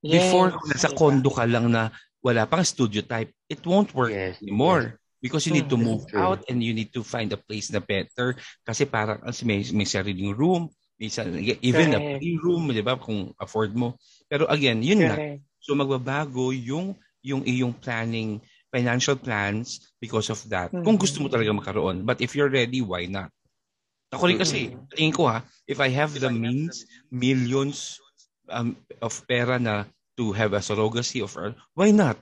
Yes. 0.05 0.29
Before 0.29 0.53
nasa 0.69 0.93
condo 0.93 1.33
ka 1.33 1.49
lang 1.49 1.73
na 1.73 1.91
wala 2.21 2.45
pang 2.45 2.61
studio 2.61 3.01
type, 3.01 3.33
it 3.49 3.65
won't 3.65 3.97
work 3.97 4.13
yes. 4.13 4.37
anymore. 4.45 5.01
Because 5.27 5.45
you 5.51 5.55
need 5.55 5.67
to 5.67 5.81
move 5.81 6.07
out 6.15 6.47
and 6.47 6.63
you 6.63 6.71
need 6.71 6.95
to 6.95 7.03
find 7.03 7.35
a 7.35 7.41
place 7.41 7.75
na 7.75 7.83
better. 7.83 8.39
Kasi 8.63 8.87
parang 8.87 9.19
may, 9.43 9.67
may 9.75 9.87
sariling 9.87 10.39
room, 10.39 10.71
may, 11.03 11.11
even 11.67 11.99
a 11.99 12.01
free 12.23 12.39
room, 12.39 12.71
di 12.71 12.87
ba, 12.87 12.95
kung 12.95 13.35
afford 13.43 13.75
mo. 13.75 13.99
Pero 14.31 14.47
again, 14.47 14.79
yun 14.87 15.03
na. 15.03 15.19
So 15.59 15.75
magbabago 15.75 16.55
yung 16.55 16.95
yung 17.27 17.43
iyong 17.43 17.75
planning, 17.75 18.39
financial 18.71 19.19
plans 19.19 19.83
because 19.99 20.31
of 20.31 20.39
that. 20.47 20.71
Mm-hmm. 20.71 20.87
Kung 20.87 20.95
gusto 20.95 21.19
mo 21.19 21.27
talaga 21.27 21.51
magkaroon. 21.51 22.07
But 22.07 22.23
if 22.23 22.39
you're 22.39 22.53
ready, 22.53 22.79
why 22.87 23.11
not? 23.11 23.35
Ako 24.15 24.31
rin 24.31 24.39
kasi, 24.39 24.71
mm-hmm. 24.71 24.95
tingin 24.95 25.15
ko 25.17 25.27
ha, 25.27 25.43
if 25.67 25.83
I 25.83 25.91
have 25.91 26.15
the 26.15 26.31
means, 26.31 26.87
millions 27.11 27.99
um, 28.47 28.79
of 29.03 29.19
pera 29.27 29.59
na 29.59 29.91
to 30.15 30.31
have 30.31 30.55
a 30.55 30.63
surrogacy 30.63 31.19
of 31.19 31.35
why 31.75 31.91
not? 31.91 32.17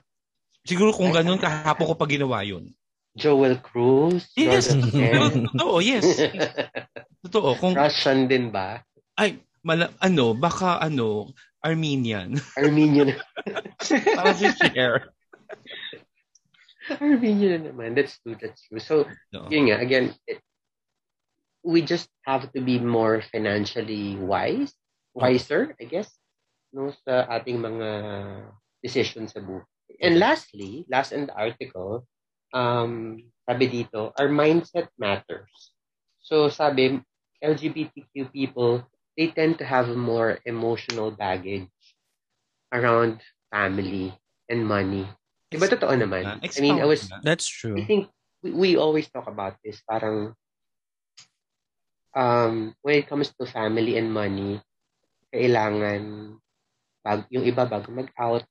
Siguro 0.65 0.89
kung 0.89 1.13
ganun, 1.13 1.37
kahapon 1.37 1.85
ko 1.85 1.93
pa 1.93 2.09
ginawa 2.09 2.41
yun. 2.41 2.73
Joel 3.15 3.57
Cruz? 3.63 4.27
Yes. 4.35 4.75
Totoo, 4.75 5.79
yes. 5.79 6.03
totoo. 7.23 7.55
Kung, 7.57 7.73
Russian 7.73 8.27
din 8.27 8.51
ba? 8.51 8.83
Ay, 9.15 9.39
mala, 9.63 9.89
ano, 10.03 10.35
baka 10.35 10.83
ano, 10.83 11.31
Armenian. 11.63 12.35
Armenian. 12.59 13.15
Para 14.19 14.35
si 14.35 14.51
share. 14.59 15.09
Armenian 17.01 17.71
naman. 17.71 17.95
That's 17.95 18.19
true, 18.21 18.37
that's 18.37 18.61
true. 18.67 18.83
So, 18.83 19.09
no. 19.33 19.49
yun 19.49 19.71
nga, 19.71 19.81
again, 19.81 20.13
it, 20.27 20.43
we 21.65 21.81
just 21.81 22.11
have 22.27 22.51
to 22.53 22.61
be 22.61 22.77
more 22.77 23.23
financially 23.33 24.19
wise, 24.21 24.75
wiser, 25.17 25.73
I 25.81 25.89
guess, 25.89 26.11
no, 26.69 26.93
sa 27.07 27.25
ating 27.31 27.57
mga 27.57 27.89
decisions 28.85 29.33
sa 29.33 29.41
buhay. 29.41 29.65
And 29.97 30.19
lastly, 30.19 30.85
last 30.91 31.09
in 31.15 31.25
the 31.25 31.33
article, 31.33 32.05
um, 32.55 33.19
sabi 33.43 33.67
dito, 33.67 34.15
our 34.15 34.31
mindset 34.31 34.87
matters. 34.95 35.75
So 36.23 36.47
sabi, 36.47 37.03
LGBTQ 37.43 38.31
people 38.31 38.87
they 39.15 39.31
tend 39.31 39.57
to 39.59 39.65
have 39.65 39.87
more 39.95 40.39
emotional 40.45 41.11
baggage 41.11 41.67
around 42.71 43.23
family 43.51 44.11
and 44.51 44.67
money. 44.67 45.07
Diba 45.47 45.71
totoo 45.71 45.95
naman? 45.95 46.43
I 46.43 46.59
mean, 46.59 46.83
I 46.83 46.87
was... 46.87 47.07
That's 47.23 47.47
true. 47.47 47.79
I 47.79 47.87
think 47.87 48.11
we, 48.43 48.51
we 48.51 48.69
always 48.75 49.07
talk 49.07 49.31
about 49.31 49.55
this. 49.63 49.79
Parang, 49.87 50.35
um, 52.11 52.75
when 52.83 52.95
it 52.99 53.07
comes 53.07 53.31
to 53.39 53.47
family 53.47 53.95
and 53.95 54.11
money, 54.11 54.59
kailangan, 55.31 56.35
bag, 56.99 57.23
yung 57.31 57.47
iba 57.47 57.63
bago 57.63 57.87
mag-out, 57.95 58.43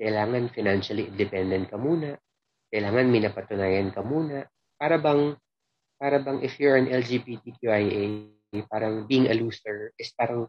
kailangan 0.00 0.48
financially 0.56 1.12
independent 1.12 1.68
ka 1.68 1.76
muna. 1.76 2.16
Kailangan 2.76 3.08
may 3.08 3.24
napatunayan 3.24 3.88
ka 3.88 4.04
muna. 4.04 4.44
Para 4.76 5.00
bang, 5.00 5.32
para 5.96 6.20
bang 6.20 6.44
if 6.44 6.60
you're 6.60 6.76
an 6.76 6.92
LGBTQIA, 6.92 8.28
parang 8.68 9.08
being 9.08 9.32
a 9.32 9.34
loser 9.34 9.96
is 9.96 10.12
parang 10.12 10.44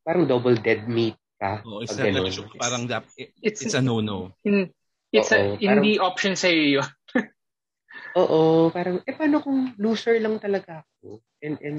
parang 0.00 0.24
double 0.24 0.56
dead 0.56 0.88
meat 0.88 1.20
ka. 1.36 1.60
Oh, 1.68 1.84
it's 1.84 1.92
not 1.92 2.08
like, 2.08 2.32
parang 2.56 2.88
that, 2.88 3.04
it, 3.20 3.36
it's, 3.44 3.60
it's 3.60 3.76
a 3.76 3.84
no-no. 3.84 4.32
In, 4.48 4.72
it's 5.12 5.28
Oo, 5.28 5.60
a, 5.60 5.60
hindi 5.60 6.00
parang, 6.00 6.08
option 6.08 6.32
sa 6.32 6.48
iyo 6.48 6.80
Oo, 8.24 8.72
parang 8.72 9.04
eh 9.04 9.12
paano 9.12 9.44
kung 9.44 9.76
loser 9.76 10.16
lang 10.16 10.40
talaga 10.40 10.80
ako? 10.80 11.20
And 11.44 11.60
and 11.60 11.78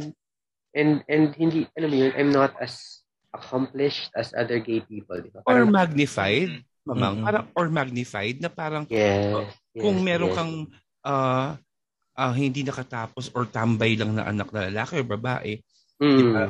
and 0.77 0.91
and 1.09 1.33
hindi 1.33 1.65
alam 1.73 1.89
mo 1.89 1.97
yun, 2.05 2.13
I'm 2.13 2.29
not 2.29 2.53
as 2.61 3.01
accomplished 3.33 4.13
as 4.13 4.37
other 4.37 4.61
gay 4.61 4.85
people, 4.85 5.17
di 5.17 5.33
ba? 5.33 5.41
Parang, 5.41 5.65
or 5.65 5.73
magnified, 5.73 6.61
mamang, 6.87 7.19
mm-hmm. 7.19 7.27
parang 7.27 7.45
or 7.51 7.67
magnified 7.67 8.37
na 8.39 8.47
parang 8.47 8.83
yes, 8.87 9.35
uh, 9.35 9.45
kung 9.75 9.99
yes, 9.99 10.05
meron 10.07 10.31
yes. 10.31 10.37
kang 10.39 10.53
uh, 11.03 11.49
uh, 12.15 12.33
hindi 12.33 12.63
nakatapos 12.63 13.35
or 13.35 13.45
tambay 13.45 13.99
lang 13.99 14.15
na 14.15 14.25
anak 14.25 14.47
na 14.55 14.71
lalaki 14.71 15.03
o 15.03 15.05
babae, 15.05 15.59
mm. 15.99 16.17
diba? 16.17 16.45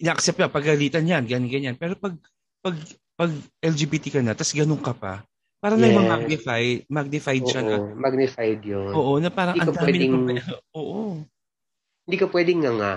ina-accept 0.00 0.38
na, 0.40 0.50
pagalitan 0.50 1.06
yan, 1.06 1.24
ganyan, 1.28 1.50
ganyan. 1.50 1.76
Pero 1.78 1.94
pag, 1.94 2.14
pag, 2.58 2.74
pag 3.14 3.30
LGBT 3.62 4.18
ka 4.18 4.20
na, 4.24 4.34
tapos 4.34 4.54
ganun 4.56 4.82
ka 4.82 4.94
pa, 4.96 5.22
parang 5.62 5.78
yes. 5.78 5.94
na 5.94 6.02
magnify, 6.18 6.62
magnified 6.90 7.44
Oo, 7.44 7.50
siya 7.50 7.62
na. 7.62 7.76
Magnified 7.94 8.60
yun. 8.64 8.90
Oo, 8.90 9.22
na 9.22 9.30
parang 9.30 9.54
ang 9.54 9.70
dami 9.70 9.78
pwedeng, 9.86 10.14
na 10.34 10.42
Oo. 10.78 11.22
Hindi 12.04 12.16
ka 12.18 12.26
pwedeng 12.28 12.60
nga 12.66 12.72
nga. 12.74 12.94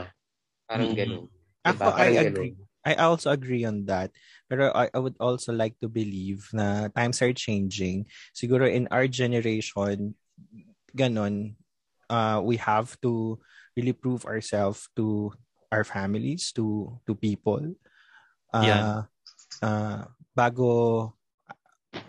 Parang 0.68 0.88
mm-hmm. 0.90 1.00
ganun. 1.00 1.24
Diba? 1.28 1.70
Ako, 1.70 1.82
parang 1.86 2.00
I 2.02 2.18
agree. 2.18 2.52
Ganun. 2.56 2.66
I 2.88 2.94
also 3.04 3.28
agree 3.36 3.68
on 3.68 3.84
that. 3.92 4.16
Pero 4.48 4.72
I, 4.72 4.88
I 4.96 5.00
would 5.00 5.20
also 5.20 5.52
like 5.52 5.76
to 5.84 5.92
believe 5.92 6.48
na 6.56 6.88
times 6.96 7.22
are 7.22 7.36
changing. 7.36 8.08
Siguro 8.32 8.64
in 8.64 8.88
our 8.92 9.08
generation, 9.08 10.16
ganon, 10.96 11.56
uh, 12.10 12.40
we 12.44 12.58
have 12.58 12.96
to 13.04 13.40
really 13.76 13.94
prove 13.94 14.26
ourselves 14.26 14.88
to 14.96 15.36
our 15.72 15.84
families, 15.84 16.52
to 16.56 16.96
to 17.06 17.14
people. 17.14 17.76
Uh, 18.56 18.64
yeah. 18.64 18.96
Uh, 19.60 20.08
bago 20.32 21.12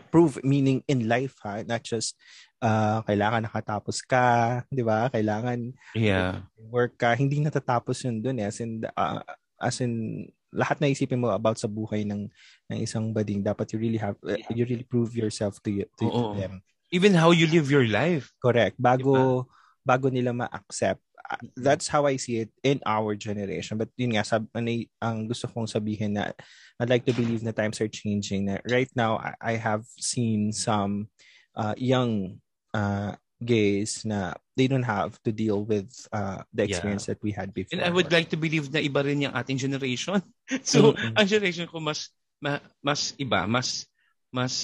prove 0.09 0.40
meaning 0.44 0.81
in 0.89 1.09
life 1.09 1.36
ha, 1.44 1.60
not 1.65 1.85
just 1.85 2.16
uh, 2.65 3.05
kailangan 3.05 3.44
nakatapos 3.44 4.01
ka, 4.05 4.62
'di 4.73 4.82
ba? 4.82 5.12
Kailangan 5.12 5.74
yeah. 5.94 6.44
work 6.56 6.97
ka. 6.97 7.15
Hindi 7.15 7.44
natatapos 7.44 8.05
'yun 8.05 8.23
doon 8.24 8.40
eh. 8.43 8.48
As 8.48 8.59
in 8.60 8.85
uh, 8.85 9.23
as 9.60 9.82
in 9.82 10.27
lahat 10.54 10.80
na 10.80 10.88
isipin 10.88 11.20
mo 11.20 11.28
about 11.32 11.60
sa 11.60 11.68
buhay 11.68 12.04
ng 12.08 12.28
ng 12.72 12.78
isang 12.80 13.12
bading 13.12 13.44
dapat 13.44 13.68
you 13.74 13.78
really 13.78 14.00
have 14.00 14.16
uh, 14.24 14.40
you 14.52 14.64
really 14.64 14.86
prove 14.86 15.12
yourself 15.12 15.60
to, 15.60 15.84
to, 16.00 16.08
to 16.08 16.22
them 16.40 16.64
even 16.88 17.12
how 17.12 17.30
you 17.32 17.44
live 17.44 17.68
your 17.68 17.84
life 17.84 18.32
correct 18.40 18.80
bago 18.80 19.44
diba? 19.44 19.56
bago 19.88 20.12
nila 20.12 20.36
ma-accept. 20.36 21.00
Uh, 21.16 21.40
that's 21.56 21.88
how 21.88 22.04
I 22.04 22.20
see 22.20 22.44
it 22.44 22.52
in 22.60 22.84
our 22.84 23.16
generation. 23.16 23.80
But 23.80 23.88
yun 23.96 24.12
nga, 24.16 24.24
sab, 24.28 24.44
ano, 24.52 24.68
ang 25.00 25.24
gusto 25.24 25.48
kong 25.48 25.64
sabihin 25.64 26.20
na 26.20 26.36
I'd 26.76 26.92
like 26.92 27.08
to 27.08 27.16
believe 27.16 27.40
na 27.40 27.56
times 27.56 27.80
are 27.80 27.88
changing. 27.88 28.52
Na 28.52 28.60
right 28.68 28.92
now, 28.92 29.16
I, 29.16 29.32
I 29.40 29.54
have 29.56 29.88
seen 29.96 30.52
some 30.52 31.08
uh, 31.56 31.72
young 31.80 32.44
uh, 32.76 33.16
gays 33.39 34.02
na 34.05 34.35
they 34.56 34.66
don't 34.66 34.86
have 34.86 35.15
to 35.23 35.31
deal 35.31 35.62
with 35.62 35.90
uh, 36.12 36.43
the 36.52 36.65
experience 36.65 37.06
yeah. 37.06 37.15
that 37.15 37.23
we 37.23 37.31
had 37.31 37.55
before. 37.55 37.78
And 37.78 37.86
I 37.86 37.90
would 37.90 38.10
like 38.10 38.31
to 38.31 38.36
believe 38.36 38.73
na 38.74 38.82
iba 38.82 39.05
rin 39.05 39.23
yung 39.23 39.35
ating 39.35 39.59
generation. 39.59 40.23
so, 40.66 40.93
mm-hmm. 40.93 41.15
ang 41.15 41.27
generation 41.27 41.66
ko 41.70 41.78
mas 41.78 42.10
ma, 42.43 42.59
mas 42.82 43.15
iba, 43.19 43.47
mas 43.47 43.86
mas 44.35 44.55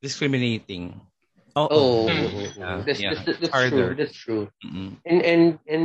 discriminating. 0.00 0.94
Oh, 1.54 1.68
oh, 1.68 2.08
yeah, 2.08 2.80
that's, 2.80 3.00
yeah. 3.00 3.12
That's, 3.12 3.26
that's, 3.26 3.52
that's 3.52 3.68
true. 3.68 3.94
That's 3.94 4.16
true. 4.16 4.44
Mm-hmm. 4.64 4.88
And 5.04 5.20
and 5.20 5.44
and 5.68 5.84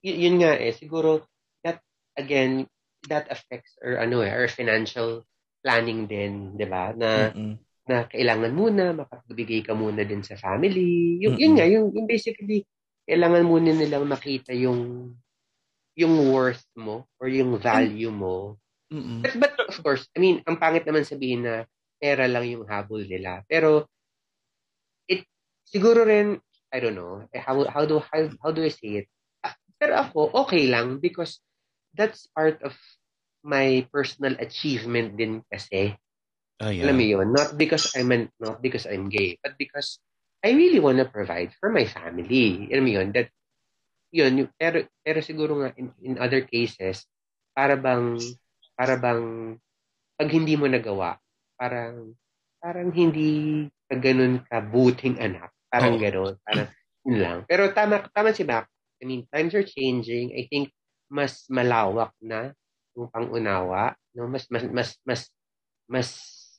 y- 0.00 0.16
yun 0.24 0.40
nga 0.40 0.56
eh 0.56 0.72
siguro 0.72 1.26
that 1.60 1.84
again 2.16 2.70
that 3.12 3.28
affects 3.28 3.76
or 3.84 4.00
ano 4.00 4.24
eh 4.24 4.32
our 4.32 4.48
financial 4.48 5.28
planning 5.60 6.08
din, 6.08 6.56
'di 6.56 6.66
ba? 6.70 6.96
Na 6.96 7.34
mm-hmm. 7.34 7.54
Na 7.84 8.08
kailangan 8.08 8.52
muna 8.52 8.96
makapagbigay 8.96 9.60
ka 9.64 9.76
muna 9.76 10.02
din 10.04 10.24
sa 10.24 10.36
family. 10.40 11.20
Yung 11.20 11.36
mm-hmm. 11.36 11.42
yun 11.44 11.52
nga 11.56 11.66
yung, 11.68 11.86
yung 11.92 12.06
basically 12.08 12.64
kailangan 13.04 13.44
muna 13.44 13.70
nilang 13.76 14.08
makita 14.08 14.56
yung 14.56 15.12
yung 15.94 16.14
worth 16.32 16.64
mo 16.74 17.06
or 17.20 17.30
yung 17.30 17.54
value 17.60 18.10
mo. 18.10 18.58
Mm-hmm. 18.90 19.20
But, 19.22 19.34
but 19.38 19.54
of 19.68 19.76
course, 19.84 20.10
I 20.16 20.18
mean, 20.18 20.42
ang 20.48 20.58
pangit 20.58 20.82
naman 20.88 21.06
sabihin 21.06 21.46
na 21.46 21.54
pera 22.02 22.26
lang 22.26 22.44
yung 22.50 22.66
habol 22.66 23.06
nila. 23.06 23.46
Pero 23.46 23.86
siguro 25.74 26.06
rin, 26.06 26.38
I 26.70 26.78
don't 26.78 26.94
know, 26.94 27.26
eh, 27.32 27.42
how, 27.42 27.66
how, 27.66 27.82
do, 27.86 27.98
how, 27.98 28.30
how 28.42 28.50
do 28.54 28.62
I 28.62 28.70
say 28.70 29.02
it? 29.02 29.06
Ah, 29.42 29.54
pero 29.78 29.98
ako, 29.98 30.30
okay 30.46 30.70
lang 30.70 31.02
because 31.02 31.42
that's 31.94 32.30
part 32.30 32.62
of 32.62 32.74
my 33.42 33.82
personal 33.90 34.38
achievement 34.38 35.18
din 35.18 35.42
kasi. 35.50 35.98
Oh, 36.62 36.70
yeah. 36.70 36.86
Alam 36.86 36.96
mo 36.98 37.04
yun? 37.04 37.28
Not 37.34 37.58
because 37.58 37.90
I'm 37.98 38.14
an, 38.14 38.30
not 38.38 38.62
because 38.62 38.86
I'm 38.86 39.10
gay, 39.10 39.38
but 39.42 39.58
because 39.58 39.98
I 40.44 40.54
really 40.54 40.78
want 40.78 41.02
to 41.02 41.08
provide 41.08 41.50
for 41.58 41.72
my 41.72 41.88
family. 41.88 42.70
Alam 42.70 42.84
mo 42.84 42.90
yun? 43.00 43.08
That, 43.10 43.32
yun, 44.14 44.46
pero, 44.54 44.86
pero 45.02 45.18
siguro 45.18 45.58
nga 45.64 45.74
in, 45.74 45.90
in 46.04 46.14
other 46.22 46.46
cases, 46.46 47.08
para 47.50 47.74
bang, 47.74 48.22
para 48.78 48.94
bang, 48.94 49.56
pag 50.14 50.30
hindi 50.30 50.54
mo 50.54 50.70
nagawa, 50.70 51.18
parang, 51.58 52.14
parang 52.62 52.94
hindi 52.94 53.66
ka 53.90 53.98
ganun 53.98 54.46
kabuting 54.46 55.18
anak. 55.18 55.50
Parang 55.66 55.98
oh. 55.98 56.00
gano'n. 56.00 56.34
Parang 56.46 56.68
yun 57.04 57.18
lang. 57.18 57.38
Pero 57.50 57.74
tama, 57.74 58.06
tama 58.14 58.30
si 58.30 58.46
Mac. 58.46 58.70
I 59.02 59.04
mean, 59.04 59.26
times 59.28 59.52
are 59.58 59.66
changing. 59.66 60.32
I 60.32 60.46
think 60.46 60.70
mas 61.10 61.44
malawak 61.50 62.14
na 62.22 62.54
yung 62.94 63.10
pangunawa. 63.10 63.98
No? 64.14 64.30
Mas, 64.30 64.46
mas, 64.48 64.64
mas, 64.70 64.96
mas, 65.04 65.20
mas, 65.90 66.08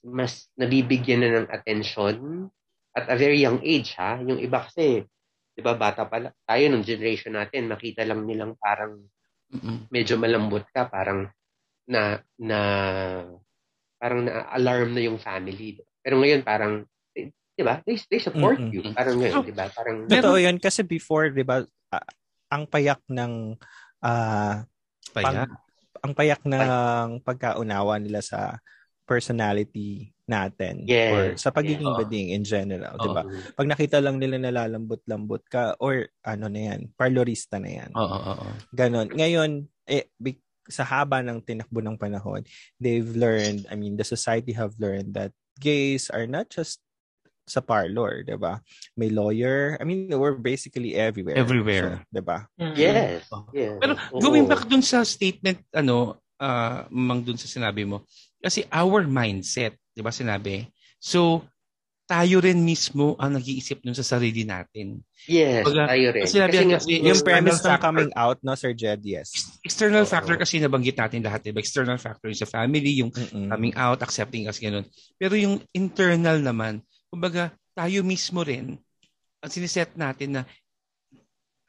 mas 0.06 0.53
nabibigyan 0.53 1.26
na 1.26 1.30
ng 1.41 1.48
attention 1.49 2.48
at 2.94 3.10
a 3.10 3.18
very 3.18 3.41
young 3.41 3.60
age, 3.65 3.98
ha? 3.98 4.22
Yung 4.22 4.38
iba 4.38 4.61
kasi, 4.64 5.03
di 5.52 5.61
ba, 5.65 5.73
bata 5.73 6.06
pa 6.06 6.30
tayo 6.45 6.64
nung 6.69 6.86
generation 6.86 7.34
natin, 7.34 7.68
makita 7.68 8.06
lang 8.06 8.23
nilang 8.23 8.53
parang 8.61 9.02
medyo 9.90 10.15
malambot 10.22 10.64
ka, 10.69 10.88
parang 10.88 11.27
na, 11.90 12.22
na, 12.38 12.60
parang 13.99 14.23
na-alarm 14.23 14.94
na 14.94 15.02
yung 15.03 15.19
family. 15.19 15.82
Pero 15.99 16.22
ngayon, 16.22 16.45
parang 16.45 16.86
'di 17.56 17.64
ba? 17.64 17.80
They, 17.88 17.98
they 18.11 18.19
support 18.19 18.60
mm-hmm. 18.60 18.76
you. 18.76 18.82
Parang 18.91 19.15
ngayon, 19.18 19.41
'di 19.48 19.56
ba? 19.56 19.72
Parang 19.72 20.06
Totoo 20.11 20.38
'yun 20.38 20.60
kasi 20.60 20.84
before, 20.84 21.32
'di 21.32 21.48
ba, 21.48 21.64
uh, 21.64 22.07
ang 22.52 22.68
payak 22.68 22.99
ng 23.07 23.56
uh, 24.03 24.56
payak. 25.15 25.48
Pang, 25.49 25.64
ang 26.06 26.14
payak 26.14 26.41
ng 26.45 26.69
pagkaunawa 27.26 27.98
nila 27.98 28.22
sa 28.22 28.61
personality 29.06 30.11
natin 30.26 30.90
yes. 30.90 31.14
or 31.14 31.23
sa 31.38 31.53
pagiging 31.53 31.86
yeah. 31.86 31.98
bading 32.02 32.27
in 32.34 32.44
general, 32.44 32.98
oh. 32.98 33.02
'di 33.02 33.10
ba? 33.14 33.23
Pag 33.53 33.69
nakita 33.69 33.98
lang 34.02 34.18
nila 34.18 34.41
nalalambot-lambot 34.41 35.45
ka 35.45 35.77
or 35.77 36.10
ano 36.26 36.49
na 36.49 36.61
'yan, 36.69 36.90
parlorista 36.98 37.61
na 37.61 37.69
'yan. 37.69 37.91
Oo, 37.94 38.03
oo, 38.03 38.34
oo. 38.41 38.53
Ganon. 38.73 39.14
Ngayon, 39.14 39.69
eh, 39.86 40.10
sa 40.65 40.82
haba 40.82 41.22
ng 41.22 41.45
tinakbo 41.45 41.77
ng 41.77 41.98
panahon, 41.98 42.41
they've 42.82 43.14
learned, 43.14 43.69
I 43.69 43.77
mean, 43.77 44.02
the 44.02 44.07
society 44.07 44.57
have 44.57 44.73
learned 44.82 45.14
that 45.14 45.30
gays 45.61 46.10
are 46.10 46.26
not 46.26 46.49
just 46.49 46.82
sa 47.45 47.61
parlor, 47.61 48.26
'di 48.26 48.38
ba? 48.41 48.65
May 48.98 49.14
lawyer. 49.14 49.77
I 49.77 49.86
mean, 49.86 50.10
we're 50.10 50.34
basically 50.34 50.98
everywhere. 50.98 51.38
Everywhere, 51.38 52.02
so, 52.02 52.10
'di 52.10 52.23
ba? 52.26 52.49
Mm-hmm. 52.57 52.76
Yes. 52.76 53.30
yes. 53.53 53.77
Pero 53.77 53.94
going 54.18 54.49
back 54.49 54.65
dun 54.65 54.82
sa 54.82 55.06
statement 55.06 55.61
ano, 55.69 56.18
uh, 56.41 56.90
mang 56.90 57.22
dun 57.22 57.38
sa 57.38 57.45
sinabi 57.45 57.86
mo, 57.86 58.03
kasi 58.45 58.61
our 58.69 59.09
mindset, 59.09 59.73
'di 59.97 60.05
ba 60.05 60.13
sinabi? 60.13 60.69
So, 61.01 61.41
tayo 62.05 62.38
rin 62.38 62.61
mismo 62.61 63.17
ang 63.17 63.34
nag-iisip 63.34 63.81
nun 63.81 63.97
sa 63.97 64.05
sarili 64.05 64.45
natin. 64.45 65.01
Yes, 65.26 65.65
Baga, 65.65 65.89
tayo 65.89 66.07
rin. 66.13 66.22
Kasi, 66.30 66.38
kasi 66.38 66.61
kasi 66.69 66.91
yung 67.01 67.22
premise 67.26 67.65
ng 67.65 67.81
coming 67.81 68.13
out, 68.13 68.38
no, 68.45 68.53
Sir 68.53 68.77
Jed, 68.77 69.01
yes. 69.01 69.57
External 69.65 70.05
oh, 70.05 70.09
factor 70.09 70.38
kasi 70.38 70.61
nabanggit 70.61 71.01
natin 71.01 71.26
lahat, 71.26 71.49
diba? 71.49 71.57
External 71.57 71.97
factor 71.97 72.30
sa 72.38 72.45
family, 72.45 73.01
yung 73.01 73.09
Mm-mm. 73.09 73.49
coming 73.49 73.73
out, 73.73 74.05
accepting 74.05 74.45
us, 74.45 74.61
ganun. 74.61 74.85
Pero 75.17 75.34
yung 75.34 75.65
internal 75.73 76.38
naman, 76.38 76.85
kumbaga, 77.09 77.49
tayo 77.73 78.05
mismo 78.05 78.45
rin, 78.45 78.77
ang 79.41 79.49
siniset 79.49 79.97
natin 79.97 80.30
na, 80.38 80.41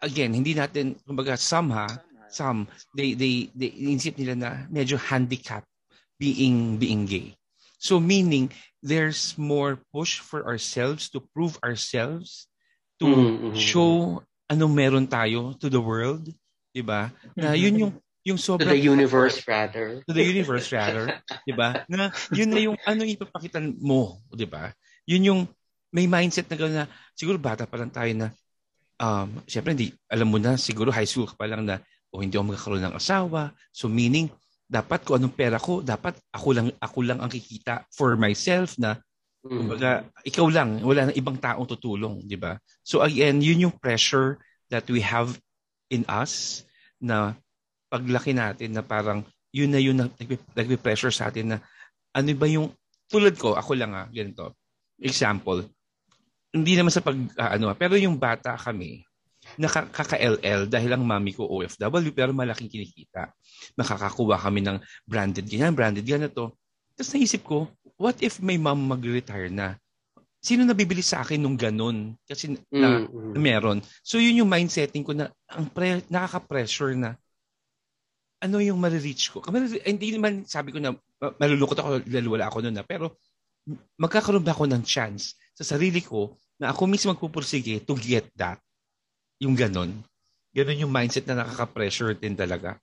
again, 0.05 0.37
hindi 0.37 0.53
natin, 0.53 1.01
kumbaga, 1.09 1.41
some 1.41 1.73
ha, 1.73 1.89
some, 2.29 2.69
they, 2.93 3.17
they, 3.17 3.49
they, 3.57 3.73
inisip 3.73 4.21
nila 4.21 4.37
na 4.37 4.51
medyo 4.69 5.01
handicap 5.01 5.65
being, 6.19 6.77
being 6.77 7.07
gay. 7.07 7.37
So 7.79 8.01
meaning, 8.01 8.51
there's 8.83 9.37
more 9.37 9.79
push 9.93 10.21
for 10.21 10.47
ourselves 10.47 11.11
to 11.13 11.21
prove 11.35 11.59
ourselves, 11.63 12.49
to 13.03 13.07
mm-hmm. 13.07 13.55
show 13.55 14.23
ano 14.47 14.65
meron 14.71 15.11
tayo 15.11 15.59
to 15.59 15.67
the 15.67 15.83
world, 15.83 16.25
'di 16.73 16.83
ba? 16.87 17.11
Na 17.35 17.53
mm-hmm. 17.53 17.63
yun 17.63 17.75
yung 17.77 17.93
yung 18.27 18.39
sobrang 18.41 18.75
to 18.75 18.79
the 18.79 18.87
universe 18.91 19.43
rather. 19.47 20.03
To 20.07 20.13
the 20.15 20.25
universe 20.25 20.71
rather, 20.71 21.21
'di 21.45 21.55
ba? 21.55 21.85
Na 21.91 22.11
yun 22.33 22.51
na 22.51 22.61
yung 22.63 22.79
ano 22.87 23.03
ipapakita 23.03 23.59
mo, 23.83 24.23
'di 24.31 24.47
ba? 24.47 24.71
Yun 25.07 25.23
yung 25.27 25.41
may 25.95 26.07
mindset 26.11 26.51
na 26.51 26.57
gano'n 26.59 26.77
na 26.85 26.87
siguro 27.15 27.39
bata 27.39 27.65
pa 27.65 27.79
lang 27.79 27.91
tayo 27.91 28.11
na 28.15 28.29
um 28.97 29.29
syempre 29.47 29.77
hindi 29.77 29.93
alam 30.09 30.29
mo 30.29 30.41
na 30.41 30.59
siguro 30.59 30.91
high 30.91 31.07
school 31.07 31.29
ka 31.29 31.37
pa 31.37 31.47
lang 31.47 31.63
na 31.69 31.79
o 32.11 32.19
oh, 32.19 32.21
hindi 32.23 32.35
ako 32.39 32.55
magkakaroon 32.55 32.85
ng 32.87 32.97
asawa. 32.97 33.53
So 33.75 33.91
meaning 33.91 34.31
dapat 34.67 35.07
kung 35.07 35.23
anong 35.23 35.35
pera 35.39 35.59
ko, 35.63 35.79
dapat 35.81 36.19
ako 36.35 36.49
lang 36.51 36.67
ako 36.83 36.99
lang 37.07 37.23
ang 37.23 37.31
kikita 37.31 37.87
for 37.95 38.19
myself 38.19 38.75
na 38.83 38.99
mm. 39.47 39.51
kumbaga 39.51 39.91
ikaw 40.27 40.47
lang, 40.51 40.83
wala 40.83 41.07
nang 41.07 41.19
ibang 41.19 41.39
taong 41.39 41.67
tutulong, 41.71 42.27
'di 42.27 42.35
ba? 42.35 42.59
So 42.83 43.07
again, 43.07 43.39
yun 43.39 43.71
yung 43.71 43.75
pressure 43.79 44.43
that 44.71 44.87
we 44.91 44.99
have 44.99 45.39
in 45.91 46.03
us 46.11 46.67
na 46.99 47.39
paglaki 47.87 48.35
natin 48.35 48.75
na 48.75 48.83
parang 48.83 49.23
yun 49.55 49.71
na 49.71 49.81
yun 49.81 49.97
na 49.97 50.11
nagpe-pressure 50.59 51.15
sa 51.15 51.31
atin 51.31 51.57
na 51.57 51.59
ano 52.11 52.29
ba 52.35 52.47
yung 52.51 52.75
tulad 53.07 53.39
ko, 53.39 53.55
ako 53.55 53.79
lang 53.79 53.95
ah, 53.95 54.11
ganito. 54.11 54.59
Example, 54.99 55.63
hindi 56.51 56.73
naman 56.75 56.91
sa 56.91 57.05
pag 57.05 57.15
uh, 57.15 57.51
ano, 57.55 57.71
pero 57.79 57.95
yung 57.95 58.19
bata 58.19 58.59
kami, 58.59 59.07
nakaka-LL 59.57 60.69
dahil 60.69 60.91
ang 60.93 61.05
mami 61.05 61.33
ko 61.33 61.49
OFW 61.49 62.13
pero 62.13 62.33
malaking 62.33 62.69
kinikita. 62.69 63.33
Makakakuha 63.77 64.37
kami 64.41 64.65
ng 64.65 64.79
branded 65.09 65.49
ganyan, 65.49 65.73
branded 65.73 66.05
ganito. 66.05 66.57
Tapos 66.97 67.11
naisip 67.13 67.45
ko, 67.45 67.69
what 68.01 68.17
if 68.25 68.41
may 68.41 68.57
mom 68.57 68.77
mag-retire 68.77 69.53
na? 69.53 69.77
Sino 70.41 70.63
nabibili 70.63 71.03
sa 71.03 71.25
akin 71.25 71.41
nung 71.41 71.59
ganun? 71.59 72.15
Kasi 72.23 72.55
na, 72.71 73.03
mm-hmm. 73.03 73.33
na 73.35 73.39
meron. 73.41 73.79
So 74.05 74.21
yun 74.21 74.45
yung 74.45 74.51
mindsetting 74.53 75.03
ko 75.03 75.13
na 75.17 75.33
ang 75.51 75.69
pre, 75.69 76.05
nakaka-pressure 76.07 76.95
na 76.95 77.19
ano 78.41 78.61
yung 78.61 78.77
marireach 78.77 79.33
ko. 79.33 79.41
Hindi 79.83 80.13
naman 80.13 80.45
sabi 80.45 80.71
ko 80.71 80.79
na 80.79 80.93
malulungkot 81.19 81.79
ako 81.81 81.89
dahil 82.05 82.29
wala 82.29 82.47
ako 82.47 82.63
noon 82.63 82.77
na. 82.77 82.85
Pero 82.85 83.17
magkakaroon 83.97 84.45
ba 84.45 84.53
ako 84.55 84.69
ng 84.71 84.85
chance 84.85 85.35
sa 85.57 85.65
sarili 85.65 86.05
ko 86.05 86.37
na 86.61 86.71
ako 86.71 86.87
mismo 86.87 87.11
magpupursige 87.17 87.83
to 87.83 87.97
get 87.97 88.29
that? 88.37 88.61
Yung 89.43 89.55
ganon. 89.57 90.05
Ganon 90.57 90.83
yung 90.89 90.93
mindset 90.93 91.29
na 91.29 91.45
nakaka-pressure 91.45 92.17
din 92.17 92.33
talaga. 92.33 92.81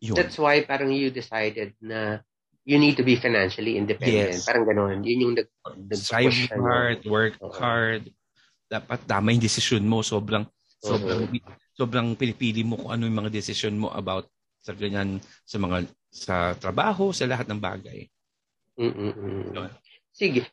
Yun. 0.00 0.16
That's 0.16 0.38
why 0.38 0.62
parang 0.64 0.94
you 0.94 1.10
decided 1.12 1.76
na 1.82 2.22
you 2.64 2.78
need 2.78 2.96
to 2.96 3.04
be 3.04 3.18
financially 3.18 3.76
independent. 3.76 4.38
Yes. 4.38 4.46
Parang 4.46 4.64
ganon. 4.64 5.02
Yun 5.02 5.18
yung 5.26 5.34
nag, 5.36 5.48
nag 5.66 5.98
Strive 5.98 6.48
hard, 6.54 7.02
work 7.04 7.34
uh-huh. 7.42 7.58
hard. 7.58 8.02
Dapat 8.70 9.00
tama 9.04 9.34
yung 9.34 9.42
decision 9.42 9.82
mo. 9.84 10.00
Sobrang, 10.00 10.46
sobrang, 10.78 11.26
uh-huh. 11.26 11.56
sobrang 11.74 12.14
pinipili 12.14 12.62
mo 12.62 12.78
kung 12.78 12.94
ano 12.94 13.10
yung 13.10 13.18
mga 13.26 13.34
decision 13.34 13.74
mo 13.76 13.90
about 13.90 14.30
sa 14.62 14.72
ganyan, 14.76 15.18
sa 15.42 15.56
mga, 15.58 15.76
sa 16.12 16.34
trabaho, 16.54 17.10
sa 17.10 17.26
lahat 17.26 17.50
ng 17.50 17.60
bagay. 17.60 18.06
Mm-mm. 18.78 19.52
Sige. 20.14 20.46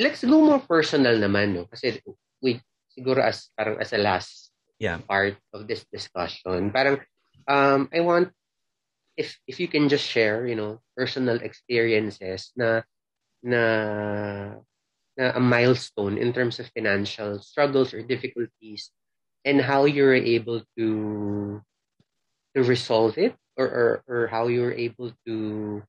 Let's 0.00 0.24
go 0.24 0.42
more 0.42 0.62
personal 0.64 1.18
naman, 1.20 1.54
no? 1.54 1.68
Kasi 1.68 2.00
we 2.42 2.62
siguro 2.98 3.22
as 3.22 3.54
parang 3.54 3.78
as 3.78 3.94
a 3.94 4.02
last 4.02 4.50
yeah. 4.82 4.98
part 5.06 5.38
of 5.54 5.70
this 5.70 5.86
discussion. 5.86 6.74
Parang 6.74 6.98
um 7.46 7.86
I 7.94 8.02
want 8.02 8.34
if 9.14 9.38
if 9.46 9.62
you 9.62 9.70
can 9.70 9.86
just 9.86 10.02
share, 10.02 10.46
you 10.46 10.58
know, 10.58 10.82
personal 10.98 11.38
experiences 11.38 12.50
na 12.58 12.82
na 13.42 13.62
na 15.14 15.24
a 15.34 15.42
milestone 15.42 16.18
in 16.18 16.34
terms 16.34 16.58
of 16.58 16.70
financial 16.74 17.38
struggles 17.38 17.94
or 17.94 18.02
difficulties 18.02 18.90
and 19.46 19.62
how 19.62 19.86
you're 19.86 20.14
able 20.14 20.62
to 20.78 20.88
to 22.54 22.60
resolve 22.62 23.18
it 23.18 23.34
or 23.58 23.66
or, 23.66 23.90
or 24.06 24.20
how 24.26 24.46
you're 24.46 24.74
able 24.74 25.14
to 25.26 25.82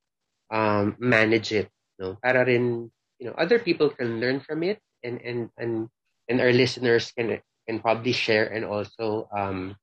um, 0.50 0.98
manage 0.98 1.54
it 1.54 1.70
no 2.02 2.18
para 2.22 2.46
rin 2.46 2.90
you 3.22 3.26
know 3.30 3.36
other 3.38 3.62
people 3.62 3.90
can 3.90 4.18
learn 4.18 4.42
from 4.42 4.66
it 4.66 4.82
and 5.06 5.22
and 5.22 5.50
and 5.58 5.90
and 6.30 6.40
our 6.40 6.54
listeners 6.54 7.12
can 7.18 7.42
can 7.68 7.82
probably 7.82 8.14
share 8.14 8.48
and 8.48 8.64
also 8.64 9.28
um 9.36 9.76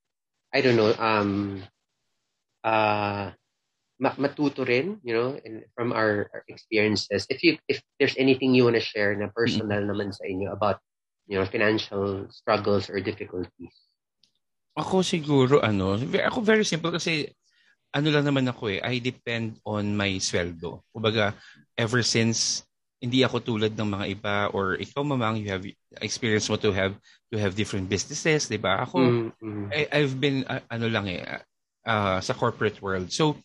I 0.55 0.62
don't 0.62 0.78
know 0.78 0.94
um 0.97 1.62
uh 2.64 3.35
matuto 4.01 4.66
rin, 4.66 5.01
you 5.02 5.14
know, 5.14 5.40
and 5.44 5.64
from 5.74 5.93
our, 5.93 6.28
our, 6.32 6.44
experiences. 6.48 7.27
If 7.31 7.43
you 7.43 7.56
if 7.68 7.81
there's 7.98 8.16
anything 8.20 8.55
you 8.55 8.64
want 8.64 8.77
to 8.77 8.85
share 8.85 9.16
na 9.16 9.32
personal 9.32 9.81
mm-hmm. 9.81 9.90
naman 9.90 10.12
sa 10.12 10.28
inyo 10.28 10.52
about 10.52 10.78
you 11.27 11.40
know 11.40 11.44
financial 11.48 12.28
struggles 12.28 12.93
or 12.93 13.01
difficulties. 13.01 13.74
Ako 14.77 15.01
siguro 15.01 15.64
ano, 15.64 15.97
ako 15.97 16.44
very 16.44 16.64
simple 16.64 16.93
kasi 16.93 17.32
ano 17.97 18.12
lang 18.12 18.28
naman 18.28 18.44
ako 18.44 18.68
eh, 18.77 18.81
I 18.85 19.01
depend 19.01 19.56
on 19.64 19.97
my 19.97 20.20
sweldo. 20.20 20.85
Kumbaga, 20.93 21.32
ever 21.81 22.05
since 22.05 22.68
hindi 23.07 23.23
ako 23.23 23.39
tulad 23.39 23.73
ng 23.78 23.89
mga 23.95 24.07
iba 24.19 24.37
or 24.51 24.74
ikaw 24.83 25.07
mamang 25.07 25.39
you 25.39 25.47
have 25.47 25.62
experience 26.03 26.51
mo 26.51 26.59
to 26.59 26.74
have 26.74 26.99
to 27.31 27.39
have 27.39 27.55
different 27.55 27.87
businesses, 27.87 28.51
'di 28.51 28.59
ba? 28.59 28.83
Ako 28.83 28.99
mm-hmm. 28.99 29.70
I, 29.70 29.87
I've 29.95 30.19
been 30.19 30.43
uh, 30.51 30.61
ano 30.66 30.91
lang 30.91 31.07
eh 31.07 31.23
uh, 31.87 32.19
sa 32.19 32.35
corporate 32.35 32.83
world. 32.83 33.15
So 33.15 33.39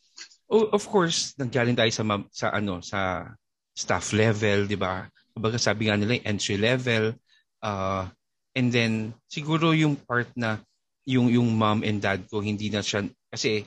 oh, 0.50 0.68
of 0.74 0.84
course, 0.90 1.38
nanggaling 1.38 1.78
tayo 1.78 1.94
sa 1.94 2.04
sa 2.34 2.48
ano 2.58 2.82
sa 2.82 3.30
staff 3.78 4.12
level, 4.18 4.66
'di 4.66 4.82
ba? 4.82 5.06
Kumbaga 5.38 5.62
sabi 5.62 5.88
nga 5.88 5.96
nila 5.96 6.20
entry 6.26 6.58
level 6.58 7.14
uh, 7.62 8.10
and 8.58 8.74
then 8.74 9.14
siguro 9.30 9.72
yung 9.78 9.96
part 9.96 10.28
na 10.34 10.60
yung 11.06 11.30
yung 11.30 11.54
mom 11.54 11.86
and 11.86 12.02
dad 12.02 12.26
ko 12.28 12.42
hindi 12.42 12.70
na 12.70 12.84
siya 12.84 13.06
kasi 13.30 13.66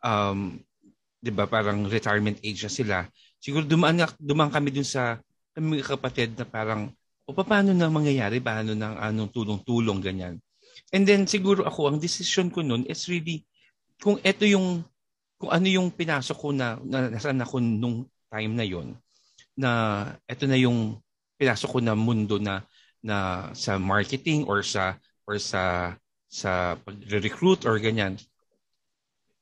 um 0.00 0.60
'di 1.20 1.32
ba 1.32 1.48
parang 1.48 1.88
retirement 1.88 2.36
age 2.44 2.60
na 2.64 2.72
sila 2.72 2.98
siguro 3.44 3.68
dumaan, 3.68 4.00
dumaan 4.16 4.48
kami 4.48 4.72
dun 4.72 4.88
sa 4.88 5.20
kami 5.52 5.84
kapatid 5.84 6.32
na 6.40 6.48
parang 6.48 6.88
o 7.28 7.36
paano 7.36 7.76
na 7.76 7.92
mangyayari, 7.92 8.40
paano 8.40 8.72
nang 8.72 8.96
anong 8.96 9.32
tulong-tulong, 9.32 10.00
ganyan. 10.00 10.40
And 10.92 11.04
then 11.04 11.28
siguro 11.28 11.64
ako, 11.64 11.92
ang 11.92 11.98
decision 12.00 12.52
ko 12.52 12.60
noon 12.60 12.84
is 12.88 13.04
really, 13.08 13.44
kung 14.00 14.20
ito 14.20 14.44
yung, 14.44 14.84
kung 15.40 15.50
ano 15.52 15.66
yung 15.68 15.88
pinasok 15.92 16.36
ko 16.36 16.48
na, 16.52 16.76
na 16.84 17.08
nasaan 17.12 17.40
ako 17.40 17.60
nung 17.60 18.08
time 18.32 18.52
na 18.56 18.64
yon 18.64 18.96
na 19.54 19.70
ito 20.26 20.44
na 20.50 20.58
yung 20.58 20.98
pinasok 21.38 21.70
ko 21.70 21.78
na 21.78 21.94
mundo 21.94 22.42
na 22.42 22.66
na 23.04 23.48
sa 23.54 23.78
marketing 23.78 24.48
or 24.50 24.66
sa 24.66 24.98
or 25.28 25.38
sa 25.38 25.94
sa 26.26 26.74
pag-recruit 26.82 27.62
or 27.62 27.78
ganyan. 27.78 28.18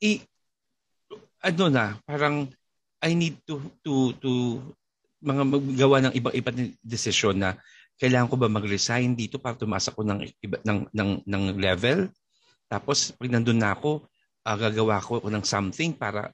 I 0.05 0.20
ano 1.41 1.73
na, 1.73 1.97
parang 2.05 2.53
I 3.03 3.12
need 3.12 3.37
to 3.45 3.59
to 3.83 4.15
to 4.23 4.31
mga 5.23 5.43
magawa 5.43 5.97
ng 6.03 6.15
ibang-ibang 6.15 6.59
desisyon 6.83 7.39
na 7.39 7.59
kailangan 7.99 8.31
ko 8.31 8.37
ba 8.39 8.51
mag-resign 8.51 9.15
dito 9.15 9.39
para 9.39 9.55
tumasa 9.55 9.95
ko 9.95 10.03
ng 10.03 10.23
iba, 10.41 10.59
ng 10.62 10.91
ng 10.91 11.11
ng 11.23 11.45
level 11.59 12.11
tapos 12.66 13.15
pag 13.15 13.31
nandun 13.31 13.59
na 13.59 13.74
ako 13.74 14.03
uh, 14.43 14.57
gagawa 14.57 14.99
ko 14.99 15.23
ng 15.23 15.45
something 15.45 15.95
para 15.95 16.31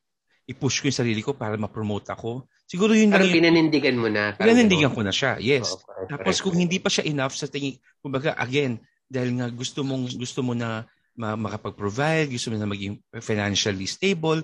i-push 0.48 0.80
ko 0.80 0.88
yung 0.88 0.96
sarili 1.04 1.20
ko 1.20 1.36
para 1.36 1.60
ma-promote 1.60 2.08
ako. 2.08 2.48
Siguro 2.64 2.96
yun 2.96 3.12
Parang 3.12 3.28
yung- 3.28 3.36
pinanindigan 3.36 3.96
mo 4.00 4.08
na. 4.08 4.32
Pinanindigan 4.32 4.88
ko 4.96 5.04
na 5.04 5.12
siya, 5.12 5.36
yes. 5.36 5.76
Oo, 5.76 5.84
correct, 5.84 6.08
Tapos 6.08 6.24
correct. 6.40 6.44
kung 6.48 6.56
hindi 6.56 6.78
pa 6.80 6.88
siya 6.88 7.04
enough 7.04 7.36
sa 7.36 7.44
tingin, 7.44 7.76
kumbaga 8.00 8.32
again, 8.40 8.80
dahil 9.04 9.36
nga 9.36 9.52
gusto 9.52 9.84
mong 9.84 10.08
gusto 10.16 10.40
mo 10.40 10.56
na 10.56 10.88
ma- 11.12 11.36
makapag-provide, 11.36 12.32
gusto 12.32 12.48
mo 12.48 12.56
na 12.56 12.64
maging 12.64 12.96
financially 13.20 13.84
stable, 13.84 14.40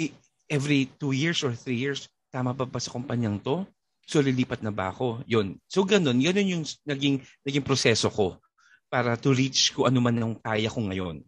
i- 0.00 0.16
every 0.48 0.88
two 0.98 1.12
years 1.12 1.44
or 1.44 1.52
three 1.52 1.76
years, 1.76 2.08
tama 2.32 2.52
pa 2.52 2.64
ba 2.64 2.80
sa 2.80 2.90
kumpanyang 2.90 3.40
to? 3.40 3.64
So 4.08 4.24
lilipat 4.24 4.64
na 4.64 4.72
ba 4.72 4.88
ako? 4.88 5.20
Yun. 5.28 5.60
So 5.68 5.84
ganun, 5.84 6.18
ganun 6.20 6.48
yung 6.48 6.64
naging 6.88 7.20
naging 7.44 7.64
proseso 7.64 8.08
ko 8.08 8.40
para 8.88 9.20
to 9.20 9.36
reach 9.36 9.76
kung 9.76 9.84
ano 9.84 10.00
man 10.00 10.16
ang 10.16 10.34
kaya 10.40 10.72
ko 10.72 10.80
ngayon. 10.80 11.20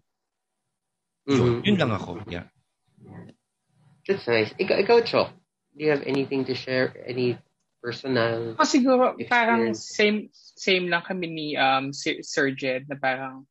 Yun, 1.28 1.60
Mhm. 1.60 1.62
yun 1.68 1.76
lang 1.76 1.92
ako. 1.92 2.24
Yeah. 2.26 2.48
That's 4.08 4.24
nice. 4.26 4.50
Ikaw, 4.56 4.76
ikaw 4.80 4.98
Chok, 5.04 5.28
do 5.76 5.80
you 5.84 5.92
have 5.92 6.02
anything 6.08 6.48
to 6.48 6.56
share? 6.56 6.96
Any 7.04 7.36
personal? 7.84 8.56
Ako 8.56 8.64
siguro 8.64 9.04
Experience. 9.14 9.28
parang 9.28 9.60
same 9.76 10.18
same 10.32 10.88
lang 10.88 11.04
kami 11.04 11.26
ni 11.28 11.46
um 11.60 11.92
Sir 11.94 12.50
Jed 12.56 12.88
na 12.88 12.96
parang 12.96 13.44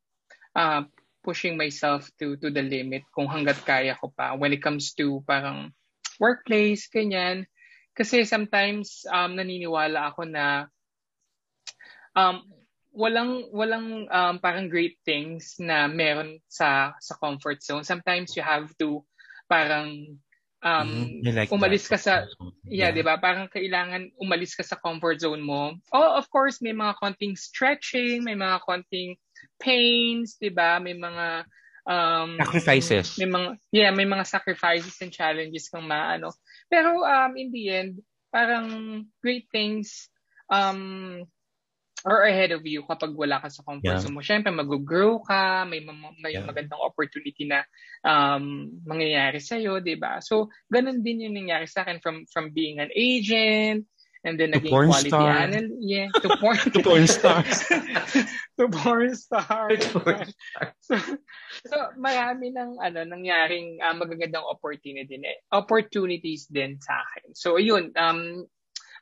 uh, 0.58 0.82
pushing 1.20 1.56
myself 1.56 2.08
to 2.16 2.36
to 2.40 2.48
the 2.48 2.64
limit 2.64 3.04
kung 3.12 3.28
hanggat 3.28 3.60
kaya 3.62 3.94
ko 3.96 4.08
pa 4.12 4.34
when 4.36 4.52
it 4.52 4.64
comes 4.64 4.92
to 4.96 5.20
parang 5.28 5.72
workplace 6.20 6.88
ganyan. 6.88 7.44
Kasi 7.96 8.24
sometimes 8.24 9.04
um 9.10 9.36
naniniwala 9.36 10.12
ako 10.14 10.24
na 10.24 10.70
um 12.16 12.44
walang 12.90 13.46
walang 13.54 14.10
um, 14.10 14.34
parang 14.42 14.66
great 14.66 14.98
things 15.06 15.56
na 15.62 15.86
meron 15.86 16.42
sa 16.50 16.94
sa 16.98 17.14
comfort 17.18 17.62
zone. 17.62 17.86
Sometimes 17.86 18.34
you 18.34 18.42
have 18.42 18.70
to 18.82 19.06
parang 19.46 20.18
um. 20.62 21.20
I 21.24 21.30
like 21.30 21.50
umalis 21.50 21.88
that. 21.88 21.92
ka 21.94 21.98
sa 21.98 22.14
Yeah, 22.70 22.94
'di 22.94 23.02
ba? 23.02 23.18
Parang 23.18 23.50
kailangan 23.50 24.14
umalis 24.22 24.54
ka 24.54 24.62
sa 24.62 24.78
comfort 24.78 25.18
zone 25.18 25.42
mo. 25.42 25.74
Oh, 25.90 26.14
of 26.14 26.30
course, 26.30 26.62
may 26.62 26.70
mga 26.70 26.94
konting 27.02 27.34
stretching, 27.34 28.22
may 28.22 28.38
mga 28.38 28.62
konting 28.62 29.18
pains, 29.58 30.38
'di 30.38 30.54
ba? 30.54 30.78
May 30.78 30.94
mga 30.94 31.50
um 31.90 32.38
Sacrifices. 32.38 33.18
May 33.18 33.26
mga 33.26 33.48
yeah, 33.74 33.90
may 33.90 34.06
mga 34.06 34.22
sacrifices 34.22 34.94
and 35.02 35.10
challenges 35.10 35.66
kang 35.66 35.88
maano. 35.88 36.30
Pero 36.70 37.02
um 37.02 37.32
in 37.34 37.50
the 37.50 37.64
end, 37.74 37.98
parang 38.30 39.02
great 39.18 39.50
things 39.50 40.06
um 40.46 41.26
are 42.04 42.24
ahead 42.24 42.52
of 42.52 42.64
you 42.64 42.82
kapag 42.88 43.12
wala 43.12 43.40
ka 43.40 43.48
sa 43.52 43.64
comfort 43.64 43.96
Yeah. 43.96 44.02
zone 44.02 44.16
mo. 44.16 44.24
Syempre, 44.24 44.48
mag-grow 44.52 45.20
ka, 45.24 45.64
may, 45.68 45.84
mam- 45.84 46.16
may 46.20 46.36
Yeah. 46.36 46.46
magandang 46.46 46.80
opportunity 46.80 47.44
na 47.44 47.64
um, 48.06 48.70
mangyayari 48.84 49.40
sa'yo, 49.40 49.80
di 49.84 49.96
ba? 50.00 50.20
So, 50.24 50.48
ganun 50.72 51.04
din 51.04 51.28
yung 51.28 51.36
nangyari 51.36 51.68
sa 51.68 51.84
akin 51.84 52.00
from 52.00 52.24
from 52.32 52.52
being 52.56 52.80
an 52.80 52.88
agent, 52.96 53.84
and 54.24 54.36
then 54.36 54.52
To 54.52 54.60
naging 54.60 54.72
porn 54.72 54.88
quality 54.92 55.12
star. 55.12 55.32
analyst. 55.32 55.80
Yeah, 55.80 56.08
to 56.24 56.28
porn, 56.36 56.56
To 56.76 56.80
porn 56.84 57.04
stars. 57.08 57.56
to 58.60 58.64
porn 58.68 59.12
star. 59.16 59.66
To 59.72 59.86
porn 60.00 60.28
so, 60.86 60.94
so, 61.68 61.76
marami 61.96 62.52
ng 62.52 62.76
ano, 62.80 62.98
nangyaring 63.04 63.80
uh, 63.80 63.96
magagandang 63.96 64.44
opportunity 64.44 65.16
din, 65.16 65.24
opportunities 65.52 66.44
din 66.52 66.76
sa 66.80 67.00
akin. 67.00 67.32
So, 67.32 67.56
yun, 67.56 67.92
um, 67.96 68.44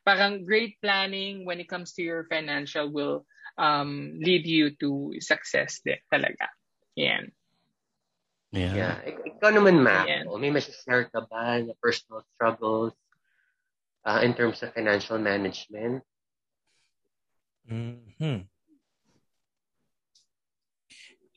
parang 0.08 0.48
great 0.48 0.80
planning 0.80 1.44
when 1.44 1.60
it 1.60 1.68
comes 1.68 1.92
to 1.92 2.00
your 2.00 2.24
financial 2.32 2.88
will 2.88 3.28
um, 3.60 4.16
lead 4.16 4.48
you 4.48 4.72
to 4.80 5.12
success 5.20 5.84
din 5.84 6.00
talaga. 6.08 6.48
Yan. 6.96 7.28
Yeah. 8.48 8.72
Yeah. 8.72 8.94
Ik- 9.04 9.36
Ikaw 9.36 9.52
naman, 9.52 9.84
Ma. 9.84 10.08
Ayan. 10.08 10.24
May 10.40 10.48
masashare 10.48 11.12
ka 11.12 11.28
ba 11.28 11.60
na 11.60 11.76
personal 11.84 12.24
struggles 12.32 12.96
uh, 14.08 14.24
in 14.24 14.32
terms 14.32 14.64
of 14.64 14.72
financial 14.72 15.20
management? 15.20 16.00
Mhm. 17.68 18.48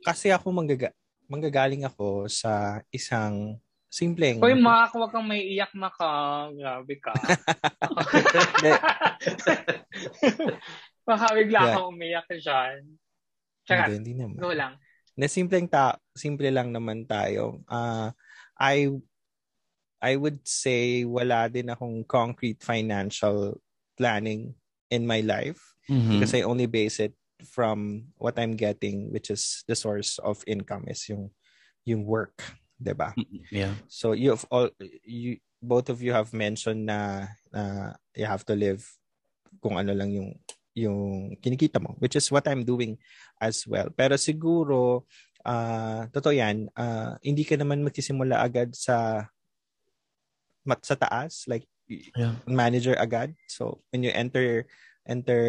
Kasi 0.02 0.32
ako 0.32 0.56
manggaga 0.56 0.96
manggagaling 1.28 1.84
ako 1.84 2.32
sa 2.32 2.80
isang 2.92 3.60
simpleng 3.92 4.40
Uy, 4.40 4.56
Mak, 4.56 4.96
huwag 4.96 5.12
kang 5.12 5.28
may 5.28 5.44
iyak, 5.44 5.76
Maka. 5.76 6.48
Grabe 6.56 6.96
ka. 6.98 7.12
Baka 11.08 11.26
bigla 11.36 11.60
Yeah. 11.60 11.74
kang 11.76 11.88
umiyak 11.92 12.28
dyan. 12.32 12.80
Tsaka, 13.68 13.92
Hindi, 13.92 13.96
hindi 14.00 14.14
naman. 14.18 14.38
go 14.40 14.52
lang. 14.56 14.74
na 15.12 15.28
simpleng 15.28 15.68
ta 15.68 16.00
simple 16.16 16.48
lang 16.50 16.72
naman 16.72 17.04
tayo. 17.04 17.60
Ah, 17.68 18.16
I 18.56 18.88
I 20.02 20.16
would 20.18 20.40
say 20.48 21.04
wala 21.04 21.52
din 21.52 21.68
akong 21.70 22.08
concrete 22.08 22.64
financial 22.64 23.60
planning 24.00 24.56
in 24.90 25.04
my 25.06 25.20
life 25.22 25.60
Mhm. 25.92 26.16
because 26.18 26.32
I 26.34 26.48
only 26.48 26.66
base 26.66 27.04
it 27.04 27.14
from 27.44 28.08
what 28.18 28.40
I'm 28.40 28.56
getting 28.56 29.12
which 29.12 29.30
is 29.30 29.62
the 29.68 29.76
source 29.76 30.16
of 30.24 30.42
income 30.48 30.88
is 30.88 31.04
yung 31.12 31.30
yung 31.84 32.08
work, 32.08 32.40
'di 32.82 32.94
ba? 32.98 33.14
Yeah. 33.54 33.78
So 33.86 34.18
you 34.18 34.34
have 34.34 34.46
all 34.50 34.74
you 35.06 35.38
both 35.62 35.94
of 35.94 36.02
you 36.02 36.12
have 36.18 36.34
mentioned 36.34 36.90
na 36.90 37.30
na 37.54 37.94
you 38.18 38.26
have 38.26 38.42
to 38.50 38.58
live 38.58 38.82
kung 39.62 39.78
ano 39.78 39.94
lang 39.94 40.10
yung 40.10 40.34
yung 40.74 41.00
kinikita 41.44 41.78
mo 41.84 41.94
which 42.02 42.16
is 42.18 42.26
what 42.34 42.48
I'm 42.50 42.66
doing 42.66 42.98
as 43.38 43.64
well. 43.70 43.92
Pero 43.94 44.18
siguro 44.18 45.06
ah 45.46 46.08
totoo 46.10 46.34
'yan, 46.34 46.70
ah, 46.78 47.18
hindi 47.22 47.46
ka 47.46 47.58
naman 47.58 47.86
magsisimula 47.86 48.42
agad 48.42 48.74
sa 48.74 49.30
mat 50.66 50.82
sa 50.86 50.98
taas 50.98 51.46
like 51.50 51.66
Yeah. 51.92 52.40
manager 52.48 52.96
agad. 52.96 53.36
So 53.52 53.84
when 53.92 54.00
you 54.08 54.16
enter 54.16 54.64
enter 55.04 55.42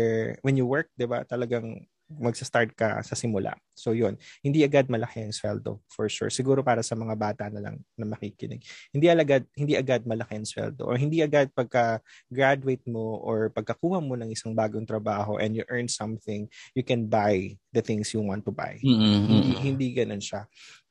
when 0.43 0.59
you 0.59 0.67
work, 0.67 0.91
'di 0.99 1.07
ba? 1.07 1.23
Talagang 1.23 1.87
magsa-start 2.21 2.75
ka 2.77 3.01
sa 3.01 3.15
simula. 3.17 3.57
So 3.73 3.97
yun, 3.97 4.21
hindi 4.45 4.65
agad 4.67 4.89
malaki 4.89 5.25
ang 5.25 5.35
sweldo 5.35 5.81
for 5.89 6.11
sure. 6.11 6.29
Siguro 6.29 6.61
para 6.61 6.85
sa 6.85 6.93
mga 6.99 7.15
bata 7.17 7.45
na 7.49 7.61
lang 7.61 7.77
na 7.97 8.05
makikinig. 8.05 8.61
Hindi 8.93 9.09
agad 9.09 9.45
hindi 9.57 9.75
agad 9.79 10.05
malaki 10.05 10.37
ang 10.37 10.49
sweldo 10.49 10.85
or 10.85 10.97
hindi 11.01 11.25
agad 11.25 11.49
pagka 11.55 12.03
graduate 12.29 12.85
mo 12.85 13.21
or 13.23 13.49
pagkakuha 13.53 14.03
mo 14.03 14.19
ng 14.19 14.33
isang 14.33 14.53
bagong 14.53 14.85
trabaho 14.85 15.41
and 15.41 15.57
you 15.57 15.65
earn 15.73 15.89
something, 15.89 16.49
you 16.77 16.85
can 16.85 17.09
buy 17.09 17.57
the 17.73 17.81
things 17.81 18.13
you 18.13 18.21
want 18.21 18.45
to 18.45 18.53
buy. 18.53 18.77
Mhm, 18.83 19.17
Hindi 19.29 19.51
mhm. 19.57 19.63
hindi 19.63 19.87
ganun 19.97 20.23
siya. 20.23 20.45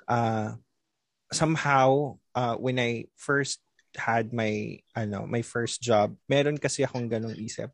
Uh, 0.09 0.57
somehow 1.31 2.17
uh, 2.35 2.55
when 2.59 2.77
I 2.77 3.07
first 3.15 3.63
had 3.95 4.31
my 4.31 4.79
ano 4.95 5.27
my 5.27 5.43
first 5.43 5.83
job, 5.83 6.15
meron 6.27 6.59
kasi 6.59 6.83
akong 6.83 7.11
ganong 7.11 7.35
isip. 7.39 7.71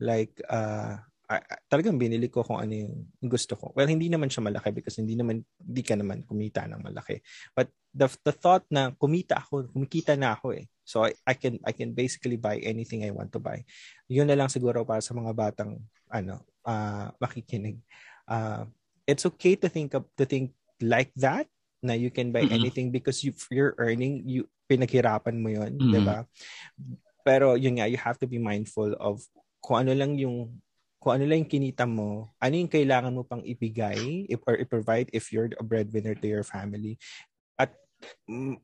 Like 0.00 0.34
uh, 0.50 0.98
ah, 1.30 1.40
ah, 1.40 1.60
talagang 1.68 1.96
binili 1.96 2.28
ko 2.28 2.44
kung 2.44 2.60
ano 2.60 2.72
yung 2.74 3.08
gusto 3.24 3.56
ko. 3.56 3.72
Well, 3.72 3.88
hindi 3.88 4.12
naman 4.12 4.28
siya 4.28 4.44
malaki 4.44 4.70
because 4.76 5.00
hindi 5.00 5.16
naman 5.16 5.40
hindi 5.60 5.82
ka 5.82 5.94
naman 5.96 6.24
kumita 6.24 6.68
ng 6.68 6.84
malaki. 6.84 7.20
But 7.56 7.72
the 7.94 8.10
the 8.26 8.34
thought 8.34 8.66
na 8.68 8.92
kumita 8.92 9.40
ako, 9.40 9.70
kumikita 9.72 10.18
na 10.18 10.36
ako 10.36 10.56
eh. 10.56 10.68
So 10.84 11.08
I, 11.08 11.16
I 11.24 11.34
can 11.36 11.56
I 11.64 11.72
can 11.72 11.96
basically 11.96 12.36
buy 12.36 12.60
anything 12.60 13.08
I 13.08 13.12
want 13.14 13.32
to 13.32 13.40
buy. 13.40 13.64
Yun 14.10 14.28
na 14.28 14.36
lang 14.36 14.52
siguro 14.52 14.84
para 14.84 15.00
sa 15.00 15.16
mga 15.16 15.32
batang 15.32 15.80
ano 16.12 16.44
ah, 16.66 17.12
makikinig. 17.16 17.80
Uh, 18.28 18.68
it's 19.08 19.24
okay 19.24 19.56
to 19.56 19.68
think 19.68 19.96
of 19.96 20.04
to 20.16 20.24
think 20.28 20.52
like 20.80 21.12
that 21.16 21.48
na 21.84 21.92
you 21.92 22.08
can 22.08 22.32
buy 22.32 22.44
Mhm. 22.44 22.52
anything 22.52 22.88
because 22.88 23.20
you 23.24 23.32
you're 23.52 23.76
earning 23.76 24.24
you 24.24 24.48
pinaghirapan 24.64 25.36
mo 25.40 25.52
yun, 25.52 25.76
Mhm. 25.76 25.88
'di 25.92 26.00
ba? 26.04 26.24
Pero 27.24 27.56
yun 27.56 27.80
nga 27.80 27.88
you 27.88 27.96
have 28.00 28.16
to 28.20 28.28
be 28.28 28.40
mindful 28.40 28.92
of 29.00 29.24
kung 29.64 29.84
ano 29.88 29.92
lang 29.96 30.16
yung 30.20 30.60
kung 31.04 31.20
ano 31.20 31.28
lang 31.28 31.44
yung 31.44 31.52
kinita 31.52 31.84
mo, 31.84 32.32
ano 32.40 32.54
yung 32.56 32.72
kailangan 32.72 33.12
mo 33.12 33.28
pang 33.28 33.44
ibigay 33.44 34.24
if, 34.24 34.40
or 34.48 34.56
i-provide 34.56 35.12
if 35.12 35.28
you're 35.28 35.52
a 35.60 35.64
breadwinner 35.64 36.16
to 36.16 36.24
your 36.24 36.40
family. 36.40 36.96
At 37.60 37.76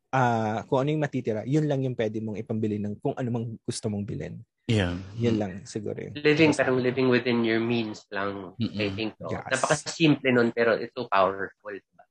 ah, 0.09 0.65
kung 0.65 0.81
ano 0.81 0.89
yung 0.97 1.05
matitira, 1.05 1.45
yun 1.45 1.69
lang 1.69 1.85
yung 1.85 1.93
pwede 1.93 2.25
mong 2.25 2.41
ipambili 2.41 2.81
ng 2.81 2.97
kung 3.05 3.13
ano 3.13 3.29
mang 3.29 3.47
gusto 3.69 3.93
mong 3.93 4.09
bilhin. 4.09 4.41
Yeah. 4.73 4.97
Yun 5.21 5.37
lang 5.37 5.53
siguro 5.69 6.01
yun. 6.01 6.17
Living, 6.17 6.57
parang 6.57 6.81
living 6.81 7.13
within 7.13 7.45
your 7.45 7.61
means 7.61 8.09
lang, 8.09 8.57
I 8.57 8.89
Mm-mm. 8.89 8.97
think. 8.97 9.13
No? 9.21 9.37
Yes. 9.37 9.61
Napaka-simple 9.61 10.31
nun, 10.33 10.49
pero 10.57 10.81
it's 10.81 10.97
so 10.97 11.05
powerful. 11.13 11.77
diba? 11.77 12.05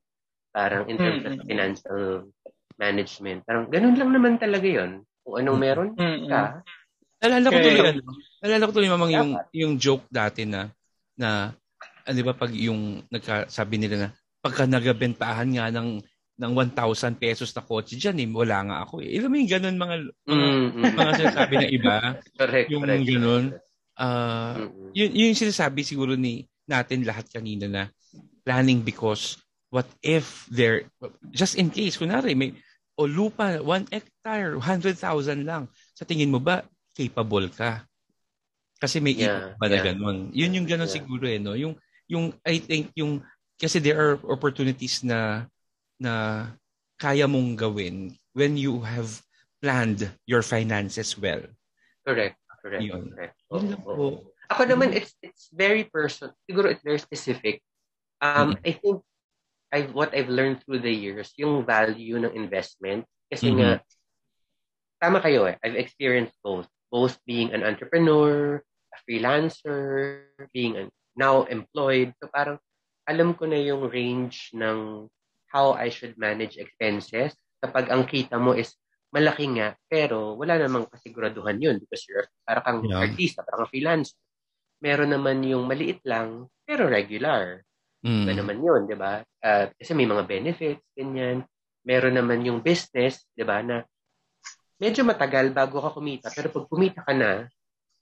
Parang 0.53 0.85
in 0.85 1.01
terms 1.01 1.25
of 1.25 1.41
Mm-mm. 1.41 1.47
financial 1.49 2.03
management. 2.77 3.49
Parang 3.49 3.65
ganun 3.65 3.97
lang 3.97 4.11
naman 4.13 4.33
talaga 4.37 4.67
yon 4.69 5.01
Kung 5.25 5.35
anong 5.41 5.57
meron 5.57 5.89
Mm-mm. 5.97 6.29
ka, 6.29 6.61
Nalala 7.19 7.47
ko 7.51 7.57
tuloy, 7.59 7.81
ano, 7.83 8.01
nalala 8.39 8.63
ko 8.63 8.71
tuloy 8.71 8.89
mamang 8.91 9.11
yung, 9.11 9.31
yung 9.51 9.73
joke 9.75 10.07
dati 10.07 10.47
na, 10.47 10.71
na, 11.19 11.51
di 12.07 12.23
ba 12.23 12.31
pag 12.31 12.51
yung, 12.55 13.03
nagkasabi 13.11 13.75
nila 13.75 13.95
na, 13.99 14.09
pagka 14.39 14.63
nagabentahan 14.63 15.49
nga 15.51 15.67
ng, 15.67 15.99
ng 16.39 16.51
1,000 16.55 17.19
pesos 17.19 17.51
na 17.51 17.59
kotse 17.59 17.99
dyan, 17.99 18.23
eh, 18.23 18.27
wala 18.31 18.57
nga 18.63 18.77
ako 18.87 19.03
eh. 19.03 19.19
Alam 19.19 19.35
mo 19.35 19.37
yung 19.43 19.51
ganun 19.51 19.75
mga, 19.75 19.95
mga, 20.23 20.31
mm, 20.31 20.67
mm, 20.71 20.93
mga 20.95 21.11
sinasabi 21.19 21.53
ng 21.59 21.71
iba, 21.75 21.95
correct, 22.39 22.67
yung 22.71 22.83
correct. 22.87 23.03
ganun. 23.03 23.45
Mm-mm. 23.99 24.95
yun, 24.95 25.11
yun 25.11 25.29
yung 25.35 25.43
sinasabi 25.43 25.83
siguro 25.83 26.15
ni 26.15 26.47
natin 26.63 27.03
lahat 27.03 27.27
kanina 27.27 27.67
na 27.67 27.83
planning 28.47 28.79
because 28.79 29.35
what 29.67 29.83
if 29.99 30.47
there, 30.47 30.87
just 31.35 31.59
in 31.59 31.67
case, 31.67 31.99
kunwari, 31.99 32.31
may, 32.31 32.55
o 32.95 33.03
lupa, 33.03 33.59
1 33.59 33.91
hectare, 33.91 34.55
100,000 34.55 34.95
lang. 35.43 35.67
Sa 35.91 36.07
tingin 36.07 36.31
mo 36.31 36.39
ba, 36.39 36.63
capable 36.99 37.47
ka? 37.47 37.87
Kasi 38.83 38.99
may 38.99 39.15
yeah, 39.15 39.55
ba 39.55 39.71
na 39.71 39.79
yeah. 39.79 39.95
ganun. 39.95 40.35
Yun 40.35 40.55
yung 40.59 40.67
ganun 40.67 40.91
yeah. 40.91 40.97
siguro 40.99 41.23
eh, 41.23 41.39
no? 41.39 41.55
Yung, 41.55 41.79
yung, 42.11 42.35
I 42.43 42.59
think, 42.59 42.91
yung, 42.99 43.23
kasi 43.55 43.79
there 43.79 43.95
are 43.95 44.19
opportunities 44.27 45.03
na, 45.03 45.47
na 45.99 46.47
kaya 46.99 47.27
mong 47.27 47.55
gawin 47.55 48.11
when 48.35 48.59
you 48.59 48.83
have 48.83 49.23
planned 49.63 50.07
your 50.27 50.43
finances 50.43 51.15
well. 51.15 51.43
Correct. 52.07 52.39
Correct. 52.63 52.83
Yun. 52.83 53.15
Correct. 53.15 53.35
Oh, 53.51 53.63
oh. 53.87 54.15
Ako 54.49 54.65
naman, 54.65 54.91
it's 54.97 55.13
it's 55.21 55.47
very 55.53 55.85
personal. 55.85 56.33
Siguro 56.49 56.73
it's 56.73 56.81
very 56.81 56.97
specific. 56.97 57.61
Um, 58.17 58.57
mm-hmm. 58.57 58.65
I 58.65 58.71
think 58.73 58.97
I 59.69 59.79
what 59.93 60.11
I've 60.17 60.31
learned 60.31 60.65
through 60.65 60.81
the 60.81 60.91
years, 60.91 61.31
yung 61.37 61.63
value 61.63 62.17
ng 62.17 62.33
investment. 62.33 63.05
Kasi 63.29 63.53
mm-hmm. 63.53 63.61
nga, 63.61 63.71
tama 64.97 65.21
kayo 65.21 65.45
eh. 65.45 65.55
I've 65.61 65.77
experienced 65.77 66.33
both. 66.41 66.67
Both 66.89 67.21
being 67.25 67.53
an 67.53 67.61
entrepreneur, 67.61 68.59
a 68.93 68.97
freelancer, 69.05 70.25
being 70.53 70.77
an, 70.77 70.89
now 71.13 71.45
employed. 71.45 72.13
So 72.17 72.29
parang 72.33 72.57
alam 73.05 73.33
ko 73.33 73.45
na 73.49 73.57
yung 73.57 73.89
range 73.89 74.53
ng 74.53 75.09
how 75.49 75.73
I 75.73 75.89
should 75.89 76.17
manage 76.17 76.61
expenses 76.61 77.33
kapag 77.61 77.89
ang 77.89 78.05
kita 78.05 78.37
mo 78.37 78.53
is 78.53 78.77
malaki 79.09 79.49
nga, 79.57 79.73
pero 79.89 80.37
wala 80.37 80.61
namang 80.61 80.85
kasiguraduhan 80.85 81.57
yun 81.57 81.75
because 81.81 82.05
you're 82.05 82.29
parang 82.45 82.63
kang 82.63 82.79
yeah. 82.85 83.01
artista, 83.01 83.41
parang 83.41 83.65
kang 83.65 83.73
freelancer. 83.73 84.17
Meron 84.79 85.11
naman 85.11 85.43
yung 85.43 85.65
maliit 85.65 85.99
lang, 86.05 86.47
pero 86.63 86.87
regular. 86.87 87.65
Mm. 87.99 88.23
Iba 88.23 88.33
naman 88.37 88.57
yun, 88.63 88.81
di 88.87 88.95
ba? 88.95 89.19
Uh, 89.43 89.67
kasi 89.75 89.91
may 89.91 90.07
mga 90.07 90.23
benefits, 90.23 90.85
ganyan. 90.95 91.43
Meron 91.83 92.15
naman 92.15 92.47
yung 92.47 92.63
business, 92.63 93.27
di 93.35 93.43
ba, 93.43 93.59
na 93.59 93.83
medyo 94.79 95.03
matagal 95.03 95.51
bago 95.51 95.83
ka 95.83 95.91
kumita. 95.91 96.31
Pero 96.31 96.49
pag 96.49 96.65
kumita 96.71 97.03
ka 97.03 97.13
na, 97.13 97.45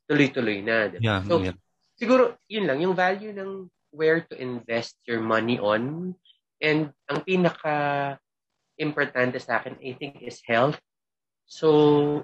tuloy-tuloy 0.07 0.61
na. 0.63 0.87
Diba? 0.87 1.03
Yeah, 1.03 1.21
so, 1.25 1.41
yeah. 1.43 1.57
siguro, 1.97 2.37
yun 2.47 2.69
lang, 2.69 2.79
yung 2.79 2.95
value 2.95 3.33
ng 3.33 3.67
where 3.91 4.21
to 4.21 4.37
invest 4.37 5.01
your 5.09 5.19
money 5.19 5.57
on. 5.57 6.13
And 6.61 6.93
ang 7.09 7.25
pinaka 7.25 8.15
importante 8.77 9.41
sa 9.41 9.59
akin, 9.59 9.81
I 9.81 9.97
think, 9.97 10.21
is 10.21 10.39
health. 10.45 10.77
So, 11.49 12.23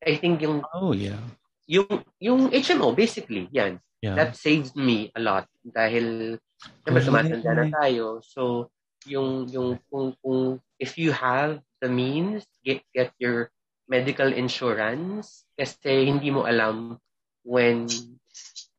I 0.00 0.16
think 0.16 0.40
yung... 0.40 0.62
Oh, 0.70 0.94
yeah. 0.94 1.20
Yung, 1.66 2.06
yung 2.18 2.50
HMO, 2.50 2.94
basically, 2.94 3.50
yan. 3.50 3.82
Yeah. 4.00 4.16
That 4.16 4.38
saves 4.38 4.72
me 4.72 5.12
a 5.12 5.20
lot. 5.20 5.44
Dahil 5.60 6.38
Siyempre, 6.86 7.02
tumatanda 7.04 7.52
na 7.52 7.66
tayo. 7.68 8.22
So, 8.24 8.70
yung, 9.04 9.50
yung, 9.50 9.82
kung, 9.90 10.16
kung, 10.22 10.62
if 10.78 10.96
you 10.96 11.12
have 11.12 11.60
the 11.82 11.88
means, 11.90 12.46
get, 12.64 12.80
get 12.94 13.12
your 13.20 13.50
medical 13.90 14.30
insurance 14.30 15.42
kasi 15.58 16.06
hindi 16.06 16.30
mo 16.30 16.46
alam 16.46 16.94
when 17.42 17.90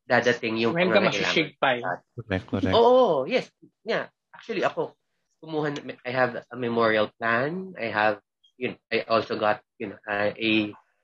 dadating 0.07 0.55
yung 0.63 0.71
when 0.71 0.89
ka 0.89 1.03
masishigpay. 1.03 1.83
Correct, 2.15 2.45
correct. 2.47 2.75
Oo, 2.75 3.27
yes. 3.27 3.51
Yeah. 3.83 4.07
Actually, 4.31 4.63
ako, 4.63 4.95
kumuha, 5.43 5.75
I 6.07 6.11
have 6.15 6.39
a 6.39 6.55
memorial 6.55 7.11
plan. 7.19 7.75
I 7.75 7.91
have, 7.91 8.23
you 8.55 8.73
know, 8.73 8.79
I 8.87 9.03
also 9.11 9.35
got, 9.35 9.59
you 9.75 9.91
know, 9.91 9.99
a, 10.07 10.31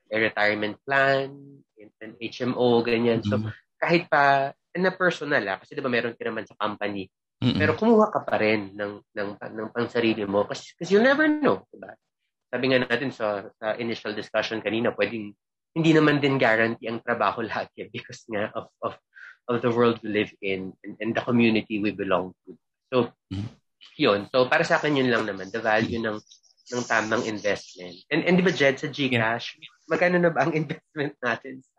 a 0.08 0.16
retirement 0.16 0.80
plan, 0.88 1.60
an 2.00 2.16
HMO, 2.16 2.82
ganyan. 2.82 3.20
So, 3.22 3.38
mm-hmm. 3.38 3.52
kahit 3.78 4.08
pa 4.08 4.56
na 4.78 4.94
personal 4.94 5.42
ah, 5.50 5.58
kasi 5.58 5.74
'di 5.74 5.82
ba 5.82 5.90
meron 5.90 6.14
ka 6.14 6.22
naman 6.22 6.46
sa 6.46 6.54
company. 6.54 7.10
Mm-mm. 7.42 7.58
Pero 7.58 7.74
kumuha 7.74 8.10
ka 8.14 8.22
pa 8.22 8.38
rin 8.38 8.74
ng 8.78 9.02
ng 9.14 9.30
ng 9.38 9.68
pansarili 9.74 10.22
mo 10.26 10.46
kasi 10.46 10.74
kasi 10.78 10.94
you 10.94 11.02
never 11.02 11.26
know, 11.26 11.66
'di 11.70 11.78
ba? 11.82 11.90
Sabi 12.48 12.64
nga 12.72 12.80
natin 12.80 13.12
sa, 13.12 13.44
sa 13.60 13.76
initial 13.76 14.16
discussion 14.16 14.64
kanina, 14.64 14.92
pwedeng 14.96 15.36
hindi 15.76 15.90
naman 15.92 16.18
din 16.18 16.40
guarantee 16.40 16.88
ang 16.88 17.04
trabaho 17.04 17.44
lagi 17.52 17.86
because 17.92 18.24
nga 18.32 18.48
of 18.56 18.72
of 18.82 18.96
of 19.48 19.64
the 19.64 19.72
world 19.72 19.96
we 20.04 20.12
live 20.12 20.32
in 20.44 20.72
and, 20.84 20.94
and 21.00 21.10
the 21.16 21.24
community 21.24 21.80
we 21.80 21.92
belong 21.92 22.36
to. 22.44 22.52
So, 22.92 22.96
mm-hmm. 23.32 23.48
yun. 23.96 24.28
So, 24.28 24.44
para 24.44 24.64
sa 24.64 24.76
akin 24.76 25.00
yun 25.00 25.08
lang 25.08 25.24
naman, 25.24 25.48
the 25.48 25.60
value 25.60 26.00
ng 26.00 26.20
ng 26.68 26.82
tamang 26.84 27.24
investment. 27.24 27.96
And, 28.12 28.28
and 28.28 28.36
di 28.36 28.44
ba, 28.44 28.52
Jed, 28.52 28.76
sa 28.76 28.92
Gcash, 28.92 29.56
magkano 29.88 30.20
na 30.20 30.28
ba 30.28 30.44
ang 30.44 30.52
investment 30.60 31.16
natin 31.24 31.64
sa 31.64 31.76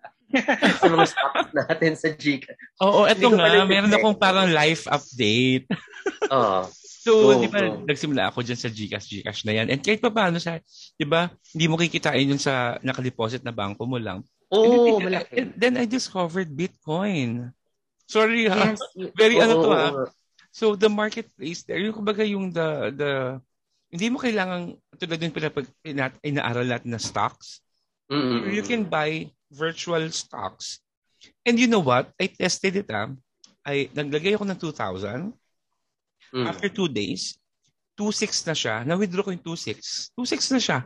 sa 0.77 0.85
mga 0.89 1.05
stocks 1.09 1.51
natin 1.61 1.93
sa 1.93 2.09
Gcash. 2.13 2.61
Oo, 2.81 3.05
eto 3.05 3.29
nga, 3.33 3.65
meron 3.69 3.93
akong 3.93 4.17
parang 4.17 4.49
life 4.49 4.89
update. 4.89 5.69
Oo. 6.33 6.65
So, 7.09 7.33
go, 7.33 7.41
di 7.41 7.49
ba, 7.49 7.59
go. 7.65 7.81
nagsimula 7.89 8.29
ako 8.29 8.45
dyan 8.45 8.59
sa 8.61 8.69
Gcash, 8.69 9.09
Gcash 9.09 9.41
na 9.49 9.53
yan. 9.57 9.67
And 9.73 9.81
kahit 9.81 9.97
pa 9.97 10.13
paano 10.13 10.37
sa, 10.37 10.61
di 10.93 11.05
ba, 11.09 11.33
hindi 11.57 11.65
mo 11.65 11.81
kikitain 11.81 12.29
yun 12.29 12.37
sa 12.37 12.77
nakadeposit 12.85 13.41
na 13.41 13.49
bangko 13.49 13.89
mo 13.89 13.97
lang. 13.97 14.21
Oo, 14.53 14.97
oh, 14.97 15.01
malaki. 15.01 15.33
And 15.33 15.49
then 15.57 15.73
I 15.81 15.89
discovered 15.89 16.53
Bitcoin. 16.53 17.49
Sorry 18.05 18.45
ha. 18.45 18.73
Yes. 18.73 18.81
Very 19.17 19.41
oh, 19.41 19.45
ano 19.45 19.53
to 19.57 19.69
ha. 19.73 19.87
So, 20.53 20.77
the 20.77 20.89
marketplace 20.89 21.65
there, 21.65 21.81
yung 21.81 21.97
kumbaga 21.97 22.21
yung 22.25 22.53
the, 22.53 22.93
the, 22.93 23.11
hindi 23.89 24.13
mo 24.13 24.21
kailangan, 24.21 24.77
tulad 24.97 25.17
din 25.17 25.33
pala 25.33 25.49
pag 25.49 25.65
ina, 25.81 26.13
inaaral 26.21 26.65
natin 26.65 26.93
na 26.93 27.01
stocks. 27.01 27.65
Mm-hmm. 28.09 28.53
You 28.53 28.61
can 28.65 28.85
buy 28.85 29.29
virtual 29.49 30.05
stocks. 30.13 30.81
And 31.45 31.57
you 31.57 31.65
know 31.65 31.81
what? 31.81 32.13
I 32.21 32.29
tested 32.29 32.81
it 32.81 32.89
ah. 32.93 33.13
I, 33.65 33.89
naglagay 33.93 34.37
ako 34.37 34.45
ng 34.45 34.57
2,000. 34.61 35.33
Mm. 36.33 36.45
After 36.45 36.67
two 36.69 36.89
days, 36.89 37.37
2,6 37.99 38.47
na 38.47 38.55
siya. 38.55 38.75
Na-withdraw 38.87 39.27
ko 39.27 39.31
yung 39.35 39.43
2,6. 39.43 40.15
2,6 40.15 40.55
na 40.55 40.61
siya. 40.63 40.79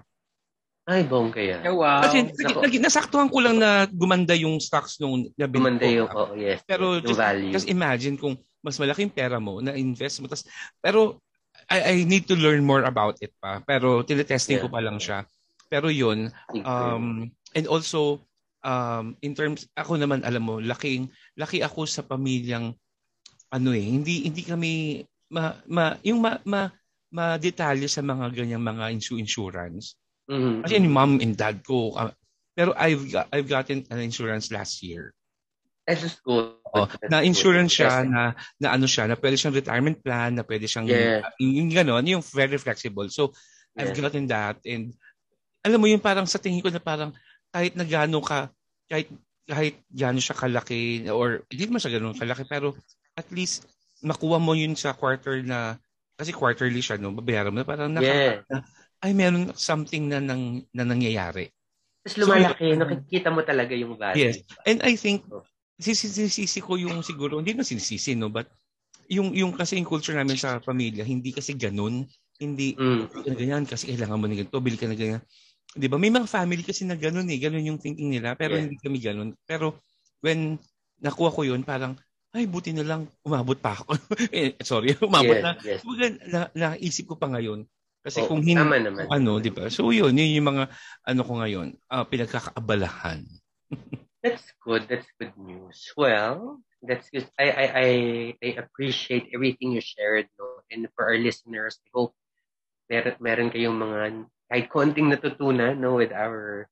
Ay, 0.84 1.07
bong 1.07 1.32
kaya. 1.32 1.64
Oh, 1.72 1.80
wow. 1.80 2.03
Kasi 2.03 2.28
nag, 2.28 2.60
nag, 2.60 2.74
nasaktuhan 2.84 3.32
ko 3.32 3.40
lang 3.40 3.56
na 3.56 3.88
gumanda 3.88 4.36
yung 4.36 4.60
stocks 4.60 4.99
nung 4.99 5.32
nabili 5.40 5.64
Gumanda 5.64 5.88
yung, 5.88 6.10
oh, 6.11 6.36
yes. 6.36 6.60
Pero 6.68 6.99
yung 6.99 7.07
just, 7.07 7.22
value. 7.24 7.53
just 7.56 7.70
imagine 7.72 8.20
kung 8.20 8.36
mas 8.60 8.76
malaking 8.76 9.07
pera 9.07 9.40
mo 9.40 9.64
na 9.64 9.72
invest 9.80 10.20
mo. 10.20 10.28
Tas, 10.28 10.44
pero 10.84 11.24
I, 11.72 11.80
I 11.80 11.95
need 12.03 12.28
to 12.28 12.36
learn 12.36 12.68
more 12.68 12.84
about 12.84 13.15
it 13.24 13.32
pa. 13.40 13.64
Pero 13.64 14.03
tinetesting 14.03 14.60
yeah. 14.60 14.64
ko 14.68 14.68
pa 14.68 14.84
lang 14.84 14.99
siya. 14.99 15.24
Pero 15.72 15.88
yun, 15.88 16.28
um, 16.68 17.32
and 17.56 17.65
also, 17.72 18.20
um, 18.61 19.15
in 19.24 19.32
terms, 19.32 19.64
ako 19.80 19.95
naman, 19.95 20.22
alam 20.28 20.44
mo, 20.44 20.60
laking, 20.60 21.07
laki 21.40 21.64
ako 21.64 21.88
sa 21.88 22.03
pamilyang, 22.03 22.76
ano 23.53 23.70
eh, 23.72 23.86
hindi, 23.88 24.28
hindi 24.28 24.44
kami, 24.44 25.02
ma, 25.34 25.58
ma, 25.66 25.98
yung 26.06 26.22
ma, 26.22 26.38
ma, 26.46 26.70
ma 27.10 27.36
detalye 27.42 27.90
sa 27.90 28.06
mga 28.06 28.30
ganyang 28.30 28.62
mga 28.62 28.94
insurance. 29.18 29.98
Mm-hmm. 30.30 30.62
Kasi 30.64 30.74
yung 30.78 30.94
mom 30.94 31.12
and 31.20 31.34
dad 31.34 31.66
ko, 31.66 31.98
uh, 31.98 32.14
pero 32.54 32.78
I've 32.78 33.10
got, 33.10 33.28
I've 33.34 33.50
gotten 33.50 33.84
an 33.90 34.00
insurance 34.00 34.54
last 34.54 34.86
year. 34.86 35.12
That's 35.84 36.00
just 36.06 36.24
good. 36.24 36.56
Oh, 36.74 36.88
na 37.12 37.22
insurance 37.22 37.76
siya 37.76 38.08
na 38.08 38.34
na 38.58 38.74
ano 38.74 38.88
siya 38.88 39.06
na 39.06 39.20
pwede 39.20 39.38
siyang 39.38 39.54
retirement 39.54 40.00
plan 40.02 40.34
na 40.34 40.42
pwede 40.42 40.66
siyang 40.66 40.90
yeah. 40.90 41.22
yung, 41.38 41.54
yung 41.54 41.70
gano'n 41.70 42.02
yung 42.08 42.24
very 42.34 42.58
flexible 42.58 43.06
so 43.14 43.30
yeah. 43.78 43.86
I've 43.86 43.94
gotten 43.94 44.26
that 44.34 44.58
and 44.66 44.90
alam 45.62 45.78
mo 45.78 45.86
yung 45.86 46.02
parang 46.02 46.26
sa 46.26 46.42
tingin 46.42 46.66
ko 46.66 46.74
na 46.74 46.82
parang 46.82 47.14
kahit 47.54 47.78
na 47.78 47.86
gaano 47.86 48.20
ka, 48.20 48.50
kahit, 48.90 49.08
kahit 49.46 49.76
gaano 49.94 50.18
siya 50.18 50.36
kalaki, 50.36 51.06
or 51.08 51.46
hindi 51.48 51.70
mo 51.70 51.78
siya 51.78 52.02
gano'n 52.02 52.18
kalaki, 52.18 52.44
pero 52.50 52.74
at 53.14 53.30
least 53.30 53.70
makuha 54.04 54.38
mo 54.38 54.54
yun 54.54 54.76
sa 54.76 54.94
quarter 54.94 55.42
na, 55.42 55.80
kasi 56.20 56.36
quarterly 56.36 56.84
siya, 56.84 57.00
no? 57.02 57.16
Babayaran 57.16 57.56
mo 57.56 57.64
na 57.64 57.68
parang 57.68 57.90
naka, 57.90 58.06
yeah. 58.06 58.44
na, 58.52 58.62
ay 59.04 59.12
meron 59.16 59.52
something 59.56 60.12
na, 60.12 60.20
nang, 60.22 60.62
na 60.76 60.84
nangyayari. 60.86 61.50
Tapos 62.04 62.20
lumalaki, 62.20 62.76
so, 62.76 62.80
nakikita 62.80 63.30
mo 63.32 63.42
talaga 63.42 63.74
yung 63.74 63.96
value. 63.96 64.30
Yes. 64.30 64.44
And 64.68 64.84
I 64.84 65.00
think, 65.00 65.24
sisisi 65.80 66.60
ko 66.62 66.78
yung 66.78 67.02
siguro, 67.02 67.40
hindi 67.40 67.56
na 67.56 67.66
sinisisi, 67.66 68.14
no? 68.14 68.30
But 68.30 68.52
yung, 69.10 69.32
yung 69.34 69.56
kasi 69.56 69.80
yung 69.80 69.90
culture 69.90 70.16
namin 70.16 70.38
sa 70.38 70.60
pamilya, 70.60 71.08
hindi 71.08 71.32
kasi 71.34 71.56
ganun. 71.56 72.06
Hindi, 72.38 72.76
mm. 72.76 73.34
ganyan, 73.34 73.64
kasi 73.64 73.90
kailangan 73.90 74.20
mo 74.20 74.28
na 74.28 74.36
ganito, 74.36 74.60
bili 74.60 74.78
ka 74.78 74.86
na 74.86 75.00
ganyan. 75.00 75.24
'di 75.74 75.88
ba? 75.90 75.98
May 75.98 76.14
mga 76.14 76.30
family 76.30 76.62
kasi 76.62 76.86
na 76.86 76.94
ganoon 76.94 77.30
eh, 77.34 77.40
ganoon 77.42 77.70
yung 77.74 77.82
thinking 77.82 78.14
nila, 78.14 78.38
pero 78.38 78.58
yeah. 78.58 78.64
hindi 78.66 78.78
kami 78.78 78.98
ganoon. 79.02 79.34
Pero 79.46 79.82
when 80.22 80.62
nakuha 81.02 81.34
ko 81.34 81.42
'yun, 81.46 81.66
parang 81.66 81.98
ay 82.34 82.50
buti 82.50 82.74
na 82.74 82.82
lang 82.82 83.06
umabot 83.22 83.56
pa 83.56 83.78
ako. 83.78 83.94
eh, 84.34 84.58
sorry, 84.66 84.98
umabot 85.06 85.38
yes, 85.38 85.46
na. 85.46 85.52
Yes. 85.62 85.82
Na, 86.30 86.42
naisip 86.54 87.06
ko 87.14 87.16
pa 87.16 87.30
ngayon. 87.30 87.70
Kasi 88.04 88.20
oh, 88.26 88.28
kung 88.28 88.44
hindi 88.44 88.60
naman. 88.60 89.08
ano, 89.08 89.40
'di 89.40 89.54
ba? 89.56 89.72
So 89.72 89.94
'yun, 89.96 90.12
yun 90.12 90.44
yung 90.44 90.50
mga 90.52 90.68
ano 91.08 91.22
ko 91.24 91.40
ngayon, 91.40 91.68
uh, 91.88 92.04
pinagkakaabalahan. 92.04 93.24
that's 94.26 94.52
good. 94.60 94.92
That's 94.92 95.08
good 95.16 95.32
news. 95.40 95.88
Well, 95.96 96.60
that's 96.84 97.08
good. 97.08 97.32
I 97.40 97.48
I 97.48 97.66
I, 97.72 97.88
I 98.44 98.50
appreciate 98.60 99.32
everything 99.32 99.72
you 99.72 99.80
shared, 99.80 100.28
no. 100.36 100.68
And 100.68 100.92
for 101.00 101.08
our 101.08 101.16
listeners, 101.16 101.80
I 101.80 101.88
hope 101.96 102.12
meron, 102.92 103.16
meron 103.24 103.50
kayong 103.56 103.78
mga 103.80 104.00
kahit 104.52 104.68
konting 104.68 105.08
natutunan 105.08 105.80
no, 105.80 105.96
with 105.96 106.12
our 106.12 106.68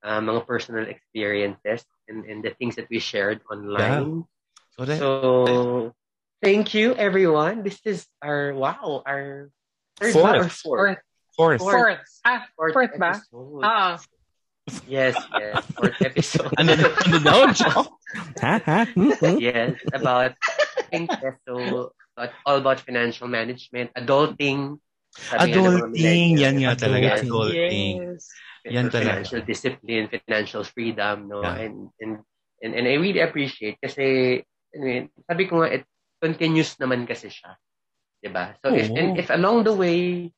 uh, 0.00 0.22
mga 0.22 0.48
personal 0.48 0.88
experiences 0.88 1.84
and, 2.08 2.24
and 2.24 2.40
the 2.40 2.56
things 2.56 2.80
that 2.80 2.88
we 2.88 3.04
shared 3.04 3.44
online. 3.52 4.24
Yeah. 4.24 4.39
So, 4.78 5.92
thank 6.42 6.74
you 6.74 6.94
everyone. 6.94 7.62
This 7.62 7.80
is 7.84 8.06
our, 8.22 8.54
wow, 8.54 9.02
our 9.06 9.50
third 9.98 10.12
fourth. 10.12 10.52
fourth. 10.52 10.98
Fourth. 11.36 11.60
Fourth. 11.60 11.98
Ah, 12.24 12.46
fourth, 12.56 12.72
fourth 12.72 12.94
ba? 12.98 13.16
episode. 13.16 13.60
Ah. 13.64 13.98
Yes, 14.86 15.16
yes. 15.38 15.64
Fourth 15.74 16.00
episode. 16.08 16.52
ano, 16.58 16.72
ano 16.78 17.16
daw, 17.18 17.38
Joe? 17.52 17.86
Ha? 18.40 18.54
Ha? 18.64 18.80
Hmm? 18.94 19.12
Hmm? 19.18 19.36
yes, 19.38 19.76
about 19.92 20.34
think 20.90 21.10
peso, 21.10 21.90
about, 22.16 22.30
all 22.46 22.58
about 22.58 22.80
financial 22.80 23.28
management, 23.28 23.90
adulting. 23.96 24.78
Sabi 25.10 25.50
nga 25.50 25.58
ng 25.58 25.64
mga 25.64 25.78
Adulting. 25.90 26.30
Yan 26.38 26.54
nga 26.62 26.72
millennials. 26.74 26.78
talaga. 26.78 27.06
Yes. 27.06 27.20
Adulting. 27.26 27.94
Yes. 27.98 28.22
Yan 28.70 28.86
talaga. 28.90 29.10
Financial 29.10 29.42
discipline, 29.42 30.04
financial 30.06 30.62
freedom, 30.62 31.16
no? 31.26 31.42
Yeah. 31.42 31.56
And, 31.66 31.76
and, 31.98 32.12
and, 32.62 32.72
and 32.78 32.84
I 32.86 32.94
really 33.00 33.22
appreciate 33.24 33.80
kasi, 33.82 34.38
I 34.70 34.78
mean, 34.78 35.02
sabi 35.26 35.50
ko 35.50 35.62
nga, 35.62 35.70
it 35.70 35.84
continuous 36.20 36.76
naman 36.78 37.08
kasi 37.08 37.32
siya. 37.32 37.56
'Di 38.20 38.28
ba? 38.30 38.54
So, 38.60 38.70
if, 38.70 38.92
Oo. 38.92 38.96
and 38.96 39.10
if 39.16 39.28
along 39.32 39.64
the 39.64 39.74
way, 39.74 40.28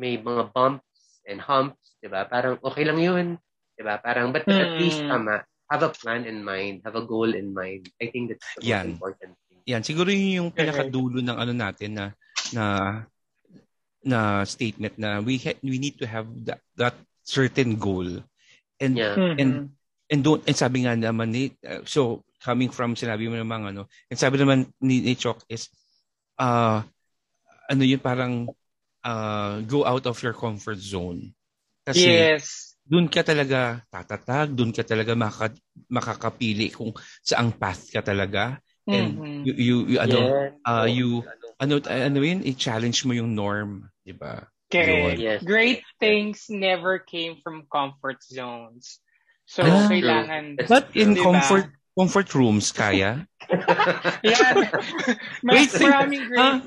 may 0.00 0.16
mga 0.16 0.50
bumps 0.50 1.20
and 1.28 1.38
humps, 1.38 2.00
'di 2.00 2.08
ba? 2.08 2.24
Parang 2.26 2.58
okay 2.64 2.84
lang 2.84 2.98
yun. 2.98 3.26
'di 3.76 3.82
ba? 3.84 4.00
Parang, 4.00 4.32
but 4.32 4.48
at 4.48 4.72
Mm. 4.72 4.80
least, 4.80 5.04
tama, 5.04 5.44
have 5.68 5.82
a 5.84 5.92
plan 5.92 6.24
in 6.24 6.40
mind, 6.42 6.82
have 6.86 6.96
a 6.96 7.04
goal 7.04 7.28
in 7.28 7.52
mind. 7.52 7.90
I 8.00 8.08
think 8.10 8.32
that's 8.32 8.46
the 8.56 8.64
most 8.64 8.70
Yan. 8.70 8.86
important 8.96 9.32
thing. 9.46 9.60
Yan, 9.66 9.82
siguro 9.82 10.08
yun 10.08 10.46
yung 10.46 10.50
pinakadulo 10.54 11.20
ng 11.20 11.36
ano 11.36 11.52
natin 11.52 11.90
na 11.92 12.06
na 12.54 12.64
na 14.06 14.46
statement 14.46 14.94
na 14.94 15.18
we 15.18 15.42
ha- 15.42 15.58
we 15.66 15.82
need 15.82 15.98
to 15.98 16.06
have 16.06 16.30
that, 16.46 16.62
that 16.78 16.94
certain 17.26 17.74
goal. 17.74 18.06
And 18.78 18.94
Yeah. 18.94 19.18
And 19.36 19.74
and 20.06 20.20
don't 20.22 20.42
and 20.46 20.54
sabi 20.54 20.86
nga 20.86 20.94
naman 20.94 21.34
ni 21.34 21.50
uh, 21.66 21.82
so 21.82 22.22
coming 22.46 22.70
from 22.70 22.94
sinabi 22.94 23.26
mo 23.26 23.34
naman 23.34 23.66
ano, 23.66 23.90
and 24.06 24.14
sabi 24.14 24.38
naman 24.38 24.70
ni, 24.78 25.02
ni 25.02 25.18
Chok 25.18 25.42
is 25.50 25.66
uh 26.38 26.86
ano 27.66 27.82
yun 27.82 27.98
parang 27.98 28.46
uh, 29.02 29.62
go 29.66 29.86
out 29.86 30.06
of 30.06 30.18
your 30.22 30.34
comfort 30.34 30.78
zone. 30.78 31.34
Kasi 31.86 32.34
yes. 32.34 32.74
doon 32.82 33.06
ka 33.06 33.22
talaga 33.22 33.82
tatatag, 33.90 34.54
doon 34.54 34.74
ka 34.74 34.82
talaga 34.82 35.14
maka, 35.14 35.54
makakapili 35.90 36.70
kung 36.74 36.94
saang 37.22 37.54
path 37.54 37.90
ka 37.90 38.02
talaga. 38.02 38.58
And 38.86 39.18
Mhm. 39.18 39.42
you, 39.46 39.54
you, 39.54 39.76
you 39.94 39.98
ano, 39.98 40.18
Yes. 40.30 40.52
uh, 40.62 40.86
you, 40.86 41.08
ano, 41.58 41.82
ano 41.82 42.18
yun, 42.22 42.46
i-challenge 42.46 43.02
mo 43.02 43.14
yung 43.18 43.34
norm, 43.34 43.90
di 44.06 44.14
ba? 44.14 44.46
Correct. 44.70 45.18
Yes. 45.18 45.42
Great 45.42 45.82
things 45.98 46.46
never 46.50 46.98
came 47.02 47.38
from 47.42 47.66
comfort 47.70 48.22
zones. 48.22 49.02
So, 49.46 49.66
Ah. 49.66 49.90
kailangan... 49.90 50.58
But 50.66 50.94
in 50.94 51.14
Diba? 51.14 51.22
comfort 51.22 51.70
comfort 51.96 52.28
rooms, 52.36 52.68
kaya? 52.70 53.24
Yan. 54.22 54.54
Mas 55.46 55.72
thing. 55.72 55.88
maraming. 55.88 56.22
Ah. 56.36 56.60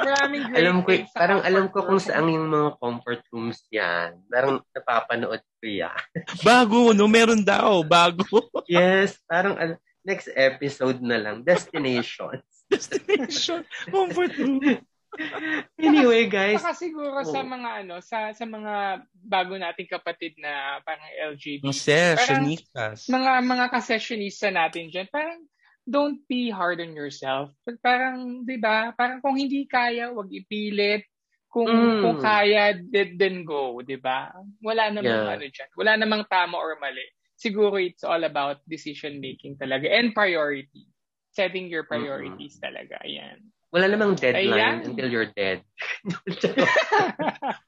Maraming 0.00 0.42
great 0.48 0.60
alam 0.64 0.76
ko, 0.80 0.90
parang 1.12 1.40
alam 1.44 1.66
ko 1.68 1.84
kung 1.84 2.00
saan 2.00 2.28
yung 2.28 2.48
mga 2.48 2.70
comfort 2.80 3.20
rooms 3.32 3.60
yan. 3.68 4.16
Parang 4.28 4.60
napapanood 4.72 5.40
ko 5.40 5.64
yan. 5.64 6.04
Bago, 6.46 6.92
no? 6.96 7.08
Meron 7.08 7.44
daw, 7.44 7.84
bago. 7.84 8.24
yes, 8.68 9.20
parang 9.28 9.56
next 10.04 10.32
episode 10.32 11.00
na 11.04 11.20
lang, 11.20 11.44
destinations. 11.44 12.44
Destination, 12.70 13.66
comfort 13.90 14.32
room. 14.38 14.80
anyway, 15.80 16.30
guys, 16.30 16.62
Saka 16.62 16.74
siguro 16.78 17.18
sa 17.26 17.42
Oo. 17.42 17.50
mga 17.50 17.70
ano, 17.84 17.94
sa 17.98 18.30
sa 18.30 18.44
mga 18.46 19.04
bago 19.12 19.58
nating 19.58 19.90
kapatid 19.90 20.38
na 20.38 20.78
parang 20.86 21.06
LGBT. 21.34 21.74
Sessionistas. 21.74 23.10
mga 23.10 23.32
mga 23.42 23.66
kasessionista 23.74 24.48
natin 24.54 24.88
dyan, 24.88 25.10
parang 25.10 25.42
don't 25.82 26.22
be 26.30 26.46
hard 26.52 26.78
on 26.78 26.94
yourself. 26.94 27.50
Parang, 27.82 28.46
di 28.46 28.54
ba, 28.60 28.94
parang 28.94 29.18
kung 29.18 29.34
hindi 29.34 29.66
kaya, 29.66 30.14
wag 30.14 30.30
ipilit. 30.30 31.02
Kung, 31.50 31.66
Mm. 31.66 31.98
kung 32.06 32.18
kaya, 32.22 32.78
then, 32.78 33.18
then 33.18 33.36
go, 33.42 33.82
di 33.82 33.98
ba? 33.98 34.30
Wala 34.62 34.94
namang 34.94 35.02
Yeah. 35.26 35.34
ano 35.34 35.44
dyan. 35.50 35.70
Wala 35.74 35.92
namang 35.98 36.22
tama 36.30 36.54
or 36.54 36.78
mali. 36.78 37.02
Siguro 37.34 37.74
it's 37.74 38.06
all 38.06 38.22
about 38.22 38.62
decision 38.70 39.18
making 39.18 39.58
talaga 39.58 39.90
and 39.90 40.14
priority. 40.14 40.86
Setting 41.34 41.66
your 41.66 41.82
priorities 41.90 42.62
talaga. 42.62 43.02
Ayan. 43.02 43.50
Wala 43.70 43.86
namang 43.86 44.18
deadline 44.18 44.82
Ayan. 44.82 44.86
until 44.90 45.08
you're 45.08 45.30
dead. 45.30 45.62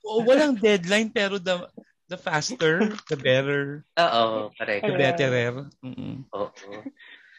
Walang 0.04 0.58
deadline, 0.60 1.10
pero 1.10 1.38
the 1.38 1.66
the 2.10 2.18
faster, 2.18 2.92
the 3.08 3.16
better, 3.16 3.86
Oo, 3.96 4.52
correct. 4.52 4.84
the 4.84 4.92
Ayan. 4.92 4.98
betterer. 5.00 5.54
Mm-mm. 5.80 6.26
Oo. 6.36 6.50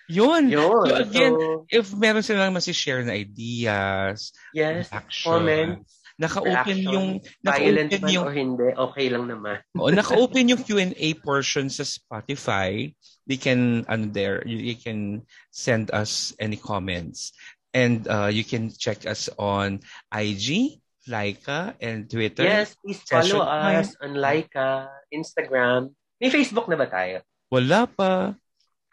Yun. 0.10 0.50
Yun. 0.52 0.84
So 0.90 0.96
again, 1.00 1.34
So, 1.38 1.66
if 1.72 1.86
meron 1.96 2.26
silang 2.26 2.52
masishare 2.52 3.06
na 3.06 3.16
ideas, 3.16 4.34
yes, 4.52 4.92
action, 4.92 5.32
comments, 5.32 6.04
naka-open 6.20 6.52
reaction, 6.76 6.92
yung 6.92 7.08
violent 7.42 7.88
naka-open 7.88 8.02
man 8.04 8.12
yung 8.12 8.28
o 8.28 8.34
hindi, 8.36 8.68
okay 8.76 9.08
lang 9.08 9.26
naman. 9.32 9.58
oh, 9.80 9.88
naka-open 9.94 10.52
yung 10.52 10.62
Q&A 10.62 11.10
portion 11.24 11.72
sa 11.72 11.88
Spotify. 11.88 12.92
They 13.24 13.40
can 13.40 13.88
ano 13.88 14.12
there, 14.12 14.44
you, 14.44 14.60
you 14.60 14.76
can 14.76 15.24
send 15.56 15.88
us 15.96 16.36
any 16.36 16.60
comments. 16.60 17.32
And 17.74 18.06
uh, 18.06 18.30
you 18.30 18.46
can 18.46 18.70
check 18.70 19.10
us 19.10 19.34
on 19.34 19.82
IG, 20.14 20.78
Laika, 21.10 21.74
and 21.82 22.06
Twitter. 22.06 22.46
Yes, 22.46 22.78
please 22.78 23.02
follow 23.02 23.42
Session 23.42 23.82
us 23.82 23.98
on 23.98 24.14
Laika, 24.14 24.94
Instagram. 25.10 25.90
May 26.22 26.30
Facebook 26.30 26.70
na 26.70 26.78
ba 26.78 26.86
tayo? 26.86 27.26
Wala 27.50 27.90
pa. 27.90 28.38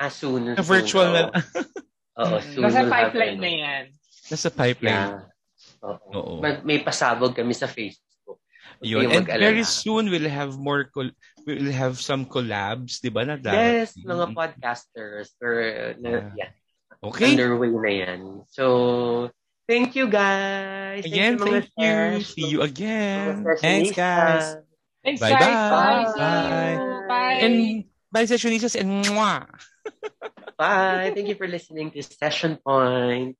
Ah, 0.01 0.09
soon. 0.09 0.57
Na 0.57 0.65
soon, 0.65 0.65
virtual 0.65 1.09
na 1.12 1.23
oo. 1.28 1.32
Oo, 2.20 2.36
soon. 2.40 2.65
Nasa 2.65 2.81
we'll 2.81 2.89
have, 2.89 2.93
pipeline 2.93 3.36
ano. 3.36 3.44
na 3.44 3.51
yan. 3.52 3.85
Nasa 4.32 4.48
pipeline. 4.48 5.09
Yeah. 5.12 5.28
Oo. 5.85 6.09
Oo. 6.16 6.32
May, 6.40 6.52
may 6.65 6.78
pasabog 6.81 7.36
kami 7.36 7.52
sa 7.52 7.69
Facebook. 7.69 8.40
Huwag 8.81 8.89
Yun. 8.89 9.12
And 9.12 9.28
very 9.28 9.65
soon 9.65 10.09
we'll 10.09 10.28
have 10.32 10.57
more 10.57 10.89
col- 10.89 11.12
we'll 11.44 11.73
have 11.73 12.01
some 12.01 12.24
collabs, 12.24 13.01
'di 13.01 13.12
ba? 13.12 13.28
Na 13.28 13.36
Yes, 13.36 13.93
darating. 13.93 14.09
mga 14.09 14.27
podcasters. 14.32 15.36
Or, 15.40 15.52
na, 16.01 16.09
Yeah. 16.09 16.32
yeah, 16.36 16.51
Okay. 17.01 17.32
underway 17.32 17.72
na 17.72 17.90
yan. 17.90 18.20
So, 18.52 19.32
thank 19.64 19.97
you 19.97 20.09
guys. 20.09 21.05
Again, 21.05 21.40
mga 21.40 21.64
thank 21.64 21.68
you. 21.81 22.20
See 22.20 22.48
you 22.52 22.60
again. 22.60 23.47
Thanks, 23.56 23.97
guys. 23.97 24.60
Thanks, 25.01 25.20
Bye-bye. 25.20 25.40
guys. 25.40 26.12
Bye. 26.12 26.20
Bye. 26.20 26.72
you. 26.77 27.09
Bye. 27.09 27.39
And 27.40 27.55
bye 28.12 28.28
sessionistas 28.28 28.77
and 28.77 29.01
mwah. 29.09 29.48
Bye. 30.60 31.12
Thank 31.16 31.32
you 31.32 31.36
for 31.40 31.48
listening 31.48 31.89
to 31.97 32.05
Session 32.05 32.60
Point. 32.60 33.36